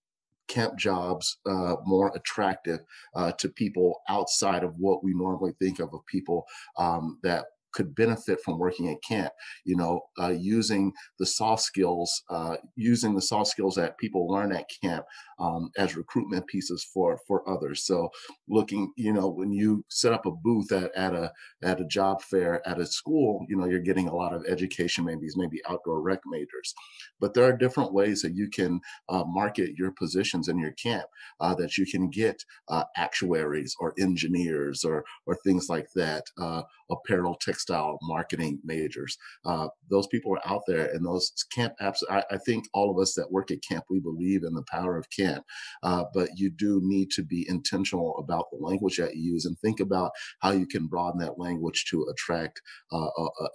camp 0.48 0.78
jobs 0.78 1.38
uh, 1.46 1.76
more 1.84 2.10
attractive 2.14 2.80
uh, 3.14 3.32
to 3.32 3.48
people 3.50 4.00
outside 4.08 4.64
of 4.64 4.74
what 4.78 5.04
we 5.04 5.12
normally 5.14 5.52
think 5.60 5.78
of 5.78 5.92
of 5.92 6.00
people 6.06 6.44
um, 6.78 7.18
that 7.22 7.44
could 7.72 7.94
benefit 7.94 8.38
from 8.44 8.58
working 8.58 8.88
at 8.88 9.02
camp 9.02 9.32
you 9.64 9.76
know 9.76 10.00
uh, 10.20 10.34
using 10.36 10.92
the 11.18 11.26
soft 11.26 11.62
skills 11.62 12.22
uh, 12.30 12.56
using 12.76 13.14
the 13.14 13.22
soft 13.22 13.48
skills 13.48 13.74
that 13.74 13.98
people 13.98 14.28
learn 14.28 14.52
at 14.52 14.66
camp 14.82 15.04
um, 15.38 15.70
as 15.76 15.96
recruitment 15.96 16.46
pieces 16.46 16.86
for 16.92 17.18
for 17.26 17.48
others. 17.48 17.84
So 17.84 18.10
looking 18.48 18.92
you 18.96 19.12
know 19.12 19.28
when 19.28 19.52
you 19.52 19.84
set 19.88 20.12
up 20.12 20.26
a 20.26 20.30
booth 20.30 20.72
at, 20.72 20.94
at 20.94 21.14
a 21.14 21.32
at 21.62 21.80
a 21.80 21.86
job 21.86 22.22
fair 22.22 22.66
at 22.66 22.78
a 22.78 22.86
school 22.86 23.44
you 23.48 23.56
know 23.56 23.66
you're 23.66 23.80
getting 23.80 24.08
a 24.08 24.14
lot 24.14 24.34
of 24.34 24.44
education 24.46 25.04
maybe 25.04 25.26
maybe 25.36 25.60
outdoor 25.68 26.00
rec 26.00 26.20
majors. 26.26 26.74
But 27.20 27.34
there 27.34 27.44
are 27.44 27.56
different 27.56 27.92
ways 27.92 28.22
that 28.22 28.34
you 28.34 28.48
can 28.48 28.80
uh, 29.08 29.24
market 29.26 29.70
your 29.76 29.92
positions 29.92 30.48
in 30.48 30.58
your 30.58 30.72
camp 30.72 31.06
uh, 31.40 31.54
that 31.56 31.76
you 31.76 31.86
can 31.86 32.10
get 32.10 32.44
uh, 32.68 32.84
actuaries 32.96 33.74
or 33.78 33.94
engineers 33.98 34.84
or 34.84 35.04
or 35.26 35.36
things 35.36 35.68
like 35.68 35.88
that 35.94 36.24
uh, 36.38 36.62
apparel 36.90 37.36
textile 37.40 37.98
marketing 38.02 38.58
majors 38.64 39.16
uh, 39.44 39.68
those 39.90 40.06
people 40.08 40.32
are 40.32 40.48
out 40.48 40.62
there 40.66 40.86
and 40.92 41.04
those 41.04 41.32
camp 41.54 41.74
apps 41.80 41.98
I, 42.10 42.22
I, 42.30 42.38
think 42.38 42.66
all 42.72 42.90
of 42.90 43.00
us 43.00 43.14
that 43.14 43.30
work 43.30 43.50
at 43.50 43.62
camp 43.62 43.84
we 43.90 44.00
believe 44.00 44.44
in 44.44 44.54
the 44.54 44.64
power 44.70 44.96
of 44.96 45.08
camp 45.10 45.44
uh, 45.82 46.04
but 46.14 46.30
you 46.36 46.50
do 46.50 46.80
need 46.82 47.10
to 47.12 47.22
be 47.22 47.46
intentional 47.48 48.16
about 48.18 48.46
the 48.50 48.58
language 48.58 48.96
that 48.98 49.16
you 49.16 49.32
use 49.32 49.44
and 49.44 49.58
think 49.58 49.80
about 49.80 50.12
how 50.40 50.52
you 50.52 50.66
can 50.66 50.86
broaden 50.86 51.20
that 51.20 51.38
language 51.38 51.84
to 51.90 52.06
attract 52.10 52.60
a, 52.92 53.06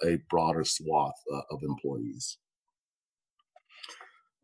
a, 0.03 0.17
broader 0.29 0.63
swath 0.63 1.15
of 1.49 1.61
employees 1.63 2.37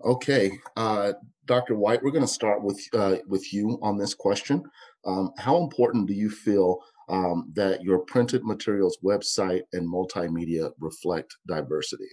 Okay, 0.05 0.57
uh, 0.77 1.11
Dr. 1.45 1.75
White, 1.75 2.01
we're 2.01 2.11
going 2.11 2.23
to 2.23 2.27
start 2.27 2.63
with 2.63 2.79
uh, 2.93 3.17
with 3.27 3.51
you 3.51 3.77
on 3.81 3.97
this 3.97 4.13
question. 4.13 4.63
Um, 5.05 5.31
how 5.37 5.57
important 5.57 6.07
do 6.07 6.13
you 6.13 6.29
feel 6.29 6.79
um, 7.10 7.51
that 7.53 7.84
your 7.84 7.99
printed 7.99 8.43
materials 8.43 8.97
website 9.03 9.64
and 9.74 9.88
multimedia 9.88 10.72
reflect 10.80 11.36
diversity? 11.47 12.10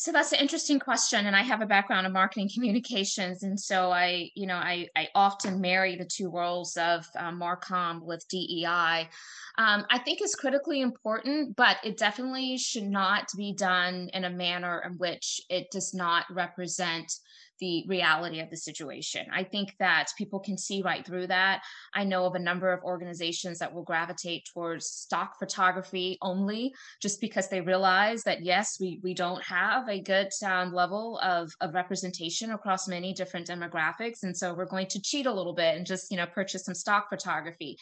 So 0.00 0.12
that's 0.12 0.32
an 0.32 0.38
interesting 0.38 0.78
question. 0.78 1.26
And 1.26 1.36
I 1.36 1.42
have 1.42 1.60
a 1.60 1.66
background 1.66 2.06
in 2.06 2.14
marketing 2.14 2.48
communications. 2.54 3.42
And 3.42 3.60
so 3.60 3.90
I, 3.90 4.30
you 4.34 4.46
know, 4.46 4.54
I, 4.54 4.88
I 4.96 5.08
often 5.14 5.60
marry 5.60 5.94
the 5.94 6.06
two 6.06 6.30
roles 6.30 6.74
of 6.78 7.06
um, 7.18 7.38
Marcom 7.38 8.00
with 8.00 8.26
DEI. 8.30 9.10
Um, 9.58 9.84
I 9.90 9.98
think 9.98 10.22
is 10.22 10.34
critically 10.34 10.80
important, 10.80 11.54
but 11.54 11.76
it 11.84 11.98
definitely 11.98 12.56
should 12.56 12.88
not 12.88 13.28
be 13.36 13.52
done 13.52 14.08
in 14.14 14.24
a 14.24 14.30
manner 14.30 14.82
in 14.86 14.94
which 14.94 15.38
it 15.50 15.70
does 15.70 15.92
not 15.92 16.24
represent 16.30 17.12
the 17.60 17.84
reality 17.86 18.40
of 18.40 18.50
the 18.50 18.56
situation. 18.56 19.26
I 19.32 19.44
think 19.44 19.74
that 19.78 20.08
people 20.16 20.40
can 20.40 20.58
see 20.58 20.82
right 20.82 21.04
through 21.06 21.28
that. 21.28 21.62
I 21.94 22.04
know 22.04 22.24
of 22.24 22.34
a 22.34 22.38
number 22.38 22.72
of 22.72 22.82
organizations 22.82 23.58
that 23.58 23.72
will 23.72 23.82
gravitate 23.82 24.48
towards 24.52 24.86
stock 24.86 25.38
photography 25.38 26.18
only 26.22 26.74
just 27.00 27.20
because 27.20 27.48
they 27.48 27.60
realize 27.60 28.22
that 28.24 28.42
yes, 28.42 28.78
we 28.80 29.00
we 29.02 29.14
don't 29.14 29.42
have 29.44 29.88
a 29.88 30.00
good 30.00 30.28
um, 30.44 30.72
level 30.72 31.18
of, 31.22 31.52
of 31.60 31.74
representation 31.74 32.52
across 32.52 32.88
many 32.88 33.12
different 33.12 33.46
demographics. 33.46 34.22
And 34.22 34.36
so 34.36 34.54
we're 34.54 34.64
going 34.66 34.86
to 34.88 35.00
cheat 35.00 35.26
a 35.26 35.32
little 35.32 35.54
bit 35.54 35.76
and 35.76 35.86
just, 35.86 36.10
you 36.10 36.16
know, 36.16 36.26
purchase 36.26 36.64
some 36.64 36.74
stock 36.74 37.08
photography 37.08 37.76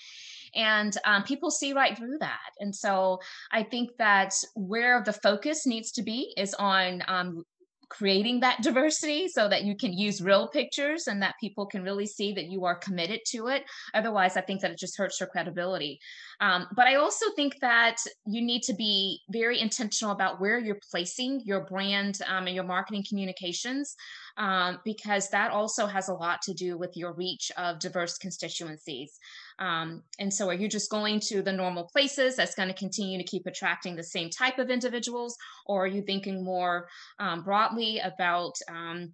and 0.54 0.96
um, 1.04 1.22
people 1.22 1.50
see 1.50 1.72
right 1.72 1.96
through 1.96 2.16
that 2.18 2.50
and 2.60 2.74
so 2.74 3.18
i 3.52 3.62
think 3.62 3.90
that 3.98 4.32
where 4.54 5.02
the 5.04 5.12
focus 5.12 5.66
needs 5.66 5.92
to 5.92 6.02
be 6.02 6.32
is 6.36 6.54
on 6.54 7.02
um, 7.06 7.44
creating 7.88 8.40
that 8.40 8.62
diversity 8.62 9.28
so 9.28 9.48
that 9.48 9.64
you 9.64 9.76
can 9.76 9.92
use 9.92 10.22
real 10.22 10.48
pictures 10.48 11.06
and 11.06 11.22
that 11.22 11.34
people 11.40 11.66
can 11.66 11.82
really 11.82 12.06
see 12.06 12.32
that 12.32 12.46
you 12.46 12.64
are 12.64 12.74
committed 12.74 13.20
to 13.26 13.48
it. 13.48 13.64
Otherwise, 13.94 14.36
I 14.36 14.40
think 14.40 14.60
that 14.60 14.70
it 14.70 14.78
just 14.78 14.96
hurts 14.96 15.20
your 15.20 15.28
credibility. 15.28 16.00
Um, 16.40 16.66
but 16.74 16.86
I 16.86 16.94
also 16.94 17.26
think 17.34 17.58
that 17.60 17.96
you 18.26 18.42
need 18.42 18.62
to 18.64 18.74
be 18.74 19.20
very 19.30 19.60
intentional 19.60 20.12
about 20.12 20.40
where 20.40 20.58
you're 20.58 20.80
placing 20.90 21.42
your 21.44 21.64
brand 21.64 22.20
um, 22.26 22.46
and 22.46 22.54
your 22.54 22.64
marketing 22.64 23.04
communications 23.08 23.96
um, 24.36 24.78
because 24.84 25.28
that 25.30 25.50
also 25.50 25.86
has 25.86 26.08
a 26.08 26.14
lot 26.14 26.40
to 26.42 26.54
do 26.54 26.78
with 26.78 26.96
your 26.96 27.12
reach 27.12 27.50
of 27.56 27.80
diverse 27.80 28.18
constituencies. 28.18 29.18
Um, 29.58 30.02
and 30.20 30.32
so, 30.32 30.48
are 30.48 30.54
you 30.54 30.68
just 30.68 30.90
going 30.90 31.18
to 31.20 31.42
the 31.42 31.52
normal 31.52 31.84
places 31.84 32.36
that's 32.36 32.54
going 32.54 32.68
to 32.68 32.74
continue 32.74 33.18
to 33.18 33.24
keep 33.24 33.46
attracting 33.46 33.96
the 33.96 34.04
same 34.04 34.30
type 34.30 34.58
of 34.58 34.70
individuals, 34.70 35.36
or 35.66 35.84
are 35.84 35.88
you 35.88 36.02
thinking 36.02 36.44
more 36.44 36.88
um, 37.18 37.42
broadly 37.42 37.98
about 37.98 38.54
um, 38.70 39.12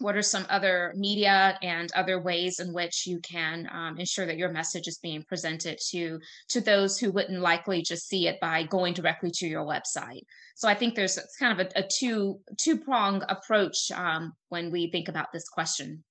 what 0.00 0.16
are 0.16 0.22
some 0.22 0.46
other 0.48 0.94
media 0.96 1.58
and 1.62 1.92
other 1.92 2.20
ways 2.20 2.58
in 2.58 2.72
which 2.72 3.06
you 3.06 3.20
can 3.20 3.68
um, 3.70 3.98
ensure 3.98 4.26
that 4.26 4.38
your 4.38 4.50
message 4.50 4.88
is 4.88 4.98
being 4.98 5.22
presented 5.22 5.78
to 5.90 6.18
to 6.48 6.60
those 6.60 6.98
who 6.98 7.12
wouldn't 7.12 7.40
likely 7.40 7.82
just 7.82 8.08
see 8.08 8.26
it 8.26 8.40
by 8.40 8.62
going 8.64 8.94
directly 8.94 9.30
to 9.30 9.46
your 9.46 9.64
website? 9.64 10.22
So 10.56 10.68
i 10.68 10.74
think 10.74 10.94
there's 10.94 11.18
kind 11.38 11.58
of 11.58 11.66
a, 11.66 11.80
a 11.80 11.86
two 11.86 12.40
two 12.58 12.78
prong 12.78 13.22
approach 13.28 13.90
um, 13.92 14.32
when 14.48 14.70
we 14.70 14.90
think 14.90 15.08
about 15.08 15.32
this 15.32 15.48
question. 15.48 16.02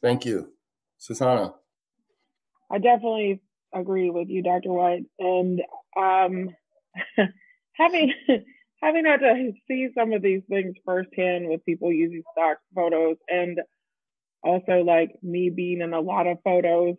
Thank 0.00 0.24
you. 0.24 0.52
Susanna? 0.98 1.52
I 2.70 2.78
definitely 2.78 3.42
agree 3.72 4.10
with 4.10 4.28
you 4.28 4.42
dr 4.42 4.72
white 4.72 5.04
and 5.18 5.62
um, 5.96 6.48
having 7.74 8.12
having 8.82 9.04
had 9.04 9.20
to 9.20 9.52
see 9.68 9.88
some 9.96 10.12
of 10.12 10.22
these 10.22 10.42
things 10.48 10.74
firsthand 10.84 11.48
with 11.48 11.64
people 11.64 11.92
using 11.92 12.22
stock 12.32 12.58
photos 12.74 13.16
and 13.28 13.60
also 14.42 14.82
like 14.84 15.10
me 15.22 15.50
being 15.50 15.80
in 15.80 15.92
a 15.92 16.00
lot 16.00 16.26
of 16.26 16.38
photos 16.42 16.96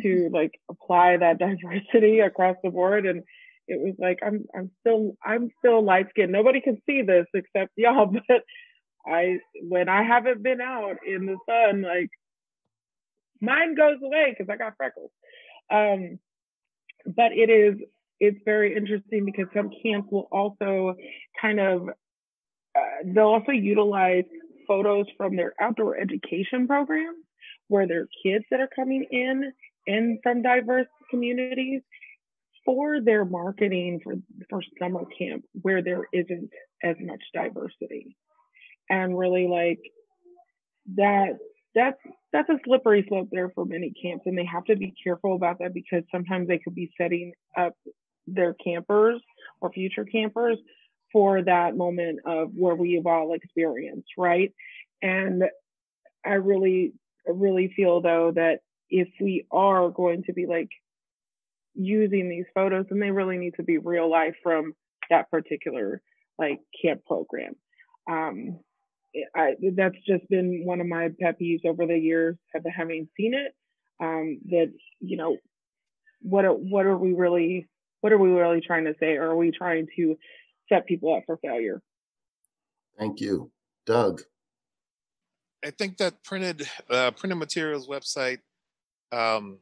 to 0.00 0.08
mm-hmm. 0.08 0.34
like 0.34 0.52
apply 0.70 1.16
that 1.16 1.38
diversity 1.38 2.20
across 2.20 2.56
the 2.62 2.70
board 2.70 3.06
and 3.06 3.22
it 3.68 3.78
was 3.78 3.94
like 3.98 4.18
I'm 4.24 4.46
I'm 4.56 4.70
still 4.80 5.16
I'm 5.22 5.50
still 5.58 5.84
light 5.84 6.06
skinned. 6.10 6.32
Nobody 6.32 6.60
can 6.60 6.80
see 6.86 7.02
this 7.02 7.26
except 7.34 7.72
y'all, 7.76 8.06
but 8.28 8.42
I 9.06 9.38
when 9.60 9.88
I 9.88 10.02
haven't 10.02 10.42
been 10.42 10.60
out 10.60 10.96
in 11.06 11.26
the 11.26 11.36
sun, 11.48 11.82
like 11.82 12.10
mine 13.40 13.74
goes 13.74 13.98
away 14.02 14.30
because 14.30 14.50
I 14.50 14.56
got 14.56 14.76
freckles. 14.76 15.10
Um, 15.70 16.18
but 17.06 17.32
it 17.32 17.50
is 17.50 17.78
it's 18.20 18.38
very 18.44 18.76
interesting 18.76 19.24
because 19.24 19.46
some 19.54 19.70
camps 19.82 20.08
will 20.10 20.28
also 20.32 20.94
kind 21.40 21.60
of 21.60 21.88
uh, 21.88 22.80
they'll 23.04 23.24
also 23.24 23.52
utilize 23.52 24.24
photos 24.66 25.06
from 25.16 25.36
their 25.36 25.54
outdoor 25.60 25.96
education 25.96 26.66
program 26.66 27.14
where 27.68 27.86
there 27.86 28.02
are 28.02 28.08
kids 28.22 28.44
that 28.50 28.60
are 28.60 28.68
coming 28.74 29.06
in 29.10 29.52
and 29.86 30.18
from 30.22 30.42
diverse 30.42 30.86
communities 31.10 31.82
for 32.64 33.00
their 33.00 33.24
marketing 33.24 34.00
for 34.02 34.14
for 34.50 34.62
summer 34.78 35.04
camp 35.18 35.44
where 35.62 35.82
there 35.82 36.06
isn't 36.12 36.50
as 36.82 36.96
much 37.00 37.22
diversity. 37.32 38.16
And 38.90 39.18
really 39.18 39.46
like 39.48 39.80
that 40.96 41.38
that's 41.74 41.98
that's 42.32 42.48
a 42.48 42.58
slippery 42.64 43.04
slope 43.08 43.28
there 43.30 43.50
for 43.54 43.64
many 43.64 43.92
camps 44.02 44.24
and 44.26 44.36
they 44.36 44.44
have 44.44 44.64
to 44.64 44.76
be 44.76 44.94
careful 45.02 45.34
about 45.34 45.58
that 45.58 45.74
because 45.74 46.02
sometimes 46.10 46.48
they 46.48 46.58
could 46.58 46.74
be 46.74 46.90
setting 47.00 47.32
up 47.56 47.74
their 48.34 48.54
campers 48.54 49.20
or 49.60 49.72
future 49.72 50.04
campers 50.04 50.58
for 51.12 51.42
that 51.42 51.76
moment 51.76 52.20
of 52.26 52.50
where 52.54 52.74
we've 52.74 53.06
all 53.06 53.34
experienced, 53.34 54.10
right? 54.16 54.52
And 55.02 55.44
I 56.24 56.34
really, 56.34 56.92
really 57.26 57.72
feel 57.74 58.00
though 58.00 58.32
that 58.34 58.60
if 58.90 59.08
we 59.20 59.46
are 59.50 59.90
going 59.90 60.24
to 60.24 60.32
be 60.32 60.46
like 60.46 60.70
using 61.74 62.28
these 62.28 62.46
photos, 62.54 62.86
then 62.90 63.00
they 63.00 63.10
really 63.10 63.38
need 63.38 63.54
to 63.56 63.62
be 63.62 63.78
real 63.78 64.10
life 64.10 64.34
from 64.42 64.74
that 65.10 65.30
particular 65.30 66.02
like 66.38 66.60
camp 66.82 67.04
program. 67.06 67.54
Um, 68.10 68.60
I, 69.34 69.54
that's 69.74 69.96
just 70.06 70.28
been 70.28 70.64
one 70.64 70.80
of 70.80 70.86
my 70.86 71.08
pet 71.20 71.40
peeves 71.40 71.64
over 71.64 71.86
the 71.86 71.98
years, 71.98 72.36
of 72.54 72.64
having 72.74 73.08
seen 73.16 73.34
it. 73.34 73.54
Um, 74.00 74.38
that 74.50 74.72
you 75.00 75.16
know, 75.16 75.36
what 76.20 76.44
are, 76.44 76.52
what 76.52 76.86
are 76.86 76.96
we 76.96 77.14
really 77.14 77.68
what 78.00 78.12
are 78.12 78.18
we 78.18 78.28
really 78.28 78.60
trying 78.60 78.84
to 78.84 78.94
say? 79.00 79.16
Or 79.16 79.30
are 79.30 79.36
we 79.36 79.50
trying 79.50 79.86
to 79.96 80.16
set 80.68 80.86
people 80.86 81.14
up 81.14 81.22
for 81.26 81.38
failure? 81.38 81.82
Thank 82.98 83.20
you, 83.20 83.50
Doug. 83.86 84.22
I 85.64 85.70
think 85.70 85.96
that 85.98 86.22
printed 86.24 86.68
uh, 86.88 87.10
printed 87.12 87.38
materials 87.38 87.88
website, 87.88 88.38
um, 89.12 89.58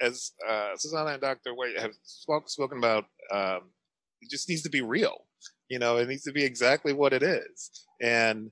as 0.00 0.32
uh, 0.48 0.70
Susanna 0.76 1.10
and 1.10 1.20
Dr. 1.20 1.54
White 1.54 1.78
have 1.78 1.92
spoke, 2.02 2.48
spoken 2.48 2.78
about, 2.78 3.04
um, 3.30 3.70
it 4.22 4.30
just 4.30 4.48
needs 4.48 4.62
to 4.62 4.70
be 4.70 4.80
real. 4.80 5.26
You 5.68 5.78
know, 5.78 5.98
it 5.98 6.08
needs 6.08 6.22
to 6.22 6.32
be 6.32 6.44
exactly 6.44 6.92
what 6.94 7.12
it 7.12 7.22
is. 7.22 7.70
And 8.00 8.50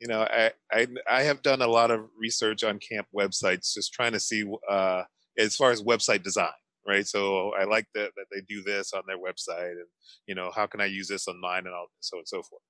you 0.00 0.08
know, 0.08 0.22
I 0.22 0.50
I, 0.72 0.86
I 1.10 1.22
have 1.22 1.42
done 1.42 1.62
a 1.62 1.68
lot 1.68 1.90
of 1.90 2.06
research 2.18 2.64
on 2.64 2.80
camp 2.80 3.06
websites, 3.16 3.72
just 3.74 3.92
trying 3.92 4.12
to 4.12 4.20
see 4.20 4.44
uh, 4.68 5.04
as 5.38 5.54
far 5.54 5.70
as 5.70 5.82
website 5.82 6.24
design 6.24 6.50
right? 6.86 7.06
So 7.06 7.52
I 7.58 7.64
like 7.64 7.86
that 7.94 8.12
that 8.16 8.26
they 8.32 8.40
do 8.48 8.62
this 8.62 8.92
on 8.92 9.02
their 9.06 9.18
website, 9.18 9.72
and 9.72 9.86
you 10.26 10.34
know, 10.34 10.50
how 10.54 10.66
can 10.66 10.80
I 10.80 10.86
use 10.86 11.08
this 11.08 11.28
on 11.28 11.40
mine, 11.40 11.66
and 11.66 11.74
all 11.74 11.88
so 12.00 12.18
and 12.18 12.28
so 12.28 12.42
forth. 12.42 12.62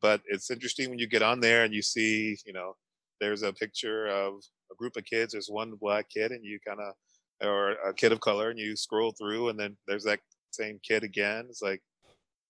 But 0.00 0.20
it's 0.26 0.50
interesting 0.50 0.90
when 0.90 0.98
you 0.98 1.06
get 1.06 1.22
on 1.22 1.40
there 1.40 1.64
and 1.64 1.72
you 1.72 1.80
see, 1.80 2.36
you 2.44 2.52
know, 2.52 2.74
there's 3.20 3.42
a 3.42 3.52
picture 3.52 4.08
of 4.08 4.34
a 4.72 4.74
group 4.74 4.96
of 4.96 5.04
kids. 5.04 5.32
There's 5.32 5.48
one 5.48 5.74
black 5.80 6.08
kid, 6.10 6.32
and 6.32 6.44
you 6.44 6.58
kind 6.66 6.80
of, 6.80 6.94
or 7.46 7.72
a 7.88 7.94
kid 7.94 8.12
of 8.12 8.20
color, 8.20 8.50
and 8.50 8.58
you 8.58 8.76
scroll 8.76 9.12
through, 9.12 9.48
and 9.48 9.58
then 9.58 9.76
there's 9.86 10.04
that 10.04 10.20
same 10.50 10.80
kid 10.82 11.04
again. 11.04 11.46
It's 11.48 11.62
like, 11.62 11.82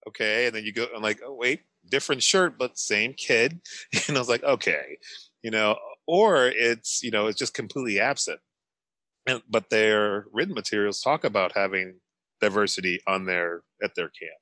okay, 0.08 0.46
and 0.46 0.56
then 0.56 0.64
you 0.64 0.72
go, 0.72 0.86
I'm 0.94 1.02
like, 1.02 1.20
oh 1.24 1.34
wait, 1.34 1.60
different 1.90 2.22
shirt, 2.22 2.58
but 2.58 2.78
same 2.78 3.14
kid, 3.14 3.60
and 4.08 4.16
I 4.16 4.20
was 4.20 4.28
like, 4.28 4.44
okay, 4.44 4.98
you 5.42 5.50
know, 5.50 5.76
or 6.06 6.46
it's 6.46 7.02
you 7.02 7.10
know, 7.10 7.26
it's 7.26 7.38
just 7.38 7.54
completely 7.54 8.00
absent 8.00 8.40
but 9.48 9.70
their 9.70 10.26
written 10.32 10.54
materials 10.54 11.00
talk 11.00 11.24
about 11.24 11.52
having 11.52 11.94
diversity 12.40 13.00
on 13.06 13.24
their 13.24 13.62
at 13.82 13.94
their 13.94 14.08
camp 14.08 14.32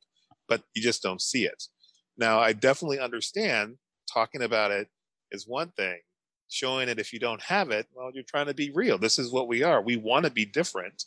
but 0.48 0.62
you 0.74 0.82
just 0.82 1.02
don't 1.02 1.22
see 1.22 1.44
it. 1.44 1.62
Now 2.18 2.40
i 2.40 2.52
definitely 2.52 2.98
understand 2.98 3.76
talking 4.12 4.42
about 4.42 4.70
it 4.72 4.88
is 5.30 5.46
one 5.46 5.70
thing 5.76 6.00
showing 6.48 6.88
it 6.88 6.98
if 6.98 7.12
you 7.12 7.20
don't 7.20 7.40
have 7.42 7.70
it 7.70 7.86
well 7.94 8.10
you're 8.12 8.24
trying 8.24 8.46
to 8.46 8.54
be 8.54 8.70
real. 8.74 8.98
This 8.98 9.18
is 9.18 9.32
what 9.32 9.48
we 9.48 9.62
are. 9.62 9.80
We 9.80 9.96
want 9.96 10.24
to 10.26 10.30
be 10.30 10.44
different. 10.44 11.04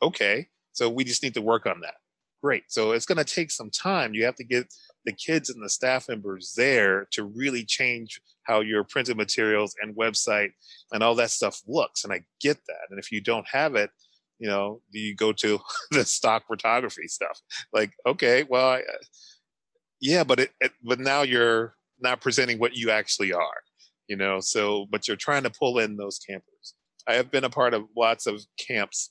Okay 0.00 0.48
so 0.72 0.88
we 0.90 1.04
just 1.04 1.22
need 1.22 1.34
to 1.34 1.42
work 1.42 1.66
on 1.66 1.80
that 1.80 1.96
great 2.44 2.64
so 2.68 2.92
it's 2.92 3.06
going 3.06 3.16
to 3.16 3.24
take 3.24 3.50
some 3.50 3.70
time 3.70 4.12
you 4.12 4.24
have 4.24 4.36
to 4.36 4.44
get 4.44 4.66
the 5.04 5.12
kids 5.12 5.50
and 5.50 5.62
the 5.62 5.68
staff 5.68 6.08
members 6.08 6.54
there 6.56 7.06
to 7.10 7.24
really 7.24 7.64
change 7.64 8.20
how 8.44 8.60
your 8.60 8.84
printed 8.84 9.16
materials 9.16 9.74
and 9.82 9.96
website 9.96 10.52
and 10.92 11.02
all 11.02 11.14
that 11.14 11.30
stuff 11.30 11.60
looks. 11.66 12.04
And 12.04 12.12
I 12.12 12.24
get 12.40 12.58
that. 12.66 12.90
And 12.90 12.98
if 12.98 13.12
you 13.12 13.20
don't 13.20 13.46
have 13.48 13.74
it, 13.74 13.90
you 14.38 14.48
know, 14.48 14.80
you 14.90 15.14
go 15.14 15.32
to 15.32 15.60
the 15.90 16.04
stock 16.04 16.46
photography 16.46 17.08
stuff. 17.08 17.40
Like, 17.72 17.92
okay, 18.06 18.44
well, 18.48 18.70
I, 18.70 18.82
yeah, 20.00 20.24
but 20.24 20.40
it, 20.40 20.50
it, 20.60 20.72
but 20.82 21.00
now 21.00 21.22
you're 21.22 21.74
not 22.00 22.20
presenting 22.20 22.58
what 22.58 22.76
you 22.76 22.90
actually 22.90 23.32
are, 23.32 23.62
you 24.08 24.16
know. 24.16 24.40
So, 24.40 24.86
but 24.90 25.08
you're 25.08 25.16
trying 25.16 25.44
to 25.44 25.50
pull 25.50 25.78
in 25.78 25.96
those 25.96 26.18
campers. 26.18 26.74
I 27.06 27.14
have 27.14 27.30
been 27.30 27.44
a 27.44 27.50
part 27.50 27.74
of 27.74 27.84
lots 27.96 28.26
of 28.26 28.44
camps. 28.58 29.10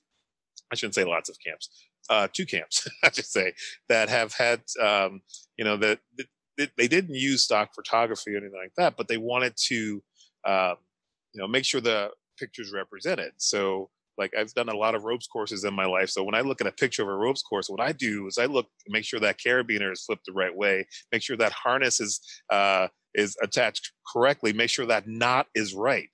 I 0.71 0.75
shouldn't 0.75 0.95
say 0.95 1.03
lots 1.03 1.29
of 1.29 1.37
camps. 1.45 1.69
Uh, 2.09 2.27
two 2.31 2.45
camps, 2.45 2.87
I 3.03 3.11
should 3.11 3.25
say, 3.25 3.53
that 3.87 4.09
have 4.09 4.33
had, 4.33 4.61
um, 4.81 5.21
you 5.57 5.63
know, 5.63 5.77
that, 5.77 5.99
that 6.57 6.71
they 6.77 6.87
didn't 6.87 7.15
use 7.15 7.43
stock 7.43 7.73
photography 7.73 8.33
or 8.33 8.37
anything 8.37 8.59
like 8.61 8.73
that, 8.77 8.97
but 8.97 9.07
they 9.07 9.17
wanted 9.17 9.53
to, 9.67 10.03
um, 10.45 10.75
you 11.33 11.41
know, 11.41 11.47
make 11.47 11.65
sure 11.65 11.81
the 11.81 12.11
pictures 12.37 12.71
represented. 12.73 13.31
So 13.37 13.89
like 14.17 14.33
I've 14.37 14.53
done 14.53 14.69
a 14.69 14.75
lot 14.75 14.95
of 14.95 15.03
ropes 15.03 15.27
courses 15.27 15.63
in 15.63 15.73
my 15.73 15.85
life. 15.85 16.09
So 16.09 16.23
when 16.23 16.35
I 16.35 16.41
look 16.41 16.61
at 16.61 16.67
a 16.67 16.71
picture 16.71 17.01
of 17.03 17.09
a 17.09 17.15
ropes 17.15 17.41
course, 17.41 17.69
what 17.69 17.81
I 17.81 17.91
do 17.91 18.27
is 18.27 18.37
I 18.37 18.45
look, 18.45 18.67
make 18.87 19.05
sure 19.05 19.19
that 19.19 19.39
carabiner 19.39 19.91
is 19.91 20.03
flipped 20.03 20.25
the 20.25 20.33
right 20.33 20.55
way, 20.55 20.85
make 21.11 21.23
sure 21.23 21.37
that 21.37 21.51
harness 21.51 21.99
is 21.99 22.21
uh, 22.51 22.87
is 23.15 23.35
attached 23.41 23.91
correctly, 24.11 24.53
make 24.53 24.69
sure 24.69 24.85
that 24.85 25.07
knot 25.07 25.47
is 25.55 25.73
right, 25.73 26.09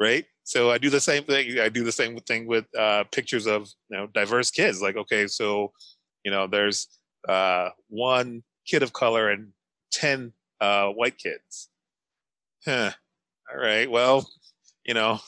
right. 0.00 0.24
So 0.44 0.70
I 0.70 0.78
do 0.78 0.90
the 0.90 1.00
same 1.00 1.24
thing. 1.24 1.58
I 1.58 1.68
do 1.68 1.84
the 1.84 1.92
same 1.92 2.18
thing 2.20 2.46
with 2.46 2.66
uh, 2.78 3.04
pictures 3.10 3.46
of 3.46 3.70
you 3.90 3.96
know 3.96 4.06
diverse 4.08 4.50
kids. 4.50 4.80
Like 4.80 4.96
okay, 4.96 5.26
so 5.26 5.72
you 6.24 6.30
know 6.30 6.46
there's 6.46 6.88
uh, 7.28 7.70
one 7.88 8.42
kid 8.66 8.82
of 8.82 8.92
color 8.92 9.30
and 9.30 9.52
10 9.92 10.32
uh, 10.60 10.88
white 10.88 11.18
kids. 11.18 11.68
Huh. 12.64 12.92
All 13.50 13.60
right. 13.60 13.90
Well, 13.90 14.28
you 14.84 14.94
know, 14.94 15.20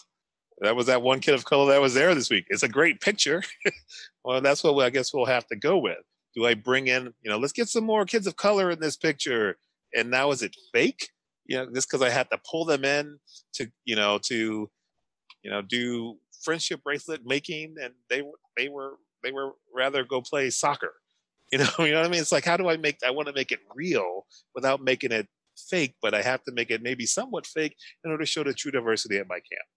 that 0.61 0.77
was 0.77 0.87
that 0.87 1.03
one 1.03 1.21
kid 1.21 1.35
of 1.35 1.45
color 1.45 1.73
that 1.73 1.81
was 1.81 1.95
there 1.95 2.15
this 2.15 2.31
week. 2.31 2.47
It's 2.49 2.63
a 2.63 2.69
great 2.69 3.01
picture. 3.01 3.43
well, 4.25 4.41
that's 4.41 4.65
what 4.65 4.79
I 4.85 4.91
guess 4.91 5.13
we'll 5.13 5.27
have 5.27 5.47
to 5.49 5.57
go 5.57 5.79
with. 5.79 5.99
Do 6.35 6.47
I 6.47 6.55
bring 6.55 6.87
in, 6.89 7.13
you 7.23 7.31
know, 7.31 7.39
let's 7.39 7.53
get 7.53 7.69
some 7.69 7.85
more 7.85 8.05
kids 8.05 8.27
of 8.27 8.37
color 8.37 8.71
in 8.71 8.81
this 8.81 8.97
picture. 8.97 9.57
And 9.95 10.11
now 10.11 10.31
is 10.31 10.43
it 10.43 10.57
fake? 10.73 11.11
You 11.47 11.59
know, 11.59 11.67
just 11.73 11.89
because 11.89 12.03
I 12.03 12.11
had 12.11 12.29
to 12.31 12.41
pull 12.51 12.65
them 12.65 12.85
in 12.85 13.19
to, 13.55 13.71
you 13.85 13.97
know, 13.97 14.19
to, 14.25 14.71
you 15.47 15.53
know, 15.53 15.63
do 15.63 16.17
friendship 16.43 16.83
bracelet 16.83 17.23
making 17.25 17.77
and 17.81 17.95
they 18.11 18.23
they 18.57 18.69
were 18.69 18.95
they 19.23 19.31
were 19.31 19.53
rather 19.73 20.05
go 20.05 20.21
play 20.21 20.51
soccer 20.51 20.95
You 21.53 21.59
know, 21.59 21.71
you 21.79 21.93
know 21.93 22.01
what 22.01 22.09
I 22.09 22.11
mean? 22.11 22.21
It's 22.21 22.33
like, 22.33 22.45
how 22.45 22.57
do 22.57 22.69
I 22.69 22.77
make? 22.77 22.99
I 23.07 23.13
want 23.13 23.29
to 23.29 23.35
make 23.35 23.53
it 23.53 23.61
real 23.73 24.27
without 24.57 24.83
making 24.83 25.13
it 25.13 25.29
fake, 25.57 25.95
but 26.03 26.13
I 26.13 26.21
have 26.21 26.43
to 26.43 26.53
make 26.53 26.73
it 26.73 26.83
maybe 26.83 27.07
somewhat 27.07 27.47
fake 27.47 27.77
in 28.05 28.11
order 28.11 28.25
to 28.25 28.29
show 28.29 28.43
the 28.43 28.53
true 28.53 28.73
diversity 28.73 29.17
at 29.19 29.29
my 29.29 29.37
camp. 29.37 29.69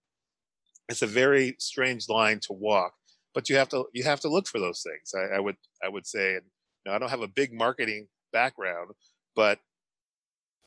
It's 0.89 1.03
a 1.03 1.07
very 1.07 1.55
strange 1.59 2.09
line 2.09 2.39
to 2.47 2.53
walk, 2.53 2.93
but 3.35 3.49
you 3.49 3.57
have 3.57 3.69
to 3.69 3.85
you 3.93 4.03
have 4.03 4.19
to 4.21 4.29
look 4.29 4.47
for 4.47 4.59
those 4.59 4.81
things. 4.81 5.13
I, 5.15 5.35
I 5.35 5.39
would 5.39 5.57
I 5.85 5.89
would 5.89 6.07
say, 6.07 6.37
and 6.37 6.45
you 6.85 6.91
know, 6.91 6.95
I 6.95 6.97
don't 6.97 7.11
have 7.11 7.21
a 7.21 7.27
big 7.27 7.53
marketing 7.53 8.07
background, 8.33 8.89
but 9.35 9.59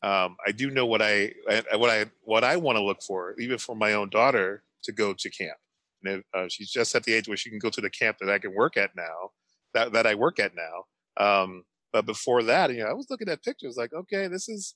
um, 0.01 0.37
I 0.47 0.53
do 0.53 0.69
know 0.69 0.85
what 0.85 1.01
I, 1.01 1.33
I 1.49 1.75
what 1.75 1.89
I 1.89 2.05
what 2.21 2.45
I 2.45 2.55
want 2.55 2.77
to 2.77 2.83
look 2.83 3.01
for, 3.01 3.35
even 3.39 3.57
for 3.57 3.75
my 3.75 3.93
own 3.93 4.09
daughter 4.09 4.63
to 4.83 4.91
go 4.91 5.13
to 5.13 5.29
camp. 5.29 5.57
And 6.05 6.23
uh, 6.33 6.47
she's 6.49 6.69
just 6.69 6.95
at 6.95 7.03
the 7.03 7.13
age 7.13 7.27
where 7.27 7.37
she 7.37 7.49
can 7.49 7.59
go 7.59 7.69
to 7.69 7.81
the 7.81 7.89
camp 7.89 8.17
that 8.19 8.29
I 8.29 8.39
can 8.39 8.53
work 8.53 8.77
at 8.77 8.95
now, 8.95 9.31
that 9.73 9.93
that 9.93 10.05
I 10.05 10.15
work 10.15 10.39
at 10.39 10.51
now. 10.55 11.23
Um, 11.23 11.63
but 11.91 12.05
before 12.05 12.43
that, 12.43 12.71
you 12.71 12.83
know, 12.83 12.89
I 12.89 12.93
was 12.93 13.07
looking 13.09 13.29
at 13.29 13.43
pictures 13.43 13.77
like, 13.77 13.93
okay, 13.93 14.27
this 14.27 14.49
is 14.49 14.75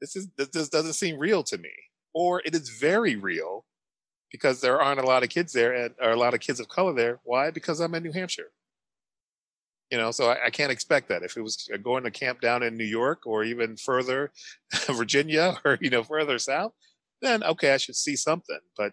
this 0.00 0.16
is 0.16 0.28
this 0.36 0.68
doesn't 0.68 0.94
seem 0.94 1.18
real 1.18 1.42
to 1.44 1.58
me, 1.58 1.72
or 2.14 2.40
it 2.44 2.54
is 2.54 2.68
very 2.70 3.16
real 3.16 3.64
because 4.30 4.60
there 4.60 4.80
aren't 4.80 5.00
a 5.00 5.06
lot 5.06 5.22
of 5.22 5.28
kids 5.28 5.52
there 5.52 5.72
and 5.74 5.94
or 6.00 6.10
a 6.10 6.16
lot 6.16 6.34
of 6.34 6.40
kids 6.40 6.58
of 6.58 6.68
color 6.68 6.94
there. 6.94 7.20
Why? 7.24 7.50
Because 7.50 7.80
I'm 7.80 7.94
in 7.94 8.02
New 8.02 8.12
Hampshire. 8.12 8.50
You 9.90 9.98
know, 9.98 10.10
so 10.10 10.30
I, 10.30 10.46
I 10.46 10.50
can't 10.50 10.72
expect 10.72 11.10
that. 11.10 11.22
If 11.22 11.36
it 11.36 11.42
was 11.42 11.68
going 11.82 12.04
to 12.04 12.10
camp 12.10 12.40
down 12.40 12.62
in 12.62 12.78
New 12.78 12.84
York 12.84 13.26
or 13.26 13.44
even 13.44 13.76
further, 13.76 14.32
Virginia 14.90 15.58
or 15.64 15.76
you 15.80 15.90
know 15.90 16.02
further 16.02 16.38
south, 16.38 16.72
then 17.20 17.44
okay, 17.44 17.74
I 17.74 17.76
should 17.76 17.96
see 17.96 18.16
something. 18.16 18.60
But 18.76 18.92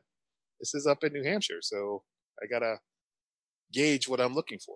this 0.59 0.73
is 0.73 0.85
up 0.85 1.03
in 1.03 1.13
New 1.13 1.23
Hampshire, 1.23 1.61
so 1.61 2.03
I 2.41 2.47
gotta 2.47 2.77
gauge 3.71 4.07
what 4.07 4.19
I'm 4.19 4.33
looking 4.33 4.59
for. 4.59 4.75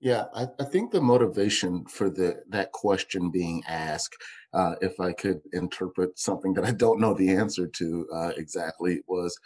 Yeah, 0.00 0.24
I, 0.34 0.48
I 0.60 0.64
think 0.64 0.90
the 0.90 1.00
motivation 1.00 1.86
for 1.86 2.10
the 2.10 2.42
that 2.50 2.72
question 2.72 3.30
being 3.30 3.62
asked, 3.66 4.14
uh, 4.52 4.74
if 4.82 5.00
I 5.00 5.12
could 5.12 5.40
interpret 5.52 6.18
something 6.18 6.52
that 6.54 6.64
I 6.64 6.72
don't 6.72 7.00
know 7.00 7.14
the 7.14 7.30
answer 7.30 7.66
to 7.66 8.06
uh, 8.12 8.32
exactly, 8.36 9.00
was 9.08 9.38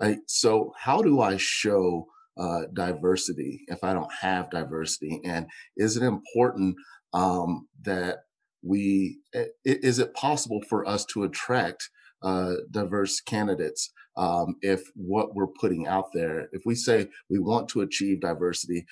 I, 0.00 0.18
so 0.26 0.72
how 0.78 1.02
do 1.02 1.20
I 1.20 1.36
show 1.36 2.06
uh, 2.38 2.62
diversity 2.72 3.64
if 3.68 3.84
I 3.84 3.92
don't 3.92 4.12
have 4.20 4.50
diversity? 4.50 5.20
And 5.24 5.46
is 5.76 5.96
it 5.96 6.02
important 6.02 6.76
um, 7.12 7.68
that 7.82 8.20
we, 8.62 9.18
is 9.64 9.98
it 9.98 10.14
possible 10.14 10.60
for 10.68 10.86
us 10.88 11.04
to 11.06 11.24
attract 11.24 11.90
uh, 12.22 12.54
diverse 12.70 13.20
candidates 13.20 13.92
um, 14.16 14.56
if 14.60 14.82
what 14.94 15.34
we're 15.34 15.46
putting 15.46 15.86
out 15.86 16.06
there, 16.12 16.48
if 16.52 16.62
we 16.66 16.74
say 16.74 17.08
we 17.28 17.38
want 17.38 17.68
to 17.70 17.80
achieve 17.80 18.20
diversity, 18.20 18.84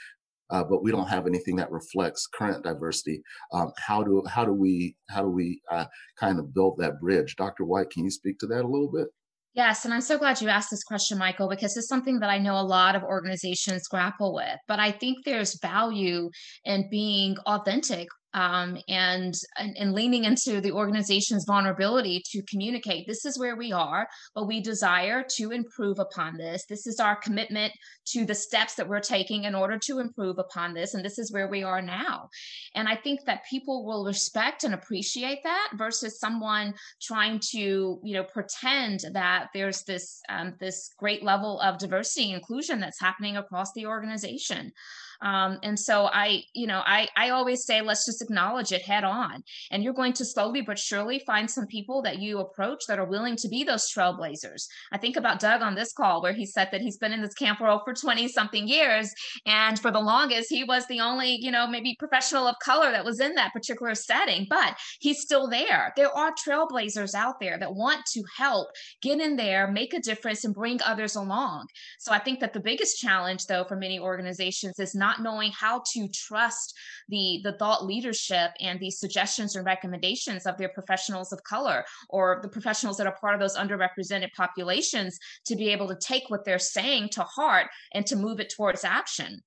uh, 0.50 0.64
but 0.64 0.82
we 0.82 0.90
don't 0.90 1.08
have 1.08 1.26
anything 1.26 1.56
that 1.56 1.70
reflects 1.70 2.26
current 2.26 2.64
diversity. 2.64 3.22
Um, 3.52 3.72
how 3.76 4.02
do 4.02 4.22
how 4.28 4.44
do 4.44 4.52
we 4.52 4.96
how 5.10 5.22
do 5.22 5.28
we 5.28 5.60
uh, 5.70 5.86
kind 6.18 6.38
of 6.38 6.54
build 6.54 6.76
that 6.78 7.00
bridge? 7.00 7.36
Dr. 7.36 7.64
White, 7.64 7.90
can 7.90 8.04
you 8.04 8.10
speak 8.10 8.38
to 8.38 8.46
that 8.46 8.64
a 8.64 8.68
little 8.68 8.90
bit? 8.90 9.08
Yes, 9.54 9.84
and 9.84 9.92
I'm 9.92 10.00
so 10.00 10.18
glad 10.18 10.40
you 10.40 10.48
asked 10.48 10.70
this 10.70 10.84
question, 10.84 11.18
Michael, 11.18 11.48
because 11.48 11.76
it's 11.76 11.88
something 11.88 12.20
that 12.20 12.30
I 12.30 12.38
know 12.38 12.54
a 12.54 12.62
lot 12.62 12.94
of 12.94 13.02
organizations 13.02 13.88
grapple 13.88 14.32
with. 14.32 14.56
But 14.68 14.78
I 14.78 14.92
think 14.92 15.18
there's 15.24 15.58
value 15.60 16.30
in 16.64 16.88
being 16.90 17.36
authentic 17.44 18.06
um, 18.34 18.78
and, 18.88 19.34
and, 19.56 19.76
and 19.76 19.92
leaning 19.92 20.24
into 20.24 20.60
the 20.60 20.72
organization's 20.72 21.44
vulnerability 21.46 22.22
to 22.30 22.42
communicate 22.42 23.06
this 23.06 23.24
is 23.24 23.38
where 23.38 23.56
we 23.56 23.72
are 23.72 24.06
but 24.34 24.46
we 24.46 24.60
desire 24.60 25.24
to 25.36 25.50
improve 25.50 25.98
upon 25.98 26.36
this. 26.36 26.64
This 26.66 26.86
is 26.86 27.00
our 27.00 27.16
commitment 27.16 27.72
to 28.08 28.24
the 28.24 28.34
steps 28.34 28.74
that 28.74 28.88
we're 28.88 29.00
taking 29.00 29.44
in 29.44 29.54
order 29.54 29.78
to 29.78 29.98
improve 29.98 30.38
upon 30.38 30.74
this 30.74 30.94
and 30.94 31.04
this 31.04 31.18
is 31.18 31.32
where 31.32 31.48
we 31.48 31.62
are 31.62 31.82
now. 31.82 32.28
And 32.74 32.88
i 32.88 32.96
think 32.96 33.20
that 33.26 33.44
people 33.48 33.84
will 33.84 34.04
respect 34.04 34.64
and 34.64 34.74
appreciate 34.74 35.42
that 35.44 35.70
versus 35.74 36.18
someone 36.18 36.74
trying 37.00 37.40
to 37.50 38.00
you 38.02 38.14
know 38.14 38.24
pretend 38.24 39.00
that 39.12 39.48
there's 39.54 39.82
this 39.84 40.20
um, 40.28 40.54
this 40.60 40.90
great 40.98 41.22
level 41.22 41.60
of 41.60 41.78
diversity 41.78 42.32
and 42.32 42.38
inclusion 42.38 42.80
that's 42.80 43.00
happening 43.00 43.36
across 43.36 43.72
the 43.72 43.86
organization 43.86 44.72
um, 45.20 45.58
and 45.62 45.78
so 45.78 46.08
I, 46.12 46.42
you 46.54 46.66
know, 46.66 46.82
I, 46.84 47.08
I 47.16 47.30
always 47.30 47.64
say, 47.64 47.80
let's 47.80 48.06
just 48.06 48.22
acknowledge 48.22 48.72
it 48.72 48.82
head 48.82 49.04
on. 49.04 49.42
And 49.70 49.82
you're 49.82 49.92
going 49.92 50.12
to 50.14 50.24
slowly 50.24 50.60
but 50.60 50.78
surely 50.78 51.18
find 51.20 51.50
some 51.50 51.66
people 51.66 52.02
that 52.02 52.18
you 52.18 52.38
approach 52.38 52.84
that 52.86 52.98
are 52.98 53.04
willing 53.04 53.36
to 53.36 53.48
be 53.48 53.64
those 53.64 53.90
trailblazers. 53.92 54.66
I 54.92 54.98
think 54.98 55.16
about 55.16 55.40
Doug 55.40 55.62
on 55.62 55.74
this 55.74 55.92
call 55.92 56.22
where 56.22 56.32
he 56.32 56.46
said 56.46 56.68
that 56.72 56.80
he's 56.80 56.98
been 56.98 57.12
in 57.12 57.22
this 57.22 57.34
camp 57.34 57.60
role 57.60 57.80
for 57.84 57.94
20 57.94 58.28
something 58.28 58.68
years. 58.68 59.12
And 59.46 59.78
for 59.78 59.90
the 59.90 60.00
longest, 60.00 60.50
he 60.50 60.64
was 60.64 60.86
the 60.86 61.00
only, 61.00 61.36
you 61.40 61.50
know, 61.50 61.66
maybe 61.66 61.96
professional 61.98 62.46
of 62.46 62.56
color 62.62 62.90
that 62.92 63.04
was 63.04 63.20
in 63.20 63.34
that 63.34 63.52
particular 63.52 63.94
setting, 63.94 64.46
but 64.48 64.76
he's 65.00 65.20
still 65.20 65.48
there. 65.48 65.92
There 65.96 66.12
are 66.16 66.32
trailblazers 66.34 67.14
out 67.14 67.40
there 67.40 67.58
that 67.58 67.74
want 67.74 68.04
to 68.12 68.22
help 68.36 68.68
get 69.02 69.20
in 69.20 69.36
there, 69.36 69.70
make 69.70 69.94
a 69.94 70.00
difference, 70.00 70.44
and 70.44 70.54
bring 70.54 70.80
others 70.82 71.16
along. 71.16 71.66
So 71.98 72.12
I 72.12 72.18
think 72.18 72.40
that 72.40 72.52
the 72.52 72.60
biggest 72.60 72.98
challenge, 72.98 73.46
though, 73.46 73.64
for 73.64 73.76
many 73.76 73.98
organizations 73.98 74.78
is 74.78 74.94
not 74.94 75.07
not 75.08 75.22
knowing 75.22 75.52
how 75.52 75.82
to 75.92 76.08
trust 76.08 76.74
the 77.08 77.40
the 77.44 77.52
thought 77.52 77.84
leadership 77.84 78.50
and 78.60 78.78
the 78.80 78.90
suggestions 78.90 79.56
and 79.56 79.64
recommendations 79.64 80.46
of 80.46 80.56
their 80.58 80.68
professionals 80.68 81.32
of 81.32 81.42
color 81.44 81.84
or 82.10 82.40
the 82.42 82.48
professionals 82.48 82.96
that 82.96 83.06
are 83.06 83.16
part 83.20 83.34
of 83.34 83.40
those 83.40 83.56
underrepresented 83.56 84.32
populations 84.36 85.18
to 85.46 85.56
be 85.56 85.68
able 85.68 85.88
to 85.88 85.96
take 86.00 86.24
what 86.28 86.44
they're 86.44 86.58
saying 86.58 87.08
to 87.10 87.22
heart 87.22 87.68
and 87.94 88.06
to 88.06 88.16
move 88.16 88.40
it 88.40 88.52
towards 88.54 88.84
action. 88.84 89.40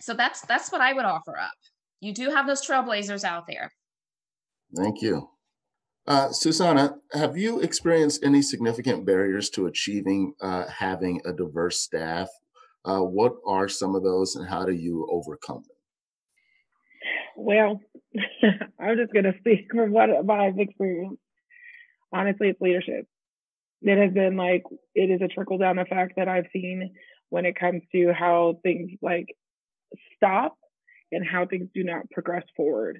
So 0.00 0.14
that's 0.14 0.40
that's 0.42 0.70
what 0.72 0.80
i 0.80 0.92
would 0.92 1.04
offer 1.04 1.36
up. 1.38 1.52
You 2.00 2.12
do 2.12 2.30
have 2.30 2.46
those 2.46 2.66
trailblazers 2.66 3.24
out 3.24 3.44
there. 3.46 3.70
Thank 4.74 5.02
you. 5.02 5.28
Uh, 6.06 6.32
Susanna, 6.32 6.96
have 7.12 7.36
you 7.36 7.60
experienced 7.60 8.24
any 8.24 8.42
significant 8.42 9.06
barriers 9.06 9.50
to 9.50 9.66
achieving 9.66 10.34
uh, 10.40 10.64
having 10.66 11.20
a 11.24 11.32
diverse 11.32 11.78
staff 11.78 12.28
uh, 12.84 13.00
what 13.00 13.34
are 13.46 13.68
some 13.68 13.94
of 13.94 14.02
those 14.02 14.34
and 14.36 14.48
how 14.48 14.64
do 14.64 14.72
you 14.72 15.06
overcome 15.10 15.62
them? 15.62 15.76
Well, 17.36 17.80
I'm 18.80 18.96
just 18.96 19.12
going 19.12 19.24
to 19.24 19.38
speak 19.38 19.68
from 19.70 19.92
what, 19.92 20.10
I've 20.10 20.58
experienced. 20.58 21.20
Honestly, 22.12 22.48
it's 22.48 22.60
leadership. 22.60 23.06
It 23.82 23.98
has 23.98 24.12
been 24.12 24.36
like, 24.36 24.62
it 24.94 25.10
is 25.10 25.20
a 25.22 25.28
trickle 25.28 25.58
down 25.58 25.78
effect 25.78 26.14
that 26.16 26.28
I've 26.28 26.46
seen 26.52 26.92
when 27.30 27.46
it 27.46 27.58
comes 27.58 27.82
to 27.92 28.12
how 28.12 28.58
things 28.62 28.90
like 29.00 29.26
stop 30.16 30.56
and 31.10 31.26
how 31.26 31.46
things 31.46 31.68
do 31.74 31.82
not 31.82 32.10
progress 32.10 32.44
forward. 32.56 32.98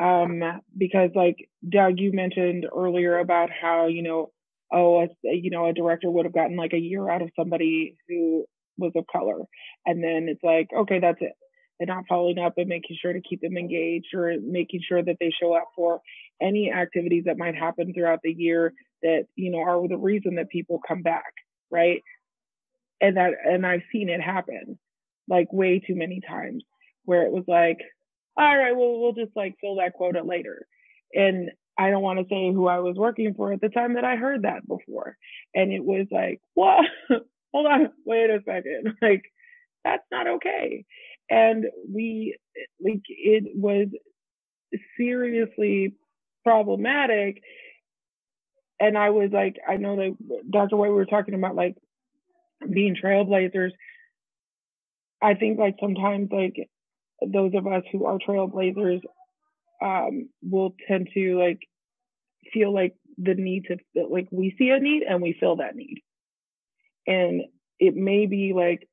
Um, 0.00 0.42
because 0.76 1.10
like 1.14 1.36
Doug, 1.68 1.98
you 1.98 2.12
mentioned 2.12 2.66
earlier 2.74 3.18
about 3.18 3.50
how, 3.50 3.88
you 3.88 4.02
know, 4.02 4.30
oh, 4.72 5.02
a, 5.02 5.08
you 5.24 5.50
know, 5.50 5.66
a 5.66 5.72
director 5.72 6.10
would 6.10 6.24
have 6.24 6.34
gotten 6.34 6.56
like 6.56 6.72
a 6.72 6.78
year 6.78 7.10
out 7.10 7.22
of 7.22 7.30
somebody 7.36 7.96
who 8.08 8.46
was 8.78 8.92
of 8.96 9.06
color. 9.06 9.38
And 9.86 10.02
then 10.02 10.28
it's 10.28 10.42
like, 10.42 10.68
okay, 10.76 10.98
that's 11.00 11.20
it. 11.20 11.32
And 11.80 11.88
not 11.88 12.04
following 12.08 12.38
up 12.38 12.54
and 12.56 12.68
making 12.68 12.96
sure 13.00 13.12
to 13.12 13.20
keep 13.20 13.40
them 13.40 13.56
engaged 13.56 14.14
or 14.14 14.34
making 14.40 14.80
sure 14.86 15.02
that 15.02 15.16
they 15.18 15.32
show 15.40 15.54
up 15.54 15.68
for 15.74 16.00
any 16.40 16.72
activities 16.72 17.24
that 17.26 17.38
might 17.38 17.54
happen 17.54 17.92
throughout 17.92 18.20
the 18.22 18.32
year 18.32 18.72
that, 19.02 19.26
you 19.36 19.50
know, 19.50 19.60
are 19.60 19.88
the 19.88 19.96
reason 19.96 20.36
that 20.36 20.48
people 20.48 20.80
come 20.86 21.02
back, 21.02 21.32
right? 21.70 22.02
And 23.00 23.16
that 23.16 23.32
and 23.44 23.66
I've 23.66 23.82
seen 23.90 24.08
it 24.08 24.20
happen 24.20 24.78
like 25.28 25.52
way 25.52 25.80
too 25.80 25.96
many 25.96 26.20
times 26.20 26.62
where 27.04 27.22
it 27.26 27.32
was 27.32 27.44
like, 27.48 27.78
all 28.36 28.56
right, 28.56 28.76
well, 28.76 29.00
we'll 29.00 29.12
just 29.12 29.36
like 29.36 29.56
fill 29.60 29.76
that 29.76 29.94
quota 29.94 30.22
later. 30.22 30.66
And 31.14 31.50
I 31.78 31.90
don't 31.90 32.02
want 32.02 32.18
to 32.18 32.26
say 32.28 32.52
who 32.52 32.68
I 32.68 32.80
was 32.80 32.96
working 32.96 33.34
for 33.34 33.52
at 33.52 33.60
the 33.60 33.68
time 33.68 33.94
that 33.94 34.04
I 34.04 34.16
heard 34.16 34.42
that 34.42 34.66
before. 34.66 35.16
And 35.54 35.72
it 35.72 35.84
was 35.84 36.06
like, 36.10 36.40
what? 36.54 36.84
Hold 37.52 37.66
on, 37.66 37.90
wait 38.04 38.30
a 38.30 38.40
second. 38.44 38.94
Like, 39.02 39.22
that's 39.84 40.04
not 40.12 40.28
okay. 40.28 40.84
And 41.30 41.64
we, 41.92 42.36
like, 42.80 43.02
it 43.08 43.44
was 43.54 43.88
seriously 44.96 45.94
problematic. 46.44 47.42
And 48.80 48.96
I 48.98 49.10
was 49.10 49.30
like, 49.32 49.56
I 49.68 49.76
know 49.76 49.96
that 49.96 50.16
Dr. 50.50 50.76
White, 50.76 50.90
we 50.90 50.94
were 50.94 51.06
talking 51.06 51.34
about 51.34 51.54
like 51.54 51.76
being 52.70 52.96
trailblazers. 52.96 53.70
I 55.22 55.34
think 55.34 55.58
like 55.58 55.76
sometimes 55.80 56.30
like 56.32 56.68
those 57.24 57.52
of 57.54 57.66
us 57.66 57.82
who 57.92 58.06
are 58.06 58.18
trailblazers 58.18 59.00
um, 59.82 60.28
will 60.42 60.74
tend 60.88 61.08
to 61.14 61.38
like 61.38 61.60
feel 62.52 62.74
like 62.74 62.94
the 63.18 63.34
need 63.34 63.66
to 63.66 63.76
like 64.10 64.26
we 64.30 64.54
see 64.58 64.70
a 64.70 64.80
need 64.80 65.02
and 65.02 65.22
we 65.22 65.36
fill 65.38 65.56
that 65.56 65.76
need 65.76 66.02
and 67.06 67.42
it 67.78 67.96
may 67.96 68.26
be 68.26 68.52
like 68.54 68.88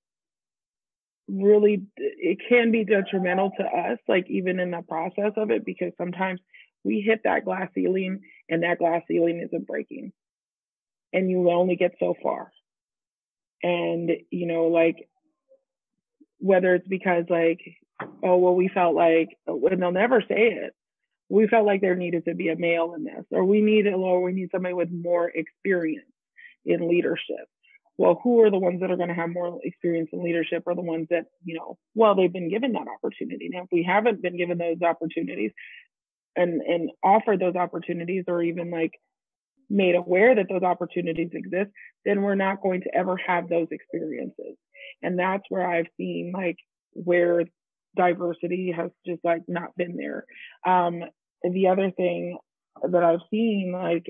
really 1.27 1.83
it 1.95 2.39
can 2.49 2.71
be 2.71 2.83
detrimental 2.83 3.51
to 3.57 3.63
us 3.63 3.99
like 4.07 4.25
even 4.29 4.59
in 4.59 4.71
the 4.71 4.81
process 4.81 5.31
of 5.37 5.51
it 5.51 5.63
because 5.63 5.91
sometimes 5.97 6.39
we 6.83 7.01
hit 7.01 7.21
that 7.23 7.45
glass 7.45 7.69
ceiling 7.75 8.21
and 8.47 8.63
that 8.63 8.79
glass 8.79 9.01
ceiling 9.07 9.45
isn't 9.45 9.67
breaking. 9.67 10.11
And 11.11 11.29
you 11.29 11.49
only 11.49 11.75
get 11.75 11.95
so 11.99 12.15
far. 12.21 12.51
And 13.61 14.11
you 14.31 14.47
know 14.47 14.67
like 14.67 15.09
whether 16.39 16.75
it's 16.75 16.87
because 16.87 17.25
like 17.29 17.59
oh 18.23 18.37
well 18.37 18.55
we 18.55 18.69
felt 18.69 18.95
like 18.95 19.29
and 19.45 19.81
they'll 19.81 19.91
never 19.91 20.21
say 20.21 20.53
it. 20.53 20.73
We 21.27 21.47
felt 21.47 21.65
like 21.65 21.81
there 21.81 21.95
needed 21.95 22.25
to 22.25 22.33
be 22.33 22.49
a 22.49 22.55
male 22.55 22.93
in 22.95 23.03
this 23.03 23.25
or 23.31 23.43
we 23.43 23.61
need 23.61 23.85
a 23.85 23.91
or 23.91 24.21
we 24.21 24.31
need 24.31 24.49
somebody 24.51 24.73
with 24.73 24.89
more 24.91 25.29
experience 25.29 26.09
in 26.65 26.89
leadership 26.89 27.47
well, 27.99 28.17
who 28.23 28.41
are 28.41 28.49
the 28.49 28.57
ones 28.57 28.79
that 28.79 28.89
are 28.89 28.95
going 28.95 29.09
to 29.09 29.13
have 29.13 29.29
more 29.29 29.59
experience 29.61 30.07
in 30.13 30.23
leadership 30.23 30.63
are 30.65 30.73
the 30.73 30.81
ones 30.81 31.07
that, 31.09 31.25
you 31.43 31.57
know, 31.57 31.77
well, 31.95 32.15
they've 32.15 32.31
been 32.31 32.49
given 32.49 32.71
that 32.71 32.87
opportunity. 32.87 33.49
Now, 33.51 33.63
if 33.63 33.69
we 33.73 33.83
haven't 33.83 34.21
been 34.21 34.37
given 34.37 34.57
those 34.57 34.81
opportunities 34.81 35.51
and, 36.33 36.61
and 36.61 36.91
offered 37.03 37.41
those 37.41 37.57
opportunities 37.57 38.23
or 38.29 38.41
even 38.41 38.71
like 38.71 38.93
made 39.69 39.95
aware 39.95 40.33
that 40.33 40.45
those 40.49 40.63
opportunities 40.63 41.31
exist, 41.33 41.71
then 42.05 42.21
we're 42.21 42.35
not 42.35 42.61
going 42.61 42.83
to 42.83 42.95
ever 42.95 43.17
have 43.17 43.49
those 43.49 43.67
experiences. 43.69 44.55
And 45.01 45.19
that's 45.19 45.43
where 45.49 45.69
I've 45.69 45.87
seen 45.97 46.31
like 46.33 46.55
where 46.93 47.43
diversity 47.97 48.73
has 48.77 48.91
just 49.05 49.19
like 49.25 49.41
not 49.49 49.75
been 49.75 49.97
there. 49.97 50.23
Um, 50.65 51.03
the 51.43 51.67
other 51.67 51.91
thing 51.91 52.37
that 52.81 53.03
I've 53.03 53.27
seen, 53.29 53.73
like, 53.73 54.05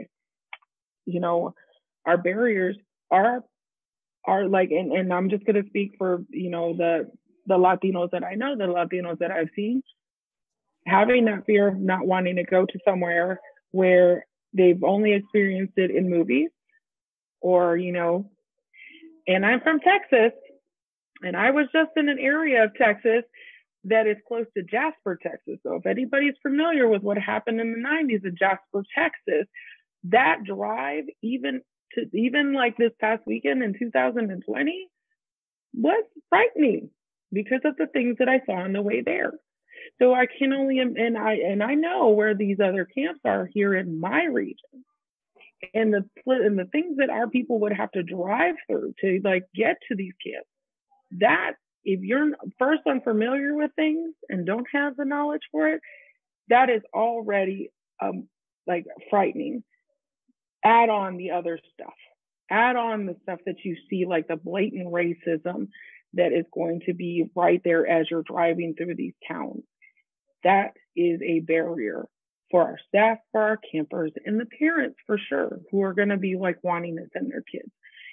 you 1.08 1.20
know, 1.22 1.56
our 2.06 2.18
barriers 2.18 2.78
are 3.10 3.44
are 4.30 4.48
like 4.48 4.70
and, 4.72 4.92
and 4.92 5.12
i'm 5.12 5.30
just 5.30 5.46
going 5.46 5.62
to 5.62 5.68
speak 5.70 5.94
for 5.98 6.24
you 6.30 6.50
know 6.50 6.76
the 6.76 7.10
the 7.48 7.56
latinos 7.56 8.12
that 8.12 8.24
i 8.24 8.36
know 8.36 8.56
the 8.56 8.66
latinos 8.66 9.18
that 9.20 9.32
i've 9.32 9.50
seen. 9.56 9.82
Having 10.88 11.26
that 11.26 11.46
fear 11.46 11.68
of 11.68 11.78
not 11.78 12.08
wanting 12.08 12.38
to 12.38 12.44
go 12.44 12.66
to 12.66 12.80
somewhere 12.88 13.40
where 13.72 14.26
they've 14.54 14.84
only 14.84 15.14
experienced 15.14 15.74
it 15.78 15.92
in 15.92 16.10
movies 16.10 16.50
or 17.42 17.76
you 17.78 17.92
know 17.92 18.30
and 19.28 19.46
i'm 19.46 19.62
from 19.62 19.80
texas 19.80 20.32
and 21.22 21.36
i 21.36 21.52
was 21.52 21.68
just 21.74 21.92
in 21.96 22.08
an 22.10 22.18
area 22.20 22.64
of 22.64 22.76
texas 22.76 23.24
that 23.86 24.08
is 24.08 24.18
close 24.28 24.46
to 24.58 24.64
jasper 24.64 25.18
texas. 25.22 25.58
So 25.64 25.76
if 25.76 25.86
anybody's 25.86 26.34
familiar 26.42 26.88
with 26.88 27.02
what 27.02 27.18
happened 27.18 27.62
in 27.62 27.72
the 27.72 27.88
90s 27.88 28.26
in 28.26 28.36
jasper 28.38 28.84
texas 28.96 29.48
that 30.06 30.44
drive 30.46 31.06
even 31.22 31.62
to 31.94 32.06
even 32.14 32.54
like 32.54 32.78
this 32.78 32.92
past 33.00 33.24
weekend 33.26 33.64
in 33.64 33.78
2020 33.78 34.88
was 35.74 36.04
frightening 36.30 36.90
because 37.32 37.62
of 37.66 37.76
the 37.78 37.88
things 37.88 38.18
that 38.20 38.30
I 38.30 38.42
saw 38.46 38.64
on 38.64 38.74
the 38.74 38.82
way 38.82 39.02
there. 39.02 39.34
So 40.00 40.14
I 40.14 40.26
can 40.26 40.54
only 40.54 40.80
and 40.80 41.18
I 41.18 41.34
and 41.36 41.64
I 41.64 41.76
know 41.76 42.10
where 42.10 42.36
these 42.36 42.58
other 42.60 42.86
camps 42.86 43.22
are 43.26 43.50
here 43.54 43.76
in 43.76 44.00
my 44.00 44.26
region. 44.26 44.86
And 45.74 45.94
the 45.94 46.06
and 46.26 46.58
the 46.58 46.66
things 46.66 46.98
that 46.98 47.10
our 47.10 47.30
people 47.30 47.60
would 47.62 47.74
have 47.74 47.92
to 47.92 48.04
drive 48.04 48.56
through 48.68 48.94
to 49.02 49.20
like 49.24 49.44
get 49.56 49.78
to 49.88 49.96
these 49.96 50.14
camps. 50.26 50.50
That 51.20 51.54
if 51.84 52.02
you're 52.02 52.32
first 52.58 52.82
unfamiliar 52.88 53.56
with 53.56 53.72
things 53.76 54.14
and 54.30 54.46
don't 54.46 54.68
have 54.74 54.96
the 54.96 55.06
knowledge 55.06 55.44
for 55.52 55.70
it, 55.70 55.82
that 56.50 56.70
is 56.70 56.82
already 56.94 57.72
um 58.02 58.28
like 58.68 58.86
frightening 59.10 59.64
add 60.64 60.90
on 60.90 61.18
the 61.18 61.32
other 61.32 61.60
stuff. 61.74 61.94
add 62.50 62.76
on 62.76 63.06
the 63.06 63.16
stuff 63.24 63.40
that 63.46 63.64
you 63.64 63.76
see, 63.90 64.06
like 64.06 64.28
the 64.28 64.36
blatant 64.36 64.92
racism 64.92 65.68
that 66.14 66.34
is 66.34 66.46
going 66.54 66.82
to 66.88 66.94
be 66.94 67.30
right 67.36 67.62
there 67.64 67.88
as 67.88 68.08
you're 68.10 68.24
driving 68.24 68.74
through 68.76 68.96
these 68.96 69.14
towns. 69.28 69.64
That 70.44 70.74
is 70.96 71.22
a 71.22 71.42
barrier 71.42 72.06
for 72.50 72.64
our 72.64 72.78
staff, 72.88 73.20
for 73.32 73.42
our 73.42 73.60
campers, 73.72 74.12
and 74.26 74.40
the 74.40 74.48
parents 74.58 74.98
for 75.06 75.20
sure, 75.20 75.60
who 75.72 75.84
are 75.84 75.94
going 75.94 76.10
to 76.10 76.18
be 76.18 76.36
like 76.36 76.58
wanting 76.64 76.96
to 76.96 77.06
send 77.14 77.32
their 77.32 77.44
kids. 77.44 77.70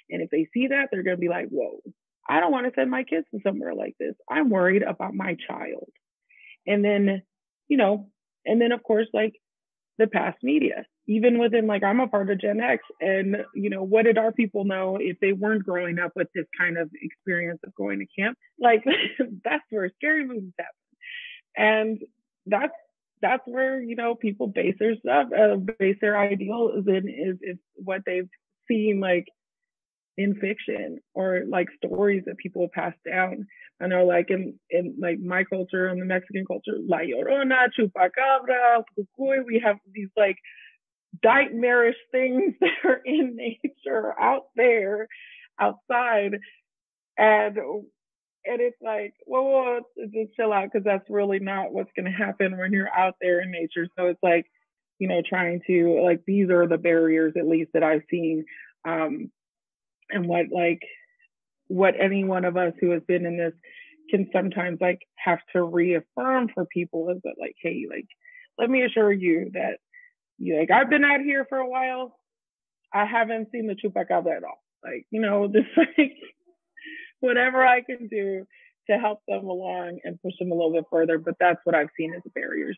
And 0.09 0.21
if 0.21 0.29
they 0.29 0.47
see 0.53 0.67
that, 0.67 0.89
they're 0.91 1.03
going 1.03 1.17
to 1.17 1.21
be 1.21 1.29
like, 1.29 1.47
whoa, 1.49 1.79
I 2.29 2.39
don't 2.39 2.51
want 2.51 2.67
to 2.67 2.73
send 2.75 2.91
my 2.91 3.03
kids 3.03 3.25
to 3.31 3.39
somewhere 3.43 3.73
like 3.73 3.95
this. 3.99 4.13
I'm 4.29 4.49
worried 4.49 4.83
about 4.83 5.15
my 5.15 5.35
child. 5.47 5.89
And 6.67 6.85
then, 6.85 7.23
you 7.67 7.77
know, 7.77 8.09
and 8.45 8.61
then 8.61 8.71
of 8.71 8.83
course, 8.83 9.07
like 9.13 9.33
the 9.97 10.07
past 10.07 10.37
media, 10.43 10.85
even 11.07 11.39
within 11.39 11.67
like 11.67 11.83
I'm 11.83 11.99
a 11.99 12.07
part 12.07 12.29
of 12.29 12.41
Gen 12.41 12.59
X, 12.59 12.83
and 12.99 13.37
you 13.55 13.69
know, 13.69 13.83
what 13.83 14.03
did 14.03 14.17
our 14.17 14.31
people 14.31 14.65
know 14.65 14.97
if 14.99 15.19
they 15.19 15.31
weren't 15.31 15.63
growing 15.63 15.99
up 15.99 16.11
with 16.15 16.27
this 16.35 16.45
kind 16.57 16.77
of 16.77 16.89
experience 17.01 17.59
of 17.65 17.73
going 17.75 17.99
to 17.99 18.21
camp? 18.21 18.37
Like 18.59 18.83
that's 19.43 19.63
where 19.69 19.89
scary 19.95 20.25
movies 20.25 20.53
happen, 20.57 20.73
and 21.55 21.99
that's 22.45 22.73
that's 23.21 23.43
where 23.45 23.81
you 23.81 23.95
know 23.95 24.15
people 24.15 24.47
base 24.47 24.75
their 24.79 24.95
stuff, 24.97 25.27
uh, 25.37 25.55
base 25.79 25.97
their 26.01 26.19
ideals 26.19 26.85
in 26.87 27.07
is 27.07 27.37
is 27.41 27.57
what 27.75 28.01
they've 28.05 28.29
seen 28.67 28.99
like 28.99 29.25
in 30.17 30.35
fiction 30.35 30.97
or 31.13 31.43
like 31.47 31.67
stories 31.83 32.23
that 32.25 32.37
people 32.37 32.67
pass 32.73 32.93
down. 33.09 33.45
I 33.79 33.87
know 33.87 34.05
like 34.05 34.31
in, 34.31 34.59
in 34.71 34.95
like 34.99 35.19
my 35.19 35.43
culture 35.43 35.87
and 35.87 36.01
the 36.01 36.05
Mexican 36.05 36.45
culture, 36.47 36.73
La 36.87 36.97
Llorona, 36.97 37.67
Chupacabra, 37.79 38.83
Cucuy, 38.97 39.45
we 39.45 39.61
have 39.63 39.77
these 39.93 40.09
like 40.17 40.37
nightmarish 41.23 41.97
things 42.11 42.53
that 42.61 42.69
are 42.83 43.01
in 43.05 43.35
nature 43.35 44.19
out 44.19 44.47
there, 44.55 45.07
outside. 45.59 46.37
And 47.17 47.57
and 47.57 48.61
it's 48.61 48.77
like, 48.81 49.13
well, 49.25 49.79
just 50.13 50.35
chill 50.35 50.53
out 50.53 50.69
because 50.71 50.85
that's 50.85 51.09
really 51.09 51.39
not 51.39 51.73
what's 51.73 51.91
going 51.95 52.05
to 52.05 52.11
happen 52.11 52.57
when 52.57 52.71
you're 52.71 52.93
out 52.95 53.15
there 53.19 53.41
in 53.41 53.51
nature. 53.51 53.87
So 53.97 54.07
it's 54.07 54.23
like, 54.23 54.45
you 54.99 55.07
know, 55.09 55.21
trying 55.27 55.61
to 55.67 56.01
like 56.03 56.21
these 56.25 56.49
are 56.49 56.67
the 56.67 56.77
barriers 56.77 57.33
at 57.37 57.47
least 57.47 57.71
that 57.73 57.83
I've 57.83 58.03
seen 58.09 58.45
um, 58.87 59.31
and 60.09 60.27
what 60.27 60.45
like 60.51 60.81
what 61.67 61.95
any 61.99 62.23
one 62.23 62.45
of 62.45 62.57
us 62.57 62.73
who 62.79 62.91
has 62.91 63.01
been 63.07 63.25
in 63.25 63.37
this 63.37 63.53
can 64.09 64.29
sometimes 64.31 64.79
like 64.79 65.01
have 65.15 65.39
to 65.53 65.61
reaffirm 65.61 66.49
for 66.53 66.65
people 66.65 67.09
is 67.09 67.17
that 67.23 67.35
like 67.39 67.55
hey 67.61 67.85
like 67.89 68.07
let 68.57 68.69
me 68.69 68.83
assure 68.83 69.11
you 69.11 69.51
that 69.53 69.77
like 70.39 70.71
I've 70.71 70.89
been 70.89 71.03
out 71.03 71.21
here 71.21 71.45
for 71.49 71.57
a 71.57 71.69
while. 71.69 72.17
I 72.93 73.05
haven't 73.05 73.49
seen 73.51 73.67
the 73.67 73.75
chupacabra 73.75 74.37
at 74.37 74.43
all. 74.43 74.63
Like 74.83 75.05
you 75.11 75.21
know 75.21 75.47
just 75.53 75.67
like 75.77 76.13
whatever 77.19 77.65
I 77.65 77.81
can 77.81 78.07
do 78.07 78.45
to 78.89 78.97
help 78.97 79.19
them 79.27 79.45
along 79.45 79.99
and 80.03 80.21
push 80.21 80.33
them 80.39 80.51
a 80.51 80.55
little 80.55 80.71
bit 80.71 80.85
further 80.89 81.17
but 81.17 81.33
that's 81.41 81.59
what 81.65 81.75
I've 81.75 81.89
seen 81.97 82.13
as 82.13 82.21
the 82.23 82.29
barriers 82.29 82.77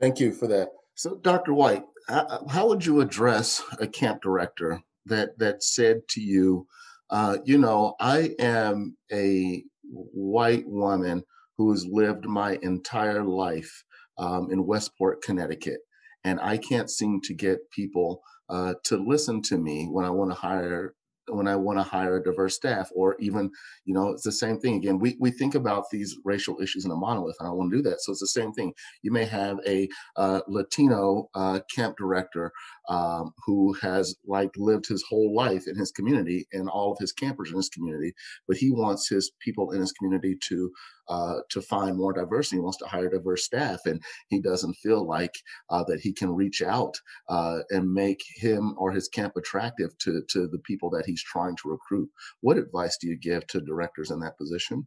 thank 0.00 0.20
you 0.20 0.32
for 0.32 0.46
that. 0.48 0.68
So 0.96 1.16
Dr. 1.16 1.54
White 1.54 1.84
how, 2.08 2.68
would 2.68 2.84
you 2.84 3.00
address 3.00 3.62
a 3.78 3.86
camp 3.86 4.22
director 4.22 4.80
that 5.06 5.38
that 5.38 5.62
said 5.62 6.06
to 6.10 6.20
you, 6.20 6.66
uh, 7.10 7.38
you 7.44 7.58
know, 7.58 7.94
I 8.00 8.34
am 8.38 8.96
a 9.12 9.64
white 9.84 10.66
woman 10.66 11.22
who 11.58 11.70
has 11.70 11.86
lived 11.86 12.24
my 12.24 12.58
entire 12.62 13.24
life 13.24 13.84
um, 14.18 14.50
in 14.50 14.66
Westport, 14.66 15.22
Connecticut, 15.22 15.80
and 16.24 16.40
I 16.40 16.58
can't 16.58 16.90
seem 16.90 17.20
to 17.22 17.34
get 17.34 17.70
people 17.70 18.22
uh, 18.48 18.74
to 18.84 18.96
listen 18.96 19.42
to 19.42 19.58
me 19.58 19.86
when 19.90 20.04
I 20.04 20.10
want 20.10 20.30
to 20.30 20.36
hire 20.36 20.94
when 21.28 21.46
I 21.46 21.56
want 21.56 21.78
to 21.78 21.82
hire 21.84 22.16
a 22.16 22.22
diverse 22.22 22.56
staff, 22.56 22.90
or 22.94 23.16
even, 23.20 23.50
you 23.84 23.94
know, 23.94 24.10
it's 24.10 24.24
the 24.24 24.32
same 24.32 24.58
thing. 24.58 24.74
Again, 24.74 24.98
we, 24.98 25.16
we 25.20 25.30
think 25.30 25.54
about 25.54 25.84
these 25.90 26.16
racial 26.24 26.60
issues 26.60 26.84
in 26.84 26.90
a 26.90 26.96
monolith, 26.96 27.36
and 27.38 27.48
I 27.48 27.52
want 27.52 27.70
to 27.70 27.76
do 27.76 27.82
that. 27.88 28.00
So 28.00 28.12
it's 28.12 28.20
the 28.20 28.26
same 28.26 28.52
thing. 28.52 28.72
You 29.02 29.12
may 29.12 29.24
have 29.26 29.58
a 29.66 29.88
uh, 30.16 30.40
Latino 30.48 31.28
uh, 31.34 31.60
camp 31.74 31.96
director 31.96 32.52
um, 32.88 33.32
who 33.46 33.72
has 33.74 34.16
like 34.26 34.50
lived 34.56 34.88
his 34.88 35.04
whole 35.08 35.34
life 35.34 35.68
in 35.68 35.76
his 35.76 35.92
community 35.92 36.46
and 36.52 36.68
all 36.68 36.92
of 36.92 36.98
his 36.98 37.12
campers 37.12 37.50
in 37.50 37.56
his 37.56 37.68
community, 37.68 38.14
but 38.48 38.56
he 38.56 38.70
wants 38.72 39.08
his 39.08 39.30
people 39.40 39.70
in 39.70 39.80
his 39.80 39.92
community 39.92 40.36
to 40.48 40.72
uh, 41.08 41.40
to 41.50 41.60
find 41.60 41.96
more 41.96 42.12
diversity. 42.12 42.56
He 42.56 42.60
wants 42.60 42.78
to 42.78 42.86
hire 42.86 43.08
diverse 43.08 43.44
staff, 43.44 43.80
and 43.86 44.02
he 44.28 44.40
doesn't 44.40 44.74
feel 44.74 45.06
like 45.06 45.34
uh, 45.70 45.84
that 45.84 46.00
he 46.00 46.12
can 46.12 46.34
reach 46.34 46.62
out 46.62 46.94
uh, 47.28 47.60
and 47.70 47.92
make 47.92 48.22
him 48.36 48.74
or 48.78 48.92
his 48.92 49.08
camp 49.08 49.34
attractive 49.36 49.96
to 49.98 50.22
to 50.28 50.48
the 50.48 50.58
people 50.58 50.90
that 50.90 51.06
he's 51.06 51.22
trying 51.22 51.56
to 51.56 51.70
recruit. 51.70 52.08
What 52.40 52.58
advice 52.58 52.96
do 53.00 53.08
you 53.08 53.16
give 53.16 53.46
to 53.48 53.60
directors 53.60 54.10
in 54.10 54.20
that 54.20 54.38
position? 54.38 54.86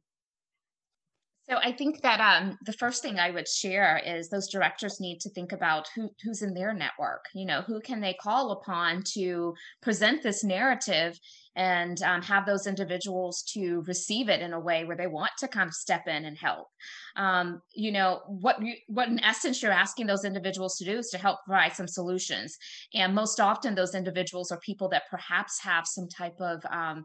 So 1.48 1.58
I 1.58 1.74
think 1.74 2.02
that 2.02 2.20
um, 2.20 2.58
the 2.66 2.74
first 2.74 3.04
thing 3.04 3.20
I 3.20 3.30
would 3.30 3.48
share 3.48 4.02
is 4.04 4.30
those 4.30 4.50
directors 4.50 5.00
need 5.00 5.20
to 5.22 5.30
think 5.30 5.52
about 5.52 5.88
who 5.96 6.10
who's 6.24 6.41
in 6.41 6.56
their 6.56 6.74
network. 6.74 7.26
You 7.36 7.46
know, 7.46 7.62
who 7.62 7.82
can 7.82 8.02
they 8.02 8.16
call 8.16 8.52
upon 8.52 9.04
to 9.14 9.54
present 9.82 10.24
this 10.24 10.43
narrative 10.43 11.20
and 11.56 12.02
um, 12.02 12.24
have 12.24 12.48
those 12.48 12.66
individuals 12.66 13.43
to 13.54 13.84
receive 13.88 14.28
it 14.28 14.41
in 14.41 14.54
a 14.54 14.60
way 14.60 14.86
where 14.86 14.98
they 14.98 15.06
want 15.06 15.32
to 15.38 15.48
kind 15.48 15.68
of 15.68 15.76
step 15.76 16.08
in 16.08 16.26
and 16.26 16.38
help. 16.38 16.68
Um, 17.16 17.62
you 17.76 17.91
know, 17.91 18.22
what 18.28 18.60
you, 18.62 18.74
what 18.88 19.08
in 19.08 19.24
essence 19.24 19.62
you're 19.62 19.72
asking 19.72 20.08
those 20.08 20.26
individuals 20.26 20.78
to 20.78 20.86
do 20.86 20.98
is 20.98 21.10
to 21.10 21.20
help 21.20 21.39
provide 21.46 21.74
some 21.74 21.88
solutions. 21.88 22.58
And 22.96 23.14
most 23.14 23.39
often, 23.39 23.76
those 23.76 23.93
individuals 23.93 24.52
are 24.52 24.60
people 24.62 24.89
that 24.89 25.04
perhaps 25.12 25.62
have 25.62 25.86
some 25.86 26.10
type 26.10 26.41
of 26.41 26.66
um, 26.72 27.04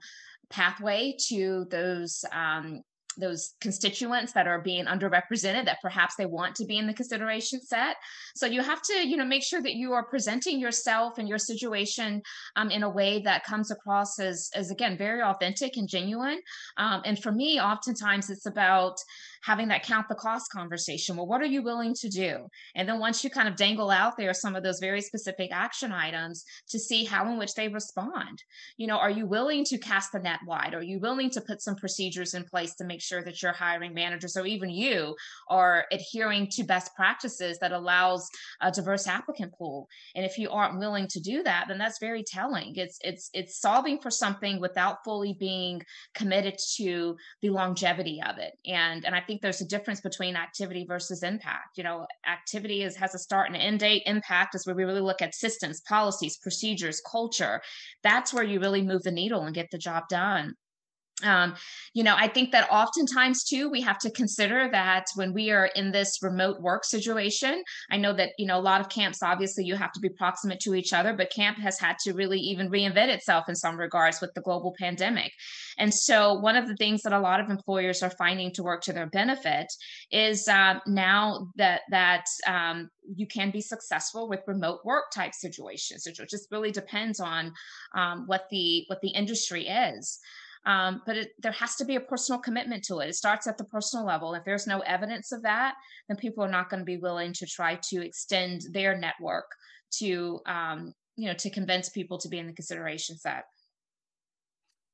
pathway 0.48 1.14
to 1.28 1.66
those 1.70 2.24
um, 2.32 2.82
those 3.16 3.54
constituents 3.60 4.32
that 4.32 4.46
are 4.46 4.60
being 4.60 4.86
underrepresented 4.86 5.64
that 5.64 5.80
perhaps 5.82 6.14
they 6.16 6.26
want 6.26 6.54
to 6.56 6.64
be 6.64 6.78
in 6.78 6.86
the 6.86 6.94
consideration 6.94 7.60
set. 7.60 7.96
So 8.34 8.46
you 8.46 8.62
have 8.62 8.82
to 8.82 9.08
you 9.08 9.16
know 9.16 9.24
make 9.24 9.42
sure 9.42 9.62
that 9.62 9.74
you 9.74 9.92
are 9.92 10.04
presenting 10.04 10.60
yourself 10.60 11.18
and 11.18 11.28
your 11.28 11.38
situation 11.38 12.22
um, 12.56 12.70
in 12.70 12.82
a 12.82 12.90
way 12.90 13.20
that 13.22 13.44
comes 13.44 13.70
across 13.70 14.18
as 14.18 14.50
as 14.54 14.70
again 14.70 14.96
very 14.96 15.22
authentic 15.22 15.76
and 15.76 15.88
genuine. 15.88 16.40
Um, 16.76 17.02
and 17.04 17.20
for 17.20 17.32
me 17.32 17.60
oftentimes 17.60 18.30
it's 18.30 18.46
about 18.46 18.96
having 19.42 19.68
that 19.68 19.82
count 19.82 20.08
the 20.08 20.14
cost 20.14 20.50
conversation. 20.50 21.16
Well, 21.16 21.26
what 21.26 21.40
are 21.40 21.46
you 21.46 21.62
willing 21.62 21.94
to 22.00 22.08
do? 22.08 22.46
And 22.74 22.88
then 22.88 22.98
once 22.98 23.24
you 23.24 23.30
kind 23.30 23.48
of 23.48 23.56
dangle 23.56 23.90
out 23.90 24.16
there 24.16 24.34
some 24.34 24.54
of 24.54 24.62
those 24.62 24.80
very 24.80 25.00
specific 25.00 25.50
action 25.52 25.92
items 25.92 26.44
to 26.68 26.78
see 26.78 27.04
how 27.04 27.30
in 27.30 27.38
which 27.38 27.54
they 27.54 27.68
respond. 27.68 28.42
You 28.76 28.86
know, 28.86 28.98
are 28.98 29.10
you 29.10 29.26
willing 29.26 29.64
to 29.64 29.78
cast 29.78 30.12
the 30.12 30.18
net 30.18 30.40
wide? 30.46 30.74
Are 30.74 30.82
you 30.82 30.98
willing 30.98 31.30
to 31.30 31.40
put 31.40 31.62
some 31.62 31.76
procedures 31.76 32.34
in 32.34 32.44
place 32.44 32.74
to 32.76 32.84
make 32.84 33.00
sure 33.00 33.22
that 33.22 33.42
your 33.42 33.52
hiring 33.52 33.94
managers 33.94 34.36
or 34.36 34.46
even 34.46 34.70
you 34.70 35.14
are 35.48 35.86
adhering 35.92 36.48
to 36.52 36.64
best 36.64 36.94
practices 36.94 37.58
that 37.58 37.72
allows 37.72 38.28
a 38.60 38.70
diverse 38.70 39.06
applicant 39.06 39.52
pool? 39.54 39.88
And 40.14 40.24
if 40.24 40.38
you 40.38 40.50
aren't 40.50 40.78
willing 40.78 41.06
to 41.08 41.20
do 41.20 41.42
that, 41.42 41.66
then 41.68 41.78
that's 41.78 41.98
very 41.98 42.22
telling. 42.22 42.74
It's 42.76 42.98
it's 43.02 43.30
it's 43.32 43.60
solving 43.60 44.00
for 44.00 44.10
something 44.10 44.60
without 44.60 45.04
fully 45.04 45.34
being 45.38 45.82
committed 46.14 46.56
to 46.76 47.16
the 47.42 47.50
longevity 47.50 48.20
of 48.26 48.38
it. 48.38 48.52
And 48.66 49.04
and 49.04 49.14
I 49.14 49.20
think 49.30 49.42
there's 49.42 49.60
a 49.60 49.68
difference 49.68 50.00
between 50.00 50.34
activity 50.34 50.84
versus 50.88 51.22
impact. 51.22 51.78
You 51.78 51.84
know, 51.84 52.04
activity 52.26 52.82
is 52.82 52.96
has 52.96 53.14
a 53.14 53.18
start 53.18 53.46
and 53.46 53.56
end 53.56 53.78
date. 53.78 54.02
Impact 54.06 54.56
is 54.56 54.66
where 54.66 54.74
we 54.74 54.82
really 54.82 55.00
look 55.00 55.22
at 55.22 55.36
systems, 55.36 55.80
policies, 55.82 56.36
procedures, 56.36 57.00
culture. 57.08 57.60
That's 58.02 58.34
where 58.34 58.42
you 58.42 58.58
really 58.58 58.82
move 58.82 59.04
the 59.04 59.12
needle 59.12 59.42
and 59.42 59.54
get 59.54 59.70
the 59.70 59.78
job 59.78 60.04
done 60.08 60.54
um, 61.24 61.54
you 61.94 62.02
know, 62.02 62.14
I 62.16 62.28
think 62.28 62.52
that 62.52 62.70
oftentimes 62.70 63.44
too, 63.44 63.68
we 63.68 63.80
have 63.82 63.98
to 64.00 64.10
consider 64.10 64.68
that 64.70 65.06
when 65.14 65.32
we 65.32 65.50
are 65.50 65.66
in 65.74 65.92
this 65.92 66.18
remote 66.22 66.60
work 66.60 66.84
situation. 66.84 67.62
I 67.90 67.96
know 67.96 68.12
that, 68.14 68.30
you 68.38 68.46
know, 68.46 68.58
a 68.58 68.60
lot 68.60 68.80
of 68.80 68.88
camps, 68.88 69.22
obviously, 69.22 69.64
you 69.64 69.74
have 69.76 69.92
to 69.92 70.00
be 70.00 70.08
proximate 70.08 70.60
to 70.60 70.74
each 70.74 70.92
other, 70.92 71.12
but 71.12 71.30
camp 71.30 71.58
has 71.58 71.78
had 71.78 71.96
to 72.04 72.12
really 72.12 72.38
even 72.38 72.70
reinvent 72.70 73.08
itself 73.08 73.48
in 73.48 73.54
some 73.54 73.76
regards 73.76 74.20
with 74.20 74.32
the 74.34 74.40
global 74.40 74.74
pandemic. 74.78 75.32
And 75.78 75.92
so, 75.92 76.34
one 76.34 76.56
of 76.56 76.68
the 76.68 76.76
things 76.76 77.02
that 77.02 77.12
a 77.12 77.20
lot 77.20 77.40
of 77.40 77.50
employers 77.50 78.02
are 78.02 78.10
finding 78.10 78.52
to 78.52 78.62
work 78.62 78.82
to 78.82 78.92
their 78.92 79.06
benefit 79.06 79.66
is 80.10 80.46
um, 80.48 80.80
now 80.86 81.48
that, 81.56 81.82
that, 81.90 82.24
um, 82.46 82.90
you 83.16 83.26
can 83.26 83.50
be 83.50 83.60
successful 83.60 84.28
with 84.28 84.40
remote 84.46 84.80
work 84.84 85.10
type 85.12 85.34
situations. 85.34 86.06
It 86.06 86.18
just 86.28 86.50
really 86.50 86.70
depends 86.70 87.20
on 87.20 87.52
um, 87.94 88.24
what 88.26 88.44
the 88.50 88.84
what 88.88 89.00
the 89.00 89.10
industry 89.10 89.66
is. 89.66 90.18
Um, 90.66 91.00
but 91.06 91.16
it, 91.16 91.30
there 91.38 91.52
has 91.52 91.76
to 91.76 91.84
be 91.84 91.96
a 91.96 92.00
personal 92.00 92.40
commitment 92.40 92.84
to 92.84 92.98
it. 92.98 93.08
It 93.08 93.14
starts 93.14 93.46
at 93.46 93.56
the 93.56 93.64
personal 93.64 94.04
level. 94.04 94.34
If 94.34 94.44
there's 94.44 94.66
no 94.66 94.80
evidence 94.80 95.32
of 95.32 95.42
that, 95.42 95.74
then 96.08 96.18
people 96.18 96.44
are 96.44 96.50
not 96.50 96.68
going 96.68 96.80
to 96.80 96.84
be 96.84 96.98
willing 96.98 97.32
to 97.34 97.46
try 97.46 97.78
to 97.90 98.04
extend 98.04 98.62
their 98.72 98.96
network 98.96 99.46
to, 99.98 100.40
um, 100.46 100.92
you 101.16 101.28
know, 101.28 101.34
to 101.34 101.50
convince 101.50 101.88
people 101.88 102.18
to 102.18 102.28
be 102.28 102.38
in 102.38 102.46
the 102.46 102.52
consideration 102.52 103.16
set. 103.16 103.44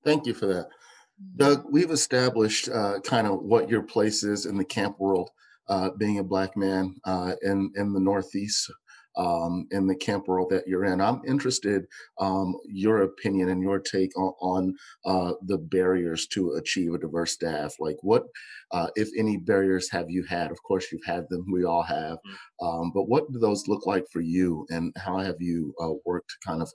Thank 0.05 0.27
you 0.27 0.35
for 0.35 0.47
that. 0.47 0.67
Mm-hmm. 0.67 1.37
Doug, 1.37 1.65
we've 1.69 1.91
established 1.91 2.69
uh, 2.69 3.01
kind 3.01 3.27
of 3.27 3.43
what 3.43 3.69
your 3.69 3.83
place 3.83 4.23
is 4.23 4.47
in 4.47 4.57
the 4.57 4.65
camp 4.65 5.01
world, 5.01 5.31
uh, 5.69 5.91
being 5.99 6.21
a 6.21 6.25
black 6.25 6.57
man 6.57 6.95
uh, 7.05 7.33
in, 7.43 7.73
in 7.75 7.93
the 7.93 8.01
Northeast 8.01 8.71
um, 9.17 9.67
in 9.71 9.87
the 9.87 9.95
camp 9.95 10.29
world 10.29 10.51
that 10.51 10.67
you're 10.67 10.85
in. 10.85 11.01
I'm 11.01 11.21
interested 11.27 11.87
um, 12.21 12.55
your 12.67 13.03
opinion 13.03 13.49
and 13.49 13.63
your 13.63 13.79
take 13.79 14.17
on, 14.19 14.33
on 14.41 14.75
uh, 15.05 15.33
the 15.47 15.59
barriers 15.59 16.27
to 16.29 16.53
achieve 16.53 16.93
a 16.95 16.99
diverse 16.99 17.33
staff. 17.33 17.75
Like, 17.79 17.97
what, 18.03 18.25
uh, 18.73 18.89
if 18.95 19.09
any, 19.17 19.37
barriers 19.37 19.91
have 19.91 20.07
you 20.09 20.25
had? 20.25 20.51
Of 20.51 20.63
course, 20.63 20.91
you've 20.93 21.05
had 21.05 21.25
them. 21.31 21.47
We 21.53 21.65
all 21.65 21.83
have. 21.83 22.19
Mm. 22.61 22.67
Um, 22.67 22.93
but 22.95 23.09
what 23.09 23.31
do 23.33 23.39
those 23.39 23.69
look 23.69 23.87
like 23.87 24.05
for 24.13 24.21
you, 24.21 24.67
and 24.71 24.93
how 24.97 25.19
have 25.19 25.37
you 25.41 25.75
uh, 25.81 25.93
worked 26.05 26.37
kind 26.47 26.63
of 26.63 26.71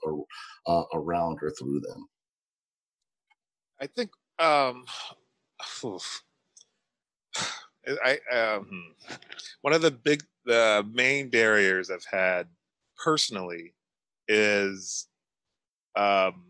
uh, 0.66 0.84
around 0.94 1.38
or 1.42 1.50
through 1.50 1.80
them? 1.80 2.06
I 3.80 3.86
think 3.86 4.10
um, 4.38 4.84
I 8.04 8.18
um, 8.32 8.66
hmm. 8.70 9.14
one 9.62 9.74
of 9.74 9.82
the 9.82 9.90
big 9.90 10.22
the 10.44 10.86
main 10.92 11.30
barriers 11.30 11.90
I've 11.90 12.06
had 12.10 12.46
personally 13.02 13.74
is 14.28 15.08
um, 15.96 16.44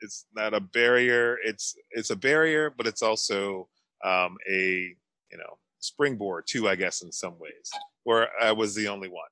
it's 0.00 0.26
not 0.34 0.54
a 0.54 0.60
barrier. 0.60 1.38
It's 1.44 1.76
it's 1.90 2.10
a 2.10 2.16
barrier, 2.16 2.70
but 2.76 2.86
it's 2.86 3.02
also 3.02 3.68
um, 4.04 4.36
a 4.50 4.94
you 5.30 5.38
know 5.38 5.58
springboard 5.80 6.44
too, 6.46 6.68
I 6.68 6.76
guess, 6.76 7.02
in 7.02 7.12
some 7.12 7.38
ways, 7.38 7.70
where 8.04 8.28
I 8.40 8.52
was 8.52 8.74
the 8.74 8.88
only 8.88 9.08
one. 9.08 9.28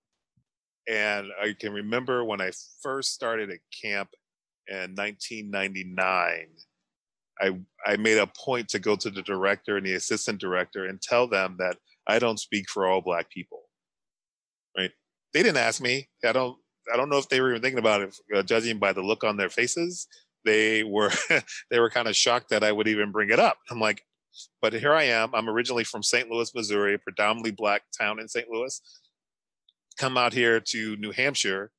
And 0.89 1.29
I 1.41 1.55
can 1.59 1.73
remember 1.73 2.25
when 2.25 2.41
I 2.41 2.51
first 2.83 3.15
started 3.15 3.51
at 3.51 3.59
camp 3.83 4.11
in 4.69 4.95
1999. 4.95 6.47
I 7.41 7.59
I 7.87 7.97
made 7.97 8.19
a 8.19 8.27
point 8.27 8.69
to 8.71 8.79
go 8.79 8.97
to 8.97 9.11
the 9.11 9.23
director 9.23 9.77
and 9.77 9.87
the 9.87 9.95
assistant 9.95 10.41
director 10.41 10.85
and 10.87 11.01
tell 11.01 11.27
them 11.27 11.57
that 11.59 11.77
I 12.07 12.19
don't 12.19 12.39
speak 12.39 12.69
for 12.69 12.87
all 12.87 13.01
black 13.01 13.31
people. 13.31 13.63
Right? 14.77 14.93
They 15.33 15.43
didn't 15.43 15.59
ask 15.59 15.81
me. 15.81 16.09
I 16.25 16.33
don't 16.33 16.57
I 16.93 16.97
don't 16.97 17.09
know 17.09 17.19
if 17.19 17.29
they 17.29 17.41
were 17.41 17.51
even 17.51 17.63
thinking 17.63 17.79
about 17.79 18.03
it, 18.03 18.17
uh, 18.35 18.43
judging 18.43 18.79
by 18.79 18.93
the 18.93 19.03
look 19.03 19.25
on 19.25 19.37
their 19.37 19.49
faces. 19.49 20.07
They 20.45 20.83
were 20.83 21.11
they 21.71 21.81
were 21.81 21.91
kind 21.91 22.09
of 22.09 22.17
shocked 22.17 22.51
that 22.51 22.65
I 22.65 22.73
would 22.73 22.89
even 22.89 23.11
bring 23.11 23.31
it 23.31 23.39
up. 23.39 23.59
I'm 23.71 23.81
like, 23.81 24.03
but 24.61 24.73
here 24.73 24.93
I 24.93 25.05
am. 25.05 25.35
I'm 25.35 25.49
originally 25.49 25.85
from 25.85 26.03
St. 26.03 26.29
Louis, 26.31 26.55
Missouri, 26.55 26.95
a 26.95 26.99
predominantly 26.99 27.53
black 27.53 27.83
town 27.99 28.19
in 28.19 28.29
St. 28.29 28.49
Louis. 28.49 28.81
Come 29.99 30.17
out 30.17 30.33
here 30.33 30.61
to 30.61 30.97
New 30.97 31.13
Hampshire. 31.13 31.71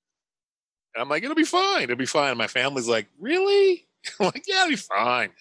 And 0.94 1.02
I'm 1.02 1.10
like, 1.10 1.24
it'll 1.24 1.36
be 1.36 1.44
fine. 1.44 1.84
It'll 1.84 1.98
be 1.98 2.06
fine. 2.06 2.38
my 2.38 2.48
family's 2.48 2.88
like, 2.88 3.08
really? 3.20 3.88
Like, 4.20 4.44
yeah, 4.48 4.62
it'll 4.62 4.70
be 4.70 4.76
fine. 4.76 5.32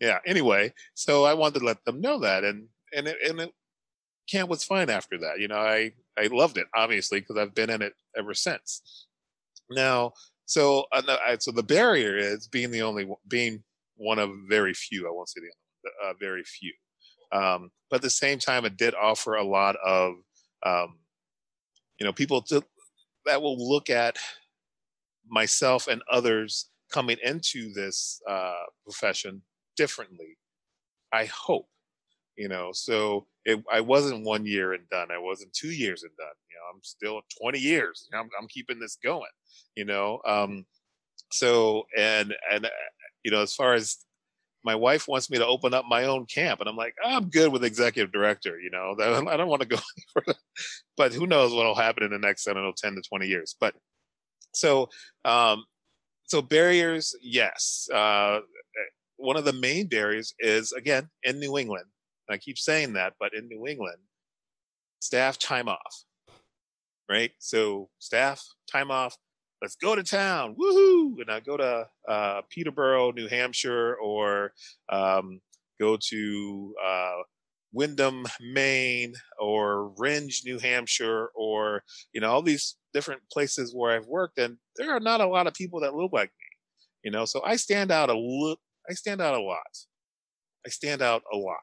Yeah. 0.00 0.18
Anyway, 0.26 0.72
so 0.94 1.24
I 1.24 1.34
wanted 1.34 1.60
to 1.60 1.64
let 1.64 1.84
them 1.84 2.00
know 2.00 2.18
that, 2.20 2.44
and 2.44 2.68
and 2.94 3.06
it, 3.08 3.16
and 3.28 3.40
it, 3.40 3.52
camp 4.30 4.48
was 4.48 4.64
fine 4.64 4.90
after 4.90 5.18
that. 5.18 5.38
You 5.38 5.48
know, 5.48 5.58
I 5.58 5.92
I 6.18 6.26
loved 6.26 6.58
it 6.58 6.66
obviously 6.74 7.20
because 7.20 7.36
I've 7.36 7.54
been 7.54 7.70
in 7.70 7.82
it 7.82 7.94
ever 8.16 8.34
since. 8.34 9.06
Now, 9.70 10.12
so 10.46 10.86
uh, 10.92 11.36
so 11.38 11.52
the 11.52 11.62
barrier 11.62 12.16
is 12.16 12.48
being 12.48 12.70
the 12.70 12.82
only 12.82 13.08
being 13.28 13.62
one 13.96 14.18
of 14.18 14.30
very 14.48 14.74
few. 14.74 15.06
I 15.06 15.12
won't 15.12 15.28
say 15.28 15.40
the 15.40 15.52
only, 16.04 16.10
uh, 16.10 16.14
very 16.20 16.44
few. 16.44 16.72
Um, 17.32 17.70
but 17.90 17.96
at 17.96 18.02
the 18.02 18.10
same 18.10 18.38
time, 18.38 18.64
it 18.64 18.76
did 18.76 18.94
offer 18.94 19.34
a 19.34 19.44
lot 19.44 19.76
of 19.84 20.14
um, 20.64 20.98
you 21.98 22.06
know 22.06 22.12
people 22.12 22.42
to, 22.42 22.62
that 23.26 23.40
will 23.40 23.56
look 23.56 23.90
at 23.90 24.16
myself 25.28 25.88
and 25.88 26.02
others 26.10 26.68
coming 26.92 27.16
into 27.22 27.72
this 27.72 28.20
uh, 28.28 28.64
profession 28.84 29.42
differently. 29.76 30.36
I 31.12 31.26
hope, 31.26 31.68
you 32.36 32.48
know. 32.48 32.70
So 32.72 33.26
it, 33.44 33.62
I 33.72 33.80
wasn't 33.80 34.24
one 34.24 34.46
year 34.46 34.72
and 34.72 34.88
done. 34.90 35.08
I 35.10 35.18
wasn't 35.18 35.52
two 35.52 35.70
years 35.70 36.02
and 36.02 36.12
done. 36.16 36.34
You 36.50 36.56
know, 36.56 36.74
I'm 36.74 36.82
still 36.82 37.20
20 37.40 37.58
years. 37.58 38.08
I'm, 38.14 38.28
I'm 38.40 38.48
keeping 38.48 38.78
this 38.78 38.96
going. 39.02 39.30
You 39.74 39.84
know, 39.84 40.20
um, 40.26 40.64
so 41.30 41.84
and 41.96 42.34
and 42.50 42.66
uh, 42.66 42.70
you 43.24 43.30
know, 43.30 43.42
as 43.42 43.54
far 43.54 43.74
as 43.74 43.98
my 44.64 44.74
wife 44.74 45.08
wants 45.08 45.28
me 45.28 45.38
to 45.38 45.46
open 45.46 45.74
up 45.74 45.84
my 45.88 46.04
own 46.04 46.26
camp, 46.26 46.60
and 46.60 46.68
I'm 46.68 46.76
like, 46.76 46.94
oh, 47.04 47.16
I'm 47.16 47.30
good 47.30 47.52
with 47.52 47.64
executive 47.64 48.12
director. 48.12 48.60
You 48.60 48.70
know, 48.70 48.94
I 49.28 49.36
don't 49.36 49.48
want 49.48 49.62
to 49.62 49.68
go. 49.68 49.78
But 50.96 51.12
who 51.12 51.26
knows 51.26 51.52
what 51.52 51.66
will 51.66 51.74
happen 51.74 52.04
in 52.04 52.10
the 52.10 52.18
next 52.18 52.46
I 52.46 52.52
don't 52.52 52.62
know 52.62 52.74
10 52.76 52.94
to 52.94 53.02
20 53.02 53.26
years. 53.26 53.56
But 53.58 53.74
so 54.54 54.88
um, 55.24 55.64
so 56.26 56.42
barriers, 56.42 57.14
yes. 57.22 57.88
Uh, 57.92 58.40
one 59.16 59.36
of 59.36 59.44
the 59.44 59.52
main 59.52 59.88
barriers 59.88 60.34
is 60.40 60.72
again 60.72 61.08
in 61.22 61.38
New 61.38 61.56
England. 61.58 61.86
I 62.30 62.38
keep 62.38 62.58
saying 62.58 62.94
that, 62.94 63.14
but 63.20 63.34
in 63.34 63.48
New 63.48 63.66
England, 63.66 63.98
staff 65.00 65.38
time 65.38 65.68
off, 65.68 66.04
right? 67.08 67.32
So 67.38 67.88
staff 67.98 68.42
time 68.70 68.90
off. 68.90 69.16
Let's 69.60 69.76
go 69.76 69.94
to 69.94 70.02
town, 70.02 70.56
woohoo! 70.60 71.20
And 71.20 71.30
I 71.30 71.38
go 71.38 71.56
to 71.56 71.86
uh, 72.08 72.42
Peterborough, 72.50 73.12
New 73.12 73.28
Hampshire, 73.28 73.94
or 74.02 74.52
um, 74.88 75.40
go 75.80 75.96
to 76.10 76.74
uh, 76.84 77.18
Windham, 77.72 78.26
Maine, 78.40 79.14
or 79.38 79.92
Rindge, 79.98 80.44
New 80.44 80.58
Hampshire, 80.58 81.28
or 81.34 81.82
you 82.12 82.20
know 82.20 82.30
all 82.30 82.42
these 82.42 82.76
different 82.92 83.22
places 83.30 83.74
where 83.74 83.96
I've 83.96 84.06
worked, 84.06 84.38
and 84.38 84.56
there 84.76 84.94
are 84.94 85.00
not 85.00 85.20
a 85.20 85.26
lot 85.26 85.46
of 85.46 85.54
people 85.54 85.80
that 85.80 85.94
look 85.94 86.12
like 86.12 86.28
me. 86.28 86.46
You 87.04 87.10
know, 87.10 87.24
so 87.24 87.42
I 87.44 87.56
stand 87.56 87.90
out 87.90 88.10
a 88.10 88.14
little. 88.14 88.60
I 88.88 88.94
stand 88.94 89.20
out 89.20 89.34
a 89.34 89.40
lot. 89.40 89.60
I 90.66 90.70
stand 90.70 91.02
out 91.02 91.22
a 91.32 91.36
lot. 91.36 91.58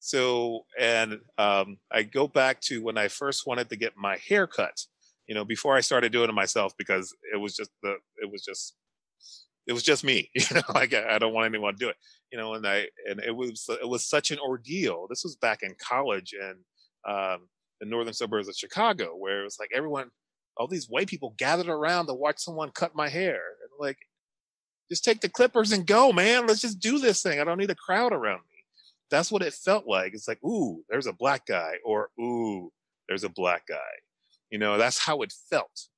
So, 0.00 0.66
and 0.78 1.18
um, 1.38 1.78
I 1.90 2.02
go 2.02 2.28
back 2.28 2.60
to 2.62 2.82
when 2.82 2.98
I 2.98 3.08
first 3.08 3.46
wanted 3.46 3.70
to 3.70 3.76
get 3.76 3.94
my 3.96 4.18
hair 4.28 4.46
cut. 4.46 4.78
You 5.26 5.34
know, 5.34 5.44
before 5.46 5.76
I 5.76 5.80
started 5.80 6.12
doing 6.12 6.28
it 6.28 6.34
myself 6.34 6.74
because 6.76 7.14
it 7.32 7.38
was 7.38 7.56
just 7.56 7.70
the 7.82 7.96
it 8.22 8.30
was 8.30 8.44
just 8.44 8.74
it 9.66 9.72
was 9.72 9.82
just 9.82 10.04
me. 10.04 10.30
You 10.34 10.56
know, 10.56 10.62
like 10.74 10.94
I, 10.94 11.18
don't 11.18 11.32
want 11.32 11.46
anyone 11.46 11.74
to 11.74 11.78
do 11.78 11.88
it. 11.88 11.96
You 12.32 12.38
know, 12.38 12.54
and 12.54 12.66
I 12.66 12.86
and 13.08 13.20
it 13.20 13.34
was 13.34 13.68
it 13.68 13.88
was 13.88 14.06
such 14.06 14.30
an 14.30 14.38
ordeal. 14.38 15.06
This 15.08 15.24
was 15.24 15.36
back 15.36 15.62
in 15.62 15.74
college 15.78 16.34
and 16.40 16.58
um, 17.06 17.48
the 17.80 17.86
northern 17.86 18.14
suburbs 18.14 18.48
of 18.48 18.56
Chicago, 18.56 19.16
where 19.16 19.40
it 19.40 19.44
was 19.44 19.58
like 19.58 19.70
everyone 19.74 20.10
all 20.56 20.66
these 20.66 20.88
white 20.88 21.08
people 21.08 21.34
gathered 21.36 21.68
around 21.68 22.06
to 22.06 22.14
watch 22.14 22.38
someone 22.38 22.70
cut 22.70 22.94
my 22.94 23.08
hair. 23.08 23.40
And 23.62 23.70
like, 23.78 23.98
just 24.88 25.04
take 25.04 25.20
the 25.20 25.28
clippers 25.28 25.72
and 25.72 25.86
go, 25.86 26.12
man. 26.12 26.46
Let's 26.46 26.60
just 26.60 26.80
do 26.80 26.98
this 26.98 27.22
thing. 27.22 27.40
I 27.40 27.44
don't 27.44 27.58
need 27.58 27.70
a 27.70 27.74
crowd 27.74 28.12
around 28.12 28.40
me. 28.50 28.64
That's 29.10 29.30
what 29.30 29.42
it 29.42 29.54
felt 29.54 29.86
like. 29.86 30.14
It's 30.14 30.28
like, 30.28 30.42
ooh, 30.44 30.82
there's 30.88 31.06
a 31.06 31.12
black 31.12 31.46
guy, 31.46 31.74
or 31.84 32.10
ooh, 32.20 32.72
there's 33.08 33.24
a 33.24 33.28
black 33.28 33.66
guy. 33.66 33.76
You 34.50 34.58
know, 34.58 34.78
that's 34.78 34.98
how 34.98 35.22
it 35.22 35.32
felt. 35.50 35.88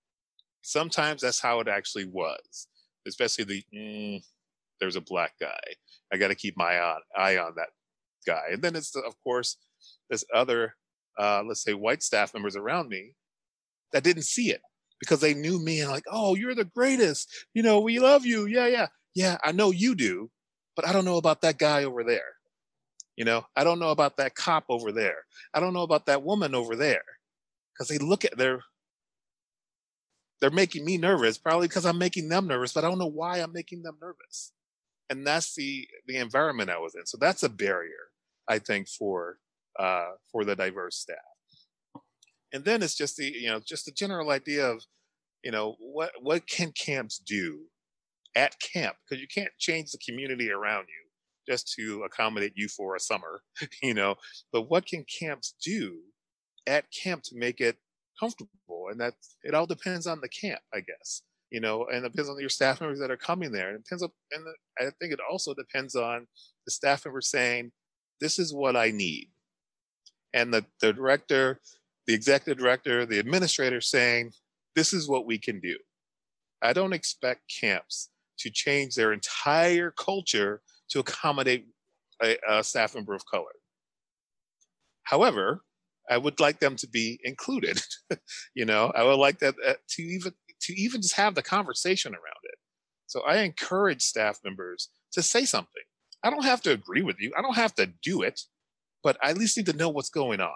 Sometimes 0.63 1.23
that's 1.23 1.41
how 1.41 1.61
it 1.61 1.69
actually 1.69 2.07
was, 2.07 2.69
especially 3.07 3.45
the 3.45 3.65
mm, 3.75 4.23
there's 4.81 4.97
a 4.97 5.01
black 5.01 5.33
guy. 5.41 5.59
I 6.13 6.17
got 6.17 6.29
to 6.29 6.35
keep 6.35 6.57
my 6.57 6.75
eye 7.17 7.39
on, 7.39 7.53
that 7.57 7.69
guy. 8.27 8.43
And 8.53 8.63
then 8.63 8.77
it's, 8.77 8.95
of 8.95 9.15
course, 9.25 9.57
this 10.11 10.25
other, 10.35 10.75
uh, 11.19 11.43
let's 11.47 11.63
say, 11.63 11.75
white 11.75 12.03
staff 12.03 12.35
members 12.35 12.57
around 12.57 12.89
me 12.89 13.13
that 13.93 14.05
didn't 14.05 14.25
see 14.25 14.51
it 14.51 14.61
because 15.01 15.21
they 15.21 15.35
knew 15.35 15.59
me 15.59 15.81
and 15.81 15.91
like, 15.91 16.05
oh, 16.11 16.35
you're 16.35 16.55
the 16.55 16.65
greatest. 16.65 17.29
You 17.55 17.63
know, 17.63 17.81
we 17.81 17.99
love 17.99 18.27
you. 18.27 18.47
Yeah, 18.47 18.67
yeah. 18.67 18.87
Yeah, 19.15 19.39
I 19.43 19.53
know 19.53 19.71
you 19.71 19.95
do, 19.95 20.31
but 20.75 20.87
I 20.87 20.93
don't 20.93 21.07
know 21.07 21.17
about 21.17 21.41
that 21.41 21.59
guy 21.59 21.85
over 21.85 22.05
there. 22.05 22.35
You 23.17 23.25
know, 23.25 23.47
I 23.57 23.65
don't 23.65 23.79
know 23.79 23.91
about 23.91 24.19
that 24.19 24.35
cop 24.35 24.65
over 24.69 24.93
there. 24.93 25.25
I 25.55 25.61
don't 25.61 25.73
know 25.73 25.83
about 25.83 26.05
that 26.07 26.23
woman 26.23 26.55
over 26.55 26.77
there. 26.77 27.03
Because 27.73 27.89
they 27.89 27.99
look 27.99 28.25
at 28.25 28.37
they're 28.37 28.61
they're 30.41 30.51
making 30.51 30.85
me 30.85 30.99
nervous, 30.99 31.39
probably 31.39 31.69
because 31.69 31.87
I'm 31.87 31.99
making 31.99 32.29
them 32.29 32.47
nervous, 32.47 32.73
but 32.73 32.85
I 32.85 32.89
don't 32.89 32.99
know 32.99 33.07
why 33.07 33.39
I'm 33.39 33.53
making 33.53 33.83
them 33.83 33.99
nervous. 34.01 34.53
And 35.09 35.27
that's 35.27 35.55
the 35.55 35.87
the 36.07 36.17
environment 36.17 36.71
I 36.71 36.79
was 36.79 36.95
in. 36.95 37.07
So 37.07 37.17
that's 37.21 37.43
a 37.43 37.49
barrier, 37.49 38.11
I 38.49 38.59
think, 38.59 38.89
for 38.89 39.39
uh, 39.79 40.13
for 40.33 40.45
the 40.45 40.57
diverse 40.57 40.97
staff 40.97 41.19
and 42.53 42.65
then 42.65 42.83
it's 42.83 42.95
just 42.95 43.17
the 43.17 43.25
you 43.25 43.49
know 43.49 43.61
just 43.61 43.85
the 43.85 43.93
general 43.93 44.31
idea 44.31 44.67
of 44.67 44.83
you 45.45 45.51
know 45.51 45.77
what 45.79 46.11
what 46.21 46.47
can 46.49 46.73
camps 46.73 47.19
do 47.19 47.61
at 48.35 48.57
camp 48.61 48.97
because 49.05 49.21
you 49.21 49.29
can't 49.33 49.53
change 49.59 49.91
the 49.91 49.99
community 49.99 50.51
around 50.51 50.87
you 50.89 51.53
just 51.53 51.73
to 51.73 52.03
accommodate 52.05 52.53
you 52.57 52.69
for 52.69 52.97
a 52.97 53.01
summer 53.01 53.41
you 53.83 53.95
know 53.95 54.15
but 54.53 54.71
what 54.71 54.87
can 54.87 55.05
camps 55.19 55.55
do 55.63 55.99
at 56.67 56.85
camp 56.91 57.23
to 57.23 57.37
make 57.37 57.61
it 57.61 57.77
comfortable 58.19 58.89
and 58.91 59.01
that 59.01 59.15
it 59.43 59.55
all 59.55 59.67
depends 59.67 60.07
on 60.07 60.21
the 60.21 60.29
camp 60.29 60.61
i 60.75 60.81
guess 60.81 61.23
you 61.51 61.61
know 61.61 61.87
and 61.93 62.05
depends 62.05 62.29
on 62.29 62.39
your 62.41 62.49
staff 62.49 62.81
members 62.81 62.99
that 62.99 63.11
are 63.11 63.17
coming 63.17 63.53
there 63.53 63.69
and 63.69 63.79
it 63.79 63.85
depends 63.85 64.03
on 64.03 64.11
and 64.33 64.45
i 64.79 64.85
think 64.99 65.13
it 65.13 65.21
also 65.31 65.55
depends 65.55 65.95
on 65.95 66.27
the 66.65 66.71
staff 66.71 67.05
member 67.05 67.21
saying 67.21 67.71
this 68.21 68.39
is 68.39 68.55
what 68.55 68.77
i 68.77 68.91
need 68.91 69.29
and 70.35 70.53
the, 70.53 70.65
the 70.81 70.93
director 70.93 71.61
the 72.07 72.15
executive 72.15 72.63
director, 72.63 73.05
the 73.05 73.19
administrator 73.19 73.81
saying, 73.81 74.33
this 74.75 74.93
is 74.93 75.09
what 75.09 75.27
we 75.27 75.39
can 75.39 75.61
do. 75.61 75.77
I 76.63 76.73
don't 76.73 76.93
expect 76.93 77.53
camps 77.61 78.11
to 78.39 78.51
change 78.51 78.95
their 78.95 79.13
entire 79.13 79.91
culture 79.91 80.63
to 80.91 81.01
accommodate 81.01 81.67
a, 82.23 82.37
a 82.49 82.65
staff 82.65 82.95
member 82.95 83.15
of 83.15 83.27
color. 83.27 83.45
However, 85.03 85.63
I 86.09 86.19
would 86.19 86.41
like 86.41 86.61
them 86.61 86.77
to 86.77 86.89
be 86.89 87.21
included. 87.25 87.81
you 88.55 88.65
know, 88.65 88.93
I 88.95 89.03
would 89.05 89.19
like 89.19 89.39
that 89.41 89.55
uh, 89.67 89.75
to 89.91 90.03
even 90.03 90.33
to 90.63 90.73
even 90.75 91.03
just 91.03 91.17
have 91.17 91.35
the 91.35 91.43
conversation 91.43 92.13
around 92.13 92.43
it. 92.45 92.59
So 93.07 93.23
I 93.23 93.39
encourage 93.39 94.03
staff 94.03 94.39
members 94.45 94.89
to 95.13 95.23
say 95.23 95.45
something. 95.45 95.83
I 96.23 96.31
don't 96.31 96.45
have 96.45 96.63
to 96.63 96.73
agree 96.73 97.03
with 97.03 97.21
you. 97.21 97.33
I 97.37 97.43
don't 97.43 97.57
have 97.57 97.75
to 97.77 97.93
do 98.03 98.23
it, 98.23 98.41
but 99.03 99.17
I 99.23 99.31
at 99.31 99.39
least 99.39 99.57
need 99.57 99.67
to 99.67 99.77
know 99.77 99.89
what's 99.89 100.11
going 100.11 100.41
on. 100.41 100.51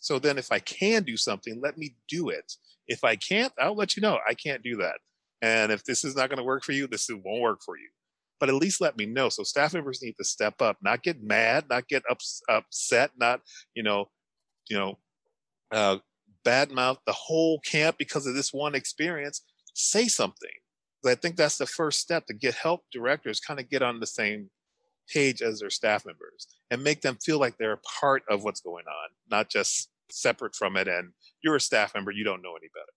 So 0.00 0.18
then 0.18 0.36
if 0.36 0.52
I 0.52 0.58
can 0.58 1.02
do 1.02 1.16
something, 1.16 1.60
let 1.62 1.78
me 1.78 1.96
do 2.08 2.28
it. 2.28 2.52
If 2.86 3.04
I 3.04 3.16
can't, 3.16 3.52
I'll 3.58 3.76
let 3.76 3.96
you 3.96 4.02
know 4.02 4.18
I 4.28 4.34
can't 4.34 4.62
do 4.62 4.76
that. 4.76 4.96
And 5.40 5.72
if 5.72 5.84
this 5.84 6.04
is 6.04 6.14
not 6.14 6.28
going 6.28 6.38
to 6.38 6.44
work 6.44 6.64
for 6.64 6.72
you, 6.72 6.86
this 6.86 7.08
won't 7.08 7.40
work 7.40 7.60
for 7.64 7.78
you. 7.78 7.88
But 8.40 8.48
at 8.50 8.56
least 8.56 8.80
let 8.80 8.98
me 8.98 9.06
know. 9.06 9.30
So 9.30 9.42
staff 9.42 9.72
members 9.72 10.02
need 10.02 10.16
to 10.18 10.24
step 10.24 10.60
up, 10.60 10.76
not 10.82 11.02
get 11.02 11.22
mad, 11.22 11.64
not 11.70 11.88
get 11.88 12.02
ups, 12.10 12.42
upset, 12.48 13.12
not, 13.16 13.40
you 13.74 13.82
know, 13.82 14.06
you 14.68 14.76
know, 14.76 14.98
uh, 15.72 15.98
badmouth 16.44 16.98
the 17.06 17.12
whole 17.12 17.58
camp 17.60 17.96
because 17.98 18.26
of 18.26 18.34
this 18.34 18.52
one 18.52 18.74
experience. 18.74 19.42
Say 19.74 20.08
something. 20.08 20.50
I 21.06 21.14
think 21.14 21.36
that's 21.36 21.58
the 21.58 21.66
first 21.66 22.00
step 22.00 22.26
to 22.26 22.34
get 22.34 22.54
help 22.54 22.82
directors 22.90 23.40
kind 23.40 23.60
of 23.60 23.68
get 23.68 23.82
on 23.82 24.00
the 24.00 24.06
same 24.06 24.48
page 25.12 25.42
as 25.42 25.60
their 25.60 25.70
staff 25.70 26.06
members 26.06 26.46
and 26.70 26.82
make 26.82 27.02
them 27.02 27.18
feel 27.22 27.38
like 27.38 27.58
they're 27.58 27.72
a 27.72 28.00
part 28.00 28.22
of 28.28 28.42
what's 28.42 28.60
going 28.60 28.86
on, 28.86 29.10
not 29.30 29.50
just 29.50 29.90
separate 30.10 30.54
from 30.54 30.76
it. 30.76 30.88
And 30.88 31.10
you're 31.42 31.56
a 31.56 31.60
staff 31.60 31.94
member, 31.94 32.10
you 32.10 32.24
don't 32.24 32.42
know 32.42 32.56
any 32.56 32.68
better. 32.72 32.92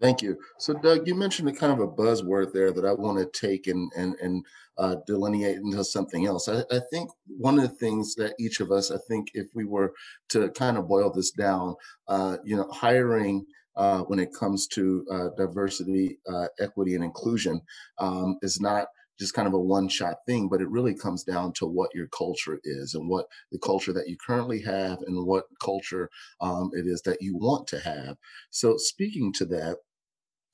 Thank 0.00 0.22
you. 0.22 0.38
So, 0.58 0.72
Doug, 0.72 1.06
you 1.06 1.14
mentioned 1.14 1.48
a 1.48 1.52
kind 1.52 1.72
of 1.72 1.80
a 1.80 1.88
buzzword 1.88 2.52
there 2.52 2.72
that 2.72 2.86
I 2.86 2.92
want 2.92 3.18
to 3.18 3.26
take 3.38 3.66
and 3.66 3.92
and 3.96 4.14
and 4.20 4.44
uh, 4.78 4.96
delineate 5.06 5.58
into 5.58 5.84
something 5.84 6.26
else. 6.26 6.48
I, 6.48 6.60
I, 6.70 6.80
think 6.90 7.10
one 7.26 7.58
of 7.58 7.62
the 7.62 7.76
things 7.76 8.14
that 8.14 8.34
each 8.40 8.60
of 8.60 8.70
us, 8.72 8.90
I 8.90 8.96
think, 9.08 9.28
if 9.34 9.48
we 9.54 9.66
were 9.66 9.92
to 10.30 10.48
kind 10.52 10.78
of 10.78 10.88
boil 10.88 11.12
this 11.12 11.32
down, 11.32 11.74
uh, 12.08 12.38
you 12.44 12.56
know, 12.56 12.66
hiring 12.72 13.44
uh, 13.76 14.00
when 14.04 14.18
it 14.18 14.32
comes 14.32 14.66
to 14.68 15.04
uh, 15.12 15.28
diversity, 15.36 16.18
uh, 16.26 16.46
equity, 16.58 16.94
and 16.94 17.04
inclusion 17.04 17.60
um, 17.98 18.38
is 18.40 18.58
not 18.58 18.86
just 19.18 19.34
kind 19.34 19.46
of 19.46 19.52
a 19.52 19.60
one 19.60 19.86
shot 19.86 20.16
thing, 20.26 20.48
but 20.48 20.62
it 20.62 20.70
really 20.70 20.94
comes 20.94 21.24
down 21.24 21.52
to 21.52 21.66
what 21.66 21.94
your 21.94 22.06
culture 22.08 22.58
is 22.64 22.94
and 22.94 23.06
what 23.06 23.26
the 23.52 23.58
culture 23.58 23.92
that 23.92 24.08
you 24.08 24.16
currently 24.16 24.62
have 24.62 24.98
and 25.02 25.26
what 25.26 25.44
culture 25.62 26.08
um, 26.40 26.70
it 26.72 26.86
is 26.86 27.02
that 27.02 27.20
you 27.20 27.36
want 27.36 27.66
to 27.68 27.78
have. 27.80 28.16
So, 28.48 28.78
speaking 28.78 29.30
to 29.34 29.44
that, 29.46 29.76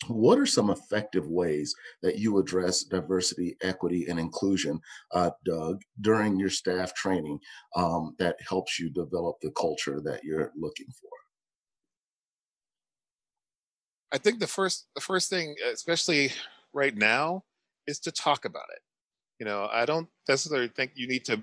what 0.09 0.39
are 0.39 0.47
some 0.47 0.71
effective 0.71 1.27
ways 1.27 1.75
that 2.03 2.19
you 2.19 2.39
address 2.39 2.83
diversity, 2.83 3.57
equity, 3.63 4.07
and 4.09 4.21
inclusion, 4.21 4.81
uh, 5.13 5.31
Doug, 5.45 5.81
during 6.01 6.39
your 6.39 6.51
staff 6.51 6.95
training 6.95 7.39
um, 7.75 8.15
that 8.19 8.37
helps 8.47 8.79
you 8.79 8.91
develop 8.91 9.37
the 9.41 9.51
culture 9.53 10.01
that 10.05 10.23
you're 10.23 10.53
looking 10.57 10.87
for? 11.01 11.11
I 14.13 14.19
think 14.19 14.39
the 14.39 14.47
first 14.47 14.87
the 14.95 15.01
first 15.01 15.31
thing, 15.31 15.57
especially 15.73 16.31
right 16.73 16.97
now, 16.97 17.45
is 17.87 17.99
to 18.01 18.13
talk 18.13 18.45
about 18.45 18.67
it. 18.75 18.83
You 19.41 19.47
know, 19.47 19.69
I 19.73 19.85
don't 19.85 20.09
necessarily 20.29 20.69
think 20.69 20.93
you 20.95 21.09
need 21.09 21.25
to 21.27 21.43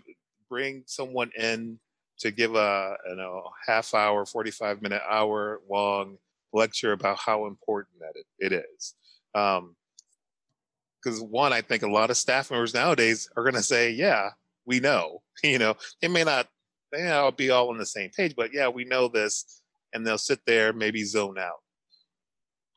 bring 0.50 0.84
someone 0.86 1.32
in 1.38 1.80
to 2.20 2.32
give 2.32 2.56
a 2.56 2.96
you 3.10 3.16
know 3.16 3.50
half 3.68 3.94
hour, 3.94 4.26
forty 4.26 4.52
five 4.52 4.82
minute, 4.82 5.02
hour 5.10 5.62
long 5.70 6.18
lecture 6.54 6.92
about 6.92 7.18
how 7.18 7.48
important 7.48 8.00
that 8.00 8.14
it, 8.16 8.54
it 8.54 8.66
is. 8.78 8.96
Because 9.34 11.22
um, 11.22 11.30
one, 11.30 11.52
I 11.52 11.62
think 11.62 11.84
a 11.84 11.92
lot 11.92 12.10
of 12.10 12.18
staff 12.18 12.52
members 12.52 12.74
nowadays 12.74 13.30
are 13.36 13.44
going 13.44 13.56
to 13.56 13.64
say, 13.64 13.92
"Yeah, 13.92 14.30
we 14.66 14.80
know." 14.80 15.22
You 15.44 15.60
know, 15.60 15.76
they 16.02 16.08
may 16.08 16.24
not, 16.24 16.48
they 16.92 17.00
may 17.00 17.10
not 17.10 17.36
be 17.36 17.50
all 17.50 17.70
on 17.70 17.78
the 17.78 17.86
same 17.86 18.12
page, 18.12 18.34
but 18.34 18.54
yeah, 18.54 18.70
we 18.70 18.86
know 18.86 19.10
this, 19.10 19.62
and 19.92 20.08
they'll 20.08 20.18
sit 20.18 20.40
there, 20.46 20.72
maybe 20.72 21.04
zone 21.04 21.38
out. 21.38 21.60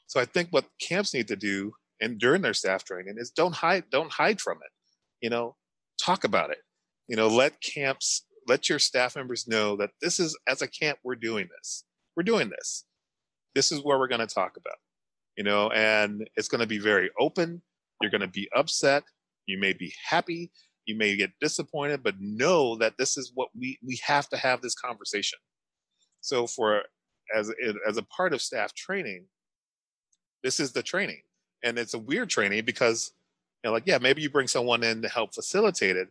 So 0.09 0.19
I 0.19 0.25
think 0.25 0.49
what 0.51 0.65
camps 0.81 1.15
need 1.15 1.29
to 1.29 1.37
do, 1.37 1.75
and 2.01 2.19
during 2.19 2.43
their 2.43 2.55
staff 2.55 2.83
training, 2.83 3.17
is 3.19 3.31
don't 3.31 3.55
hide, 3.55 3.85
don't 3.91 4.11
hide 4.11 4.41
from 4.41 4.59
it. 4.65 4.73
You 5.21 5.31
know, 5.31 5.55
talk 6.03 6.25
about 6.25 6.51
it. 6.51 6.59
You 7.07 7.15
know, 7.15 7.29
let 7.29 7.61
camps, 7.61 8.25
let 8.49 8.69
your 8.69 8.81
staff 8.81 9.15
members 9.15 9.47
know 9.47 9.77
that 9.77 9.91
this 10.03 10.19
is 10.19 10.37
as 10.49 10.61
a 10.61 10.67
camp, 10.67 10.99
we're 11.05 11.15
doing 11.15 11.49
this. 11.57 11.85
We're 12.17 12.25
doing 12.25 12.49
this 12.49 12.85
this 13.57 13.73
is 13.73 13.83
where 13.83 13.99
we're 13.99 14.07
going 14.07 14.27
to 14.27 14.33
talk 14.33 14.57
about 14.57 14.77
you 15.37 15.43
know 15.43 15.71
and 15.71 16.29
it's 16.37 16.49
going 16.49 16.61
to 16.61 16.67
be 16.67 16.79
very 16.79 17.11
open. 17.19 17.63
You're 18.01 18.11
going 18.11 18.21
to 18.21 18.29
be 18.29 18.49
upset. 18.55 19.05
You 19.47 19.59
may 19.59 19.73
be 19.73 19.93
happy. 20.09 20.53
You 20.85 20.97
may 20.97 21.17
get 21.17 21.31
disappointed 21.41 22.03
but 22.03 22.21
know 22.21 22.77
that 22.77 22.95
this 22.99 23.17
is 23.17 23.33
what 23.35 23.49
we 23.59 23.79
we 23.85 23.99
have 24.05 24.29
to 24.29 24.37
have 24.37 24.61
this 24.61 24.75
conversation. 24.75 25.39
So 26.21 26.47
for 26.47 26.83
as 27.35 27.53
as 27.89 27.97
a 27.97 28.03
part 28.03 28.33
of 28.33 28.41
staff 28.43 28.75
training 28.75 29.25
this 30.43 30.61
is 30.61 30.71
the 30.71 30.83
training. 30.83 31.23
And 31.65 31.77
it's 31.77 31.95
a 31.95 31.99
weird 31.99 32.31
training 32.31 32.65
because 32.65 33.13
you 33.65 33.69
know 33.69 33.73
like 33.73 33.85
yeah 33.87 33.99
maybe 33.99 34.23
you 34.23 34.31
bring 34.31 34.47
someone 34.47 34.85
in 34.85 35.03
to 35.03 35.09
help 35.09 35.35
facilitate 35.35 35.97
it 35.97 36.09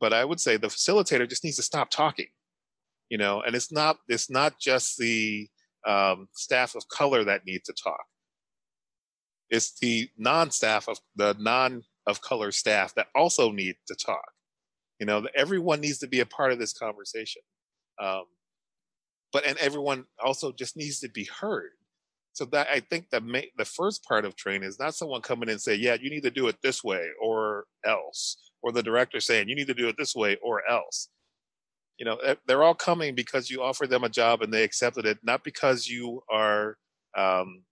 but 0.00 0.12
i 0.12 0.24
would 0.24 0.40
say 0.40 0.56
the 0.56 0.68
facilitator 0.68 1.28
just 1.28 1.44
needs 1.44 1.56
to 1.56 1.62
stop 1.62 1.90
talking 1.90 2.28
you 3.10 3.18
know 3.18 3.42
and 3.42 3.54
it's 3.54 3.72
not 3.72 3.98
it's 4.08 4.30
not 4.30 4.58
just 4.58 4.96
the 4.96 5.48
um, 5.86 6.28
staff 6.32 6.74
of 6.74 6.88
color 6.88 7.24
that 7.24 7.46
need 7.46 7.64
to 7.64 7.72
talk. 7.72 8.04
It's 9.50 9.78
the 9.78 10.08
non-staff 10.16 10.88
of 10.88 10.98
the 11.16 11.36
non 11.38 11.82
of 12.06 12.20
color 12.20 12.52
staff 12.52 12.94
that 12.94 13.08
also 13.14 13.50
need 13.50 13.76
to 13.88 13.94
talk. 13.94 14.32
You 14.98 15.06
know, 15.06 15.26
everyone 15.36 15.80
needs 15.80 15.98
to 15.98 16.06
be 16.06 16.20
a 16.20 16.26
part 16.26 16.52
of 16.52 16.58
this 16.58 16.72
conversation. 16.72 17.42
Um, 18.00 18.24
but 19.32 19.46
and 19.46 19.58
everyone 19.58 20.04
also 20.24 20.52
just 20.52 20.76
needs 20.76 21.00
to 21.00 21.08
be 21.08 21.24
heard. 21.24 21.72
So 22.32 22.44
that 22.46 22.68
I 22.70 22.80
think 22.80 23.10
the 23.10 23.20
ma- 23.20 23.50
the 23.56 23.64
first 23.64 24.04
part 24.04 24.24
of 24.24 24.36
training 24.36 24.68
is 24.68 24.78
not 24.78 24.94
someone 24.94 25.22
coming 25.22 25.48
in 25.48 25.54
and 25.54 25.60
say, 25.60 25.74
"Yeah, 25.74 25.96
you 26.00 26.10
need 26.10 26.22
to 26.22 26.30
do 26.30 26.48
it 26.48 26.56
this 26.62 26.82
way 26.82 27.08
or 27.20 27.66
else," 27.84 28.50
or 28.62 28.72
the 28.72 28.82
director 28.82 29.20
saying, 29.20 29.48
"You 29.48 29.54
need 29.56 29.66
to 29.68 29.74
do 29.74 29.88
it 29.88 29.96
this 29.98 30.14
way 30.14 30.36
or 30.42 30.68
else." 30.68 31.08
You 31.98 32.04
know 32.04 32.16
eh, 32.16 32.34
they're 32.46 32.62
all 32.62 32.74
coming 32.74 33.14
because 33.14 33.50
you 33.50 33.62
offered 33.62 33.90
them 33.90 34.04
a 34.04 34.08
job 34.08 34.42
and 34.42 34.52
they 34.52 34.64
accepted 34.64 35.06
it 35.06 35.18
not 35.22 35.44
because 35.44 35.86
you 35.86 36.22
are 36.30 36.76
um, 37.16 37.62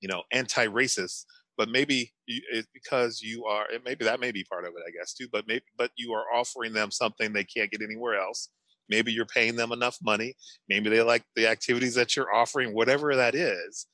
you 0.00 0.08
know 0.08 0.22
anti-racist 0.32 1.24
but 1.58 1.68
maybe 1.68 2.12
it's 2.26 2.68
because 2.72 3.20
you 3.20 3.44
are 3.44 3.66
maybe 3.84 4.04
that 4.04 4.20
may 4.20 4.32
be 4.32 4.44
part 4.44 4.64
of 4.64 4.70
it 4.70 4.82
i 4.86 4.90
guess 4.90 5.12
too 5.12 5.26
but 5.30 5.46
maybe 5.46 5.64
but 5.76 5.90
you 5.96 6.12
are 6.12 6.24
offering 6.34 6.72
them 6.72 6.90
something 6.90 7.32
they 7.32 7.44
can't 7.44 7.70
get 7.70 7.82
anywhere 7.82 8.18
else. 8.18 8.48
Maybe 8.88 9.12
you're 9.12 9.26
paying 9.26 9.56
them 9.56 9.72
enough 9.72 9.98
money. 10.02 10.34
Maybe 10.68 10.90
they 10.90 11.02
like 11.02 11.24
the 11.36 11.46
activities 11.46 11.94
that 11.94 12.16
you're 12.16 12.34
offering 12.34 12.74
whatever 12.74 13.14
that 13.16 13.34
is. 13.34 13.86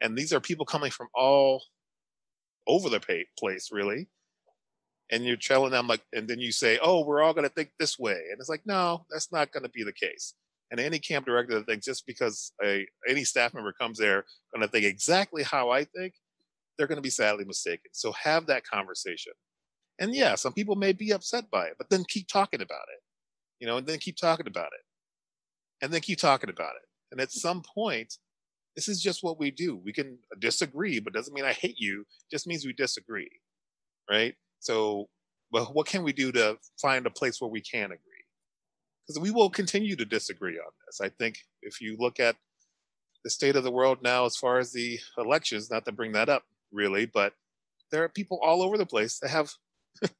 And 0.00 0.16
these 0.16 0.32
are 0.32 0.40
people 0.40 0.64
coming 0.64 0.90
from 0.90 1.08
all 1.14 1.62
over 2.66 2.88
the 2.88 3.00
place 3.38 3.68
really 3.72 4.08
and 5.10 5.24
you're 5.24 5.36
telling 5.36 5.70
them 5.70 5.86
like 5.86 6.02
and 6.12 6.28
then 6.28 6.38
you 6.38 6.52
say 6.52 6.78
oh 6.82 7.04
we're 7.04 7.22
all 7.22 7.34
going 7.34 7.46
to 7.46 7.54
think 7.54 7.70
this 7.78 7.98
way 7.98 8.18
and 8.30 8.38
it's 8.38 8.48
like 8.48 8.62
no 8.64 9.04
that's 9.10 9.32
not 9.32 9.52
going 9.52 9.62
to 9.62 9.70
be 9.70 9.82
the 9.82 9.92
case 9.92 10.34
and 10.70 10.78
any 10.78 10.98
camp 10.98 11.26
director 11.26 11.54
that 11.54 11.66
thinks 11.66 11.84
just 11.84 12.06
because 12.06 12.52
a 12.64 12.86
any 13.08 13.24
staff 13.24 13.54
member 13.54 13.72
comes 13.72 13.98
there 13.98 14.24
going 14.54 14.62
to 14.62 14.68
think 14.68 14.84
exactly 14.84 15.42
how 15.42 15.70
i 15.70 15.84
think 15.84 16.14
they're 16.76 16.86
going 16.86 16.96
to 16.96 17.02
be 17.02 17.10
sadly 17.10 17.44
mistaken 17.44 17.90
so 17.92 18.12
have 18.12 18.46
that 18.46 18.64
conversation. 18.64 19.32
And 19.98 20.14
yeah 20.14 20.34
some 20.34 20.54
people 20.54 20.76
may 20.76 20.92
be 20.92 21.10
upset 21.10 21.50
by 21.50 21.66
it 21.66 21.74
but 21.76 21.90
then 21.90 22.04
keep 22.08 22.26
talking 22.28 22.62
about 22.62 22.86
it 22.94 23.02
you 23.58 23.66
know 23.66 23.76
and 23.76 23.86
then 23.86 23.98
keep 23.98 24.16
talking 24.16 24.46
about 24.46 24.70
it 24.72 25.84
and 25.84 25.92
then 25.92 26.00
keep 26.00 26.18
talking 26.18 26.50
about 26.50 26.74
it 26.76 26.88
and 27.12 27.20
at 27.20 27.32
some 27.32 27.62
point 27.62 28.16
this 28.76 28.88
is 28.88 29.02
just 29.02 29.22
what 29.22 29.38
we 29.38 29.50
do 29.50 29.76
we 29.76 29.92
can 29.92 30.16
disagree 30.38 31.00
but 31.00 31.12
doesn't 31.12 31.34
mean 31.34 31.44
i 31.44 31.52
hate 31.52 31.76
you 31.78 32.06
just 32.30 32.46
means 32.46 32.64
we 32.64 32.72
disagree 32.72 33.30
right 34.10 34.34
so, 34.60 35.08
well, 35.50 35.66
what 35.66 35.86
can 35.86 36.04
we 36.04 36.12
do 36.12 36.30
to 36.32 36.58
find 36.80 37.06
a 37.06 37.10
place 37.10 37.40
where 37.40 37.50
we 37.50 37.60
can 37.60 37.86
agree? 37.86 37.96
Because 39.06 39.20
we 39.20 39.30
will 39.30 39.50
continue 39.50 39.96
to 39.96 40.04
disagree 40.04 40.58
on 40.58 40.70
this. 40.86 41.00
I 41.00 41.08
think 41.08 41.38
if 41.62 41.80
you 41.80 41.96
look 41.98 42.20
at 42.20 42.36
the 43.24 43.30
state 43.30 43.56
of 43.56 43.64
the 43.64 43.70
world 43.70 43.98
now, 44.02 44.26
as 44.26 44.36
far 44.36 44.58
as 44.58 44.72
the 44.72 45.00
elections, 45.18 45.70
not 45.70 45.84
to 45.86 45.92
bring 45.92 46.12
that 46.12 46.28
up 46.28 46.44
really, 46.72 47.06
but 47.06 47.32
there 47.90 48.04
are 48.04 48.08
people 48.08 48.38
all 48.42 48.62
over 48.62 48.78
the 48.78 48.86
place 48.86 49.18
that 49.18 49.30
have 49.30 49.50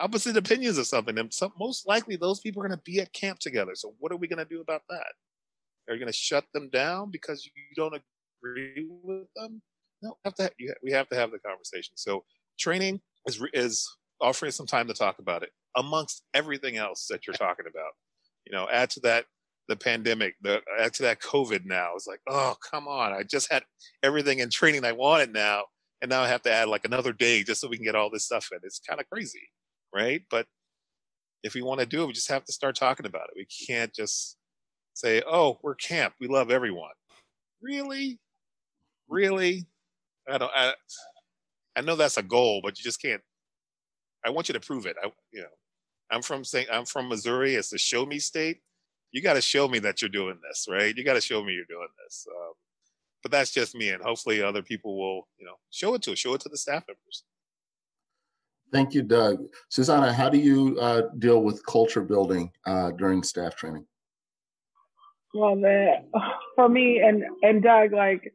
opposite 0.00 0.36
opinions 0.36 0.76
of 0.76 0.86
something. 0.86 1.16
And 1.18 1.32
some, 1.32 1.52
most 1.58 1.88
likely 1.88 2.16
those 2.16 2.40
people 2.40 2.62
are 2.62 2.68
going 2.68 2.78
to 2.78 2.84
be 2.84 3.00
at 3.00 3.12
camp 3.12 3.38
together. 3.38 3.74
So, 3.74 3.94
what 3.98 4.12
are 4.12 4.16
we 4.16 4.28
going 4.28 4.38
to 4.38 4.44
do 4.44 4.60
about 4.60 4.82
that? 4.90 5.12
Are 5.88 5.94
you 5.94 6.00
going 6.00 6.12
to 6.12 6.18
shut 6.18 6.44
them 6.52 6.68
down 6.68 7.10
because 7.10 7.46
you 7.46 7.62
don't 7.74 7.94
agree 8.42 8.86
with 9.02 9.28
them? 9.34 9.62
No, 10.02 10.16
have 10.24 10.34
to, 10.34 10.50
we 10.82 10.92
have 10.92 11.08
to 11.08 11.16
have 11.16 11.30
the 11.30 11.38
conversation. 11.38 11.94
So, 11.96 12.24
training 12.58 13.00
is 13.26 13.42
is 13.52 13.88
offering 14.20 14.52
some 14.52 14.66
time 14.66 14.86
to 14.88 14.94
talk 14.94 15.18
about 15.18 15.42
it 15.42 15.50
amongst 15.76 16.22
everything 16.34 16.76
else 16.76 17.06
that 17.08 17.26
you're 17.26 17.34
talking 17.34 17.66
about. 17.70 17.92
You 18.46 18.52
know, 18.52 18.66
add 18.70 18.90
to 18.90 19.00
that 19.00 19.26
the 19.68 19.76
pandemic, 19.76 20.34
the 20.40 20.62
add 20.80 20.94
to 20.94 21.02
that 21.04 21.20
COVID 21.20 21.64
now. 21.64 21.92
It's 21.94 22.06
like, 22.06 22.20
oh 22.28 22.56
come 22.70 22.88
on, 22.88 23.12
I 23.12 23.22
just 23.22 23.52
had 23.52 23.64
everything 24.02 24.38
in 24.38 24.50
training 24.50 24.84
I 24.84 24.92
wanted 24.92 25.32
now, 25.32 25.64
and 26.02 26.08
now 26.10 26.22
I 26.22 26.28
have 26.28 26.42
to 26.42 26.52
add 26.52 26.68
like 26.68 26.84
another 26.84 27.12
day 27.12 27.42
just 27.42 27.60
so 27.60 27.68
we 27.68 27.76
can 27.76 27.84
get 27.84 27.94
all 27.94 28.10
this 28.10 28.24
stuff 28.24 28.48
in. 28.52 28.58
It's 28.62 28.80
kind 28.80 29.00
of 29.00 29.08
crazy, 29.10 29.48
right? 29.94 30.22
But 30.30 30.46
if 31.42 31.54
we 31.54 31.62
want 31.62 31.80
to 31.80 31.86
do 31.86 32.02
it, 32.02 32.06
we 32.06 32.12
just 32.12 32.30
have 32.30 32.44
to 32.44 32.52
start 32.52 32.76
talking 32.76 33.06
about 33.06 33.28
it. 33.28 33.36
We 33.36 33.46
can't 33.66 33.94
just 33.94 34.36
say, 34.94 35.22
"Oh, 35.26 35.58
we're 35.62 35.74
camp. 35.74 36.14
We 36.20 36.28
love 36.28 36.50
everyone." 36.50 36.90
Really, 37.62 38.18
really, 39.08 39.66
I 40.28 40.38
don't. 40.38 40.50
I, 40.54 40.74
I 41.78 41.80
know 41.80 41.94
that's 41.94 42.16
a 42.16 42.22
goal, 42.24 42.60
but 42.60 42.76
you 42.76 42.82
just 42.82 43.00
can't. 43.00 43.22
I 44.26 44.30
want 44.30 44.48
you 44.48 44.52
to 44.54 44.60
prove 44.60 44.84
it. 44.84 44.96
I, 45.02 45.12
you 45.32 45.42
know, 45.42 45.46
I'm 46.10 46.22
from 46.22 46.44
St. 46.44 46.68
I'm 46.72 46.84
from 46.84 47.08
Missouri. 47.08 47.54
It's 47.54 47.70
the 47.70 47.78
show 47.78 48.04
me 48.04 48.18
state. 48.18 48.58
You 49.12 49.22
got 49.22 49.34
to 49.34 49.40
show 49.40 49.68
me 49.68 49.78
that 49.78 50.02
you're 50.02 50.08
doing 50.08 50.38
this, 50.42 50.66
right? 50.68 50.94
You 50.94 51.04
got 51.04 51.14
to 51.14 51.20
show 51.20 51.42
me 51.42 51.52
you're 51.52 51.64
doing 51.68 51.86
this. 52.04 52.26
Um, 52.28 52.52
but 53.22 53.30
that's 53.30 53.52
just 53.52 53.76
me, 53.76 53.90
and 53.90 54.02
hopefully 54.02 54.42
other 54.42 54.62
people 54.62 54.98
will, 54.98 55.28
you 55.38 55.46
know, 55.46 55.54
show 55.70 55.94
it 55.94 56.02
to 56.02 56.16
show 56.16 56.34
it 56.34 56.40
to 56.42 56.48
the 56.48 56.58
staff 56.58 56.82
members. 56.88 57.22
Thank 58.72 58.92
you, 58.92 59.02
Doug. 59.02 59.46
Susanna, 59.70 60.12
how 60.12 60.28
do 60.28 60.38
you 60.38 60.78
uh, 60.80 61.02
deal 61.18 61.42
with 61.42 61.64
culture 61.64 62.02
building 62.02 62.50
uh, 62.66 62.90
during 62.90 63.22
staff 63.22 63.54
training? 63.54 63.86
Well, 65.32 65.56
the, 65.56 66.04
for 66.56 66.68
me 66.68 67.00
and 67.00 67.24
and 67.42 67.62
Doug, 67.62 67.92
like 67.92 68.34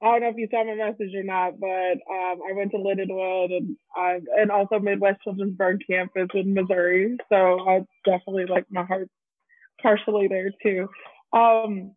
I 0.00 0.12
don't 0.12 0.20
know 0.20 0.28
if 0.28 0.36
you 0.36 0.48
saw 0.50 0.62
my 0.62 0.74
message 0.74 1.14
or 1.14 1.24
not, 1.24 1.58
but 1.58 1.66
um, 1.66 2.38
I 2.48 2.52
went 2.54 2.70
to 2.70 2.78
Lindenwood 2.78 3.56
and 3.56 3.76
uh, 3.98 4.20
and 4.40 4.50
also 4.50 4.78
Midwest 4.78 5.22
Children's 5.24 5.56
Burn 5.56 5.80
Campus 5.90 6.28
in 6.34 6.54
Missouri, 6.54 7.16
so 7.28 7.68
I 7.68 7.80
definitely 8.04 8.46
like 8.46 8.66
my 8.70 8.84
heart 8.84 9.08
partially 9.82 10.28
there 10.28 10.52
too. 10.62 10.88
Um, 11.32 11.94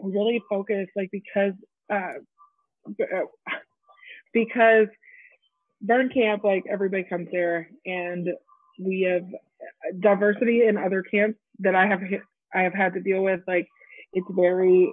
really 0.00 0.42
focused 0.48 0.92
like 0.96 1.10
because 1.10 1.52
uh, 1.92 2.12
because 4.32 4.88
burn 5.82 6.08
camp 6.08 6.42
like 6.42 6.64
everybody 6.70 7.04
comes 7.04 7.28
there 7.30 7.68
and 7.84 8.28
we 8.78 9.02
have 9.02 9.26
diversity 10.00 10.66
in 10.66 10.76
other 10.76 11.02
camps 11.02 11.38
that 11.58 11.74
I 11.74 11.86
have 11.86 12.00
I 12.54 12.62
have 12.62 12.74
had 12.74 12.94
to 12.94 13.00
deal 13.00 13.22
with 13.22 13.40
like 13.46 13.68
it's 14.12 14.26
very 14.30 14.92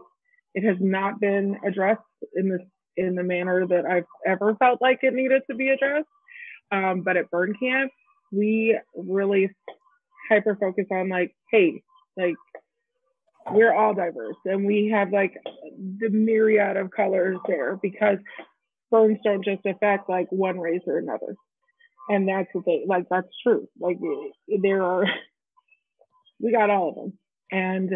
it 0.53 0.63
has 0.63 0.77
not 0.79 1.19
been 1.19 1.57
addressed 1.65 2.01
in 2.35 2.49
this 2.49 2.61
in 2.95 3.15
the 3.15 3.23
manner 3.23 3.65
that 3.67 3.85
I've 3.85 4.05
ever 4.25 4.55
felt 4.55 4.81
like 4.81 4.99
it 5.01 5.13
needed 5.13 5.41
to 5.49 5.55
be 5.55 5.69
addressed. 5.69 6.07
Um, 6.71 7.01
but 7.01 7.17
at 7.17 7.29
burn 7.31 7.55
camp, 7.59 7.91
we 8.31 8.79
really 8.95 9.49
hyper 10.29 10.55
focus 10.55 10.85
on 10.91 11.09
like, 11.09 11.35
hey, 11.51 11.81
like 12.17 12.35
we're 13.51 13.73
all 13.73 13.93
diverse 13.93 14.35
and 14.45 14.65
we 14.65 14.89
have 14.93 15.11
like 15.11 15.33
the 15.99 16.09
myriad 16.09 16.77
of 16.77 16.91
colors 16.91 17.37
there 17.47 17.77
because 17.81 18.17
burns 18.89 19.17
don't 19.23 19.43
just 19.43 19.65
affect 19.65 20.09
like 20.09 20.27
one 20.29 20.59
race 20.59 20.81
or 20.87 20.97
another. 20.97 21.35
And 22.09 22.27
that's 22.27 22.47
what 22.53 22.65
they 22.65 22.83
like 22.87 23.05
that's 23.09 23.27
true. 23.43 23.67
Like 23.79 23.97
there 24.61 24.83
are 24.83 25.05
we 26.39 26.51
got 26.51 26.69
all 26.69 26.89
of 26.89 26.95
them. 26.95 27.13
And 27.51 27.91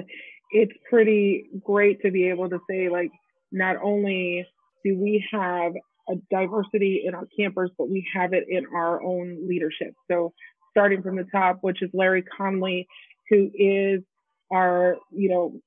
it's 0.51 0.73
pretty 0.89 1.49
great 1.63 2.01
to 2.01 2.11
be 2.11 2.29
able 2.29 2.49
to 2.49 2.59
say 2.69 2.89
like 2.89 3.11
not 3.51 3.77
only 3.81 4.45
do 4.83 4.97
we 4.97 5.25
have 5.31 5.73
a 6.09 6.15
diversity 6.31 7.03
in 7.05 7.13
our 7.13 7.27
campers, 7.37 7.69
but 7.77 7.89
we 7.89 8.07
have 8.13 8.33
it 8.33 8.45
in 8.49 8.65
our 8.73 9.01
own 9.01 9.47
leadership. 9.47 9.93
So 10.09 10.33
starting 10.71 11.01
from 11.01 11.17
the 11.17 11.25
top, 11.31 11.57
which 11.61 11.81
is 11.81 11.89
Larry 11.93 12.23
Conley, 12.37 12.87
who 13.29 13.49
is 13.53 14.01
our, 14.51 14.97
you 15.11 15.29
know, 15.29 15.59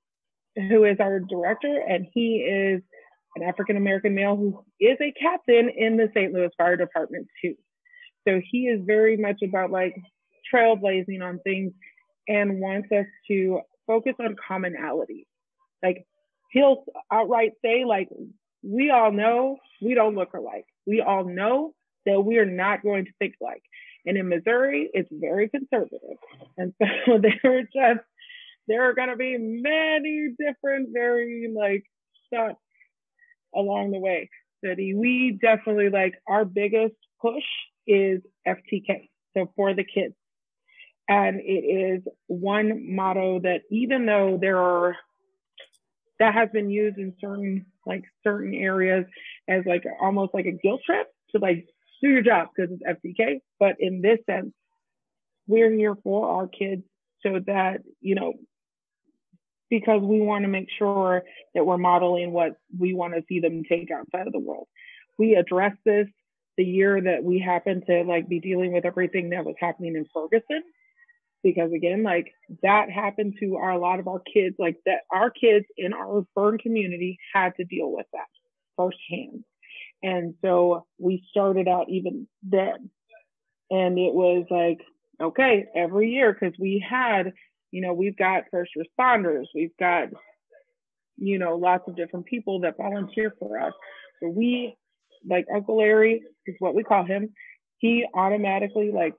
who 0.69 0.85
is 0.85 0.97
our 1.01 1.21
director, 1.21 1.83
and 1.89 2.07
he 2.13 2.37
is 2.37 2.83
an 3.37 3.43
African 3.43 3.77
American 3.77 4.15
male 4.15 4.37
who 4.37 4.65
is 4.81 4.97
a 5.01 5.13
captain 5.13 5.71
in 5.77 5.97
the 5.97 6.09
St. 6.15 6.33
Louis 6.33 6.51
Fire 6.57 6.77
Department 6.77 7.27
too. 7.43 7.55
So 8.27 8.41
he 8.51 8.67
is 8.67 8.81
very 8.85 9.17
much 9.17 9.41
about 9.43 9.71
like 9.71 9.95
trailblazing 10.53 11.23
on 11.23 11.39
things 11.41 11.73
and 12.29 12.61
wants 12.61 12.89
us 12.93 13.07
to 13.29 13.61
focus 13.87 14.15
on 14.21 14.37
commonality. 14.47 15.27
Like 15.83 16.07
he'll 16.51 16.85
outright 17.11 17.53
say, 17.65 17.85
like, 17.85 18.09
we 18.63 18.91
all 18.91 19.13
know 19.13 19.57
we 19.81 19.95
don't 19.95 20.15
look 20.15 20.35
alike. 20.35 20.67
We 20.87 21.01
all 21.01 21.25
know 21.25 21.75
that 22.07 22.21
we 22.21 22.39
are 22.39 22.47
not 22.47 22.83
going 22.83 23.07
to 23.07 23.13
think 23.19 23.35
alike. 23.41 23.63
And 24.07 24.17
in 24.17 24.29
Missouri, 24.29 24.91
it's 24.93 25.09
very 25.13 25.49
conservative. 25.49 26.19
And 26.57 26.73
so 26.79 27.19
they're 27.23 27.63
just, 27.63 28.05
there 28.69 28.89
are 28.89 28.95
going 28.95 29.11
to 29.11 29.17
be 29.17 29.37
many 29.39 30.31
different, 30.39 30.91
very 30.93 31.53
like 31.55 31.85
thoughts 32.33 32.61
along 33.55 33.91
the 33.91 33.99
way. 33.99 34.31
That 34.63 34.77
we 34.77 35.39
definitely 35.41 35.89
like 35.89 36.15
our 36.29 36.45
biggest 36.45 36.95
push 37.21 37.45
is 37.87 38.21
FTK. 38.47 39.09
So 39.35 39.51
for 39.57 39.75
the 39.75 39.85
kids. 39.85 40.15
And 41.09 41.41
it 41.41 41.65
is 41.99 42.03
one 42.27 42.95
motto 42.95 43.41
that 43.41 43.63
even 43.71 44.07
though 44.07 44.39
there 44.41 44.59
are 44.59 44.97
that 46.21 46.35
has 46.35 46.49
been 46.53 46.71
used 46.71 46.99
in 46.99 47.15
certain 47.21 47.67
like 47.87 48.05
certain 48.23 48.55
areas 48.55 49.05
as 49.49 49.65
like 49.67 49.83
almost 50.01 50.33
like 50.33 50.47
a 50.47 50.53
guilt 50.53 50.83
trip 50.87 51.09
to 51.33 51.41
like 51.41 51.67
do 52.03 52.11
your 52.11 52.23
job 52.23 52.49
because 52.55 52.73
it's 52.73 53.01
FTK. 53.01 53.41
But 53.59 53.77
in 53.81 54.03
this 54.03 54.19
sense, 54.27 54.53
we're 55.47 55.73
here 55.73 55.97
for 56.05 56.29
our 56.29 56.47
kids 56.47 56.83
so 57.23 57.41
that, 57.47 57.81
you 58.01 58.15
know, 58.15 58.35
because 59.71 60.03
we 60.03 60.21
want 60.21 60.45
to 60.45 60.49
make 60.49 60.69
sure 60.79 61.23
that 61.55 61.65
we're 61.65 61.79
modeling 61.79 62.33
what 62.33 62.53
we 62.79 62.93
want 62.95 63.15
to 63.15 63.23
see 63.29 63.41
them 63.41 63.63
take 63.69 63.91
outside 63.91 64.27
of 64.27 64.33
the 64.33 64.39
world. 64.39 64.67
We 65.19 65.35
address 65.35 65.73
this 65.85 66.07
the 66.57 66.65
year 66.65 67.01
that 67.01 67.25
we 67.25 67.39
happened 67.39 67.85
to 67.87 68.03
like 68.03 68.29
be 68.29 68.41
dealing 68.41 68.73
with 68.73 68.85
everything 68.85 69.31
that 69.31 69.45
was 69.45 69.55
happening 69.59 69.97
in 69.97 70.05
Ferguson 70.13 70.63
because 71.43 71.73
again 71.73 72.03
like 72.03 72.33
that 72.63 72.91
happened 72.91 73.35
to 73.41 73.57
our, 73.57 73.71
a 73.71 73.79
lot 73.79 74.01
of 74.01 74.09
our 74.09 74.21
kids 74.33 74.57
like 74.59 74.77
that 74.87 75.01
our 75.11 75.31
kids 75.31 75.67
in 75.77 75.93
our 75.93 76.25
burn 76.35 76.59
community 76.59 77.19
had 77.35 77.53
to 77.57 77.65
deal 77.65 77.91
with 77.93 78.07
that 78.13 78.27
firsthand. 78.77 79.45
And 80.03 80.35
so 80.43 80.87
we 80.99 81.23
started 81.31 81.69
out 81.69 81.87
even 81.91 82.27
then. 82.43 82.91
And 83.71 83.99
it 83.99 84.15
was 84.15 84.47
like 84.51 84.81
okay 85.21 85.67
every 85.77 86.11
year 86.11 86.33
because 86.33 86.57
we 86.59 86.85
had 86.89 87.33
you 87.71 87.83
know 87.83 87.93
we've 87.93 88.17
got 88.17 88.45
first 88.51 88.73
responders 88.77 89.45
we've 89.55 89.77
got 89.79 90.09
you 91.19 91.39
know 91.39 91.57
lots 91.57 91.85
of 91.87 91.95
different 91.95 92.27
people 92.27 92.61
that 92.61 92.77
volunteer 92.77 93.33
for 93.39 93.59
us. 93.59 93.73
So 94.23 94.29
we 94.29 94.75
like 95.29 95.47
uncle 95.55 95.79
larry 95.79 96.23
is 96.47 96.57
what 96.59 96.75
we 96.75 96.83
call 96.83 97.05
him. 97.05 97.31
He 97.79 98.05
automatically 98.15 98.91
like 98.93 99.15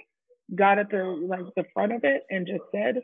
got 0.56 0.80
at 0.80 0.90
the 0.90 1.04
like 1.04 1.46
the 1.56 1.66
front 1.74 1.94
of 1.94 2.04
it 2.04 2.24
and 2.30 2.48
just 2.48 2.64
said, 2.72 3.04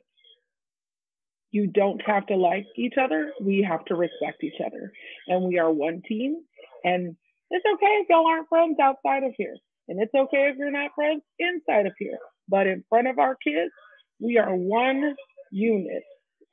you 1.51 1.67
don't 1.67 2.01
have 2.05 2.25
to 2.27 2.35
like 2.35 2.65
each 2.75 2.95
other. 3.01 3.31
We 3.41 3.65
have 3.67 3.85
to 3.85 3.95
respect 3.95 4.43
each 4.43 4.59
other. 4.65 4.91
And 5.27 5.45
we 5.45 5.59
are 5.59 5.71
one 5.71 6.01
team. 6.07 6.41
And 6.83 7.15
it's 7.49 7.65
okay 7.75 7.85
if 8.01 8.07
y'all 8.09 8.27
aren't 8.27 8.49
friends 8.49 8.77
outside 8.81 9.23
of 9.23 9.33
here. 9.37 9.55
And 9.87 10.01
it's 10.01 10.13
okay 10.13 10.49
if 10.51 10.57
you're 10.57 10.71
not 10.71 10.91
friends 10.95 11.21
inside 11.39 11.85
of 11.85 11.93
here. 11.97 12.17
But 12.49 12.67
in 12.67 12.83
front 12.89 13.07
of 13.07 13.19
our 13.19 13.35
kids, 13.35 13.71
we 14.19 14.37
are 14.37 14.53
one 14.53 15.15
unit. 15.51 16.03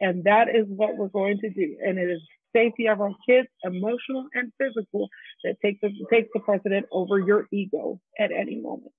And 0.00 0.24
that 0.24 0.48
is 0.48 0.66
what 0.68 0.96
we're 0.96 1.08
going 1.08 1.38
to 1.40 1.50
do. 1.50 1.76
And 1.84 1.98
it 1.98 2.10
is 2.10 2.20
safety 2.54 2.86
of 2.86 3.00
our 3.00 3.14
kids, 3.28 3.48
emotional 3.64 4.26
and 4.34 4.52
physical, 4.58 5.08
that 5.42 5.56
takes 5.60 5.80
the, 5.82 5.90
takes 6.10 6.28
the 6.32 6.40
precedent 6.40 6.86
over 6.92 7.18
your 7.18 7.48
ego 7.52 8.00
at 8.18 8.30
any 8.30 8.60
moment. 8.60 8.92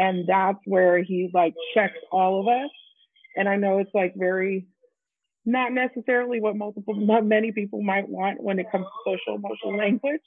And 0.00 0.26
that's 0.26 0.58
where 0.64 1.02
he 1.02 1.30
like 1.34 1.52
checks 1.74 1.98
all 2.10 2.40
of 2.40 2.48
us. 2.48 2.70
And 3.36 3.46
I 3.50 3.56
know 3.56 3.78
it's 3.78 3.90
like 3.92 4.14
very 4.16 4.66
not 5.44 5.72
necessarily 5.72 6.40
what 6.40 6.56
multiple 6.56 6.94
many 6.94 7.52
people 7.52 7.82
might 7.82 8.08
want 8.08 8.42
when 8.42 8.58
it 8.58 8.72
comes 8.72 8.86
to 8.86 9.10
social 9.10 9.36
emotional 9.36 9.76
language, 9.76 10.22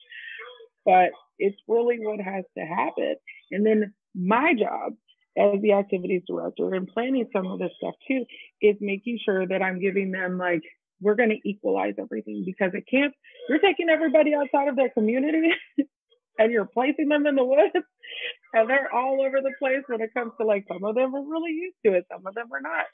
but 0.86 1.10
it's 1.40 1.58
really 1.68 1.98
what 2.00 2.20
has 2.20 2.44
to 2.56 2.64
happen. 2.64 3.16
And 3.52 3.66
then 3.66 3.94
my 4.14 4.54
job 4.54 4.94
as 5.36 5.60
the 5.62 5.74
activities 5.74 6.22
director 6.28 6.76
and 6.76 6.88
planning 6.88 7.28
some 7.34 7.48
of 7.48 7.58
this 7.58 7.72
stuff 7.78 7.96
too 8.08 8.26
is 8.62 8.76
making 8.80 9.18
sure 9.26 9.48
that 9.48 9.64
I'm 9.64 9.82
giving 9.82 10.12
them 10.12 10.38
like 10.38 10.62
we're 11.02 11.16
going 11.16 11.32
to 11.32 11.50
equalize 11.50 11.96
everything 11.98 12.44
because 12.46 12.72
at 12.76 12.88
camp 12.88 13.16
you're 13.50 13.58
taking 13.58 13.90
everybody 13.90 14.36
outside 14.36 14.68
of 14.68 14.76
their 14.76 14.90
community 14.90 15.50
and 16.40 16.52
you're 16.52 16.66
placing 16.66 17.10
them 17.10 17.26
in 17.26 17.36
the 17.36 17.44
woods 17.44 17.72
and 18.54 18.70
they're 18.70 18.94
all 18.94 19.22
over 19.22 19.42
the 19.42 19.54
place 19.60 19.84
when 19.88 20.02
it 20.02 20.14
comes 20.14 20.32
to 20.40 20.46
like 20.46 20.66
some 20.68 20.84
of 20.84 20.96
them 20.96 21.16
are 21.16 21.24
really 21.24 21.52
used 21.52 21.78
to 21.86 21.94
it 21.94 22.06
some 22.12 22.26
of 22.26 22.34
them 22.36 22.48
are 22.54 22.62
not 22.62 22.86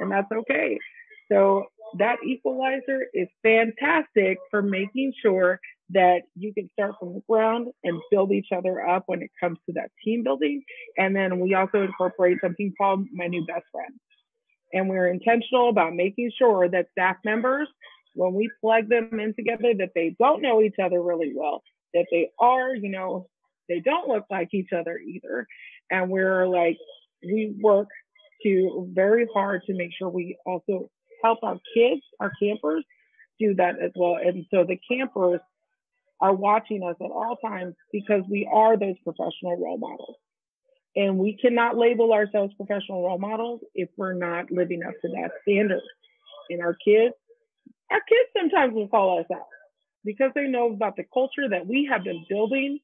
and 0.00 0.10
that's 0.10 0.30
okay. 0.32 0.78
So 1.30 1.64
that 1.98 2.16
equalizer 2.26 3.06
is 3.14 3.28
fantastic 3.42 4.38
for 4.50 4.60
making 4.60 5.12
sure 5.22 5.58
that 5.90 6.22
you 6.34 6.52
can 6.52 6.68
start 6.72 6.96
from 6.98 7.14
the 7.14 7.22
ground 7.28 7.68
and 7.82 8.00
build 8.10 8.32
each 8.32 8.48
other 8.54 8.86
up 8.86 9.04
when 9.06 9.22
it 9.22 9.30
comes 9.40 9.58
to 9.66 9.72
that 9.74 9.90
team 10.04 10.22
building 10.22 10.62
and 10.98 11.14
then 11.14 11.40
we 11.40 11.54
also 11.54 11.82
incorporate 11.82 12.38
something 12.42 12.72
called 12.78 13.06
my 13.12 13.26
new 13.26 13.44
best 13.46 13.64
friend. 13.72 13.92
And 14.72 14.88
we're 14.88 15.08
intentional 15.08 15.68
about 15.68 15.94
making 15.94 16.32
sure 16.36 16.68
that 16.68 16.88
staff 16.92 17.16
members 17.24 17.68
when 18.14 18.34
we 18.34 18.50
plug 18.60 18.88
them 18.88 19.18
in 19.20 19.34
together 19.34 19.74
that 19.78 19.90
they 19.94 20.14
don't 20.18 20.42
know 20.42 20.62
each 20.62 20.76
other 20.82 21.02
really 21.02 21.32
well 21.34 21.62
that 21.94 22.06
they 22.10 22.30
are, 22.38 22.74
you 22.74 22.90
know, 22.90 23.28
they 23.68 23.80
don't 23.80 24.08
look 24.08 24.24
like 24.30 24.52
each 24.52 24.72
other 24.72 24.98
either. 24.98 25.46
And 25.90 26.10
we're 26.10 26.46
like, 26.46 26.76
we 27.22 27.54
work 27.60 27.88
to 28.42 28.88
very 28.92 29.26
hard 29.32 29.62
to 29.66 29.74
make 29.74 29.90
sure 29.96 30.08
we 30.08 30.36
also 30.44 30.90
help 31.22 31.38
our 31.42 31.58
kids, 31.74 32.02
our 32.20 32.32
campers, 32.40 32.84
do 33.40 33.54
that 33.54 33.80
as 33.80 33.92
well. 33.96 34.16
And 34.22 34.44
so 34.50 34.64
the 34.64 34.78
campers 34.88 35.40
are 36.20 36.34
watching 36.34 36.82
us 36.82 36.96
at 37.00 37.10
all 37.10 37.36
times 37.36 37.74
because 37.92 38.22
we 38.30 38.48
are 38.52 38.76
those 38.76 38.96
professional 39.02 39.56
role 39.58 39.78
models. 39.78 40.16
And 40.96 41.18
we 41.18 41.36
cannot 41.36 41.76
label 41.76 42.12
ourselves 42.12 42.54
professional 42.54 43.02
role 43.02 43.18
models 43.18 43.60
if 43.74 43.88
we're 43.96 44.12
not 44.12 44.50
living 44.50 44.82
up 44.86 44.94
to 45.02 45.08
that 45.08 45.30
standard. 45.42 45.80
And 46.50 46.62
our 46.62 46.76
kids, 46.84 47.14
our 47.90 48.00
kids 48.08 48.28
sometimes 48.36 48.74
will 48.74 48.88
call 48.88 49.18
us 49.18 49.26
out 49.34 49.46
because 50.04 50.30
they 50.34 50.46
know 50.46 50.72
about 50.72 50.96
the 50.96 51.04
culture 51.12 51.48
that 51.48 51.66
we 51.66 51.88
have 51.90 52.04
been 52.04 52.24
building 52.28 52.78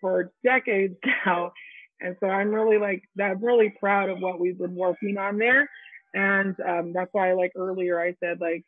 for 0.00 0.32
decades 0.44 0.96
now. 1.26 1.52
And 2.00 2.16
so 2.20 2.26
I'm 2.26 2.50
really 2.50 2.78
like, 2.78 3.02
I'm 3.20 3.44
really 3.44 3.74
proud 3.78 4.08
of 4.08 4.20
what 4.20 4.40
we've 4.40 4.58
been 4.58 4.74
working 4.74 5.18
on 5.18 5.38
there. 5.38 5.68
And 6.14 6.56
um, 6.66 6.92
that's 6.92 7.10
why, 7.12 7.32
like 7.34 7.52
earlier, 7.56 8.00
I 8.00 8.14
said, 8.20 8.40
like, 8.40 8.64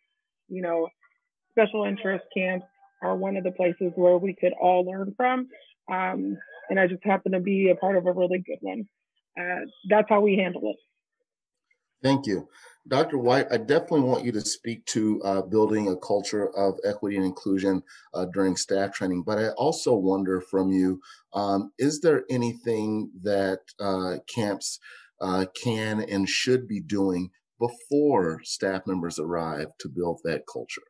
you 0.49 0.63
know, 0.63 0.89
special 1.51 1.85
interest 1.85 2.25
camps 2.37 2.67
are 3.03 3.17
one 3.17 3.37
of 3.37 3.45
the 3.45 3.53
places 3.53 3.93
where 3.97 4.19
we 4.19 4.35
could 4.35 4.53
all 4.61 4.85
learn 4.85 5.15
from. 5.17 5.49
Um, 5.91 6.37
and 6.71 6.79
I 6.79 6.87
just 6.87 7.05
happen 7.05 7.33
to 7.33 7.41
be 7.41 7.71
a 7.71 7.75
part 7.77 7.97
of 7.97 8.07
a 8.07 8.13
really 8.13 8.39
good 8.39 8.59
one. 8.61 8.89
Uh, 9.39 9.67
that's 9.89 10.09
how 10.09 10.21
we 10.21 10.37
handle 10.37 10.63
it. 10.65 10.77
Thank 12.03 12.27
you. 12.27 12.49
Dr. 12.89 13.17
White, 13.19 13.47
I 13.53 13.59
definitely 13.59 14.01
want 14.01 14.25
you 14.25 14.33
to 14.33 14.41
speak 14.41 14.85
to 14.87 15.23
uh, 15.23 15.43
building 15.43 15.89
a 15.89 15.97
culture 15.97 16.49
of 16.57 16.79
equity 16.85 17.17
and 17.17 17.25
inclusion 17.25 17.83
uh, 18.13 18.25
during 18.27 18.57
staff 18.57 18.93
training, 18.93 19.23
but 19.23 19.39
I 19.39 19.51
also 19.51 19.95
wonder 19.95 20.41
from 20.41 20.71
you, 20.71 21.01
um, 21.33 21.73
is 21.79 22.01
there 22.01 22.25
anything 22.29 23.13
that 23.23 23.61
uh, 23.79 24.17
camps 24.27 24.81
uh, 25.21 25.47
can 25.55 26.01
and 26.01 26.29
should 26.29 26.67
be 26.67 26.81
doing 26.81 27.31
before 27.61 28.41
staff 28.43 28.83
members 28.87 29.21
arrive 29.21 29.69
to 29.79 29.89
build 29.89 30.21
that 30.25 30.43
culture? 30.53 30.83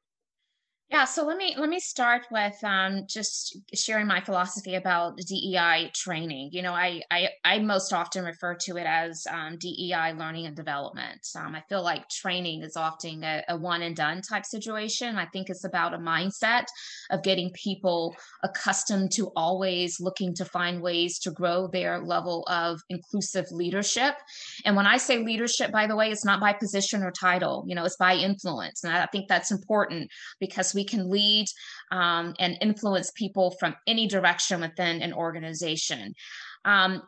Yeah, 0.93 1.07
so 1.07 1.25
let 1.25 1.39
me 1.39 1.55
let 1.57 1.71
me 1.71 1.81
start 1.81 2.27
with 2.31 2.63
um, 2.63 3.07
just 3.09 3.57
sharing 3.73 4.07
my 4.07 4.21
philosophy 4.21 4.75
about 4.75 5.17
DEI 5.17 5.91
training. 5.95 6.51
You 6.53 6.61
know, 6.61 6.75
I 6.75 7.01
I, 7.11 7.31
I 7.47 7.61
most 7.61 7.95
often 7.95 8.27
refer 8.27 8.55
to 8.57 8.77
it 8.77 8.85
as 8.85 9.27
um, 9.31 9.57
DEI 9.57 10.13
learning 10.19 10.45
and 10.45 10.55
development. 10.55 11.27
Um, 11.35 11.55
I 11.55 11.63
feel 11.67 11.83
like 11.83 12.11
training 12.11 12.63
is 12.63 12.77
often 12.77 13.25
a, 13.25 13.43
a, 13.49 13.57
one 13.57 13.81
and 13.81 13.97
done 13.97 14.21
type 14.21 14.45
situation. 14.45 15.17
I 15.17 15.25
think 15.33 15.49
it's 15.49 15.65
about 15.65 15.95
a 15.95 15.97
mindset 15.97 16.65
of 17.11 17.23
getting 17.23 17.51
people 17.55 18.15
accustomed 18.43 19.13
to 19.13 19.33
always 19.35 19.99
looking 19.99 20.35
to 20.35 20.45
find 20.45 20.83
ways 20.83 21.19
to 21.21 21.31
grow 21.31 21.69
their 21.69 22.01
level 22.01 22.45
of 22.51 22.83
inclusive 22.91 23.47
leadership. 23.51 24.17
And 24.67 24.77
when 24.77 24.87
I 24.87 24.99
say 24.99 25.25
leadership, 25.25 25.73
by 25.73 25.87
the 25.87 25.97
way, 25.97 26.11
it's 26.11 26.27
not 26.27 26.39
by 26.39 26.53
position 26.53 27.03
or 27.03 27.13
title. 27.13 27.65
You 27.67 27.77
know, 27.77 27.87
it's 27.87 27.97
by 27.97 28.15
influence, 28.15 28.85
and 28.85 28.93
I 28.93 29.07
think 29.07 29.29
that's 29.29 29.51
important 29.51 30.11
because 30.39 30.75
we 30.75 30.82
we 30.83 30.87
can 30.87 31.09
lead 31.09 31.47
um, 31.93 32.35
and 32.41 32.59
influence 32.61 33.13
people 33.13 33.53
from 33.61 33.77
any 33.87 34.09
direction 34.09 34.61
within 34.61 35.01
an 35.01 35.13
organization. 35.13 36.13
Um, 36.65 37.03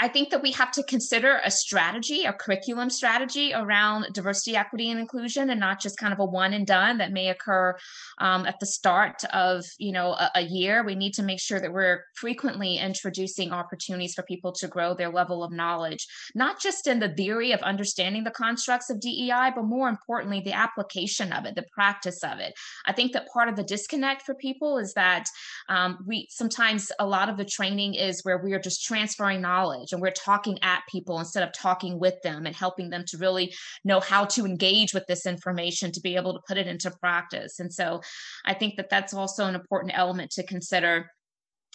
I 0.00 0.06
think 0.06 0.30
that 0.30 0.42
we 0.42 0.52
have 0.52 0.70
to 0.72 0.82
consider 0.84 1.40
a 1.44 1.50
strategy, 1.50 2.24
a 2.24 2.32
curriculum 2.32 2.88
strategy 2.88 3.52
around 3.52 4.06
diversity, 4.12 4.56
equity, 4.56 4.90
and 4.90 5.00
inclusion, 5.00 5.50
and 5.50 5.58
not 5.58 5.80
just 5.80 5.98
kind 5.98 6.12
of 6.12 6.20
a 6.20 6.24
one 6.24 6.52
and 6.52 6.66
done 6.66 6.98
that 6.98 7.12
may 7.12 7.28
occur 7.28 7.76
um, 8.18 8.46
at 8.46 8.60
the 8.60 8.66
start 8.66 9.24
of 9.32 9.64
you 9.78 9.90
know 9.90 10.12
a, 10.12 10.30
a, 10.36 10.42
year. 10.42 10.84
We 10.84 10.94
need 10.94 11.14
to 11.14 11.22
make 11.24 11.40
sure 11.40 11.60
that 11.60 11.72
we're 11.72 12.04
frequently 12.14 12.78
introducing 12.78 13.52
opportunities 13.52 14.14
for 14.14 14.22
people 14.22 14.52
to 14.52 14.68
grow 14.68 14.94
their 14.94 15.10
level 15.10 15.42
of 15.42 15.50
knowledge, 15.50 16.06
not 16.34 16.60
just 16.60 16.86
in 16.86 17.00
the 17.00 17.08
theory 17.08 17.50
of 17.52 17.60
understanding 17.60 18.22
the 18.22 18.30
constructs 18.30 18.90
of 18.90 19.00
DEI, 19.00 19.50
but 19.54 19.64
more 19.64 19.88
importantly, 19.88 20.40
the 20.40 20.52
application 20.52 21.32
of 21.32 21.44
it, 21.44 21.56
the 21.56 21.66
practice 21.72 22.22
of 22.22 22.38
it. 22.38 22.54
I 22.86 22.92
think 22.92 23.12
that 23.12 23.28
part 23.32 23.48
of 23.48 23.56
the 23.56 23.64
disconnect 23.64 24.22
for 24.22 24.34
people 24.34 24.78
is 24.78 24.94
that 24.94 25.28
um, 25.68 25.98
we 26.06 26.28
sometimes 26.30 26.92
a 27.00 27.06
lot 27.06 27.28
of 27.28 27.36
the 27.36 27.44
training 27.44 27.94
is 27.94 28.24
where 28.24 28.38
we 28.38 28.52
are 28.52 28.60
just 28.60 28.84
transferring 28.84 29.40
knowledge 29.40 29.87
and 29.92 30.02
we're 30.02 30.10
talking 30.10 30.58
at 30.62 30.82
people 30.88 31.18
instead 31.18 31.42
of 31.42 31.52
talking 31.52 31.98
with 31.98 32.20
them 32.22 32.46
and 32.46 32.54
helping 32.54 32.90
them 32.90 33.04
to 33.08 33.18
really 33.18 33.54
know 33.84 34.00
how 34.00 34.24
to 34.24 34.44
engage 34.44 34.94
with 34.94 35.06
this 35.06 35.26
information 35.26 35.92
to 35.92 36.00
be 36.00 36.16
able 36.16 36.34
to 36.34 36.40
put 36.46 36.58
it 36.58 36.66
into 36.66 36.90
practice. 37.00 37.60
And 37.60 37.72
so 37.72 38.00
i 38.44 38.54
think 38.54 38.76
that 38.76 38.90
that's 38.90 39.14
also 39.14 39.46
an 39.46 39.54
important 39.54 39.92
element 39.94 40.30
to 40.32 40.42
consider. 40.42 41.10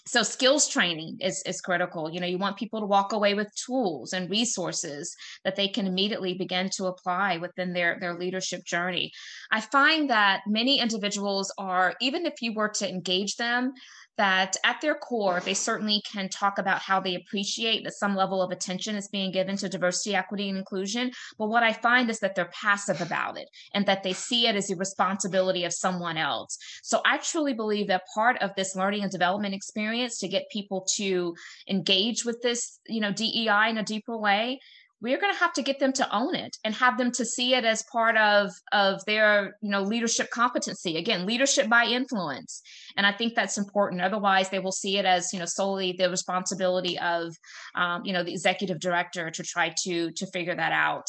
So 0.06 0.22
skills 0.22 0.68
training 0.68 1.19
is, 1.22 1.41
is 1.45 1.61
critical. 1.61 2.11
You 2.11 2.19
know 2.19 2.27
you 2.27 2.38
want 2.38 2.57
people 2.57 2.81
to 2.81 2.85
walk 2.85 3.14
away 3.14 3.35
with 3.35 3.48
tools 3.56 4.11
and 4.11 4.30
resources 4.30 5.15
that 5.45 5.56
they 5.56 5.69
can 5.69 5.88
immediately 5.88 6.34
begin 6.34 6.69
to 6.72 6.88
apply 6.88 7.38
within 7.38 7.72
their 7.72 7.98
their 7.99 8.14
leadership 8.14 8.65
journey. 8.65 9.11
I 9.52 9.61
find 9.61 10.10
that 10.10 10.41
many 10.45 10.80
individuals 10.80 11.53
are 11.57 11.95
even 12.02 12.26
if 12.26 12.41
you 12.41 12.53
were 12.53 12.69
to 12.69 12.90
engage 12.90 13.38
them 13.38 13.73
that 14.18 14.56
at 14.64 14.81
their 14.81 14.95
core, 14.95 15.40
they 15.40 15.53
certainly 15.53 16.02
can 16.11 16.30
talk 16.30 16.57
about 16.57 16.80
how 16.80 16.99
they 16.99 17.15
appreciate 17.15 17.84
that 17.84 17.94
some 17.94 18.15
level 18.15 18.41
of 18.41 18.52
attention 18.52 18.95
is 18.95 19.07
being 19.07 19.31
given 19.31 19.57
to 19.57 19.69
diversity, 19.69 20.15
equity, 20.15 20.49
and 20.49 20.57
inclusion. 20.57 21.11
But 21.38 21.49
what 21.49 21.64
I 21.64 21.73
find 21.73 22.10
is 22.10 22.19
that 22.19 22.35
they're 22.35 22.52
passive 22.61 23.02
about 23.02 23.38
it 23.38 23.49
and 23.73 23.85
that 23.85 24.03
they 24.03 24.14
see 24.14 24.48
it 24.48 24.56
as 24.56 24.68
the 24.68 24.76
responsibility 24.76 25.65
of 25.65 25.73
someone 25.73 26.18
else. 26.18 26.57
So 26.84 27.02
I 27.06 27.18
truly 27.18 27.53
believe 27.53 27.88
that 27.88 28.03
part 28.14 28.38
of 28.41 28.52
this 28.56 28.76
learning 28.76 29.03
and 29.03 29.11
development 29.11 29.56
experience 29.56 30.19
to 30.19 30.27
get 30.27 30.49
people 30.52 30.85
to 30.95 31.35
engage 31.69 32.26
with 32.26 32.41
this, 32.41 32.80
you 32.88 33.02
know, 33.02 33.11
DEI 33.11 33.69
in 33.69 33.77
a 33.77 33.84
deeper 33.84 34.18
way 34.18 34.60
we're 35.03 35.19
going 35.19 35.34
to 35.34 35.39
have 35.39 35.51
to 35.51 35.61
get 35.61 35.80
them 35.80 35.91
to 35.91 36.15
own 36.15 36.34
it 36.34 36.57
and 36.63 36.73
have 36.73 36.97
them 36.97 37.11
to 37.11 37.25
see 37.25 37.53
it 37.53 37.65
as 37.65 37.84
part 37.91 38.15
of 38.15 38.51
of 38.71 39.03
their 39.05 39.57
you 39.61 39.69
know 39.69 39.84
leadership 39.84 40.30
competency. 40.31 40.97
Again 40.97 41.25
leadership 41.25 41.69
by 41.69 41.85
influence. 41.85 42.61
And 42.95 43.05
i 43.05 43.11
think 43.11 43.35
that's 43.35 43.57
important. 43.57 44.01
Otherwise 44.01 44.49
they 44.49 44.59
will 44.59 44.71
see 44.71 44.97
it 44.97 45.05
as 45.05 45.34
you 45.34 45.39
know 45.39 45.45
solely 45.45 45.91
the 45.91 46.09
responsibility 46.09 46.97
of 46.99 47.35
um, 47.75 48.03
you 48.05 48.13
know 48.13 48.23
the 48.23 48.31
executive 48.31 48.80
director 48.80 49.30
to 49.30 49.43
try 49.43 49.73
to 49.84 50.11
to 50.11 50.25
figure 50.27 50.55
that 50.55 50.71
out. 50.71 51.07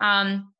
Um, 0.00 0.52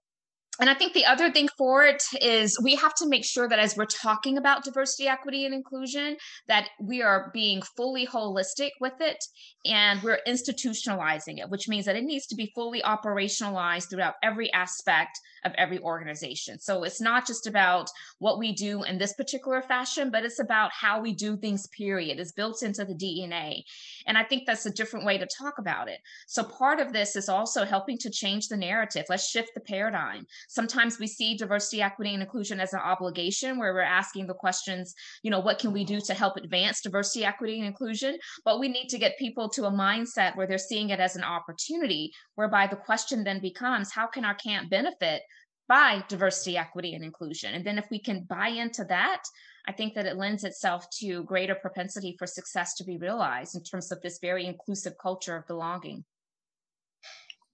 and 0.60 0.70
I 0.70 0.74
think 0.74 0.92
the 0.92 1.04
other 1.04 1.30
thing 1.30 1.48
for 1.56 1.84
it 1.84 2.02
is 2.20 2.58
we 2.62 2.74
have 2.76 2.94
to 2.96 3.08
make 3.08 3.24
sure 3.24 3.48
that 3.48 3.58
as 3.58 3.76
we're 3.76 3.86
talking 3.86 4.38
about 4.38 4.64
diversity, 4.64 5.08
equity, 5.08 5.44
and 5.44 5.54
inclusion, 5.54 6.16
that 6.48 6.68
we 6.80 7.02
are 7.02 7.30
being 7.32 7.62
fully 7.76 8.06
holistic 8.06 8.70
with 8.80 8.94
it 9.00 9.22
and 9.64 10.02
we're 10.02 10.20
institutionalizing 10.26 11.38
it, 11.38 11.50
which 11.50 11.68
means 11.68 11.84
that 11.86 11.96
it 11.96 12.04
needs 12.04 12.26
to 12.26 12.36
be 12.36 12.52
fully 12.54 12.80
operationalized 12.82 13.90
throughout 13.90 14.14
every 14.22 14.52
aspect 14.52 15.18
of 15.44 15.52
every 15.56 15.78
organization. 15.80 16.58
So 16.58 16.82
it's 16.82 17.00
not 17.00 17.26
just 17.26 17.46
about 17.46 17.88
what 18.18 18.38
we 18.38 18.52
do 18.52 18.82
in 18.84 18.98
this 18.98 19.14
particular 19.14 19.62
fashion, 19.62 20.10
but 20.10 20.24
it's 20.24 20.40
about 20.40 20.70
how 20.72 21.00
we 21.00 21.14
do 21.14 21.36
things, 21.36 21.66
period. 21.68 22.18
It's 22.18 22.32
built 22.32 22.62
into 22.62 22.84
the 22.84 22.94
DNA. 22.94 23.62
And 24.06 24.16
I 24.16 24.24
think 24.24 24.44
that's 24.46 24.66
a 24.66 24.70
different 24.70 25.06
way 25.06 25.18
to 25.18 25.26
talk 25.26 25.58
about 25.58 25.88
it. 25.88 25.98
So 26.26 26.42
part 26.42 26.80
of 26.80 26.92
this 26.92 27.16
is 27.16 27.28
also 27.28 27.64
helping 27.64 27.98
to 27.98 28.10
change 28.10 28.48
the 28.48 28.56
narrative. 28.56 29.04
Let's 29.08 29.28
shift 29.28 29.50
the 29.54 29.60
paradigm. 29.60 30.26
Sometimes 30.48 30.98
we 30.98 31.06
see 31.06 31.36
diversity, 31.36 31.82
equity, 31.82 32.14
and 32.14 32.22
inclusion 32.22 32.60
as 32.60 32.72
an 32.72 32.80
obligation 32.80 33.58
where 33.58 33.72
we're 33.72 33.80
asking 33.80 34.26
the 34.26 34.34
questions, 34.34 34.94
you 35.22 35.30
know, 35.30 35.40
what 35.40 35.58
can 35.58 35.72
we 35.72 35.84
do 35.84 36.00
to 36.00 36.14
help 36.14 36.36
advance 36.36 36.80
diversity, 36.80 37.24
equity, 37.24 37.58
and 37.58 37.66
inclusion? 37.66 38.18
But 38.44 38.60
we 38.60 38.68
need 38.68 38.88
to 38.88 38.98
get 38.98 39.18
people 39.18 39.48
to 39.50 39.66
a 39.66 39.70
mindset 39.70 40.36
where 40.36 40.46
they're 40.46 40.58
seeing 40.58 40.90
it 40.90 41.00
as 41.00 41.16
an 41.16 41.24
opportunity, 41.24 42.12
whereby 42.34 42.66
the 42.66 42.76
question 42.76 43.24
then 43.24 43.40
becomes, 43.40 43.92
how 43.92 44.06
can 44.06 44.24
our 44.24 44.34
camp 44.34 44.70
benefit 44.70 45.22
by 45.68 46.04
diversity, 46.08 46.56
equity, 46.56 46.94
and 46.94 47.04
inclusion? 47.04 47.54
And 47.54 47.64
then 47.64 47.78
if 47.78 47.86
we 47.90 47.98
can 47.98 48.24
buy 48.24 48.48
into 48.48 48.84
that, 48.84 49.22
I 49.66 49.72
think 49.72 49.94
that 49.94 50.06
it 50.06 50.16
lends 50.16 50.44
itself 50.44 50.88
to 51.00 51.24
greater 51.24 51.54
propensity 51.54 52.14
for 52.18 52.26
success 52.26 52.74
to 52.76 52.84
be 52.84 52.98
realized 52.98 53.56
in 53.56 53.62
terms 53.62 53.90
of 53.90 54.00
this 54.00 54.18
very 54.20 54.46
inclusive 54.46 54.94
culture 55.00 55.36
of 55.36 55.46
belonging. 55.46 56.04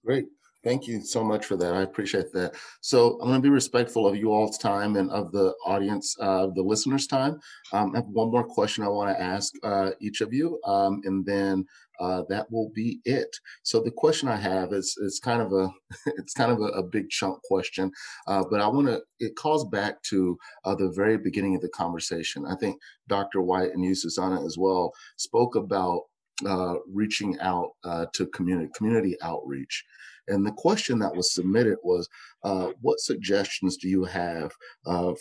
Great. 0.05 0.27
Thank 0.63 0.87
you 0.87 1.01
so 1.01 1.25
much 1.25 1.45
for 1.45 1.57
that. 1.57 1.73
I 1.73 1.81
appreciate 1.81 2.31
that. 2.31 2.55
So 2.79 3.19
I'm 3.19 3.27
going 3.27 3.41
to 3.41 3.45
be 3.45 3.49
respectful 3.49 4.07
of 4.07 4.15
you 4.15 4.31
all's 4.31 4.57
time 4.57 4.95
and 4.95 5.11
of 5.11 5.33
the 5.33 5.53
audience, 5.65 6.15
uh, 6.21 6.47
the 6.55 6.61
listeners' 6.61 7.05
time. 7.05 7.41
Um, 7.73 7.91
I 7.93 7.97
have 7.97 8.07
one 8.07 8.31
more 8.31 8.45
question 8.45 8.85
I 8.85 8.87
want 8.87 9.09
to 9.15 9.21
ask 9.21 9.53
uh, 9.61 9.91
each 9.99 10.21
of 10.21 10.33
you, 10.33 10.61
um, 10.63 11.01
and 11.03 11.25
then 11.25 11.65
uh, 11.99 12.23
that 12.29 12.49
will 12.49 12.71
be 12.73 13.01
it. 13.03 13.27
So 13.63 13.81
the 13.81 13.91
question 13.91 14.29
I 14.29 14.37
have 14.37 14.71
is 14.71 14.95
is 15.01 15.19
kind 15.19 15.41
of 15.41 15.51
a 15.51 15.69
it's 16.17 16.33
kind 16.33 16.51
of 16.51 16.59
a, 16.61 16.67
a 16.79 16.83
big 16.83 17.09
chunk 17.09 17.41
question, 17.43 17.91
uh, 18.27 18.45
but 18.49 18.61
I 18.61 18.67
want 18.67 18.87
to 18.87 19.01
it 19.19 19.35
calls 19.35 19.65
back 19.65 20.01
to 20.03 20.37
uh, 20.63 20.75
the 20.75 20.93
very 20.95 21.17
beginning 21.17 21.55
of 21.55 21.61
the 21.61 21.69
conversation. 21.69 22.45
I 22.45 22.55
think 22.55 22.79
Dr. 23.09 23.41
White 23.41 23.73
and 23.73 23.83
you, 23.83 23.95
Susanna, 23.95 24.45
as 24.45 24.57
well, 24.57 24.93
spoke 25.17 25.55
about 25.57 26.03
uh, 26.47 26.75
reaching 26.89 27.37
out 27.41 27.71
to 28.13 28.27
community 28.27 28.71
community 28.73 29.17
outreach. 29.21 29.83
And 30.27 30.45
the 30.45 30.51
question 30.51 30.99
that 30.99 31.15
was 31.15 31.33
submitted 31.33 31.77
was, 31.83 32.07
uh, 32.43 32.69
what 32.81 32.99
suggestions 32.99 33.77
do 33.77 33.89
you 33.89 34.03
have 34.05 34.51
uh, 34.85 35.13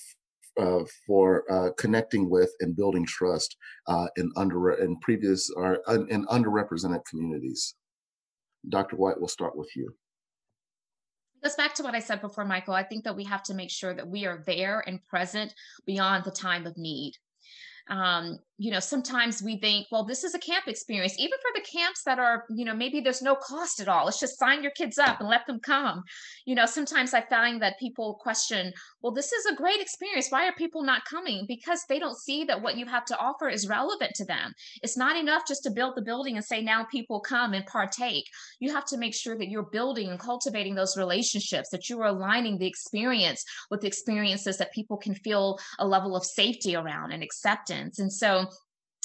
uh, 0.60 0.84
for 1.06 1.44
uh, 1.50 1.70
connecting 1.78 2.28
with 2.28 2.50
and 2.60 2.76
building 2.76 3.06
trust 3.06 3.56
uh, 3.88 4.08
in 4.16 4.30
under 4.36 4.72
in 4.72 4.98
previous 5.00 5.50
or 5.50 5.80
in 6.08 6.26
underrepresented 6.26 7.04
communities? 7.06 7.74
Dr. 8.68 8.96
White, 8.96 9.18
we'll 9.18 9.28
start 9.28 9.56
with 9.56 9.74
you. 9.74 9.92
goes 11.42 11.56
back 11.56 11.74
to 11.74 11.82
what 11.82 11.94
I 11.94 11.98
said 11.98 12.20
before, 12.20 12.44
Michael. 12.44 12.74
I 12.74 12.84
think 12.84 13.02
that 13.04 13.16
we 13.16 13.24
have 13.24 13.42
to 13.44 13.54
make 13.54 13.70
sure 13.70 13.94
that 13.94 14.06
we 14.06 14.26
are 14.26 14.42
there 14.46 14.84
and 14.86 15.04
present 15.04 15.52
beyond 15.84 16.24
the 16.24 16.30
time 16.30 16.66
of 16.66 16.76
need 16.76 17.14
um, 17.88 18.38
you 18.62 18.70
know 18.70 18.78
sometimes 18.78 19.42
we 19.42 19.56
think 19.56 19.88
well 19.90 20.04
this 20.04 20.22
is 20.22 20.34
a 20.36 20.38
camp 20.38 20.68
experience. 20.68 21.18
Even 21.18 21.36
for 21.42 21.50
the 21.54 21.66
camps 21.66 22.04
that 22.04 22.20
are 22.20 22.44
you 22.48 22.64
know 22.64 22.74
maybe 22.74 23.00
there's 23.00 23.20
no 23.20 23.34
cost 23.34 23.80
at 23.80 23.88
all 23.88 24.04
let's 24.04 24.20
just 24.20 24.38
sign 24.38 24.62
your 24.62 24.70
kids 24.72 24.98
up 24.98 25.18
and 25.18 25.28
let 25.28 25.44
them 25.48 25.58
come. 25.58 26.04
You 26.46 26.54
know 26.54 26.66
sometimes 26.66 27.12
i 27.12 27.22
find 27.22 27.60
that 27.60 27.78
people 27.80 28.20
question 28.22 28.72
well 29.00 29.12
this 29.12 29.32
is 29.32 29.46
a 29.46 29.56
great 29.56 29.80
experience 29.80 30.28
why 30.30 30.46
are 30.46 30.52
people 30.52 30.82
not 30.84 31.04
coming? 31.04 31.44
Because 31.48 31.84
they 31.88 31.98
don't 31.98 32.16
see 32.16 32.44
that 32.44 32.62
what 32.62 32.76
you 32.76 32.86
have 32.86 33.04
to 33.06 33.18
offer 33.18 33.48
is 33.48 33.68
relevant 33.68 34.12
to 34.14 34.24
them. 34.24 34.54
It's 34.82 34.96
not 34.96 35.16
enough 35.16 35.42
just 35.48 35.64
to 35.64 35.70
build 35.70 35.96
the 35.96 36.02
building 36.02 36.36
and 36.36 36.44
say 36.44 36.62
now 36.62 36.84
people 36.84 37.18
come 37.18 37.54
and 37.54 37.66
partake. 37.66 38.28
You 38.60 38.72
have 38.72 38.84
to 38.86 38.96
make 38.96 39.14
sure 39.14 39.36
that 39.38 39.48
you're 39.48 39.70
building 39.72 40.08
and 40.08 40.20
cultivating 40.20 40.76
those 40.76 40.96
relationships 40.96 41.70
that 41.70 41.88
you 41.88 42.00
are 42.00 42.06
aligning 42.06 42.58
the 42.58 42.66
experience 42.68 43.44
with 43.70 43.84
experiences 43.84 44.56
that 44.58 44.72
people 44.72 44.96
can 44.96 45.14
feel 45.16 45.58
a 45.80 45.86
level 45.86 46.14
of 46.14 46.24
safety 46.24 46.76
around 46.76 47.10
and 47.10 47.24
acceptance. 47.24 47.98
And 47.98 48.12
so 48.12 48.46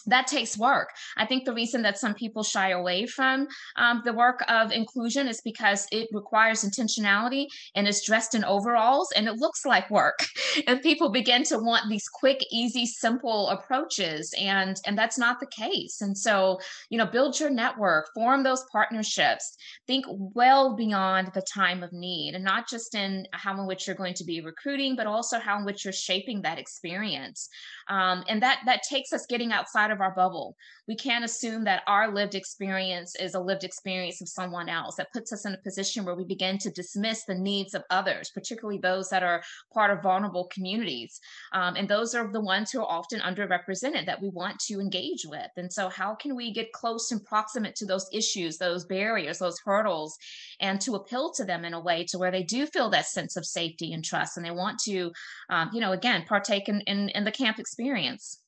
that 0.08 0.28
takes 0.28 0.58
work. 0.58 0.90
I 1.18 1.26
think 1.26 1.46
the 1.46 1.54
reason 1.54 1.82
that 1.84 1.98
some 1.98 2.14
people 2.14 2.44
shy 2.44 2.72
away 2.72 3.06
from 3.06 3.48
um, 3.76 4.02
the 4.06 4.14
work 4.14 4.44
of 4.48 4.72
inclusion 4.72 5.28
is 5.28 5.42
because 5.42 5.88
it 5.92 6.08
requires 6.12 6.64
intentionality 6.64 7.48
and 7.76 7.88
is 7.88 8.04
dressed 8.04 8.34
in 8.34 8.44
overalls 8.44 9.12
and 9.16 9.28
it 9.28 9.38
looks 9.38 9.66
like 9.66 9.90
work. 9.92 10.26
and 10.68 10.82
people 10.82 11.10
begin 11.10 11.44
to 11.44 11.60
want 11.60 11.90
these 11.90 12.08
quick, 12.08 12.40
easy, 12.52 12.86
simple 12.86 13.50
approaches, 13.50 14.34
and 14.40 14.78
and 14.86 14.98
that's 14.98 15.18
not 15.18 15.40
the 15.40 15.48
case. 15.48 16.02
And 16.02 16.18
so, 16.18 16.60
you 16.90 16.98
know, 16.98 17.06
build 17.06 17.40
your 17.40 17.50
network, 17.50 18.08
form 18.14 18.44
those 18.44 18.64
partnerships, 18.72 19.58
think 19.86 20.06
well 20.10 20.76
beyond 20.76 21.32
the 21.34 21.42
time 21.42 21.84
of 21.84 21.92
need, 21.92 22.36
and 22.36 22.44
not 22.44 22.70
just 22.70 22.96
in 22.96 23.28
how 23.32 23.60
in 23.60 23.68
which 23.68 23.88
you're 23.88 23.96
going 23.96 24.14
to 24.16 24.24
be 24.24 24.42
recruiting, 24.42 24.96
but 24.96 25.08
also 25.08 25.40
how 25.40 25.58
in 25.58 25.66
which 25.66 25.84
you're 25.84 25.94
shaping 25.94 26.42
that 26.42 26.60
experience. 26.60 27.50
Um, 27.90 28.24
and 28.28 28.42
that 28.42 28.60
that 28.66 28.84
takes 28.84 29.14
us 29.14 29.26
getting 29.28 29.52
outside 29.52 29.92
of 29.92 29.97
our 30.02 30.14
bubble. 30.14 30.56
We 30.88 30.95
can't 30.95 31.26
assume 31.26 31.64
that 31.65 31.84
our 31.88 32.14
lived 32.14 32.36
experience 32.36 33.15
is 33.19 33.36
a 33.36 33.40
lived 33.40 33.64
experience 33.64 34.22
of 34.22 34.30
someone 34.30 34.69
else. 34.69 34.95
That 34.95 35.11
puts 35.14 35.34
us 35.34 35.45
in 35.45 35.53
a 35.53 35.57
position 35.57 36.06
where 36.06 36.15
we 36.15 36.26
begin 36.26 36.57
to 36.60 36.72
dismiss 36.72 37.24
the 37.26 37.36
needs 37.36 37.74
of 37.74 37.84
others, 37.90 38.32
particularly 38.34 38.80
those 38.80 39.10
that 39.10 39.24
are 39.24 39.44
part 39.74 39.91
of 39.91 40.02
vulnerable 40.02 40.49
communities. 40.53 41.19
Um, 41.53 41.76
and 41.76 41.88
those 41.88 42.15
are 42.15 42.32
the 42.32 42.41
ones 42.41 42.72
who 42.72 42.82
are 42.82 42.91
often 42.91 43.19
underrepresented 43.19 44.06
that 44.06 44.22
we 44.22 44.30
want 44.30 44.60
to 44.68 44.80
engage 44.80 45.26
with. 45.26 45.49
And 45.57 45.72
so, 45.72 45.90
how 45.90 46.15
can 46.15 46.36
we 46.36 46.52
get 46.52 46.72
close 46.72 47.11
and 47.11 47.24
proximate 47.24 47.76
to 47.76 47.86
those 47.86 48.07
issues, 48.11 48.57
those 48.57 48.86
barriers, 48.86 49.40
those 49.40 49.60
hurdles, 49.64 50.18
and 50.60 50.80
to 50.82 50.95
appeal 50.95 51.32
to 51.34 51.45
them 51.45 51.65
in 51.65 51.74
a 51.74 51.80
way 51.80 52.06
to 52.10 52.18
where 52.18 52.32
they 52.32 52.44
do 52.44 52.65
feel 52.65 52.90
that 52.90 53.06
sense 53.06 53.36
of 53.36 53.45
safety 53.45 53.94
and 53.94 54.03
trust 54.03 54.38
and 54.38 54.45
they 54.45 54.52
want 54.52 54.80
to, 54.80 55.11
um, 55.49 55.69
you 55.74 55.82
know, 55.82 55.91
again, 55.91 56.24
partake 56.28 56.69
in, 56.69 56.82
in, 56.82 57.10
in 57.10 57.24
the 57.24 57.32
camp 57.32 57.60
experience. 57.60 58.40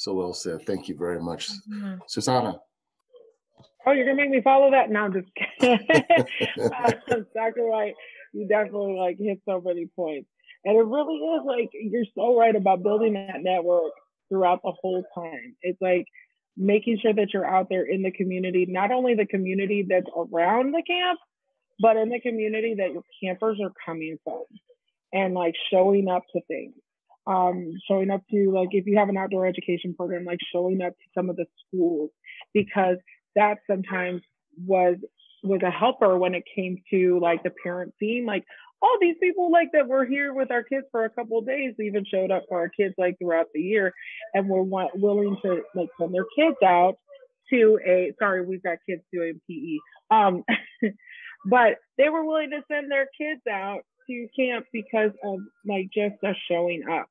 So 0.00 0.14
well 0.14 0.32
said. 0.32 0.64
Thank 0.64 0.88
you 0.88 0.96
very 0.96 1.20
much. 1.20 1.50
Mm-hmm. 1.70 1.96
Susanna. 2.06 2.58
Oh, 3.86 3.92
you're 3.92 4.06
gonna 4.06 4.16
make 4.16 4.30
me 4.30 4.40
follow 4.40 4.70
that? 4.70 4.88
No, 4.88 5.00
I'm 5.00 5.12
just 5.12 5.28
kidding. 5.34 5.78
uh, 6.72 6.92
Dr. 7.34 7.68
White, 7.68 7.96
you 8.32 8.48
definitely 8.48 8.94
like 8.98 9.18
hit 9.18 9.42
so 9.46 9.60
many 9.62 9.90
points. 9.94 10.26
And 10.64 10.74
it 10.78 10.86
really 10.86 11.16
is 11.16 11.42
like 11.44 11.68
you're 11.74 12.06
so 12.14 12.38
right 12.38 12.56
about 12.56 12.82
building 12.82 13.12
that 13.12 13.42
network 13.42 13.92
throughout 14.30 14.62
the 14.62 14.72
whole 14.80 15.04
time. 15.14 15.54
It's 15.60 15.82
like 15.82 16.06
making 16.56 17.00
sure 17.02 17.12
that 17.12 17.34
you're 17.34 17.44
out 17.44 17.68
there 17.68 17.84
in 17.84 18.00
the 18.00 18.10
community, 18.10 18.64
not 18.66 18.92
only 18.92 19.14
the 19.16 19.26
community 19.26 19.84
that's 19.86 20.08
around 20.16 20.72
the 20.72 20.82
camp, 20.86 21.18
but 21.78 21.98
in 21.98 22.08
the 22.08 22.20
community 22.20 22.76
that 22.78 22.94
your 22.94 23.02
campers 23.22 23.60
are 23.62 23.72
coming 23.84 24.16
from 24.24 24.44
and 25.12 25.34
like 25.34 25.56
showing 25.70 26.08
up 26.08 26.22
to 26.32 26.40
things 26.48 26.72
um, 27.30 27.72
showing 27.88 28.10
up 28.10 28.22
to 28.30 28.50
like 28.52 28.70
if 28.72 28.86
you 28.86 28.98
have 28.98 29.08
an 29.08 29.16
outdoor 29.16 29.46
education 29.46 29.94
program, 29.94 30.24
like 30.24 30.40
showing 30.52 30.82
up 30.82 30.92
to 30.92 31.04
some 31.14 31.30
of 31.30 31.36
the 31.36 31.46
schools 31.66 32.10
because 32.52 32.96
that 33.36 33.58
sometimes 33.68 34.22
was 34.66 34.96
was 35.42 35.60
a 35.64 35.70
helper 35.70 36.18
when 36.18 36.34
it 36.34 36.42
came 36.54 36.82
to 36.90 37.18
like 37.20 37.42
the 37.42 37.52
parent 37.62 37.94
seeing 37.98 38.26
like 38.26 38.44
all 38.82 38.96
these 39.00 39.16
people 39.22 39.50
like 39.50 39.68
that 39.72 39.86
were 39.86 40.04
here 40.04 40.34
with 40.34 40.50
our 40.50 40.62
kids 40.62 40.86
for 40.90 41.04
a 41.04 41.10
couple 41.10 41.38
of 41.38 41.46
days 41.46 41.74
even 41.80 42.04
showed 42.04 42.30
up 42.30 42.44
for 42.48 42.58
our 42.58 42.68
kids 42.68 42.94
like 42.98 43.16
throughout 43.18 43.46
the 43.54 43.60
year 43.60 43.92
and 44.34 44.48
were 44.48 44.62
want, 44.62 44.90
willing 44.94 45.36
to 45.42 45.62
like 45.74 45.88
send 45.98 46.12
their 46.12 46.26
kids 46.36 46.56
out 46.64 46.96
to 47.50 47.78
a 47.86 48.12
sorry 48.18 48.44
we've 48.44 48.62
got 48.62 48.78
kids 48.88 49.02
doing 49.12 49.40
PE 49.48 49.78
um 50.14 50.42
but 51.46 51.76
they 51.96 52.08
were 52.08 52.24
willing 52.24 52.50
to 52.50 52.62
send 52.70 52.90
their 52.90 53.08
kids 53.16 53.40
out 53.50 53.80
to 54.08 54.28
camp 54.36 54.66
because 54.72 55.12
of 55.24 55.38
like 55.66 55.88
just 55.94 56.22
us 56.24 56.36
showing 56.50 56.82
up 56.90 57.08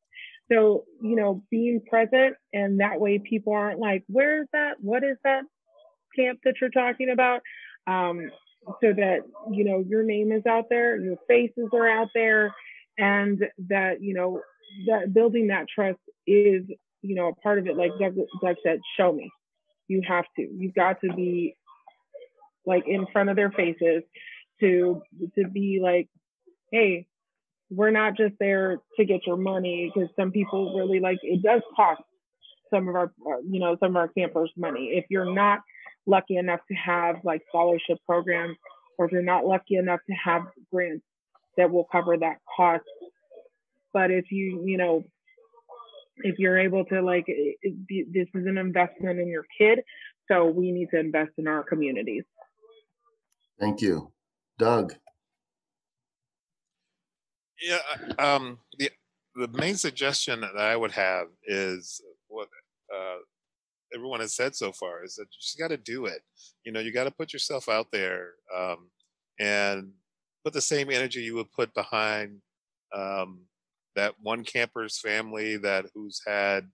so, 0.52 0.86
you 1.02 1.16
know, 1.16 1.44
being 1.52 1.82
present 1.88 2.36
and 2.54 2.80
that 2.80 3.00
way 3.00 3.20
people 3.20 3.54
aren't 3.54 3.80
like, 3.80 4.04
where 4.08 4.42
is 4.42 4.48
that? 4.54 4.76
What 4.82 5.04
is 5.04 5.18
that 5.24 5.44
camp 6.16 6.40
that 6.44 6.56
you're 6.60 6.70
talking 6.70 7.10
about? 7.12 7.42
Um, 7.88 8.32
so 8.82 8.94
that, 8.94 9.20
you 9.52 9.64
know, 9.64 9.84
your 9.88 10.04
name 10.04 10.32
is 10.32 10.46
out 10.46 10.66
there, 10.70 11.00
your 11.00 11.18
faces 11.28 11.70
are 11.74 11.88
out 11.88 12.10
there, 12.14 12.54
and 12.98 13.42
that, 13.70 14.02
you 14.02 14.14
know, 14.14 14.42
that 14.88 15.14
building 15.14 15.48
that 15.48 15.68
trust 15.74 16.00
is, 16.28 16.64
you 17.02 17.16
know, 17.16 17.30
a 17.30 17.36
part 17.36 17.60
of 17.60 17.68
it. 17.68 17.78
Like 17.78 17.92
Doug, 18.00 18.16
Doug 18.42 18.56
said, 18.64 18.80
show 18.98 19.12
me. 19.12 19.32
You 19.88 20.02
have 20.08 20.26
to. 20.36 20.42
You've 20.42 20.76
got 20.76 21.02
to 21.02 21.14
be 21.14 21.56
like 22.66 22.84
in 22.88 23.08
front 23.12 23.30
of 23.30 23.36
their 23.36 23.52
faces 23.52 24.04
to 24.60 25.02
to 25.36 25.48
be 25.48 25.80
like, 25.82 26.10
hey, 26.72 27.08
we're 27.70 27.91
not 27.91 28.18
just 28.18 28.34
there 28.40 28.78
to 28.98 29.06
get 29.06 29.26
your 29.28 29.38
money 29.38 29.91
because 29.94 30.10
some 30.16 30.32
people 30.32 30.78
really 30.78 31.00
like 31.00 31.20
it 31.22 31.41
does 31.44 31.62
cost 31.76 32.02
some 32.74 32.88
of 32.88 32.96
our 32.96 33.12
uh, 33.28 33.40
you 33.50 33.60
know 33.60 33.78
some 33.80 33.91
of 33.91 33.96
our 33.96 34.08
campers 34.10 34.52
money. 34.58 34.91
If 34.94 35.06
you're 35.10 35.34
not 35.34 35.60
lucky 36.06 36.38
enough 36.38 36.62
to 36.68 36.76
have 36.76 37.18
like 37.24 37.41
scholarship 37.50 37.98
programs 38.06 38.58
or 38.98 39.06
if 39.06 39.12
you're 39.12 39.22
not 39.22 39.46
lucky 39.46 39.76
enough 39.76 40.00
to 40.08 40.14
have 40.14 40.44
grants 40.74 41.06
that 41.58 41.70
will 41.70 41.86
cover 41.91 42.18
that 42.18 42.38
cost 42.56 42.84
but 43.94 44.10
if 44.10 44.32
you 44.32 44.64
you 44.66 44.78
know 44.78 45.04
if 46.24 46.40
you're 46.40 46.58
able 46.58 46.86
to 46.86 47.02
like 47.02 47.26
this 47.28 48.28
is 48.34 48.48
an 48.48 48.58
investment 48.58 49.20
in 49.20 49.28
your 49.28 49.46
kid 49.58 49.80
so 50.30 50.46
we 50.46 50.72
need 50.72 50.90
to 50.91 51.00
invest 51.00 51.32
in 51.38 51.48
our 51.48 51.64
communities. 51.64 52.24
Thank 53.60 53.82
you. 53.82 54.12
Doug 54.58 54.94
yeah, 57.61 57.80
uh, 58.18 58.36
um, 58.36 58.60
the 58.77 58.90
the 59.36 59.48
main 59.49 59.76
suggestion 59.76 60.41
that 60.41 60.57
I 60.57 60.76
would 60.76 60.91
have 60.91 61.27
is 61.45 62.02
what 62.27 62.49
uh, 62.94 63.18
everyone 63.94 64.19
has 64.19 64.36
said 64.36 64.56
so 64.56 64.72
far 64.72 65.03
is 65.03 65.15
that 65.15 65.23
you 65.23 65.40
just 65.40 65.57
got 65.57 65.69
to 65.69 65.77
do 65.77 66.06
it. 66.06 66.22
You 66.64 66.72
know, 66.72 66.80
you 66.80 66.91
got 66.91 67.06
to 67.06 67.11
put 67.11 67.34
yourself 67.34 67.69
out 67.69 67.88
there 67.91 68.31
um, 68.56 68.90
and 69.40 69.91
put 70.44 70.53
the 70.53 70.61
same 70.61 70.90
energy 70.90 71.22
you 71.22 71.36
would 71.36 71.52
put 71.52 71.73
behind 71.73 72.41
um, 72.94 73.41
that 73.95 74.15
one 74.22 74.44
camper's 74.44 74.99
family 74.99 75.57
that 75.57 75.86
who's 75.94 76.22
had 76.26 76.68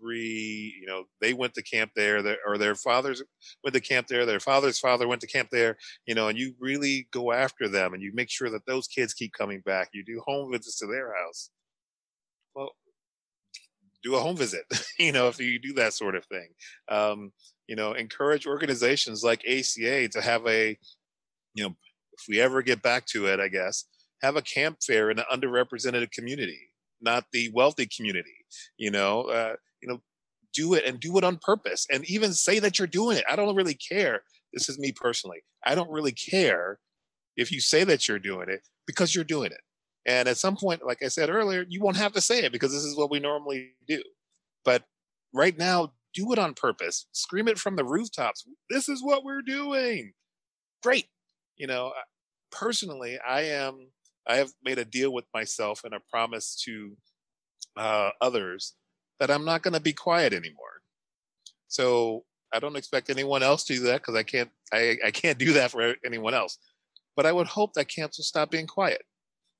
three, 0.00 0.76
you 0.80 0.86
know, 0.86 1.04
they 1.20 1.32
went 1.32 1.54
to 1.54 1.62
camp 1.62 1.92
there, 1.96 2.36
or 2.46 2.58
their 2.58 2.74
fathers 2.74 3.22
went 3.64 3.74
to 3.74 3.80
camp 3.80 4.06
there, 4.06 4.26
their 4.26 4.40
father's 4.40 4.78
father 4.78 5.08
went 5.08 5.20
to 5.20 5.26
camp 5.26 5.48
there, 5.50 5.76
you 6.06 6.14
know, 6.14 6.28
and 6.28 6.38
you 6.38 6.54
really 6.60 7.08
go 7.12 7.32
after 7.32 7.68
them 7.68 7.94
and 7.94 8.02
you 8.02 8.12
make 8.14 8.30
sure 8.30 8.50
that 8.50 8.66
those 8.66 8.86
kids 8.86 9.14
keep 9.14 9.32
coming 9.32 9.60
back. 9.60 9.90
You 9.92 10.04
do 10.04 10.22
home 10.26 10.52
visits 10.52 10.78
to 10.78 10.86
their 10.86 11.14
house. 11.14 11.50
Well, 12.54 12.70
do 14.02 14.14
a 14.14 14.20
home 14.20 14.36
visit, 14.36 14.64
you 14.98 15.12
know, 15.12 15.28
if 15.28 15.38
you 15.40 15.58
do 15.58 15.72
that 15.74 15.92
sort 15.92 16.14
of 16.14 16.24
thing. 16.26 16.48
Um, 16.88 17.32
you 17.66 17.76
know, 17.76 17.92
encourage 17.92 18.46
organizations 18.46 19.24
like 19.24 19.44
ACA 19.46 20.08
to 20.08 20.20
have 20.20 20.46
a, 20.46 20.78
you 21.54 21.64
know, 21.64 21.74
if 22.12 22.24
we 22.28 22.40
ever 22.40 22.62
get 22.62 22.82
back 22.82 23.06
to 23.06 23.26
it, 23.26 23.40
I 23.40 23.48
guess, 23.48 23.84
have 24.22 24.36
a 24.36 24.42
camp 24.42 24.78
fair 24.86 25.10
in 25.10 25.18
an 25.18 25.24
underrepresented 25.32 26.10
community, 26.12 26.70
not 27.00 27.24
the 27.32 27.50
wealthy 27.52 27.88
community. 27.94 28.36
You 28.78 28.90
know, 28.90 29.22
uh, 29.22 29.56
do 30.56 30.74
it 30.74 30.84
and 30.84 30.98
do 30.98 31.16
it 31.18 31.24
on 31.24 31.38
purpose 31.40 31.86
and 31.92 32.08
even 32.08 32.32
say 32.32 32.58
that 32.58 32.78
you're 32.78 32.88
doing 32.88 33.18
it. 33.18 33.24
I 33.30 33.36
don't 33.36 33.54
really 33.54 33.74
care. 33.74 34.22
This 34.52 34.68
is 34.68 34.78
me 34.78 34.92
personally. 34.92 35.42
I 35.64 35.74
don't 35.74 35.90
really 35.90 36.12
care 36.12 36.78
if 37.36 37.52
you 37.52 37.60
say 37.60 37.84
that 37.84 38.08
you're 38.08 38.18
doing 38.18 38.48
it 38.48 38.60
because 38.86 39.14
you're 39.14 39.24
doing 39.24 39.52
it. 39.52 39.60
And 40.06 40.28
at 40.28 40.38
some 40.38 40.56
point, 40.56 40.86
like 40.86 41.02
I 41.02 41.08
said 41.08 41.28
earlier, 41.28 41.66
you 41.68 41.80
won't 41.82 41.98
have 41.98 42.12
to 42.14 42.20
say 42.20 42.44
it 42.44 42.52
because 42.52 42.72
this 42.72 42.84
is 42.84 42.96
what 42.96 43.10
we 43.10 43.20
normally 43.20 43.72
do. 43.86 44.02
But 44.64 44.84
right 45.34 45.56
now, 45.58 45.92
do 46.14 46.32
it 46.32 46.38
on 46.38 46.54
purpose. 46.54 47.06
Scream 47.12 47.48
it 47.48 47.58
from 47.58 47.76
the 47.76 47.84
rooftops. 47.84 48.44
This 48.70 48.88
is 48.88 49.04
what 49.04 49.24
we're 49.24 49.42
doing. 49.42 50.12
Great. 50.82 51.06
You 51.56 51.66
know, 51.66 51.92
personally, 52.50 53.18
I 53.26 53.42
am, 53.42 53.88
I 54.26 54.36
have 54.36 54.52
made 54.64 54.78
a 54.78 54.84
deal 54.84 55.12
with 55.12 55.26
myself 55.34 55.82
and 55.84 55.92
a 55.92 56.00
promise 56.10 56.56
to 56.64 56.96
uh, 57.76 58.10
others 58.20 58.74
that 59.20 59.30
I'm 59.30 59.44
not 59.44 59.62
going 59.62 59.74
to 59.74 59.80
be 59.80 59.92
quiet 59.92 60.32
anymore. 60.32 60.82
So 61.68 62.24
I 62.52 62.58
don't 62.58 62.76
expect 62.76 63.10
anyone 63.10 63.42
else 63.42 63.64
to 63.64 63.74
do 63.74 63.80
that 63.84 64.00
because 64.02 64.14
I 64.14 64.22
can't 64.22 64.50
I, 64.72 64.96
I 65.04 65.10
can't 65.10 65.38
do 65.38 65.52
that 65.54 65.70
for 65.70 65.94
anyone 66.04 66.34
else. 66.34 66.58
But 67.16 67.26
I 67.26 67.32
would 67.32 67.46
hope 67.46 67.74
that 67.74 67.88
camps 67.88 68.18
will 68.18 68.24
stop 68.24 68.50
being 68.50 68.66
quiet. 68.66 69.02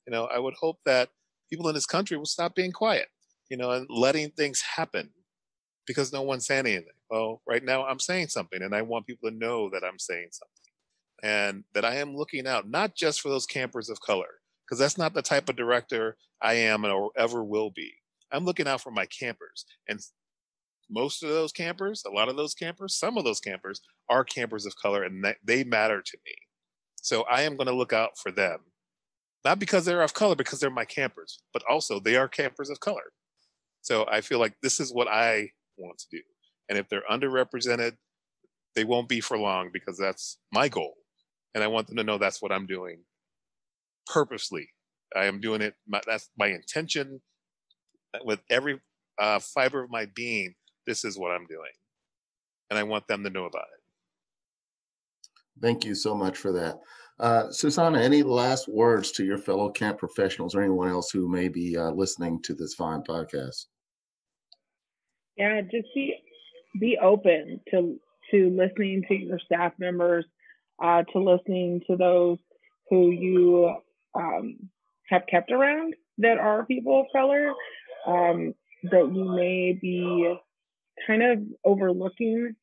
You 0.07 0.13
know, 0.13 0.27
I 0.27 0.39
would 0.39 0.55
hope 0.55 0.79
that 0.85 1.11
people 1.51 1.69
in 1.69 1.75
this 1.75 1.87
country 1.87 2.17
will 2.17 2.27
stop 2.27 2.55
being 2.55 2.73
quiet, 2.73 3.09
you 3.49 3.57
know, 3.57 3.71
and 3.71 3.87
letting 3.89 4.31
things 4.31 4.61
happen 4.61 5.11
because 5.87 6.13
no 6.13 6.23
one's 6.23 6.47
saying 6.47 6.67
anything. 6.67 6.93
Well, 7.11 7.41
right 7.47 7.65
now 7.65 7.87
I'm 7.87 8.01
saying 8.01 8.29
something 8.29 8.63
and 8.63 8.75
I 8.75 8.83
want 8.83 9.07
people 9.07 9.31
to 9.31 9.37
know 9.37 9.71
that 9.71 9.85
I'm 9.85 9.99
saying 9.99 10.29
something 10.33 10.57
and 11.23 11.65
that 11.75 11.85
I 11.85 11.97
am 11.97 12.17
looking 12.17 12.47
out, 12.47 12.69
not 12.69 12.95
just 12.95 13.21
for 13.21 13.29
those 13.29 13.47
campers 13.47 13.89
of 13.89 14.01
color, 14.01 14.41
because 14.65 14.79
that's 14.79 14.99
not 14.99 15.15
the 15.15 15.23
type 15.23 15.49
of 15.49 15.57
director 15.57 16.17
I 16.43 16.55
am 16.55 16.85
or 16.85 17.11
ever 17.17 17.43
will 17.43 17.71
be. 17.71 17.93
I'm 18.33 18.45
looking 18.45 18.67
out 18.67 18.81
for 18.81 18.91
my 18.91 19.07
campers. 19.07 19.65
And 19.89 20.01
most 20.91 21.23
of 21.23 21.31
those 21.31 21.53
campers, 21.53 22.03
a 22.07 22.11
lot 22.11 22.29
of 22.29 22.37
those 22.37 22.55
campers, 22.55 22.95
some 22.95 23.17
of 23.17 23.25
those 23.25 23.41
campers 23.41 23.81
are 24.09 24.25
campers 24.25 24.67
of 24.67 24.77
color 24.77 25.03
and 25.03 25.25
they 25.45 25.65
matter 25.65 26.03
to 26.03 26.19
me. 26.25 26.35
So 27.03 27.23
I 27.31 27.43
am 27.43 27.57
going 27.57 27.69
to 27.69 27.75
look 27.75 27.93
out 27.93 28.19
for 28.19 28.31
them. 28.31 28.61
Not 29.45 29.59
because 29.61 29.85
they're 29.85 30.03
of 30.03 30.15
color, 30.15 30.35
because 30.35 30.59
they're 30.59 30.71
my 30.71 30.85
campers, 30.85 31.41
but 31.53 31.63
also 31.71 32.01
they 32.01 32.17
are 32.17 32.27
campers 32.27 32.69
of 32.69 32.81
color. 32.81 33.13
So 33.81 34.05
I 34.11 34.21
feel 34.21 34.41
like 34.41 34.55
this 34.61 34.81
is 34.81 34.93
what 34.93 35.07
I 35.07 35.51
want 35.77 35.99
to 35.99 36.07
do. 36.11 36.23
And 36.69 36.77
if 36.77 36.89
they're 36.89 37.05
underrepresented, 37.09 37.93
they 38.75 38.83
won't 38.85 39.09
be 39.09 39.21
for 39.21 39.39
long 39.39 39.71
because 39.73 39.97
that's 39.97 40.39
my 40.53 40.69
goal. 40.69 40.95
And 41.55 41.63
I 41.63 41.69
want 41.69 41.87
them 41.87 41.97
to 41.97 42.05
know 42.05 42.19
that's 42.19 42.43
what 42.43 42.51
I'm 42.51 42.67
doing 42.67 43.05
purposely. 44.07 44.69
I 45.15 45.27
am 45.27 45.41
doing 45.41 45.63
it. 45.63 45.75
My, 45.87 46.01
that's 46.07 46.29
my 46.37 46.49
intention 46.49 47.21
with 48.25 48.41
every 48.51 48.81
uh, 49.19 49.39
fiber 49.39 49.83
of 49.83 49.91
my 49.91 50.07
being. 50.15 50.55
This 50.87 51.05
is 51.05 51.19
what 51.19 51.33
I'm 51.33 51.47
doing. 51.47 51.73
And 52.71 52.79
I 52.79 52.83
want 52.83 53.07
them 53.09 53.25
to 53.25 53.31
know 53.31 53.45
about 53.45 53.63
it. 53.63 53.81
Thank 55.63 55.85
you 55.85 55.95
so 55.95 56.15
much 56.15 56.37
for 56.37 56.53
that. 56.53 56.81
Uh, 57.19 57.51
Susanna, 57.51 57.99
any 57.99 58.23
last 58.23 58.69
words 58.69 59.11
to 59.13 59.25
your 59.25 59.39
fellow 59.39 59.71
camp 59.71 59.99
professionals 59.99 60.55
or 60.55 60.61
anyone 60.61 60.89
else 60.89 61.11
who 61.11 61.29
may 61.29 61.49
be 61.49 61.77
uh, 61.77 61.91
listening 61.91 62.43
to 62.43 62.55
this 62.55 62.75
fine 62.75 63.03
podcast? 63.03 63.67
Yeah, 65.37 65.61
just 65.63 65.89
be 65.95 66.15
be 66.79 66.99
open 67.03 67.61
to 67.71 67.99
to 68.31 68.51
listening 68.51 69.03
to 69.09 69.15
your 69.15 69.39
staff 69.39 69.73
members, 69.79 70.27
uh, 70.83 71.05
to 71.13 71.19
listening 71.19 71.81
to 71.87 71.97
those 71.97 72.39
who 72.91 73.11
you 73.11 73.75
um, 74.15 74.59
have 75.09 75.23
kept 75.31 75.51
around 75.53 75.95
that 76.19 76.39
are 76.39 76.67
people 76.67 77.01
of 77.01 77.07
color 77.13 77.53
um, 78.07 78.55
that 78.85 79.13
you 79.13 79.25
may 79.25 79.79
be 79.81 80.35
kind 81.07 81.23
of 81.23 81.39
overlooking 81.65 82.55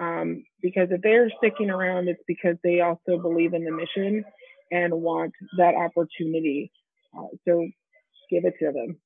um, 0.00 0.44
because 0.62 0.88
if 0.90 1.02
they're 1.02 1.30
sticking 1.38 1.70
around, 1.70 2.08
it's 2.08 2.22
because 2.26 2.56
they 2.64 2.80
also 2.80 3.18
believe 3.20 3.54
in 3.54 3.64
the 3.64 3.70
mission 3.70 4.24
and 4.70 4.92
want 4.92 5.32
that 5.58 5.74
opportunity. 5.74 6.72
Uh, 7.16 7.26
so 7.46 7.66
give 8.30 8.44
it 8.44 8.54
to 8.58 8.72
them. 8.72 8.96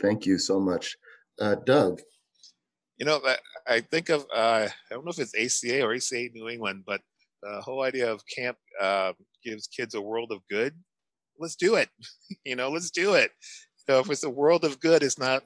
Thank 0.00 0.26
you 0.26 0.38
so 0.38 0.60
much. 0.60 0.96
Uh, 1.40 1.56
Doug. 1.64 2.00
You 2.98 3.06
know, 3.06 3.20
I 3.66 3.80
think 3.80 4.10
of, 4.10 4.26
uh, 4.34 4.68
I 4.68 4.94
don't 4.94 5.06
know 5.06 5.12
if 5.16 5.18
it's 5.18 5.34
ACA 5.34 5.82
or 5.82 5.94
ACA 5.94 6.28
New 6.34 6.48
England, 6.48 6.82
but 6.86 7.00
the 7.42 7.62
whole 7.62 7.82
idea 7.82 8.12
of 8.12 8.20
camp 8.26 8.58
uh, 8.80 9.12
gives 9.42 9.68
kids 9.68 9.94
a 9.94 10.02
world 10.02 10.32
of 10.32 10.40
good. 10.50 10.74
Let's 11.38 11.56
do 11.56 11.76
it. 11.76 11.88
you 12.44 12.56
know, 12.56 12.68
let's 12.68 12.90
do 12.90 13.14
it. 13.14 13.30
So 13.88 14.00
if 14.00 14.10
it's 14.10 14.24
a 14.24 14.30
world 14.30 14.64
of 14.64 14.80
good, 14.80 15.02
it's 15.02 15.18
not 15.18 15.44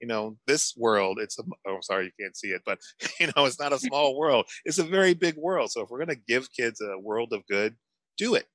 you 0.00 0.06
know 0.06 0.36
this 0.46 0.74
world 0.76 1.18
it's 1.18 1.38
a 1.38 1.42
oh 1.66 1.78
sorry 1.80 2.04
you 2.04 2.10
can't 2.20 2.36
see 2.36 2.48
it 2.48 2.60
but 2.66 2.78
you 3.18 3.28
know 3.28 3.46
it's 3.46 3.58
not 3.60 3.72
a 3.72 3.78
small 3.78 4.18
world. 4.18 4.46
It's 4.64 4.78
a 4.78 4.84
very 4.84 5.14
big 5.14 5.36
world. 5.36 5.70
So 5.70 5.82
if 5.82 5.90
we're 5.90 6.04
going 6.04 6.16
to 6.16 6.22
give 6.28 6.52
kids 6.52 6.80
a 6.80 6.98
world 6.98 7.32
of 7.32 7.46
good 7.46 7.74
do 8.18 8.34
it 8.34 8.46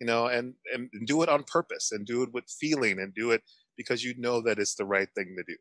you 0.00 0.06
know 0.06 0.26
and 0.26 0.54
and 0.72 0.88
do 1.06 1.22
it 1.22 1.28
on 1.28 1.44
purpose 1.44 1.92
and 1.92 2.06
do 2.06 2.22
it 2.22 2.32
with 2.32 2.44
feeling 2.60 2.98
and 2.98 3.14
do 3.14 3.30
it 3.30 3.42
because 3.76 4.04
you 4.04 4.14
know 4.18 4.40
that 4.42 4.58
it's 4.58 4.74
the 4.74 4.84
right 4.84 5.08
thing 5.14 5.34
to 5.36 5.44
do. 5.46 5.56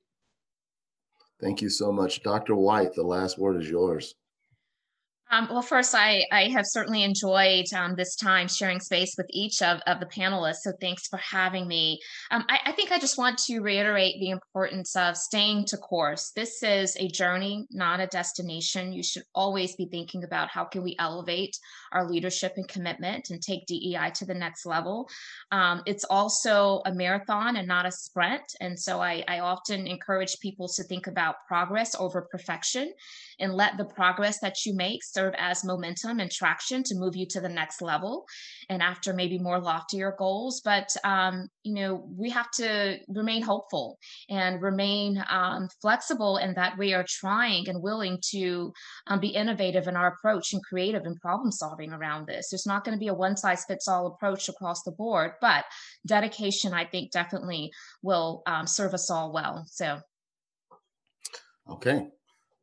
Thank 1.42 1.62
you 1.62 1.70
so 1.70 1.92
much. 1.92 2.22
Dr 2.24 2.56
white 2.56 2.94
the 2.94 3.04
last 3.04 3.38
word 3.38 3.62
is 3.62 3.70
yours 3.70 4.16
um, 5.32 5.48
well, 5.50 5.62
first, 5.62 5.94
I, 5.94 6.26
I 6.32 6.48
have 6.50 6.66
certainly 6.66 7.04
enjoyed 7.04 7.66
um, 7.76 7.96
this 7.96 8.16
time 8.16 8.48
sharing 8.48 8.80
space 8.80 9.14
with 9.18 9.28
each 9.30 9.62
of, 9.62 9.80
of 9.86 10.00
the 10.00 10.08
panelists. 10.08 10.62
So 10.64 10.72
thanks 10.82 11.08
for 11.08 11.18
having 11.18 11.68
me. 11.68 12.00
Um, 12.32 12.46
I, 12.50 12.60
I, 12.66 12.72
think 12.72 12.92
I 12.92 12.98
just 12.98 13.18
want 13.18 13.38
to 13.40 13.60
reiterate 13.60 14.16
the 14.20 14.30
importance 14.30 14.96
of 14.96 15.16
staying 15.16 15.66
to 15.66 15.78
course. 15.78 16.32
This 16.36 16.64
is 16.64 16.98
a 16.98 17.08
journey, 17.08 17.68
not 17.70 18.00
a 18.00 18.08
destination. 18.08 18.92
You 18.92 19.04
should 19.04 19.24
always 19.36 19.76
be 19.76 19.86
thinking 19.86 20.24
about 20.24 20.50
how 20.50 20.66
can 20.66 20.84
we 20.84 20.96
elevate 20.98 21.56
our 21.92 22.10
leadership 22.10 22.54
and 22.56 22.68
commitment 22.68 23.30
and 23.30 23.42
take 23.42 23.68
DEI 23.68 24.12
to 24.16 24.26
the 24.26 24.34
next 24.34 24.66
level. 24.66 25.08
Um, 25.52 25.84
it's 25.86 26.06
also 26.06 26.82
a 26.86 26.94
marathon 26.94 27.56
and 27.56 27.68
not 27.68 27.86
a 27.86 27.92
sprint. 27.92 28.44
And 28.62 28.80
so 28.80 29.00
I, 29.00 29.24
I 29.28 29.40
often 29.40 29.86
encourage 29.86 30.40
people 30.40 30.68
to 30.76 30.84
think 30.84 31.08
about 31.08 31.36
progress 31.48 31.96
over 32.00 32.28
perfection 32.32 32.94
and 33.40 33.54
let 33.54 33.78
the 33.78 33.86
progress 33.86 34.40
that 34.40 34.66
you 34.66 34.76
make 34.76 35.04
serve 35.04 35.34
as 35.38 35.64
momentum 35.64 36.20
and 36.20 36.32
traction 36.32 36.84
to 36.84 36.96
move 36.96 37.16
you 37.16 37.26
to 37.28 37.42
the 37.42 37.50
next 37.50 37.82
level 37.82 38.26
and 38.70 38.82
after 38.82 39.14
maybe 39.14 39.38
more 39.40 39.60
loftier 39.60 40.16
goals. 40.18 40.62
But 40.64 40.96
um, 41.04 41.48
you 41.64 41.74
know 41.76 42.08
we 42.16 42.30
have 42.30 42.52
to 42.52 42.98
remain 43.08 43.42
hopeful 43.42 43.98
and 44.30 44.62
remain 44.62 45.24
um, 45.30 45.70
flexible 45.82 46.38
in 46.38 46.54
that 46.56 46.78
we 46.78 46.94
are 46.94 47.06
trying 47.08 47.68
and 47.70 47.82
willing 47.82 48.20
to 48.32 48.74
um, 49.08 49.20
be 49.20 49.30
innovative 49.30 49.88
in 49.88 49.96
our 49.96 50.08
approach 50.08 50.54
and 50.54 50.64
creative 50.64 51.06
in 51.06 51.16
problem 51.16 51.52
solving 51.52 51.94
around 51.94 52.28
this. 52.28 52.50
There's 52.50 52.66
not 52.66 52.84
going 52.84 52.96
to 52.98 53.00
be 53.00 53.08
a 53.08 53.14
one 53.14 53.38
size 53.38 53.66
fits 53.66 53.88
all 53.88 54.08
approach 54.08 54.50
across 54.50 54.84
the 54.84 54.92
board 54.92 55.32
but 55.42 55.66
dedication 56.06 56.74
i 56.74 56.86
think 56.86 57.12
definitely 57.12 57.72
will 58.02 58.42
um, 58.46 58.68
serve 58.68 58.94
us 58.94 59.10
all 59.10 59.32
well. 59.32 59.66
So 59.68 60.00
okay 61.70 62.08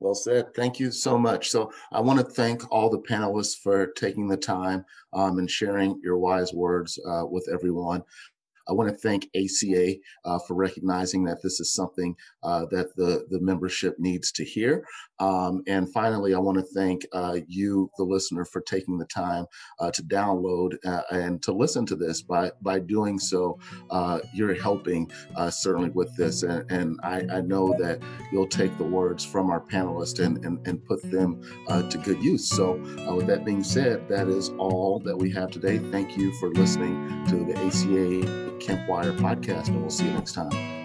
well 0.00 0.14
said. 0.14 0.54
Thank 0.54 0.78
you 0.78 0.90
so 0.90 1.18
much. 1.18 1.50
So 1.50 1.72
I 1.92 2.00
want 2.00 2.18
to 2.18 2.24
thank 2.24 2.70
all 2.70 2.90
the 2.90 3.00
panelists 3.00 3.56
for 3.58 3.88
taking 3.88 4.28
the 4.28 4.36
time 4.36 4.84
um, 5.12 5.38
and 5.38 5.50
sharing 5.50 6.00
your 6.02 6.18
wise 6.18 6.52
words 6.52 6.98
uh, 7.08 7.24
with 7.26 7.48
everyone. 7.52 8.02
I 8.68 8.72
want 8.72 8.90
to 8.90 8.96
thank 8.96 9.28
ACA 9.34 9.94
uh, 10.24 10.38
for 10.46 10.54
recognizing 10.54 11.24
that 11.24 11.42
this 11.42 11.60
is 11.60 11.72
something 11.72 12.16
uh, 12.42 12.66
that 12.70 12.94
the, 12.96 13.26
the 13.30 13.40
membership 13.40 13.96
needs 13.98 14.32
to 14.32 14.44
hear. 14.44 14.84
Um, 15.18 15.62
and 15.66 15.90
finally, 15.92 16.34
I 16.34 16.38
want 16.38 16.58
to 16.58 16.64
thank 16.64 17.06
uh, 17.12 17.38
you, 17.46 17.90
the 17.96 18.04
listener, 18.04 18.44
for 18.44 18.60
taking 18.60 18.98
the 18.98 19.06
time 19.06 19.46
uh, 19.80 19.90
to 19.92 20.02
download 20.02 20.74
uh, 20.84 21.02
and 21.10 21.42
to 21.42 21.52
listen 21.52 21.86
to 21.86 21.96
this. 21.96 22.22
By, 22.22 22.50
by 22.60 22.80
doing 22.80 23.18
so, 23.18 23.58
uh, 23.90 24.20
you're 24.34 24.54
helping 24.54 25.10
certainly 25.50 25.90
with 25.90 26.14
this. 26.16 26.42
And, 26.42 26.70
and 26.70 27.00
I, 27.02 27.26
I, 27.32 27.40
know 27.40 27.74
that 27.78 28.00
you'll 28.32 28.48
take 28.48 28.76
the 28.76 28.84
words 28.84 29.24
from 29.24 29.50
our 29.50 29.60
panelists 29.60 30.24
and, 30.24 30.44
and, 30.44 30.66
and 30.66 30.84
put 30.84 31.02
them 31.10 31.40
to 31.68 31.98
good 31.98 32.22
use. 32.22 32.48
So, 32.48 32.74
with 33.14 33.26
that 33.28 33.44
being 33.44 33.62
said, 33.62 34.08
that 34.08 34.28
is 34.28 34.50
all 34.58 34.98
that 35.00 35.16
we 35.16 35.30
have 35.32 35.50
today. 35.50 35.78
Thank 35.78 36.16
you 36.16 36.32
for 36.40 36.50
listening 36.50 37.24
to 37.26 37.44
the 37.44 37.56
ACA 37.64 38.55
Campwire 38.58 39.16
podcast, 39.18 39.68
and 39.68 39.80
we'll 39.80 39.90
see 39.90 40.06
you 40.06 40.12
next 40.12 40.32
time. 40.32 40.75